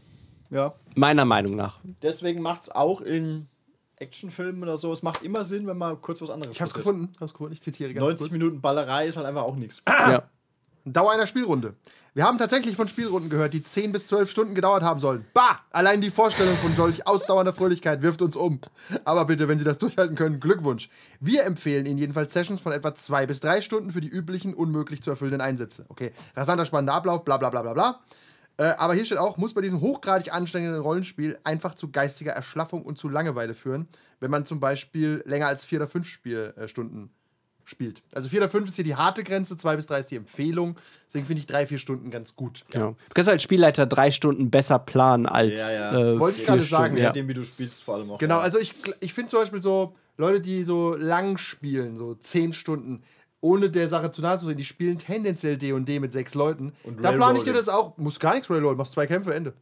Ja. 0.51 0.74
Meiner 0.94 1.24
Meinung 1.24 1.57
nach. 1.57 1.80
Deswegen 2.03 2.40
macht 2.40 2.62
es 2.64 2.70
auch 2.70 3.01
in 3.01 3.47
Actionfilmen 3.99 4.62
oder 4.62 4.76
so, 4.76 4.92
es 4.92 5.03
macht 5.03 5.22
immer 5.22 5.42
Sinn, 5.42 5.66
wenn 5.66 5.78
mal 5.78 5.97
kurz 5.97 6.20
was 6.20 6.28
anderes 6.28 6.55
Ich 6.55 6.61
hab's 6.61 6.72
passiert. 6.74 6.84
gefunden. 6.86 7.12
Hab's 7.18 7.32
gefunden. 7.32 7.55
Ich 7.55 7.62
zitiere 7.62 7.94
ganz 7.94 8.05
90 8.05 8.18
kurz. 8.26 8.32
Minuten 8.32 8.61
Ballerei 8.61 9.07
ist 9.07 9.16
halt 9.16 9.26
einfach 9.26 9.42
auch 9.44 9.57
nichts. 9.57 9.82
Ja. 9.88 10.22
Dauer 10.93 11.11
einer 11.11 11.26
Spielrunde. 11.26 11.74
Wir 12.14 12.24
haben 12.24 12.39
tatsächlich 12.39 12.76
von 12.76 12.87
Spielrunden 12.87 13.28
gehört, 13.28 13.55
die 13.55 13.62
10 13.62 13.91
bis 13.91 14.07
12 14.07 14.30
Stunden 14.30 14.55
gedauert 14.55 14.84
haben 14.84 15.01
sollen. 15.01 15.26
Bah! 15.34 15.59
Allein 15.70 16.01
die 16.01 16.12
Vorstellung 16.12 16.57
von 16.57 16.76
solch 16.76 17.07
ausdauernder 17.09 17.53
Fröhlichkeit 17.53 18.03
wirft 18.03 18.22
uns 18.22 18.37
um. 18.37 18.61
Aber 19.05 19.24
bitte, 19.24 19.49
wenn 19.49 19.59
Sie 19.59 19.64
das 19.64 19.78
durchhalten 19.78 20.14
können, 20.14 20.39
Glückwunsch. 20.39 20.89
Wir 21.18 21.45
empfehlen 21.45 21.87
Ihnen 21.87 21.99
jedenfalls 21.99 22.32
Sessions 22.32 22.61
von 22.61 22.70
etwa 22.70 22.95
2 22.95 23.26
bis 23.26 23.41
3 23.41 23.61
Stunden 23.62 23.91
für 23.91 24.01
die 24.01 24.09
üblichen, 24.09 24.55
unmöglich 24.55 25.03
zu 25.03 25.11
erfüllenden 25.11 25.41
Einsätze. 25.41 25.87
Okay, 25.89 26.12
rasanter, 26.37 26.64
spannender 26.64 26.95
Ablauf, 26.95 27.24
bla 27.24 27.37
bla 27.37 27.51
bla 27.51 27.62
bla 27.62 27.74
bla. 27.74 28.01
Äh, 28.59 28.76
aber 28.78 28.95
hier 28.95 29.05
steht 29.05 29.18
auch, 29.18 29.37
muss 29.39 29.55
bei 29.55 29.61
diesem 29.61 29.80
hochgradig 29.80 30.32
anstrengenden 30.32 30.80
Rollenspiel 30.80 31.37
einfach 31.43 31.74
zu 31.74 31.91
geistiger 31.91 32.32
Erschlaffung 32.32 32.82
und 32.82 32.97
zu 32.97 33.09
Langeweile 33.09 33.55
führen, 33.55 33.89
wenn 34.20 34.30
man 34.30 34.47
zum 34.47 34.61
Beispiel 34.61 35.22
länger 35.26 35.49
als 35.49 35.64
4 35.64 35.80
oder 35.80 35.89
5 35.89 36.09
Spielstunden 36.09 37.11
spielt. 37.66 38.02
Also 38.14 38.28
4 38.28 38.40
oder 38.40 38.48
5 38.48 38.68
ist 38.68 38.76
hier 38.76 38.84
die 38.84 38.94
harte 38.94 39.24
Grenze, 39.24 39.56
2 39.56 39.76
bis 39.76 39.86
3 39.86 40.00
ist 40.00 40.10
die 40.10 40.16
Empfehlung. 40.16 40.76
Deswegen 41.06 41.26
finde 41.26 41.40
ich 41.40 41.46
3, 41.46 41.66
4 41.66 41.78
Stunden 41.78 42.10
ganz 42.10 42.36
gut. 42.36 42.64
Genau. 42.70 42.92
Du 42.92 43.14
kannst 43.14 43.28
als 43.28 43.42
Spielleiter 43.42 43.86
drei 43.86 44.10
Stunden 44.10 44.50
besser 44.50 44.78
planen 44.78 45.26
als. 45.26 45.54
Ja, 45.54 45.72
ja. 45.72 46.14
Äh, 46.14 46.20
Wollte 46.20 46.40
ich 46.40 46.46
gerade 46.46 46.62
Stunden, 46.62 46.82
sagen, 46.82 46.94
ja. 46.94 47.00
Je 47.00 47.06
nachdem, 47.08 47.28
wie 47.28 47.34
du 47.34 47.44
spielst, 47.44 47.82
vor 47.82 47.96
allem 47.96 48.10
auch. 48.10 48.18
Genau, 48.18 48.36
ja. 48.36 48.40
also 48.40 48.58
ich, 48.58 48.72
ich 49.00 49.12
finde 49.12 49.30
zum 49.30 49.40
Beispiel 49.40 49.60
so 49.60 49.94
Leute, 50.16 50.40
die 50.40 50.64
so 50.64 50.94
lang 50.94 51.36
spielen, 51.38 51.96
so 51.96 52.14
10 52.14 52.52
Stunden, 52.52 53.02
ohne 53.40 53.68
der 53.68 53.88
Sache 53.88 54.10
zu 54.10 54.22
nahe 54.22 54.38
zu 54.38 54.46
sehen, 54.46 54.56
die 54.56 54.64
spielen 54.64 54.98
tendenziell 54.98 55.56
D&D 55.56 56.00
mit 56.00 56.12
sechs 56.12 56.34
Leuten. 56.34 56.72
Und 56.84 57.04
da 57.04 57.12
plane 57.12 57.38
ich 57.38 57.44
dir 57.44 57.52
das 57.52 57.68
auch, 57.68 57.96
muss 57.98 58.18
gar 58.18 58.34
nichts 58.34 58.48
Railroad, 58.50 58.76
machst 58.76 58.92
zwei 58.92 59.06
Kämpfe, 59.06 59.34
Ende. 59.34 59.52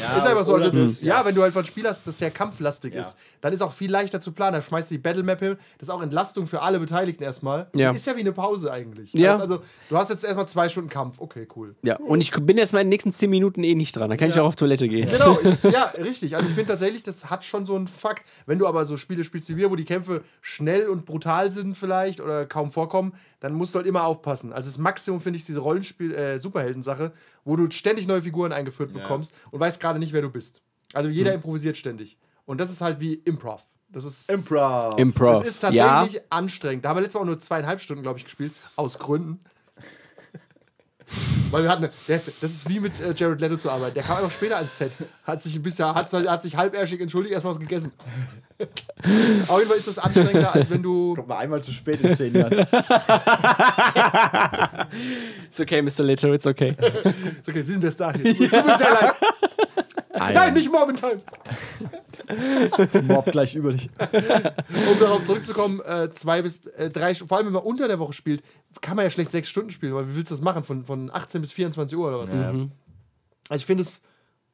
Ja, 0.00 0.16
ist 0.16 0.26
einfach 0.26 0.44
so. 0.44 0.54
Also, 0.54 0.70
das, 0.70 1.02
ja. 1.02 1.24
wenn 1.24 1.34
du 1.34 1.42
halt 1.42 1.56
ein 1.56 1.64
Spiel 1.64 1.86
hast, 1.86 2.06
das 2.06 2.18
sehr 2.18 2.30
kampflastig 2.30 2.94
Ja. 2.94 3.00
ist, 3.00 3.16
dann 3.40 3.52
ist 3.52 3.62
auch 3.62 3.72
viel 3.72 3.90
leichter 3.90 4.20
zu 4.20 4.32
planen. 4.32 4.54
Da 4.54 4.62
schmeißt 4.62 4.90
du 4.90 4.94
die 4.94 4.98
Battle 4.98 5.22
Map 5.22 5.40
hin. 5.40 5.56
Das 5.78 5.88
ist 5.88 5.94
auch 5.94 6.02
Entlastung 6.02 6.46
für 6.46 6.62
alle 6.62 6.78
Beteiligten 6.78 7.24
erstmal. 7.24 7.68
Ja. 7.74 7.90
Ist 7.90 8.06
ja 8.06 8.16
wie 8.16 8.20
eine 8.20 8.32
Pause 8.32 8.72
eigentlich. 8.72 9.12
Ja. 9.12 9.32
Also, 9.36 9.50
also, 9.54 9.64
du 9.88 9.96
hast 9.96 10.10
jetzt 10.10 10.24
erstmal 10.24 10.46
zwei 10.46 10.68
Stunden 10.68 10.88
Kampf. 10.88 11.20
Okay, 11.20 11.48
cool. 11.56 11.74
Ja, 11.82 11.96
und 11.96 12.20
ich 12.20 12.30
bin 12.30 12.56
jetzt 12.56 12.72
mal 12.72 12.80
in 12.80 12.86
den 12.86 12.90
nächsten 12.90 13.10
10 13.10 13.28
Minuten 13.28 13.64
eh 13.64 13.74
nicht 13.74 13.96
dran. 13.96 14.08
Dann 14.08 14.18
kann 14.18 14.30
ich 14.30 14.38
auch 14.38 14.46
auf 14.46 14.56
Toilette 14.56 14.88
gehen. 14.88 15.08
Genau, 15.10 15.38
ja, 15.72 15.86
richtig. 15.98 16.36
Also 16.36 16.48
ich 16.48 16.54
finde 16.54 16.68
tatsächlich, 16.72 17.02
das 17.02 17.28
hat 17.30 17.44
schon 17.44 17.66
so 17.66 17.74
einen 17.74 17.88
Fakt. 17.88 18.24
Wenn 18.46 18.58
du 18.58 18.66
aber 18.68 18.84
so 18.84 18.96
Spiele 18.96 19.24
spielst 19.24 19.48
wie 19.48 19.56
wir, 19.56 19.70
wo 19.70 19.76
die 19.76 19.84
Kämpfe 19.84 20.22
schnell 20.40 20.88
und 20.88 21.04
brutal 21.04 21.50
sind 21.50 21.76
vielleicht 21.76 22.20
oder 22.20 22.46
kaum 22.46 22.70
vorkommen, 22.70 23.14
dann 23.40 23.54
musst 23.54 23.74
du 23.74 23.78
halt 23.78 23.86
immer 23.86 24.04
aufpassen. 24.04 24.52
Also 24.52 24.68
das 24.68 24.78
Maximum 24.78 25.20
finde 25.20 25.38
ich 25.38 25.46
diese 25.46 25.60
Rollenspiel, 25.60 26.14
äh, 26.14 26.38
Superhelden-Sache, 26.38 27.12
wo 27.50 27.56
du 27.56 27.68
ständig 27.72 28.06
neue 28.06 28.22
Figuren 28.22 28.52
eingeführt 28.52 28.92
bekommst 28.92 29.34
und 29.50 29.58
weißt 29.58 29.80
gerade 29.80 29.98
nicht, 29.98 30.12
wer 30.12 30.22
du 30.22 30.30
bist. 30.30 30.62
Also 30.94 31.08
jeder 31.08 31.34
improvisiert 31.34 31.76
ständig. 31.76 32.16
Und 32.44 32.60
das 32.60 32.70
ist 32.70 32.80
halt 32.80 33.00
wie 33.00 33.14
Improv. 33.14 33.64
Das 33.88 34.04
ist 34.04 34.30
Improv. 34.30 34.96
Improv. 34.98 35.38
Das 35.38 35.46
ist 35.48 35.60
tatsächlich 35.60 36.22
anstrengend. 36.30 36.84
Da 36.84 36.90
haben 36.90 36.98
wir 36.98 37.00
letztes 37.00 37.14
Mal 37.14 37.22
auch 37.22 37.26
nur 37.26 37.40
zweieinhalb 37.40 37.80
Stunden, 37.80 38.04
glaube 38.04 38.20
ich, 38.20 38.24
gespielt. 38.24 38.52
Aus 38.76 39.00
Gründen. 39.00 39.40
Weil 41.50 41.64
wir 41.64 41.70
hatten, 41.70 41.82
das 41.82 42.08
ist, 42.08 42.42
das 42.42 42.52
ist 42.52 42.68
wie 42.68 42.80
mit 42.80 43.00
äh, 43.00 43.12
Jared 43.16 43.40
Leto 43.40 43.56
zu 43.56 43.70
arbeiten. 43.70 43.94
Der 43.94 44.02
kam 44.04 44.18
einfach 44.18 44.30
später 44.30 44.56
ans 44.56 44.76
Set. 44.78 44.92
Hat 45.24 45.42
sich 45.42 45.56
ein 45.56 45.62
bisschen, 45.62 45.92
hat, 45.94 46.12
hat 46.12 46.42
sich 46.42 46.56
halbärschig 46.56 47.00
entschuldigt, 47.00 47.32
erstmal 47.32 47.54
was 47.54 47.60
gegessen. 47.60 47.92
Auf 48.60 49.58
jeden 49.58 49.68
Fall 49.68 49.78
ist 49.78 49.88
das 49.88 49.98
anstrengender, 49.98 50.54
als 50.54 50.68
wenn 50.70 50.82
du. 50.82 51.14
Kommt 51.14 51.28
mal 51.28 51.38
einmal 51.38 51.62
zu 51.62 51.72
spät 51.72 52.00
in 52.02 52.14
10 52.14 52.34
Jahren. 52.34 52.52
It's 55.48 55.60
okay, 55.60 55.82
Mr. 55.82 56.04
Leto, 56.04 56.32
it's 56.32 56.46
okay. 56.46 56.76
Ist 56.78 57.48
Okay, 57.48 57.62
Sie 57.62 57.72
sind 57.72 57.82
der 57.82 57.90
Star 57.90 58.12
hier. 58.12 58.36
Tut 58.36 58.52
mir 58.52 58.76
sehr 58.76 58.92
leid. 58.92 59.14
Nein, 60.20 60.54
nicht 60.54 60.70
momentan. 60.70 61.20
Mob 63.02 63.26
gleich 63.26 63.54
über 63.54 63.72
dich. 63.72 63.88
Um 64.70 64.98
darauf 64.98 65.24
zurückzukommen, 65.24 65.80
äh, 65.80 66.10
zwei 66.12 66.42
bis 66.42 66.66
äh, 66.66 66.90
drei, 66.90 67.14
vor 67.14 67.38
allem 67.38 67.46
wenn 67.46 67.54
man 67.54 67.62
unter 67.62 67.88
der 67.88 67.98
Woche 67.98 68.12
spielt, 68.12 68.42
kann 68.80 68.96
man 68.96 69.06
ja 69.06 69.10
schlecht 69.10 69.30
sechs 69.30 69.48
Stunden 69.48 69.70
spielen, 69.70 69.94
weil 69.94 70.08
wie 70.08 70.16
willst 70.16 70.30
du 70.30 70.34
das 70.34 70.42
machen? 70.42 70.62
Von, 70.62 70.84
von 70.84 71.10
18 71.10 71.40
bis 71.40 71.52
24 71.52 71.96
Uhr 71.96 72.08
oder 72.08 72.18
was? 72.20 72.30
Also 73.48 73.60
ich 73.62 73.66
finde 73.66 73.82
es 73.82 74.02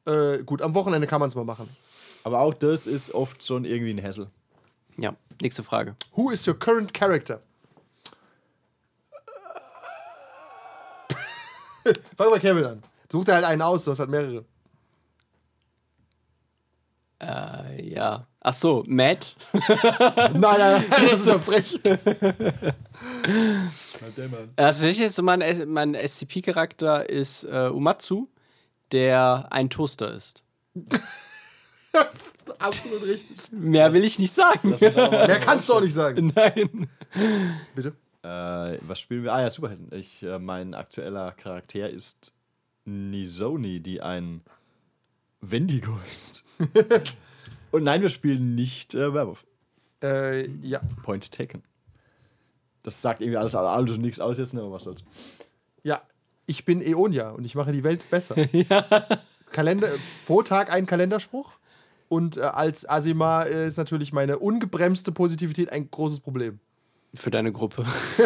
äh, 0.05 0.41
gut, 0.43 0.61
am 0.61 0.73
Wochenende 0.73 1.05
kann 1.05 1.19
man 1.19 1.27
es 1.27 1.35
mal 1.35 1.43
machen. 1.43 1.69
Aber 2.23 2.39
auch 2.39 2.53
das 2.53 2.87
ist 2.87 3.13
oft 3.13 3.43
schon 3.43 3.65
irgendwie 3.65 3.93
ein 3.93 4.01
Hassel. 4.03 4.27
Ja, 4.97 5.15
nächste 5.41 5.63
Frage. 5.63 5.95
Who 6.15 6.31
is 6.31 6.47
your 6.47 6.57
current 6.57 6.93
character? 6.93 7.41
Fang 12.17 12.29
mal 12.29 12.39
Kevin 12.39 12.65
an. 12.65 12.83
Such 13.11 13.25
dir 13.25 13.33
halt 13.35 13.45
einen 13.45 13.61
aus, 13.61 13.85
du 13.85 13.91
hast 13.91 13.99
halt 13.99 14.09
mehrere. 14.09 14.43
Äh, 17.19 17.93
ja. 17.93 18.21
Ach 18.41 18.53
so, 18.53 18.83
Matt. 18.87 19.35
Nein, 19.53 20.39
nein, 20.39 20.85
nein, 20.89 21.07
das 21.09 21.21
ist 21.21 21.27
ja 21.27 21.39
frech. 21.39 21.79
Also 24.55 24.87
ich 24.87 24.99
jetzt 24.99 25.15
so 25.15 25.23
mein, 25.23 25.41
mein 25.67 25.95
SCP-Charakter 25.95 27.09
ist 27.09 27.43
äh, 27.43 27.69
Umatsu, 27.69 28.27
der 28.91 29.47
ein 29.49 29.69
Toaster 29.69 30.13
ist. 30.13 30.43
Das 31.93 32.15
ist 32.15 32.61
absolut 32.61 33.01
richtig. 33.01 33.51
Mehr 33.51 33.91
will 33.91 34.03
ich 34.03 34.19
nicht 34.19 34.31
sagen. 34.31 34.75
Mehr 34.79 35.39
kannst 35.39 35.67
du 35.67 35.73
auch 35.73 35.81
nicht 35.81 35.95
sagen. 35.95 36.31
Nein. 36.35 36.87
Bitte. 37.73 37.93
Äh, 38.21 38.77
was 38.81 38.99
spielen 38.99 39.23
wir? 39.23 39.33
Ah 39.33 39.41
ja, 39.41 39.49
Superhelden. 39.49 39.87
Ich, 39.97 40.21
äh, 40.21 40.37
mein 40.37 40.73
aktueller 40.75 41.31
Charakter 41.31 41.89
ist 41.89 42.33
Nizoni, 42.85 43.79
die 43.79 44.01
ein 44.01 44.41
Wendigo 45.41 45.97
ist. 46.09 46.45
Und 47.71 47.83
nein, 47.83 48.01
wir 48.01 48.09
spielen 48.09 48.55
nicht 48.55 48.95
äh, 48.95 49.13
Werwolf. 49.13 49.45
Äh, 50.01 50.47
ja. 50.61 50.79
Point 51.03 51.31
taken. 51.31 51.63
Das 52.83 53.01
sagt 53.01 53.21
irgendwie 53.21 53.37
alles, 53.37 53.53
alles 53.53 53.91
und 53.91 54.01
nichts 54.01 54.19
aus 54.21 54.37
jetzt, 54.37 54.53
ne? 54.53 54.61
aber 54.61 54.71
was 54.71 54.83
soll's. 54.83 55.03
Ja, 55.83 56.01
ich 56.45 56.63
bin 56.63 56.81
Eonia 56.81 57.31
und 57.31 57.43
ich 57.43 57.55
mache 57.55 57.73
die 57.73 57.83
Welt 57.83 58.09
besser. 58.09 58.35
Kalender, 59.51 59.89
pro 60.25 60.41
Tag 60.41 60.71
ein 60.71 60.85
Kalenderspruch. 60.85 61.51
Und 62.09 62.37
äh, 62.37 62.41
als 62.41 62.89
Asima 62.89 63.43
äh, 63.43 63.67
ist 63.67 63.77
natürlich 63.77 64.13
meine 64.13 64.39
ungebremste 64.39 65.11
Positivität 65.11 65.69
ein 65.71 65.91
großes 65.91 66.21
Problem. 66.21 66.59
Für 67.13 67.31
deine 67.31 67.51
Gruppe. 67.51 67.83
I 68.19 68.23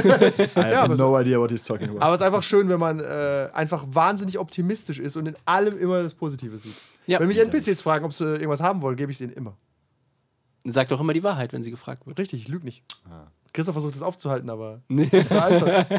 have 0.60 0.80
aber 0.80 0.96
no 0.96 1.20
idea 1.20 1.40
what 1.40 1.50
he's 1.50 1.64
talking 1.64 1.90
about. 1.90 2.02
Aber 2.02 2.14
es 2.14 2.22
ist 2.22 2.26
einfach 2.26 2.44
schön, 2.44 2.70
wenn 2.70 2.80
man 2.80 3.00
äh, 3.00 3.50
einfach 3.54 3.86
wahnsinnig 3.88 4.38
optimistisch 4.38 5.00
ist 5.00 5.16
und 5.16 5.28
in 5.28 5.36
allem 5.46 5.80
immer 5.80 6.04
das 6.04 6.14
Positive 6.14 6.58
sieht. 6.58 6.76
Ja. 7.12 7.20
Wenn 7.20 7.28
mich 7.28 7.40
NPCs 7.40 7.82
fragen, 7.82 8.06
ob 8.06 8.14
sie 8.14 8.24
irgendwas 8.26 8.62
haben 8.62 8.82
wollen, 8.82 8.96
gebe 8.96 9.12
ich 9.12 9.18
es 9.18 9.22
ihnen 9.22 9.34
immer. 9.34 9.58
Sag 10.64 10.88
doch 10.88 11.00
immer 11.02 11.14
die 11.14 11.24
Wahrheit, 11.24 11.52
wenn 11.54 11.62
sie 11.64 11.72
gefragt 11.72 12.08
wird. 12.08 12.18
Richtig, 12.20 12.42
ich 12.42 12.48
lüge 12.48 12.64
nicht. 12.66 12.84
Ah. 13.10 13.28
Christoph 13.54 13.74
versucht 13.74 13.96
es 13.96 14.02
aufzuhalten, 14.02 14.50
aber 14.50 14.82
nicht 14.88 15.12
so 15.28 15.38
einfach. 15.38 15.86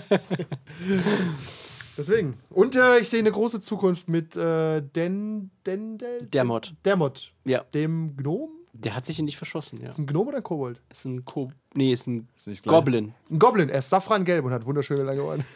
Deswegen. 1.99 2.37
Und 2.49 2.77
äh, 2.77 3.01
ich 3.01 3.11
sehe 3.11 3.19
eine 3.19 3.31
große 3.31 3.61
Zukunft 3.61 4.09
mit 4.09 4.35
äh, 4.37 4.81
Den, 4.81 5.51
Den, 5.67 5.99
Den, 5.99 6.31
Dermot. 6.31 6.75
Dermot. 6.85 7.33
Ja. 7.45 7.65
Dem 7.75 8.17
Gnom? 8.17 8.49
Der 8.73 8.97
hat 8.97 9.05
sich 9.05 9.19
in 9.19 9.27
dich 9.27 9.37
verschossen, 9.37 9.83
ja. 9.83 9.91
Ist 9.91 9.99
ein 9.99 10.07
Gnome 10.07 10.29
oder 10.29 10.39
ein 10.39 10.43
Kobold? 10.43 10.81
Ist 10.91 11.05
ein 11.05 11.27
Ko 11.27 11.53
Nee, 11.75 11.93
ist 11.93 12.07
ein 12.07 12.27
Ist. 12.37 12.65
Goblin. 12.65 13.13
Ein 13.31 13.39
Goblin. 13.39 13.69
Er 13.69 13.81
ist 13.81 13.91
safrangelb 13.91 14.47
und 14.47 14.53
hat 14.53 14.65
wunderschöne 14.65 15.03
lange 15.03 15.23
Ohren. 15.23 15.45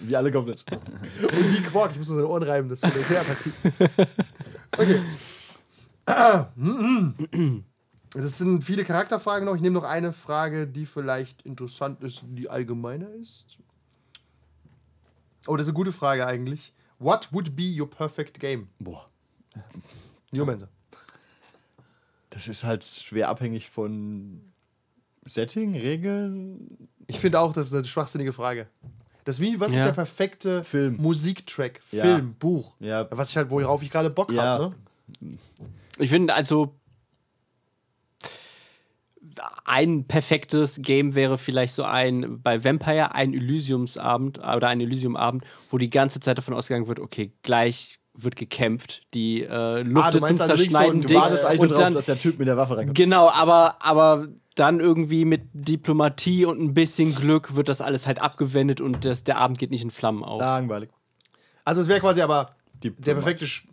Wie 0.00 0.16
alle 0.16 0.30
Goblins. 0.30 0.64
Und 0.70 1.52
wie 1.52 1.62
Quark. 1.62 1.92
Ich 1.92 1.98
muss 1.98 2.08
nur 2.08 2.16
seine 2.16 2.28
Ohren 2.28 2.42
reiben. 2.42 2.68
Das 2.68 2.82
wird 2.82 2.94
sehr 2.94 3.20
attraktiv. 3.20 3.52
Okay. 4.78 5.00
Es 8.14 8.38
sind 8.38 8.62
viele 8.62 8.84
Charakterfragen 8.84 9.44
noch. 9.44 9.56
Ich 9.56 9.60
nehme 9.60 9.74
noch 9.74 9.84
eine 9.84 10.12
Frage, 10.12 10.66
die 10.66 10.86
vielleicht 10.86 11.42
interessant 11.42 12.02
ist, 12.02 12.24
die 12.28 12.48
allgemeiner 12.48 13.10
ist. 13.14 13.58
Oh, 15.46 15.56
das 15.56 15.66
ist 15.66 15.70
eine 15.70 15.76
gute 15.76 15.92
Frage 15.92 16.26
eigentlich. 16.26 16.72
What 16.98 17.28
would 17.32 17.54
be 17.54 17.74
your 17.78 17.90
perfect 17.90 18.40
game? 18.40 18.68
Boah. 18.78 19.08
Newmancer. 20.30 20.68
Das 22.30 22.48
ist 22.48 22.64
halt 22.64 22.84
schwer 22.84 23.28
abhängig 23.28 23.70
von 23.70 24.52
Setting, 25.24 25.74
Regeln. 25.74 26.88
Ich 27.06 27.18
finde 27.18 27.40
auch, 27.40 27.52
das 27.52 27.68
ist 27.68 27.74
eine 27.74 27.84
schwachsinnige 27.84 28.32
Frage. 28.32 28.68
Das 29.26 29.36
ist 29.36 29.40
wie, 29.42 29.58
was 29.60 29.72
Ja. 29.72 29.80
ist 29.80 29.84
der 29.86 29.92
perfekte 29.92 30.62
Film. 30.64 30.96
Musiktrack, 30.98 31.80
Ja. 31.90 32.02
Film, 32.02 32.34
Buch? 32.38 32.76
Ja. 32.80 33.08
Was 33.10 33.30
ich 33.30 33.36
halt, 33.36 33.50
worauf 33.50 33.82
ich 33.82 33.90
gerade 33.90 34.08
Bock 34.08 34.32
Ja. 34.32 34.42
habe. 34.42 34.74
Ne? 35.20 35.36
Ich 35.98 36.10
finde, 36.10 36.32
also. 36.32 36.74
Ein 39.64 40.04
perfektes 40.06 40.80
Game 40.80 41.14
wäre 41.14 41.36
vielleicht 41.36 41.74
so 41.74 41.82
ein 41.82 42.40
bei 42.40 42.62
Vampire 42.64 43.14
ein 43.14 43.34
Elysiumsabend 43.34 44.38
oder 44.38 44.68
ein 44.68 44.80
Elysiumabend, 44.80 45.44
wo 45.70 45.78
die 45.78 45.90
ganze 45.90 46.20
Zeit 46.20 46.38
davon 46.38 46.54
ausgegangen 46.54 46.86
wird, 46.86 47.00
okay, 47.00 47.32
gleich 47.42 47.98
wird 48.14 48.36
gekämpft, 48.36 49.02
die 49.12 49.42
äh, 49.42 49.82
Luft 49.82 50.06
Ah, 50.06 50.08
ist 50.10 50.14
zum 50.16 50.24
also 50.24 50.26
nicht 50.28 50.38
so 50.38 50.46
Zerschneiden 50.46 51.00
du 51.02 51.08
dick 51.08 51.16
wartest 51.18 51.44
eigentlich 51.44 51.60
und 51.60 51.70
drauf, 51.72 51.78
dann, 51.80 51.92
dass 51.94 52.06
der 52.06 52.18
Typ 52.18 52.38
mit 52.38 52.48
der 52.48 52.56
Waffe 52.56 52.76
reinkommt. 52.76 52.96
Genau, 52.96 53.28
aber, 53.28 53.76
aber 53.84 54.28
dann 54.56 54.80
irgendwie 54.80 55.24
mit 55.24 55.42
Diplomatie 55.52 56.44
und 56.44 56.60
ein 56.60 56.74
bisschen 56.74 57.14
Glück 57.14 57.54
wird 57.54 57.68
das 57.68 57.80
alles 57.80 58.06
halt 58.06 58.20
abgewendet 58.20 58.80
und 58.80 59.04
das, 59.04 59.22
der 59.22 59.38
Abend 59.38 59.58
geht 59.58 59.70
nicht 59.70 59.82
in 59.82 59.90
Flammen 59.90 60.24
auf. 60.24 60.40
Langweilig. 60.40 60.90
Also 61.64 61.80
es 61.80 61.88
wäre 61.88 62.00
quasi 62.00 62.20
aber 62.22 62.50
Die 62.82 62.90
der 62.90 63.14
perfekte, 63.14 63.44
Sch- 63.44 63.64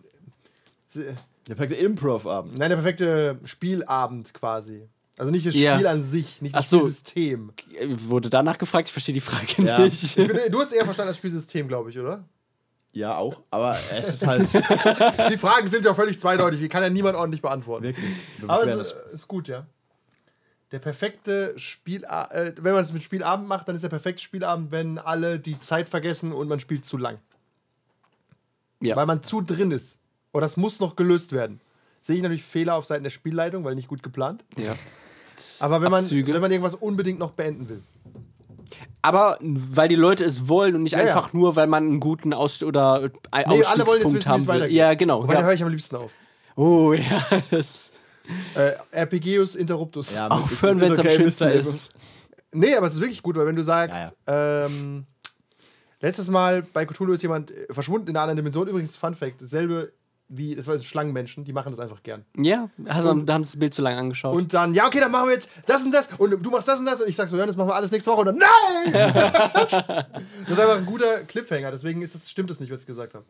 Der 0.96 1.56
perfekte 1.56 1.76
Improv-Abend. 1.76 2.58
nein, 2.58 2.70
der 2.70 2.76
perfekte 2.78 3.40
Spielabend 3.46 4.34
quasi. 4.34 4.88
Also 5.18 5.32
nicht 5.32 5.46
das 5.46 5.56
Ja. 5.56 5.76
Spiel 5.76 5.88
an 5.88 6.02
sich, 6.04 6.42
nicht 6.42 6.56
das 6.56 6.70
so. 6.70 6.80
Spielsystem. 6.80 7.54
Äh, 7.80 7.88
Wurde 8.08 8.30
danach 8.30 8.58
gefragt? 8.58 8.88
Ich 8.88 8.94
verstehe 8.94 9.14
die 9.14 9.22
Frage 9.22 9.62
Ja. 9.64 9.80
nicht. 9.80 10.04
Ich 10.04 10.16
bin, 10.16 10.38
du 10.52 10.60
hast 10.60 10.72
eher 10.74 10.86
verstanden 10.86 11.10
das 11.10 11.18
Spielsystem, 11.18 11.68
glaube 11.68 11.90
ich, 11.92 12.00
oder? 12.00 12.24
Ja, 12.94 13.18
auch. 13.18 13.42
Aber 13.52 13.76
es 13.98 14.10
ist 14.10 14.28
halt 14.28 14.42
Die 15.32 15.38
Fragen 15.38 15.68
sind 15.68 15.86
ja 15.86 15.94
völlig 15.94 16.20
zweideutig, 16.20 16.60
die 16.60 16.70
kann 16.70 16.84
ja 16.84 16.90
niemand 16.90 17.16
ordentlich 17.16 17.42
beantworten. 17.42 17.84
wirklich. 17.86 18.06
Wir 18.40 18.50
Aber 18.50 18.66
es 18.68 18.92
ist, 18.92 18.96
ist 19.14 19.28
gut, 19.28 19.48
ja. 19.48 19.66
Der 20.74 20.80
perfekte 20.80 21.54
Spielabend, 21.58 22.34
äh, 22.34 22.54
wenn 22.60 22.74
man 22.74 22.82
es 22.82 22.92
mit 22.92 23.04
Spielabend 23.04 23.48
macht, 23.48 23.68
dann 23.68 23.76
ist 23.76 23.84
der 23.84 23.90
perfekte 23.90 24.24
Spielabend, 24.24 24.72
wenn 24.72 24.98
alle 24.98 25.38
die 25.40 25.60
Zeit 25.60 25.88
vergessen 25.88 26.34
und 26.34 26.48
man 26.48 26.60
spielt 26.60 26.84
zu 26.84 26.98
lang. 26.98 27.20
Ja. 28.82 28.96
Weil 28.96 29.06
man 29.06 29.22
zu 29.22 29.42
drin 29.42 29.70
ist. 29.72 30.00
Oder 30.34 30.42
das 30.42 30.58
muss 30.58 30.80
noch 30.80 30.96
gelöst 30.96 31.32
werden. 31.32 31.62
Sehe 32.02 32.16
ich 32.16 32.24
natürlich 32.24 32.44
Fehler 32.44 32.74
auf 32.76 32.86
Seiten 32.86 33.04
der 33.04 33.12
Spielleitung, 33.12 33.64
weil 33.64 33.76
nicht 33.76 33.88
gut 33.88 34.02
geplant. 34.04 34.44
Ja. 34.58 34.76
Aber 35.60 35.82
wenn 35.82 35.92
man, 35.92 36.02
Abzüge. 36.02 36.34
wenn 36.34 36.42
man 36.42 36.52
irgendwas 36.52 36.76
unbedingt 36.76 37.20
noch 37.20 37.32
beenden 37.32 37.70
will. 37.70 37.84
Aber 39.04 39.38
weil 39.42 39.88
die 39.90 39.96
Leute 39.96 40.26
es 40.26 40.48
wollen 40.48 40.76
und 40.76 40.84
nicht 40.84 40.94
Ja, 40.94 41.00
ja. 41.04 41.06
einfach 41.16 41.34
nur, 41.34 41.56
weil 41.56 41.68
man 41.68 41.84
einen 41.84 42.00
guten 42.00 42.34
Aus 42.34 42.64
oder 42.64 43.02
Nee, 43.02 43.10
alle 43.32 43.86
wollen 43.86 44.02
jetzt 44.02 44.14
wissen, 44.14 44.30
haben 44.30 44.48
will. 44.48 44.72
Ja, 44.72 44.96
genau. 44.96 45.22
Wobei, 45.24 45.36
da 45.36 45.42
höre 45.42 45.50
Ja. 45.50 45.54
ich 45.54 45.64
am 45.64 45.70
liebsten 45.70 45.98
auf. 45.98 46.10
Oh 46.56 46.94
ja, 46.98 47.42
das. 47.52 47.92
Äh, 48.56 49.02
RPGus 49.04 49.56
Interruptus. 49.56 50.16
Ja, 50.16 50.28
Aufhören, 50.30 50.80
es 50.82 50.90
ist 50.90 50.90
wenn's 50.90 51.00
am 51.00 51.06
okay, 51.06 51.18
schönsten 51.18 51.46
Mr. 51.46 51.52
ist. 51.54 51.94
Nee, 52.54 52.76
aber 52.76 52.88
es 52.88 52.94
ist 52.94 53.02
wirklich 53.02 53.24
gut, 53.24 53.36
weil 53.36 53.46
wenn 53.46 53.56
du 53.56 53.64
sagst, 53.64 54.16
Ähm, 54.28 55.06
letztes 56.00 56.30
Mal 56.30 56.62
bei 56.62 56.86
Cthulhu 56.86 57.14
ist 57.14 57.24
jemand 57.24 57.52
äh, 57.52 57.66
verschwunden 57.72 58.10
in 58.10 58.16
einer 58.16 58.24
anderen 58.24 58.38
Dimension. 58.38 58.68
Übrigens, 58.68 58.96
Fun 58.96 59.16
Fact, 59.16 59.42
dasselbe 59.42 59.92
wie, 60.30 60.56
das 60.56 60.68
war 60.68 60.78
Schlangenmenschen, 60.80 61.44
die 61.44 61.54
machen 61.54 61.72
das 61.72 61.80
einfach 61.80 62.02
gern. 62.02 62.26
Ja, 62.36 62.70
also, 62.86 63.14
da 63.14 63.34
haben 63.34 63.44
sie 63.44 63.52
das 63.52 63.60
Bild 63.60 63.74
zu 63.74 63.82
lange 63.82 63.98
angeschaut. 63.98 64.36
Und 64.36 64.54
dann, 64.54 64.74
ja, 64.74 64.88
okay, 64.88 65.00
dann 65.00 65.12
machen 65.12 65.28
wir 65.28 65.34
jetzt 65.34 65.50
das 65.68 65.84
und 65.84 65.92
das 65.92 66.10
und 66.18 66.32
du 66.44 66.50
machst 66.50 66.68
das 66.68 66.80
und 66.80 66.86
das 66.86 67.02
und 67.02 67.10
ich 67.10 67.16
sag 67.16 67.30
so, 67.30 67.38
ja, 67.38 67.46
das 67.46 67.56
machen 67.56 67.70
wir 67.70 67.76
alles 67.76 67.92
nächste 67.92 68.12
Woche 68.12 68.22
und 68.22 68.28
dann, 68.28 68.38
nein! 68.38 68.94
das 68.94 70.50
ist 70.50 70.60
einfach 70.60 70.78
ein 70.78 70.86
guter 70.86 71.24
Cliffhanger, 71.26 71.72
deswegen 71.72 72.02
ist 72.02 72.16
es, 72.16 72.32
stimmt 72.32 72.50
es 72.50 72.60
nicht, 72.60 72.72
was 72.72 72.82
ich 72.82 72.88
gesagt 72.88 73.14
habe. 73.14 73.26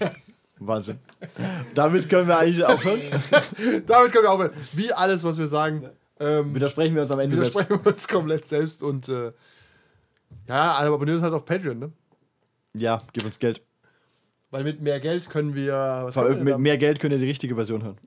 Wahnsinn. 0.66 0.98
Damit 1.74 2.08
können 2.08 2.28
wir 2.28 2.38
eigentlich 2.38 2.64
aufhören. 2.64 3.00
Damit 3.86 4.12
können 4.12 4.24
wir 4.24 4.30
aufhören. 4.30 4.52
Wie 4.72 4.92
alles, 4.92 5.24
was 5.24 5.38
wir 5.38 5.46
sagen, 5.46 5.88
ähm, 6.20 6.54
Widersprechen 6.54 6.94
wir 6.94 7.02
uns 7.02 7.10
am 7.10 7.18
Ende 7.20 7.36
selbst. 7.36 7.54
widersprechen 7.54 7.84
wir 7.84 7.92
uns 7.92 8.08
komplett 8.08 8.44
selbst 8.44 8.82
und 8.82 9.08
äh, 9.08 9.32
ja, 10.48 10.72
aber 10.72 10.94
abonniert 10.94 11.16
uns 11.16 11.22
halt 11.24 11.34
auf 11.34 11.44
Patreon, 11.44 11.78
ne? 11.78 11.92
Ja, 12.74 13.02
gib 13.12 13.24
uns 13.24 13.38
Geld. 13.38 13.62
Weil 14.50 14.64
mit 14.64 14.80
mehr 14.80 15.00
Geld 15.00 15.28
können 15.30 15.54
wir. 15.54 15.74
Was 15.74 16.14
Vor- 16.14 16.24
können 16.24 16.38
wir 16.38 16.44
Mit 16.44 16.54
denn 16.54 16.60
mehr 16.62 16.78
Geld 16.78 17.00
könnt 17.00 17.12
ihr 17.12 17.18
die 17.18 17.26
richtige 17.28 17.54
Version 17.54 17.82
hören. 17.82 17.98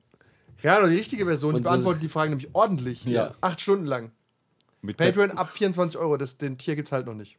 ja, 0.62 0.78
nur 0.80 0.88
die 0.88 0.96
richtige 0.96 1.24
Version, 1.24 1.52
die 1.52 1.56
Und 1.58 1.62
so- 1.64 1.70
beantwortet 1.70 2.02
die 2.02 2.08
Fragen 2.08 2.30
nämlich 2.30 2.48
ordentlich. 2.54 3.04
Ja. 3.04 3.32
Acht 3.40 3.60
Stunden 3.60 3.86
lang. 3.86 4.12
Mit 4.82 4.96
Patreon 4.96 5.32
ab 5.32 5.50
24 5.50 5.98
Euro. 5.98 6.16
Das, 6.16 6.36
den 6.38 6.58
Tier 6.58 6.76
gibt's 6.76 6.92
halt 6.92 7.06
noch 7.06 7.14
nicht. 7.14 7.36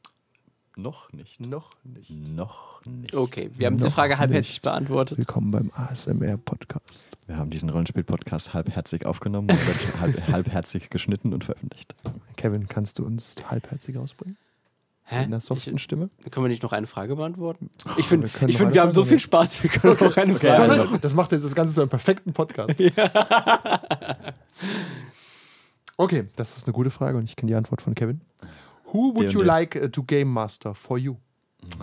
Noch 0.79 1.11
nicht. 1.11 1.39
Noch 1.39 1.71
nicht. 1.83 2.11
Noch 2.11 2.85
nicht. 2.85 3.15
okay, 3.15 3.49
wir 3.57 3.65
haben 3.65 3.77
diese 3.77 3.89
Frage 3.89 4.19
halbherzig 4.19 4.51
nicht. 4.57 4.61
beantwortet. 4.61 5.17
Willkommen 5.17 5.49
beim 5.49 5.71
ASMR-Podcast. 5.73 7.17
Wir 7.25 7.35
haben 7.37 7.49
diesen 7.49 7.69
Rollenspiel-Podcast 7.71 8.53
halbherzig 8.53 9.07
aufgenommen 9.07 9.49
und 9.49 9.67
wird 9.67 9.99
halb, 9.99 10.27
halbherzig 10.31 10.91
geschnitten 10.91 11.33
und 11.33 11.43
veröffentlicht. 11.43 11.95
Kevin, 12.35 12.67
kannst 12.67 12.99
du 12.99 13.05
uns 13.07 13.35
halbherzig 13.49 13.97
ausbringen? 13.97 14.37
Hä? 15.05 15.21
In 15.23 15.25
einer 15.25 15.39
soften 15.39 15.77
Ich, 15.77 15.81
Stimme? 15.81 16.11
können 16.29 16.45
wir 16.45 16.49
nicht 16.49 16.61
noch 16.61 16.73
eine 16.73 16.85
Frage 16.85 17.15
beantworten? 17.15 17.71
Ich 17.97 18.05
finde, 18.05 18.27
wir 18.31 18.47
ich 18.47 18.57
find, 18.59 18.75
wir 18.75 18.81
haben 18.81 18.91
so 18.91 19.03
viel 19.03 19.19
Spaß, 19.19 19.63
wir 19.63 19.71
können 19.71 19.97
noch 19.99 20.15
eine 20.17 20.35
Okay, 20.35 20.45
Frage. 20.47 20.63
eine 20.73 20.77
Das, 20.77 20.91
noch. 20.91 21.01
das 21.01 21.15
macht 21.15 21.31
jetzt 21.31 21.43
das 21.43 21.55
Ganze 21.55 21.73
zu 21.73 21.81
einem 21.81 21.89
perfekten 21.89 22.33
Podcast. 22.33 22.79
okay, 25.97 26.25
das 26.35 26.57
ist 26.57 26.67
eine 26.67 26.73
gute 26.73 26.91
Frage 26.91 27.17
und 27.17 27.23
ich 27.23 27.35
kenne 27.35 27.49
die 27.49 27.55
Antwort 27.55 27.81
von 27.81 27.95
Kevin. 27.95 28.21
Who 28.93 29.13
would 29.13 29.31
you 29.33 29.39
D&D. 29.39 29.45
like 29.45 29.75
uh, 29.75 29.87
to 29.89 30.03
game 30.03 30.31
master 30.33 30.73
for 30.73 30.97
you? 30.97 31.17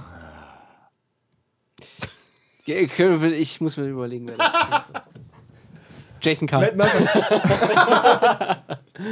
Ich 2.66 3.60
muss 3.60 3.76
mir 3.76 3.84
überlegen. 3.88 4.26
wer 4.26 4.38
das 4.38 4.52
ist. 4.54 5.02
Jason 6.22 6.48
Carl. 6.48 6.62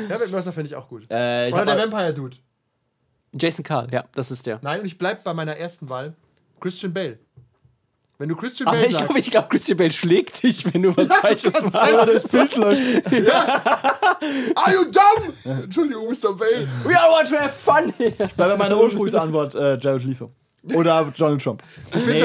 Ja, 0.08 0.16
mit 0.18 0.30
Mercer 0.30 0.52
fände 0.52 0.68
ich 0.68 0.76
auch 0.76 0.88
gut. 0.88 1.10
Äh, 1.10 1.48
ich 1.48 1.54
Oder 1.54 1.66
der 1.66 1.74
mal, 1.74 1.92
Vampire 1.92 2.14
Dude. 2.14 2.36
Jason 3.34 3.64
Carl, 3.64 3.88
ja, 3.90 4.04
das 4.14 4.30
ist 4.30 4.46
der. 4.46 4.60
Nein, 4.62 4.80
und 4.80 4.86
ich 4.86 4.96
bleib 4.96 5.24
bei 5.24 5.34
meiner 5.34 5.56
ersten 5.56 5.88
Wahl. 5.88 6.14
Christian 6.60 6.94
Bale. 6.94 7.18
Wenn 8.22 8.28
du 8.28 8.36
Christian 8.36 8.68
Aber 8.68 8.76
Bale 8.76 8.86
ich 8.88 8.92
sagst, 8.92 9.06
glaube, 9.08 9.18
ich 9.18 9.30
glaub, 9.32 9.50
Christian 9.50 9.76
Bale 9.78 9.90
schlägt 9.90 10.44
dich, 10.44 10.72
wenn 10.72 10.80
du 10.80 10.96
was 10.96 11.08
Falsches 11.08 11.54
kann 11.54 11.70
sein. 11.70 11.96
machst. 11.96 12.30
Bild 12.30 12.54
läuft. 12.56 13.12
Are 14.54 14.72
you 14.72 14.84
dumb? 14.84 15.34
Entschuldigung, 15.64 16.06
Mr. 16.06 16.32
Bale. 16.32 16.68
We 16.84 16.96
all 16.96 17.10
want 17.10 17.28
to 17.30 17.36
have 17.36 17.50
fun 17.50 17.92
here. 17.98 18.12
Bleib 18.16 18.36
bei 18.36 18.56
meiner 18.56 18.78
Ursprungsantwort, 18.78 19.56
äh, 19.56 19.76
Jared 19.80 20.04
Leto. 20.04 20.30
Oder 20.72 21.12
Donald 21.18 21.42
Trump. 21.42 21.64
Ich 21.86 22.00
finde, 22.00 22.12
Nee, 22.12 22.20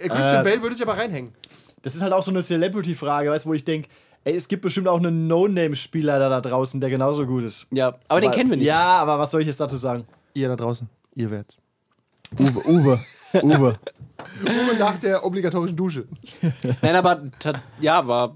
äh, 0.00 0.08
Christian 0.08 0.40
äh, 0.40 0.48
Bale 0.48 0.62
würde 0.62 0.74
sich 0.74 0.88
aber 0.88 0.96
reinhängen. 0.96 1.34
das 1.82 1.96
ist 1.96 2.00
halt 2.00 2.14
auch 2.14 2.22
so 2.22 2.30
eine 2.30 2.40
Celebrity-Frage, 2.42 3.28
weißt 3.28 3.44
du, 3.44 3.50
wo 3.50 3.52
ich 3.52 3.66
denke, 3.66 3.90
ey, 4.24 4.34
es 4.34 4.48
gibt 4.48 4.62
bestimmt 4.62 4.88
auch 4.88 4.96
einen 4.96 5.26
No-Name-Spieler 5.26 6.18
da, 6.18 6.30
da 6.30 6.40
draußen, 6.40 6.80
der 6.80 6.88
genauso 6.88 7.26
gut 7.26 7.44
ist. 7.44 7.66
Ja, 7.72 7.98
aber 8.08 8.22
den 8.22 8.30
kennen 8.30 8.48
wir 8.48 8.56
nicht. 8.56 8.64
Ja, 8.66 9.00
aber 9.02 9.18
was 9.18 9.30
soll 9.30 9.42
ich 9.42 9.48
jetzt 9.48 9.60
dazu 9.60 9.76
sagen? 9.76 10.06
Ihr 10.32 10.48
da 10.48 10.56
draußen, 10.56 10.88
ihr 11.14 11.30
werdt's. 11.30 11.58
Uwe, 12.38 12.66
Uwe, 12.66 13.00
Uwe. 13.42 13.78
Und 14.44 14.78
nach 14.78 14.96
der 14.98 15.24
obligatorischen 15.24 15.76
Dusche. 15.76 16.06
Nein, 16.82 16.96
aber 16.96 17.22
ja, 17.80 17.98
aber 17.98 18.34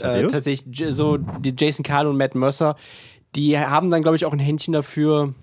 äh, 0.00 0.22
tatsächlich 0.26 0.94
so 0.94 1.16
die 1.16 1.54
Jason 1.56 1.82
Carl 1.84 2.06
und 2.06 2.16
Matt 2.16 2.34
Mercer, 2.34 2.76
die 3.34 3.58
haben 3.58 3.90
dann 3.90 4.02
glaube 4.02 4.16
ich 4.16 4.24
auch 4.24 4.32
ein 4.32 4.38
Händchen 4.38 4.72
dafür 4.72 5.34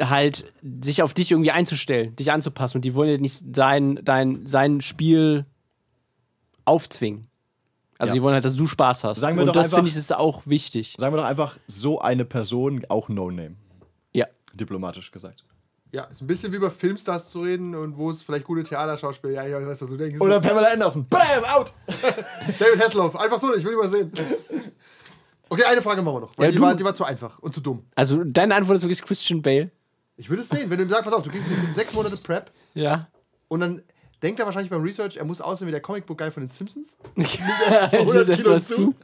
halt 0.00 0.44
sich 0.82 1.02
auf 1.02 1.14
dich 1.14 1.30
irgendwie 1.30 1.52
einzustellen, 1.52 2.16
dich 2.16 2.32
anzupassen 2.32 2.78
und 2.78 2.84
die 2.84 2.94
wollen 2.94 3.10
ja 3.10 3.18
nicht 3.18 3.42
dein 3.44 4.00
dein 4.04 4.46
sein 4.46 4.80
Spiel 4.80 5.44
aufzwingen. 6.64 7.28
Also 7.98 8.10
Ja. 8.10 8.14
die 8.14 8.22
wollen 8.22 8.34
halt, 8.34 8.44
dass 8.44 8.56
du 8.56 8.66
Spaß 8.66 9.04
hast. 9.04 9.20
Sagen 9.20 9.36
wir 9.36 9.42
und 9.42 9.48
doch 9.48 9.54
das 9.54 9.72
finde 9.72 9.88
ich 9.88 9.96
ist 9.96 10.12
auch 10.12 10.42
wichtig. 10.46 10.96
Sagen 10.98 11.14
wir 11.14 11.18
doch 11.20 11.28
einfach, 11.28 11.58
so 11.68 12.00
eine 12.00 12.24
Person, 12.24 12.84
auch 12.88 13.08
No-Name. 13.08 13.54
Ja. 14.12 14.26
Diplomatisch 14.54 15.12
gesagt. 15.12 15.44
Ja, 15.94 16.02
ist 16.06 16.20
ein 16.22 16.26
bisschen 16.26 16.50
wie 16.52 16.56
über 16.56 16.72
Filmstars 16.72 17.30
zu 17.30 17.42
reden 17.42 17.76
und 17.76 17.96
wo 17.96 18.10
es 18.10 18.20
vielleicht 18.20 18.44
gute 18.44 18.64
Theaterschauspieler, 18.64 19.46
ja, 19.46 19.60
ich 19.60 19.64
weiß, 19.64 19.80
was 19.80 19.88
du 19.88 19.96
denkst. 19.96 20.20
Oder 20.20 20.40
Pamela 20.40 20.72
Anderson. 20.72 21.06
Bam, 21.08 21.44
out! 21.44 21.72
David 22.58 22.82
Hasselhoff, 22.82 23.14
einfach 23.14 23.38
so, 23.38 23.54
ich 23.54 23.62
will 23.64 23.74
ihn 23.74 23.78
mal 23.78 23.86
sehen. 23.86 24.10
Okay, 25.48 25.62
eine 25.62 25.80
Frage 25.82 26.02
machen 26.02 26.16
wir 26.16 26.20
noch, 26.22 26.36
weil 26.36 26.46
Ja, 26.46 26.50
die, 26.50 26.60
war, 26.60 26.74
die 26.74 26.84
war 26.84 26.94
zu 26.94 27.04
einfach 27.04 27.38
und 27.38 27.54
zu 27.54 27.60
dumm. 27.60 27.84
Also 27.94 28.24
deine 28.24 28.56
Antwort 28.56 28.74
ist 28.78 28.82
wirklich 28.82 29.02
Christian 29.02 29.40
Bale. 29.40 29.70
Ich 30.16 30.28
will 30.28 30.40
es 30.40 30.48
sehen, 30.48 30.68
wenn 30.68 30.78
du 30.78 30.86
sagst, 30.88 31.04
pass 31.04 31.12
auf, 31.12 31.22
du 31.22 31.30
kriegst 31.30 31.48
jetzt 31.48 31.76
sechs 31.76 31.92
Monate 31.94 32.16
Prep 32.16 32.50
Ja. 32.74 33.06
und 33.46 33.60
dann 33.60 33.80
denkt 34.20 34.40
er 34.40 34.46
wahrscheinlich 34.46 34.70
beim 34.72 34.82
Research, 34.82 35.16
er 35.18 35.24
muss 35.24 35.40
aussehen 35.40 35.68
wie 35.68 35.72
der 35.72 35.80
Comicbook-Guy 35.80 36.32
von 36.32 36.42
den 36.42 36.48
Simpsons. 36.48 36.96
also, 37.16 37.96
100 37.98 38.28
das 38.30 38.36
Kilo 38.36 38.58
zu. 38.58 38.74
zu. 38.74 38.94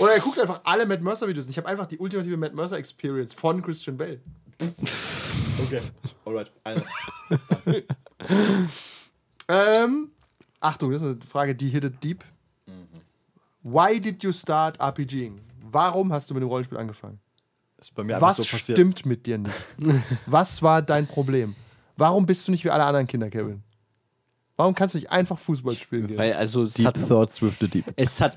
Oder 0.00 0.12
er 0.12 0.20
guckt 0.20 0.38
einfach 0.38 0.60
alle 0.64 0.84
Matt 0.84 1.00
Mercer-Videos. 1.00 1.46
und 1.46 1.50
Ich 1.50 1.56
habe 1.56 1.66
einfach 1.68 1.86
die 1.86 1.96
ultimative 1.96 2.36
Matt 2.36 2.54
Mercer-Experience 2.54 3.32
von 3.32 3.62
Christian 3.62 3.96
Bale. 3.96 4.20
Okay, 5.62 5.80
alright. 6.24 6.50
Eine. 6.64 6.82
Ähm, 9.50 10.10
Achtung, 10.60 10.92
das 10.92 11.00
ist 11.00 11.08
eine 11.08 11.20
Frage, 11.22 11.54
die 11.54 11.68
hit 11.70 11.84
it 11.84 12.04
deep. 12.04 12.22
Why 13.62 13.98
did 13.98 14.22
you 14.22 14.32
start 14.32 14.78
RPGing? 14.80 15.40
Warum 15.70 16.12
hast 16.12 16.28
du 16.28 16.34
mit 16.34 16.42
dem 16.42 16.48
Rollenspiel 16.48 16.78
angefangen? 16.78 17.18
Ist 17.78 17.94
bei 17.94 18.04
mir 18.04 18.16
einfach 18.16 18.28
Was 18.28 18.36
so 18.38 18.42
passiert. 18.42 18.76
stimmt 18.76 19.06
mit 19.06 19.24
dir 19.26 19.38
nicht? 19.38 19.54
Was 20.26 20.62
war 20.62 20.82
dein 20.82 21.06
Problem? 21.06 21.54
Warum 21.96 22.26
bist 22.26 22.46
du 22.46 22.52
nicht 22.52 22.64
wie 22.64 22.70
alle 22.70 22.84
anderen 22.84 23.06
Kinder, 23.06 23.30
Kevin? 23.30 23.62
Warum 24.56 24.74
kannst 24.74 24.94
du 24.94 24.98
nicht 24.98 25.10
einfach 25.10 25.38
Fußball 25.38 25.74
spielen 25.76 26.08
gehen? 26.08 26.18
Weil 26.18 26.32
also 26.34 26.64
es 26.64 26.74
Deep 26.74 26.86
hat, 26.86 27.08
Thoughts 27.08 27.40
with 27.40 27.54
the 27.60 27.68
Deep. 27.68 27.86
es 27.96 28.20
hat 28.20 28.36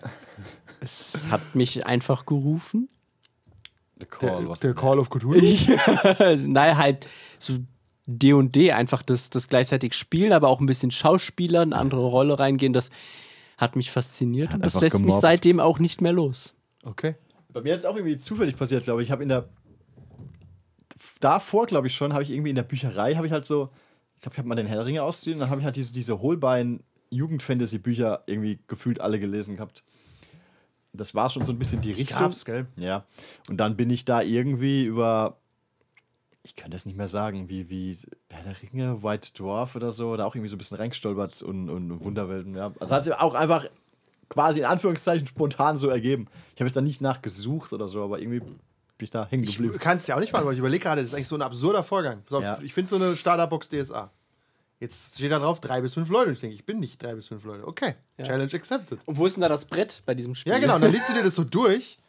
es 0.80 1.28
hat 1.30 1.56
mich 1.56 1.86
einfach 1.86 2.26
gerufen. 2.26 2.88
The 4.02 4.08
Call 4.08 4.42
Der, 4.42 4.50
was 4.50 4.60
der 4.60 4.74
Call 4.74 5.00
of 5.00 5.10
Cthulhu? 5.10 5.40
Nein, 6.38 6.78
halt 6.78 7.08
so 7.40 7.60
D 8.08 8.34
und 8.34 8.56
D 8.56 8.72
einfach 8.72 9.04
das, 9.04 9.30
das 9.30 9.48
gleichzeitig 9.48 9.94
spielen, 9.94 10.34
aber 10.34 10.50
auch 10.50 10.60
ein 10.60 10.66
bisschen 10.66 10.92
Schauspieler, 10.92 11.62
eine 11.62 11.76
andere 11.76 12.02
Rolle 12.02 12.40
reingehen, 12.40 12.74
das 12.74 12.90
hat 13.58 13.76
mich 13.76 13.92
fasziniert 13.92 14.54
und 14.54 14.66
das 14.66 14.82
lässt 14.82 14.96
mich 14.96 15.04
gemobbt. 15.04 15.22
seitdem 15.22 15.60
auch 15.60 15.80
nicht 15.80 16.02
mehr 16.02 16.14
los. 16.14 16.56
Okay. 16.84 17.16
Bei 17.54 17.62
mir 17.62 17.76
ist 17.76 17.82
es 17.82 17.86
auch 17.86 17.96
irgendwie 17.96 18.18
zufällig 18.18 18.56
passiert, 18.56 18.84
glaube 18.84 19.02
ich. 19.02 19.10
Ich 19.10 19.12
habe 19.12 19.24
in 19.24 19.30
der 19.30 19.48
davor, 21.20 21.68
glaube 21.68 21.88
ich 21.88 21.94
schon, 21.94 22.14
habe 22.14 22.24
ich 22.24 22.32
irgendwie 22.32 22.50
in 22.50 22.56
der 22.56 22.64
Bücherei 22.64 23.14
habe 23.14 23.28
ich 23.28 23.34
halt 23.34 23.46
so, 23.46 23.70
ich 24.16 24.22
glaube, 24.22 24.34
ich 24.34 24.38
habe 24.40 24.48
mal 24.48 24.56
den 24.56 24.66
Herr 24.66 24.78
der 24.78 24.86
Ringe 24.86 25.00
dann 25.00 25.50
habe 25.50 25.62
ich 25.62 25.66
halt 25.66 25.76
diese, 25.76 25.94
diese 25.94 26.22
Holbein 26.22 26.82
Jugend-Fantasy-Bücher 27.12 28.24
irgendwie 28.26 28.60
gefühlt 28.68 29.02
alle 29.02 29.20
gelesen 29.20 29.58
gehabt. 29.58 29.84
Das 30.94 31.16
war 31.16 31.30
schon 31.30 31.46
so 31.46 31.52
ein 31.54 31.60
bisschen 31.60 31.82
die 31.82 31.92
Richtung. 31.94 32.20
Gab's, 32.20 32.46
gell? 32.46 32.66
Ja. 32.76 33.06
Und 33.50 33.58
dann 33.58 33.78
bin 33.78 33.90
ich 33.90 34.04
da 34.06 34.22
irgendwie 34.22 34.84
über, 34.86 35.38
ich 36.44 36.56
kann 36.56 36.72
das 36.72 36.86
nicht 36.86 36.98
mehr 36.98 37.08
sagen, 37.08 37.48
wie, 37.50 37.70
wie 37.70 37.98
Herr 38.30 38.44
der 38.44 38.56
Ringe, 38.62 39.02
White 39.04 39.32
Dwarf 39.34 39.76
oder 39.76 39.92
so, 39.92 40.18
da 40.18 40.26
auch 40.26 40.36
irgendwie 40.36 40.50
so 40.50 40.56
ein 40.56 40.60
bisschen 40.60 40.78
reingestolpert 40.78 41.42
und, 41.44 41.70
und 41.70 42.00
Wunderwelten, 42.02 42.56
ja. 42.56 42.74
Also 42.80 42.96
hat 42.96 43.04
sich 43.06 43.14
auch 43.14 43.36
einfach 43.36 43.68
quasi 44.28 44.60
in 44.62 44.66
Anführungszeichen 44.66 45.28
spontan 45.28 45.78
so 45.78 45.90
ergeben. 45.90 46.28
Ich 46.56 46.62
habe 46.62 46.66
jetzt 46.68 46.76
da 46.76 46.82
nicht 46.82 47.02
nachgesucht 47.02 47.74
oder 47.74 47.88
so, 47.88 48.04
aber 48.04 48.20
irgendwie 48.20 48.40
bin 48.40 48.60
ich 49.00 49.10
da 49.10 49.28
hängen 49.28 49.44
Ich 49.44 49.58
geblieben. 49.58 49.78
kann 49.80 49.98
es 49.98 50.08
ja 50.08 50.16
auch 50.16 50.20
nicht 50.20 50.32
machen, 50.34 50.46
weil 50.46 50.54
ich 50.54 50.60
überlege 50.60 50.84
gerade, 50.84 51.02
das 51.02 51.10
ist 51.12 51.16
eigentlich 51.16 51.28
so 51.28 51.36
ein 51.36 51.42
absurder 51.42 51.84
Vorgang. 51.84 52.22
Auf, 52.32 52.44
Ja. 52.44 52.60
Ich 52.62 52.74
finde 52.74 52.90
so 52.90 52.98
eine 52.98 53.16
Starterbox 53.16 53.70
DSA. 53.70 54.12
Jetzt 54.82 55.14
steht 55.16 55.32
da 55.32 55.38
drauf 55.38 55.60
drei 55.60 55.80
bis 55.80 55.94
fünf 55.94 56.10
Leute. 56.10 56.30
Und 56.30 56.34
ich 56.34 56.40
denke, 56.40 56.56
ich 56.56 56.66
bin 56.66 56.80
nicht 56.80 57.02
drei 57.02 57.14
bis 57.14 57.28
fünf 57.28 57.44
Leute. 57.44 57.68
Okay, 57.68 57.94
Challenge 58.22 58.52
accepted. 58.52 58.98
Und 59.06 59.16
wo 59.16 59.28
ist 59.28 59.36
denn 59.38 59.42
da 59.42 59.48
das 59.48 59.66
Brett 59.66 60.02
bei 60.08 60.16
diesem 60.16 60.34
Spiel? 60.34 60.52
Ja, 60.52 60.58
genau. 60.58 60.76
Und 60.76 60.82
dann 60.82 60.92
liest 60.92 61.08
du 61.08 61.14
dir 61.14 61.22
das 61.24 61.36
so 61.36 61.44
durch. 61.44 62.00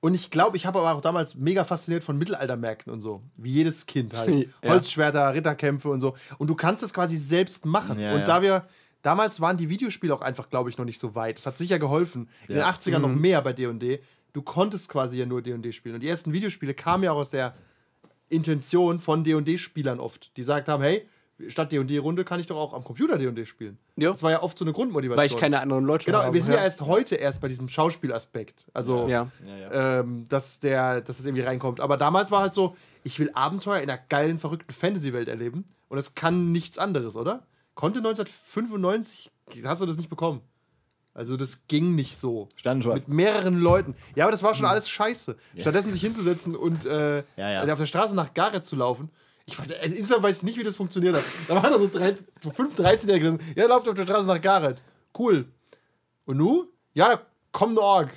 Und 0.00 0.14
ich 0.14 0.30
glaube, 0.30 0.56
ich 0.56 0.64
habe 0.64 0.78
aber 0.78 0.94
auch 0.94 1.02
damals 1.02 1.34
mega 1.34 1.62
fasziniert 1.64 2.02
von 2.04 2.16
Mittelaltermärkten 2.16 2.90
und 2.90 3.02
so. 3.02 3.22
Wie 3.36 3.52
jedes 3.52 3.84
Kind 3.84 4.14
halt. 4.14 4.48
Ja. 4.62 4.70
Holzschwerter, 4.70 5.34
Ritterkämpfe 5.34 5.90
und 5.90 6.00
so. 6.00 6.16
Und 6.38 6.48
du 6.48 6.54
kannst 6.54 6.82
das 6.82 6.94
quasi 6.94 7.18
selbst 7.18 7.66
machen. 7.66 8.00
Ja, 8.00 8.12
und 8.14 8.20
ja. 8.20 8.24
da 8.24 8.42
wir. 8.42 8.66
Damals 9.02 9.40
waren 9.40 9.56
die 9.58 9.68
Videospiele 9.68 10.12
auch 10.12 10.22
einfach, 10.22 10.48
glaube 10.48 10.68
ich, 10.70 10.78
noch 10.78 10.84
nicht 10.86 10.98
so 10.98 11.14
weit. 11.14 11.36
Das 11.36 11.46
hat 11.46 11.56
sicher 11.56 11.78
geholfen. 11.78 12.28
In 12.48 12.56
Ja. 12.56 12.62
den 12.72 12.74
80ern 12.74 12.98
noch 12.98 13.14
mehr 13.14 13.40
bei 13.42 13.52
D&D. 13.52 14.00
Du 14.32 14.42
konntest 14.42 14.88
quasi 14.88 15.18
ja 15.18 15.26
nur 15.26 15.42
D&D 15.42 15.70
spielen. 15.72 15.94
Und 15.96 16.00
die 16.00 16.08
ersten 16.08 16.32
Videospiele 16.32 16.74
kamen 16.74 17.04
ja 17.04 17.12
auch 17.12 17.16
aus 17.18 17.30
der 17.30 17.54
Intention 18.28 19.00
von 19.00 19.22
D&D-Spielern 19.22 20.00
oft. 20.00 20.30
Die 20.36 20.40
gesagt 20.40 20.68
haben, 20.68 20.82
hey, 20.82 21.06
statt 21.48 21.70
D&D-Runde 21.72 22.24
kann 22.24 22.40
ich 22.40 22.46
doch 22.46 22.56
auch 22.56 22.72
am 22.72 22.82
Computer 22.84 23.18
D&D 23.18 23.44
spielen. 23.44 23.78
Ja. 23.96 24.10
Das 24.10 24.22
war 24.22 24.30
ja 24.30 24.42
oft 24.42 24.58
so 24.58 24.64
eine 24.64 24.72
Grundmotivation. 24.72 25.18
Weil 25.18 25.26
ich 25.26 25.36
keine 25.36 25.60
anderen 25.60 25.84
Leute 25.84 26.04
Genau, 26.06 26.22
habe. 26.22 26.32
wir 26.34 26.42
sind 26.42 26.54
ja. 26.54 26.62
erst 26.62 26.82
heute 26.82 27.16
erst 27.16 27.40
bei 27.40 27.48
diesem 27.48 27.68
Schauspielaspekt. 27.68 28.64
Also, 28.72 29.06
Ja. 29.08 29.30
Ähm, 29.72 30.24
dass, 30.28 30.60
der, 30.60 31.00
dass 31.02 31.18
das 31.18 31.26
irgendwie 31.26 31.42
reinkommt. 31.44 31.80
Aber 31.80 31.96
damals 31.96 32.30
war 32.30 32.40
halt 32.40 32.54
so, 32.54 32.76
ich 33.04 33.18
will 33.18 33.30
Abenteuer 33.34 33.80
in 33.80 33.90
einer 33.90 34.00
geilen, 34.08 34.38
verrückten 34.38 34.72
Fantasy-Welt 34.72 35.28
erleben. 35.28 35.64
Und 35.88 35.96
das 35.96 36.14
kann 36.14 36.52
nichts 36.52 36.78
anderes, 36.78 37.16
oder? 37.16 37.42
Konnte 37.74 37.98
1995, 37.98 39.30
hast 39.64 39.82
du 39.82 39.86
das 39.86 39.96
nicht 39.96 40.08
bekommen? 40.08 40.40
Also 41.14 41.36
das 41.38 41.66
ging 41.66 41.94
nicht 41.94 42.18
so. 42.18 42.48
Sternenschweif. 42.56 42.94
Mit 42.94 43.08
mehreren 43.08 43.58
Leuten. 43.58 43.94
Ja, 44.16 44.24
aber 44.24 44.32
das 44.32 44.42
war 44.42 44.54
schon 44.54 44.66
alles 44.66 44.88
scheiße. 44.90 45.36
Stattdessen 45.58 45.90
sich 45.92 46.02
hinzusetzen 46.02 46.54
und 46.54 46.84
äh, 46.84 47.18
Ja, 47.36 47.64
ja. 47.64 47.72
auf 47.72 47.78
der 47.78 47.86
Straße 47.86 48.14
nach 48.14 48.34
Gareth 48.34 48.66
zu 48.66 48.76
laufen. 48.76 49.10
Ich 49.46 49.58
weiß, 49.58 49.66
also 50.10 50.22
weiß 50.22 50.38
ich 50.38 50.42
nicht, 50.42 50.58
wie 50.58 50.64
das 50.64 50.76
funktioniert 50.76 51.14
hat. 51.14 51.24
Da 51.48 51.54
waren 51.54 51.72
da 51.72 51.78
so, 51.78 51.88
drei, 51.88 52.16
so 52.40 52.50
fünf 52.50 52.76
13-Jährige 52.76 53.26
gesessen. 53.26 53.52
Ja, 53.56 53.66
lauft 53.66 53.88
auf 53.88 53.94
der 53.94 54.02
Straße 54.02 54.26
nach 54.26 54.40
Gareth. 54.40 54.82
Cool. 55.16 55.46
Und 56.24 56.36
nu? 56.38 56.66
Ja, 56.94 57.10
da 57.10 57.26
kommt 57.52 57.74
ein 57.74 57.78
Org. 57.78 58.10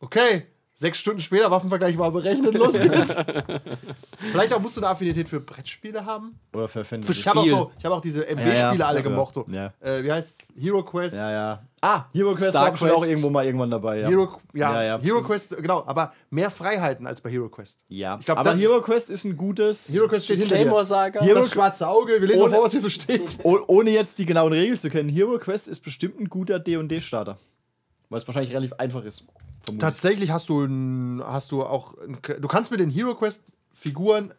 Okay. 0.00 0.48
Sechs 0.82 0.98
Stunden 0.98 1.20
später, 1.20 1.48
Waffenvergleich 1.48 1.96
war 1.96 2.10
berechnet, 2.10 2.54
los 2.54 2.72
geht's. 2.72 3.14
Vielleicht 4.32 4.52
auch 4.52 4.58
musst 4.58 4.76
du 4.76 4.80
eine 4.80 4.88
Affinität 4.88 5.28
für 5.28 5.38
Brettspiele 5.38 6.04
haben. 6.04 6.34
Oder 6.52 6.66
für 6.66 6.84
Fantasy. 6.84 7.12
Ich 7.20 7.28
habe 7.28 7.38
auch, 7.38 7.46
so, 7.46 7.70
ich 7.78 7.84
hab 7.84 7.92
auch 7.92 8.00
diese 8.00 8.26
MB-Spiele 8.26 8.56
Ja, 8.58 8.74
ja. 8.74 8.86
alle 8.86 9.00
gemocht. 9.00 9.34
So. 9.34 9.46
Ja. 9.48 9.72
Äh, 9.78 10.02
wie 10.02 10.10
heißt 10.10 10.52
Hero 10.58 10.82
Quest? 10.82 11.14
Ja, 11.14 11.30
ja. 11.30 11.62
Ah, 11.80 12.06
Hero 12.12 12.34
Quest 12.34 12.50
Star 12.50 12.64
war 12.64 12.70
bestimmt 12.72 12.90
auch 12.94 13.04
irgendwo 13.06 13.30
mal 13.30 13.44
irgendwann 13.46 13.70
dabei. 13.70 14.00
Ja. 14.00 14.08
Hero, 14.08 14.40
ja, 14.54 14.72
Ja, 14.74 14.82
ja. 14.82 14.98
Hero 15.00 15.22
Quest, 15.22 15.56
genau, 15.56 15.84
aber 15.86 16.12
mehr 16.30 16.50
Freiheiten 16.50 17.06
als 17.06 17.20
bei 17.20 17.30
Hero 17.30 17.48
Quest. 17.48 17.84
ja. 17.88 18.16
Ich 18.18 18.26
glaub, 18.26 18.38
aber 18.38 18.50
das- 18.50 18.58
Hero 18.58 18.80
Quest 18.80 19.08
ist 19.10 19.24
ein 19.24 19.36
gutes. 19.36 19.88
Hero 19.92 20.08
Quest 20.08 20.24
steht 20.24 20.40
hinter 20.40 20.56
Claymore 20.56 20.82
dir. 20.82 20.86
Saga. 20.86 21.20
Hero- 21.22 21.38
Das 21.42 21.52
schwarze 21.52 21.86
Auge, 21.86 22.20
wir 22.20 22.26
lesen 22.26 22.40
mal 22.40 22.46
Ohne- 22.46 22.56
vor, 22.56 22.64
was 22.64 22.72
hier 22.72 22.80
so 22.80 22.88
steht. 22.90 23.38
Oh, 23.44 23.58
ohne 23.68 23.90
jetzt 23.90 24.18
die 24.18 24.26
genauen 24.26 24.52
Regeln 24.52 24.76
zu 24.78 24.90
kennen, 24.90 25.08
Hero 25.08 25.38
Quest 25.38 25.68
ist 25.68 25.80
bestimmt 25.84 26.18
ein 26.18 26.28
guter 26.28 26.58
D&D-Starter. 26.58 27.38
Weil 28.10 28.18
es 28.20 28.26
wahrscheinlich 28.26 28.52
relativ 28.52 28.72
einfach 28.74 29.04
ist. 29.04 29.24
Tatsächlich 29.78 30.30
hast 30.30 30.48
du, 30.48 30.64
ein, 30.64 31.22
hast 31.24 31.52
du 31.52 31.62
auch, 31.62 31.94
ein, 31.98 32.18
du 32.40 32.48
kannst 32.48 32.70
mit 32.70 32.80
den 32.80 32.90
Hero 32.90 33.14
Quest 33.14 33.44
Figuren 33.72 34.32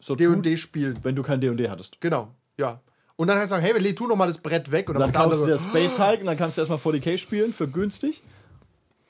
So 0.00 0.14
D&D 0.14 0.56
spielen. 0.56 0.98
wenn 1.02 1.14
du 1.14 1.22
kein 1.22 1.40
D&D 1.40 1.68
hattest. 1.68 2.00
Genau, 2.00 2.28
ja. 2.58 2.80
Und 3.16 3.28
dann 3.28 3.38
heißt 3.38 3.44
es 3.44 3.50
sagen, 3.50 3.62
hey, 3.62 3.94
tu 3.94 4.06
noch 4.06 4.16
mal 4.16 4.26
das 4.26 4.38
Brett 4.38 4.70
weg. 4.70 4.88
Und 4.88 4.98
dann 4.98 5.10
der 5.10 5.22
kaufst 5.22 5.42
du 5.42 5.46
dir 5.46 5.58
Space 5.58 5.98
Hulk 5.98 6.20
und 6.20 6.26
dann 6.26 6.36
kannst 6.36 6.58
du 6.58 6.62
erstmal 6.62 6.78
40k 6.78 7.16
spielen 7.16 7.52
für 7.52 7.66
günstig. 7.66 8.22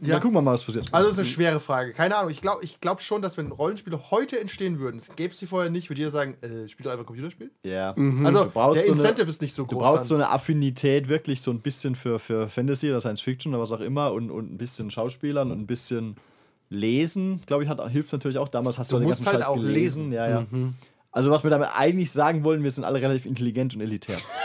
Ja. 0.00 0.08
Dann 0.08 0.20
gucken 0.20 0.34
wir 0.36 0.42
mal, 0.42 0.52
was 0.52 0.62
passiert. 0.64 0.86
Also 0.92 1.08
das 1.08 1.14
ist 1.16 1.20
eine 1.24 1.28
schwere 1.28 1.58
Frage. 1.58 1.92
Keine 1.94 2.16
Ahnung. 2.16 2.30
Ich 2.30 2.42
glaube 2.42 2.62
ich 2.62 2.80
glaub 2.82 3.00
schon, 3.00 3.22
dass 3.22 3.38
wenn 3.38 3.50
Rollenspiele 3.50 4.10
heute 4.10 4.38
entstehen 4.38 4.78
würden, 4.78 4.98
es 4.98 5.10
gäbe 5.16 5.32
es 5.32 5.38
die 5.38 5.46
vorher 5.46 5.70
nicht, 5.70 5.88
würde 5.88 6.00
jeder 6.00 6.10
sagen, 6.10 6.34
äh, 6.42 6.68
spiel 6.68 6.84
doch 6.84 6.90
einfach 6.92 7.06
Computerspiel. 7.06 7.50
Ja. 7.64 7.94
Also 8.24 8.44
Du 8.44 8.50
brauchst 8.50 8.76
der 8.76 8.84
so 8.84 8.92
eine- 8.92 9.00
Incentive 9.00 9.30
ist 9.30 9.40
nicht 9.40 9.54
so 9.54 9.62
Du 9.62 9.68
groß. 9.68 9.82
brauchst 9.82 10.00
dann. 10.02 10.08
so 10.08 10.14
eine 10.16 10.30
Affinität 10.30 11.08
wirklich 11.08 11.40
so 11.40 11.50
ein 11.50 11.60
bisschen 11.60 11.94
für, 11.94 12.18
für 12.18 12.46
Fantasy 12.48 12.90
oder 12.90 13.00
Science 13.00 13.22
Fiction 13.22 13.54
oder 13.54 13.62
was 13.62 13.72
auch 13.72 13.80
immer 13.80 14.12
und, 14.12 14.30
und 14.30 14.52
ein 14.52 14.58
bisschen 14.58 14.90
Schauspielern 14.90 15.50
und 15.50 15.60
ein 15.60 15.66
bisschen 15.66 16.16
Lesen, 16.68 17.40
glaube 17.46 17.62
ich, 17.62 17.68
hat, 17.70 17.80
hilft 17.90 18.12
natürlich 18.12 18.38
auch. 18.38 18.48
Damals 18.48 18.78
hast 18.78 18.90
du, 18.92 18.96
Du 18.96 19.00
den 19.00 19.08
ganzen 19.08 19.24
halt 19.26 19.36
Scheiß 19.36 19.46
auch 19.46 19.54
gelesen. 19.56 20.10
lesen. 20.10 20.12
Ja, 20.12 20.28
ja. 20.28 20.46
Also 21.16 21.30
was 21.30 21.44
wir 21.44 21.50
damit 21.50 21.68
eigentlich 21.74 22.10
sagen 22.12 22.44
wollen, 22.44 22.62
wir 22.62 22.70
sind 22.70 22.84
alle 22.84 23.00
relativ 23.00 23.24
intelligent 23.24 23.74
und 23.74 23.80
elitär. 23.80 24.16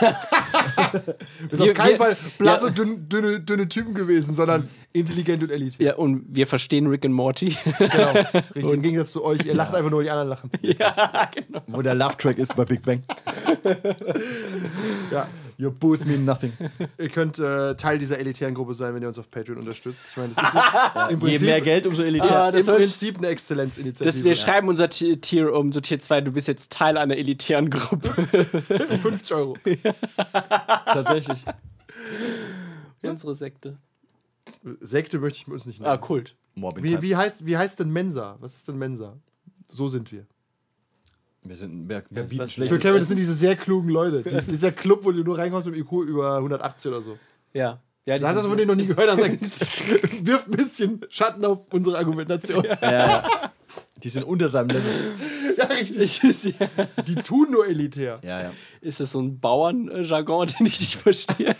ist 1.50 1.60
Wir- 1.60 1.72
auf 1.72 1.74
keinen 1.74 1.90
wir- 1.90 1.96
Fall 1.98 2.16
blasse, 2.38 2.66
ja. 2.68 2.72
dünn, 2.72 3.10
dünne, 3.10 3.40
dünne 3.40 3.68
Typen 3.68 3.92
gewesen, 3.92 4.34
sondern 4.34 4.66
intelligent 4.94 5.42
und 5.42 5.50
elitär. 5.50 5.86
Ja, 5.88 5.94
und 5.96 6.24
wir 6.30 6.46
verstehen 6.46 6.86
Rick 6.86 7.04
and 7.04 7.14
Morty. 7.14 7.54
Genau. 7.78 8.12
Richtig. 8.54 8.72
Im 8.72 8.80
Gegensatz 8.80 9.12
zu 9.12 9.22
euch, 9.22 9.44
ihr 9.44 9.52
lacht 9.54 9.74
einfach 9.74 9.90
nur, 9.90 10.02
die 10.02 10.08
anderen 10.08 10.30
lachen. 10.30 10.50
ja, 10.62 11.30
genau. 11.34 11.60
Wo 11.66 11.82
der 11.82 11.94
Love-Track 11.94 12.38
ist 12.38 12.56
bei 12.56 12.64
Big 12.64 12.80
Bang. 12.86 13.02
Ja. 15.10 15.26
Your 15.62 15.70
booze 15.70 16.04
mean 16.04 16.24
nothing. 16.24 16.52
Ihr 16.98 17.08
könnt 17.08 17.38
äh, 17.38 17.76
Teil 17.76 17.98
dieser 17.98 18.18
elitären 18.18 18.54
Gruppe 18.54 18.74
sein, 18.74 18.94
wenn 18.94 19.02
ihr 19.02 19.08
uns 19.08 19.18
auf 19.18 19.30
Patreon 19.30 19.58
unterstützt. 19.58 20.06
Ich 20.10 20.16
meine, 20.16 20.32
das 20.34 20.44
ist 20.48 20.54
ja, 20.54 21.08
im 21.08 21.20
Je 21.20 21.26
Prinzip, 21.26 21.46
mehr 21.46 21.60
Geld, 21.60 21.86
umso 21.86 22.02
elitär. 22.02 22.30
Ah, 22.36 22.48
im 22.48 22.66
Prinzip 22.66 23.18
eine 23.18 23.28
Exzellenzinitiative. 23.28 24.04
Das, 24.04 24.24
wir 24.24 24.34
schreiben 24.34 24.68
unser 24.68 24.88
Ti- 24.88 25.18
Tier 25.18 25.52
um, 25.54 25.70
so 25.70 25.80
Tier 25.80 26.00
2, 26.00 26.22
du 26.22 26.32
bist 26.32 26.48
jetzt 26.48 26.72
Teil 26.72 26.96
einer 26.96 27.16
elitären 27.16 27.70
Gruppe. 27.70 28.08
50 29.02 29.34
Euro. 29.36 29.56
Tatsächlich. 30.86 31.44
Unsere 33.02 33.34
Sekte. 33.34 33.78
Sekte 34.80 35.18
möchte 35.18 35.38
ich 35.38 35.48
uns 35.48 35.66
nicht 35.66 35.80
nennen. 35.80 35.92
Ah, 35.92 35.96
Kult. 35.96 36.34
Mobbing. 36.54 36.84
Wie, 36.84 37.02
wie, 37.02 37.16
heißt, 37.16 37.46
wie 37.46 37.56
heißt 37.56 37.80
denn 37.80 37.90
Mensa? 37.90 38.36
Was 38.40 38.54
ist 38.54 38.68
denn 38.68 38.78
Mensa? 38.78 39.16
So 39.70 39.88
sind 39.88 40.12
wir. 40.12 40.26
Wir, 41.44 41.56
sind, 41.56 41.88
wir, 41.88 42.02
wir 42.08 42.22
bieten 42.22 42.42
was- 42.42 42.50
Für 42.50 42.54
schlechtes 42.54 42.80
Kevin, 42.80 42.98
das 42.98 43.08
sind 43.08 43.18
diese 43.18 43.34
sehr 43.34 43.56
klugen 43.56 43.88
Leute. 43.88 44.22
Die, 44.22 44.50
dieser 44.50 44.70
Club, 44.70 45.04
wo 45.04 45.10
du 45.12 45.24
nur 45.24 45.38
reinkommst 45.38 45.66
mit 45.66 45.76
dem 45.76 45.82
IQ 45.84 45.92
über 46.08 46.36
180 46.36 46.90
oder 46.92 47.02
so. 47.02 47.18
Ja. 47.52 47.80
ja 48.06 48.18
Da 48.18 48.28
hat 48.28 48.36
er 48.36 48.42
sind- 48.42 48.48
von 48.50 48.58
denen 48.58 48.68
noch 48.68 48.76
nie 48.76 48.86
gehört. 48.86 49.08
Er 49.08 49.16
sagt, 49.16 49.40
wirft 50.26 50.46
ein 50.48 50.50
bisschen 50.56 51.00
Schatten 51.10 51.44
auf 51.44 51.60
unsere 51.72 51.98
Argumentation. 51.98 52.64
Ja, 52.80 53.24
Die 54.02 54.08
sind 54.08 54.22
unter 54.24 54.48
seinem 54.48 54.68
Level. 54.68 55.12
richtig. 55.70 56.22
ist, 56.24 56.44
ja. 56.44 56.52
Die 57.06 57.14
tun 57.16 57.50
nur 57.50 57.66
elitär. 57.66 58.18
Ja, 58.22 58.42
ja. 58.42 58.50
ist 58.80 59.00
das 59.00 59.10
so 59.10 59.20
ein 59.20 59.38
Bauernjargon, 59.40 60.46
den 60.58 60.66
ich 60.66 60.80
nicht 60.80 60.94
verstehe? 60.96 61.56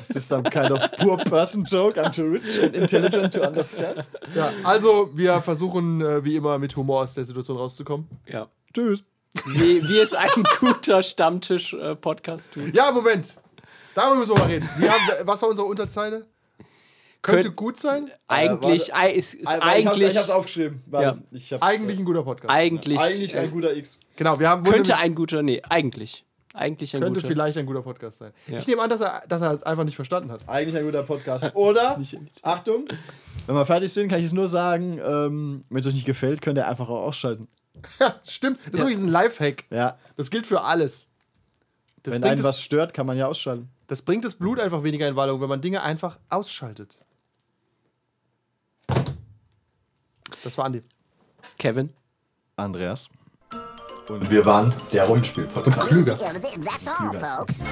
Is 0.00 0.08
this 0.08 0.28
some 0.28 0.42
kind 0.44 0.70
of 0.72 0.80
poor 0.98 1.16
person 1.16 1.64
joke? 1.64 1.98
I'm 2.00 2.12
too 2.14 2.24
rich 2.24 2.60
and 2.62 2.74
intelligent 2.76 3.32
to 3.34 3.40
understand. 3.46 4.08
Ja, 4.34 4.52
also, 4.64 5.10
wir 5.14 5.40
versuchen 5.40 6.00
äh, 6.00 6.24
wie 6.24 6.36
immer 6.36 6.58
mit 6.58 6.76
Humor 6.76 7.02
aus 7.02 7.14
der 7.14 7.24
Situation 7.24 7.56
rauszukommen. 7.56 8.06
Ja. 8.26 8.48
Tschüss. 8.74 9.04
Wie, 9.46 9.86
wie 9.88 9.98
es 9.98 10.12
ein 10.14 10.28
guter 10.60 11.02
Stammtisch-Podcast 11.02 12.54
tut. 12.54 12.74
Ja, 12.74 12.90
Moment. 12.90 13.38
Darüber 13.94 14.16
müssen 14.16 14.34
wir 14.36 14.38
mal 14.38 14.46
reden. 14.48 14.68
Wir 14.78 14.90
haben, 14.92 15.02
was 15.26 15.42
war 15.42 15.48
unsere 15.48 15.66
Unterzeile? 15.66 16.26
Könnte 17.22 17.44
Könnt- 17.44 17.56
gut 17.56 17.78
sein. 17.78 18.10
Eigentlich, 18.28 18.88
warte. 18.88 18.94
ei- 18.94 19.10
ist, 19.12 19.34
ist 19.34 19.42
ich, 19.42 19.48
hab's, 19.48 19.62
eigentlich, 19.62 20.02
ich 20.08 20.16
hab's 20.16 20.30
aufgeschrieben. 20.30 20.82
Warte, 20.86 21.18
Ja. 21.18 21.36
ich 21.36 21.52
hab's, 21.52 21.62
Eigentlich 21.62 21.98
ein 21.98 22.04
guter 22.04 22.22
Podcast. 22.22 22.50
eigentlich, 22.50 22.98
eigentlich 22.98 23.34
äh, 23.34 23.38
ein 23.40 23.50
guter 23.50 23.76
X. 23.76 23.98
Genau, 24.16 24.38
wir 24.40 24.48
haben 24.48 24.62
könnte 24.64 24.96
ein 24.96 25.14
guter, 25.14 25.42
nee, 25.42 25.60
eigentlich. 25.68 26.24
Eigentlich 26.54 26.96
ein 26.96 27.02
könnte 27.02 27.20
guter. 27.20 27.28
vielleicht 27.32 27.58
ein 27.58 27.66
guter 27.66 27.82
Podcast 27.82 28.18
sein. 28.18 28.32
Ja. 28.48 28.58
Ich 28.58 28.66
nehme 28.66 28.82
an, 28.82 28.90
dass 28.90 29.00
er, 29.02 29.22
dass 29.28 29.42
er 29.42 29.52
es 29.52 29.62
einfach 29.62 29.84
nicht 29.84 29.94
verstanden 29.96 30.32
hat. 30.32 30.48
Eigentlich 30.48 30.76
ein 30.76 30.84
guter 30.84 31.02
Podcast. 31.02 31.50
Oder, 31.54 31.96
Nicht- 31.98 32.20
nicht. 32.20 32.42
Achtung, 32.44 32.86
wenn 33.46 33.54
wir 33.54 33.66
fertig 33.66 33.92
sind, 33.92 34.08
kann 34.08 34.18
ich 34.18 34.26
es 34.26 34.32
nur 34.32 34.48
sagen, 34.48 34.98
ähm, 35.04 35.62
wenn 35.68 35.80
es 35.80 35.86
euch 35.86 35.94
nicht 35.94 36.06
gefällt, 36.06 36.40
könnt 36.40 36.58
ihr 36.58 36.66
einfach 36.66 36.88
auch 36.88 37.02
ausschalten. 37.02 37.46
Stimmt, 38.24 38.60
das 38.66 38.74
ist 38.74 38.80
übrigens 38.80 39.02
ein 39.02 39.08
Lifehack. 39.08 39.64
Ja, 39.70 39.98
Das 40.16 40.30
gilt 40.30 40.46
für 40.46 40.62
alles. 40.62 41.08
Das 42.02 42.14
wenn 42.14 42.22
bringt, 42.22 42.32
einen 42.32 42.36
das, 42.38 42.46
was 42.46 42.62
stört, 42.62 42.94
kann 42.94 43.06
man 43.06 43.16
ja 43.16 43.26
ausschalten. 43.26 43.68
das 43.88 44.02
bringt 44.02 44.24
das 44.24 44.34
Blut 44.34 44.58
einfach 44.58 44.82
weniger 44.82 45.06
in 45.06 45.16
Wallung, 45.16 45.40
wenn 45.40 45.48
man 45.48 45.60
Dinge 45.60 45.82
einfach 45.82 46.18
ausschaltet. 46.30 46.98
Das 50.44 50.56
war 50.56 50.64
Andi. 50.64 50.82
Kevin. 51.58 51.92
Andreas. 52.56 53.10
Und 54.08 54.30
wir 54.30 54.44
waren 54.44 54.74
der 54.92 55.04
Rollenspiel-Podcast. 55.04 55.88
Klüger. 55.88 56.16
That's 56.16 56.86
all, 56.86 57.12
folks. 57.20 57.62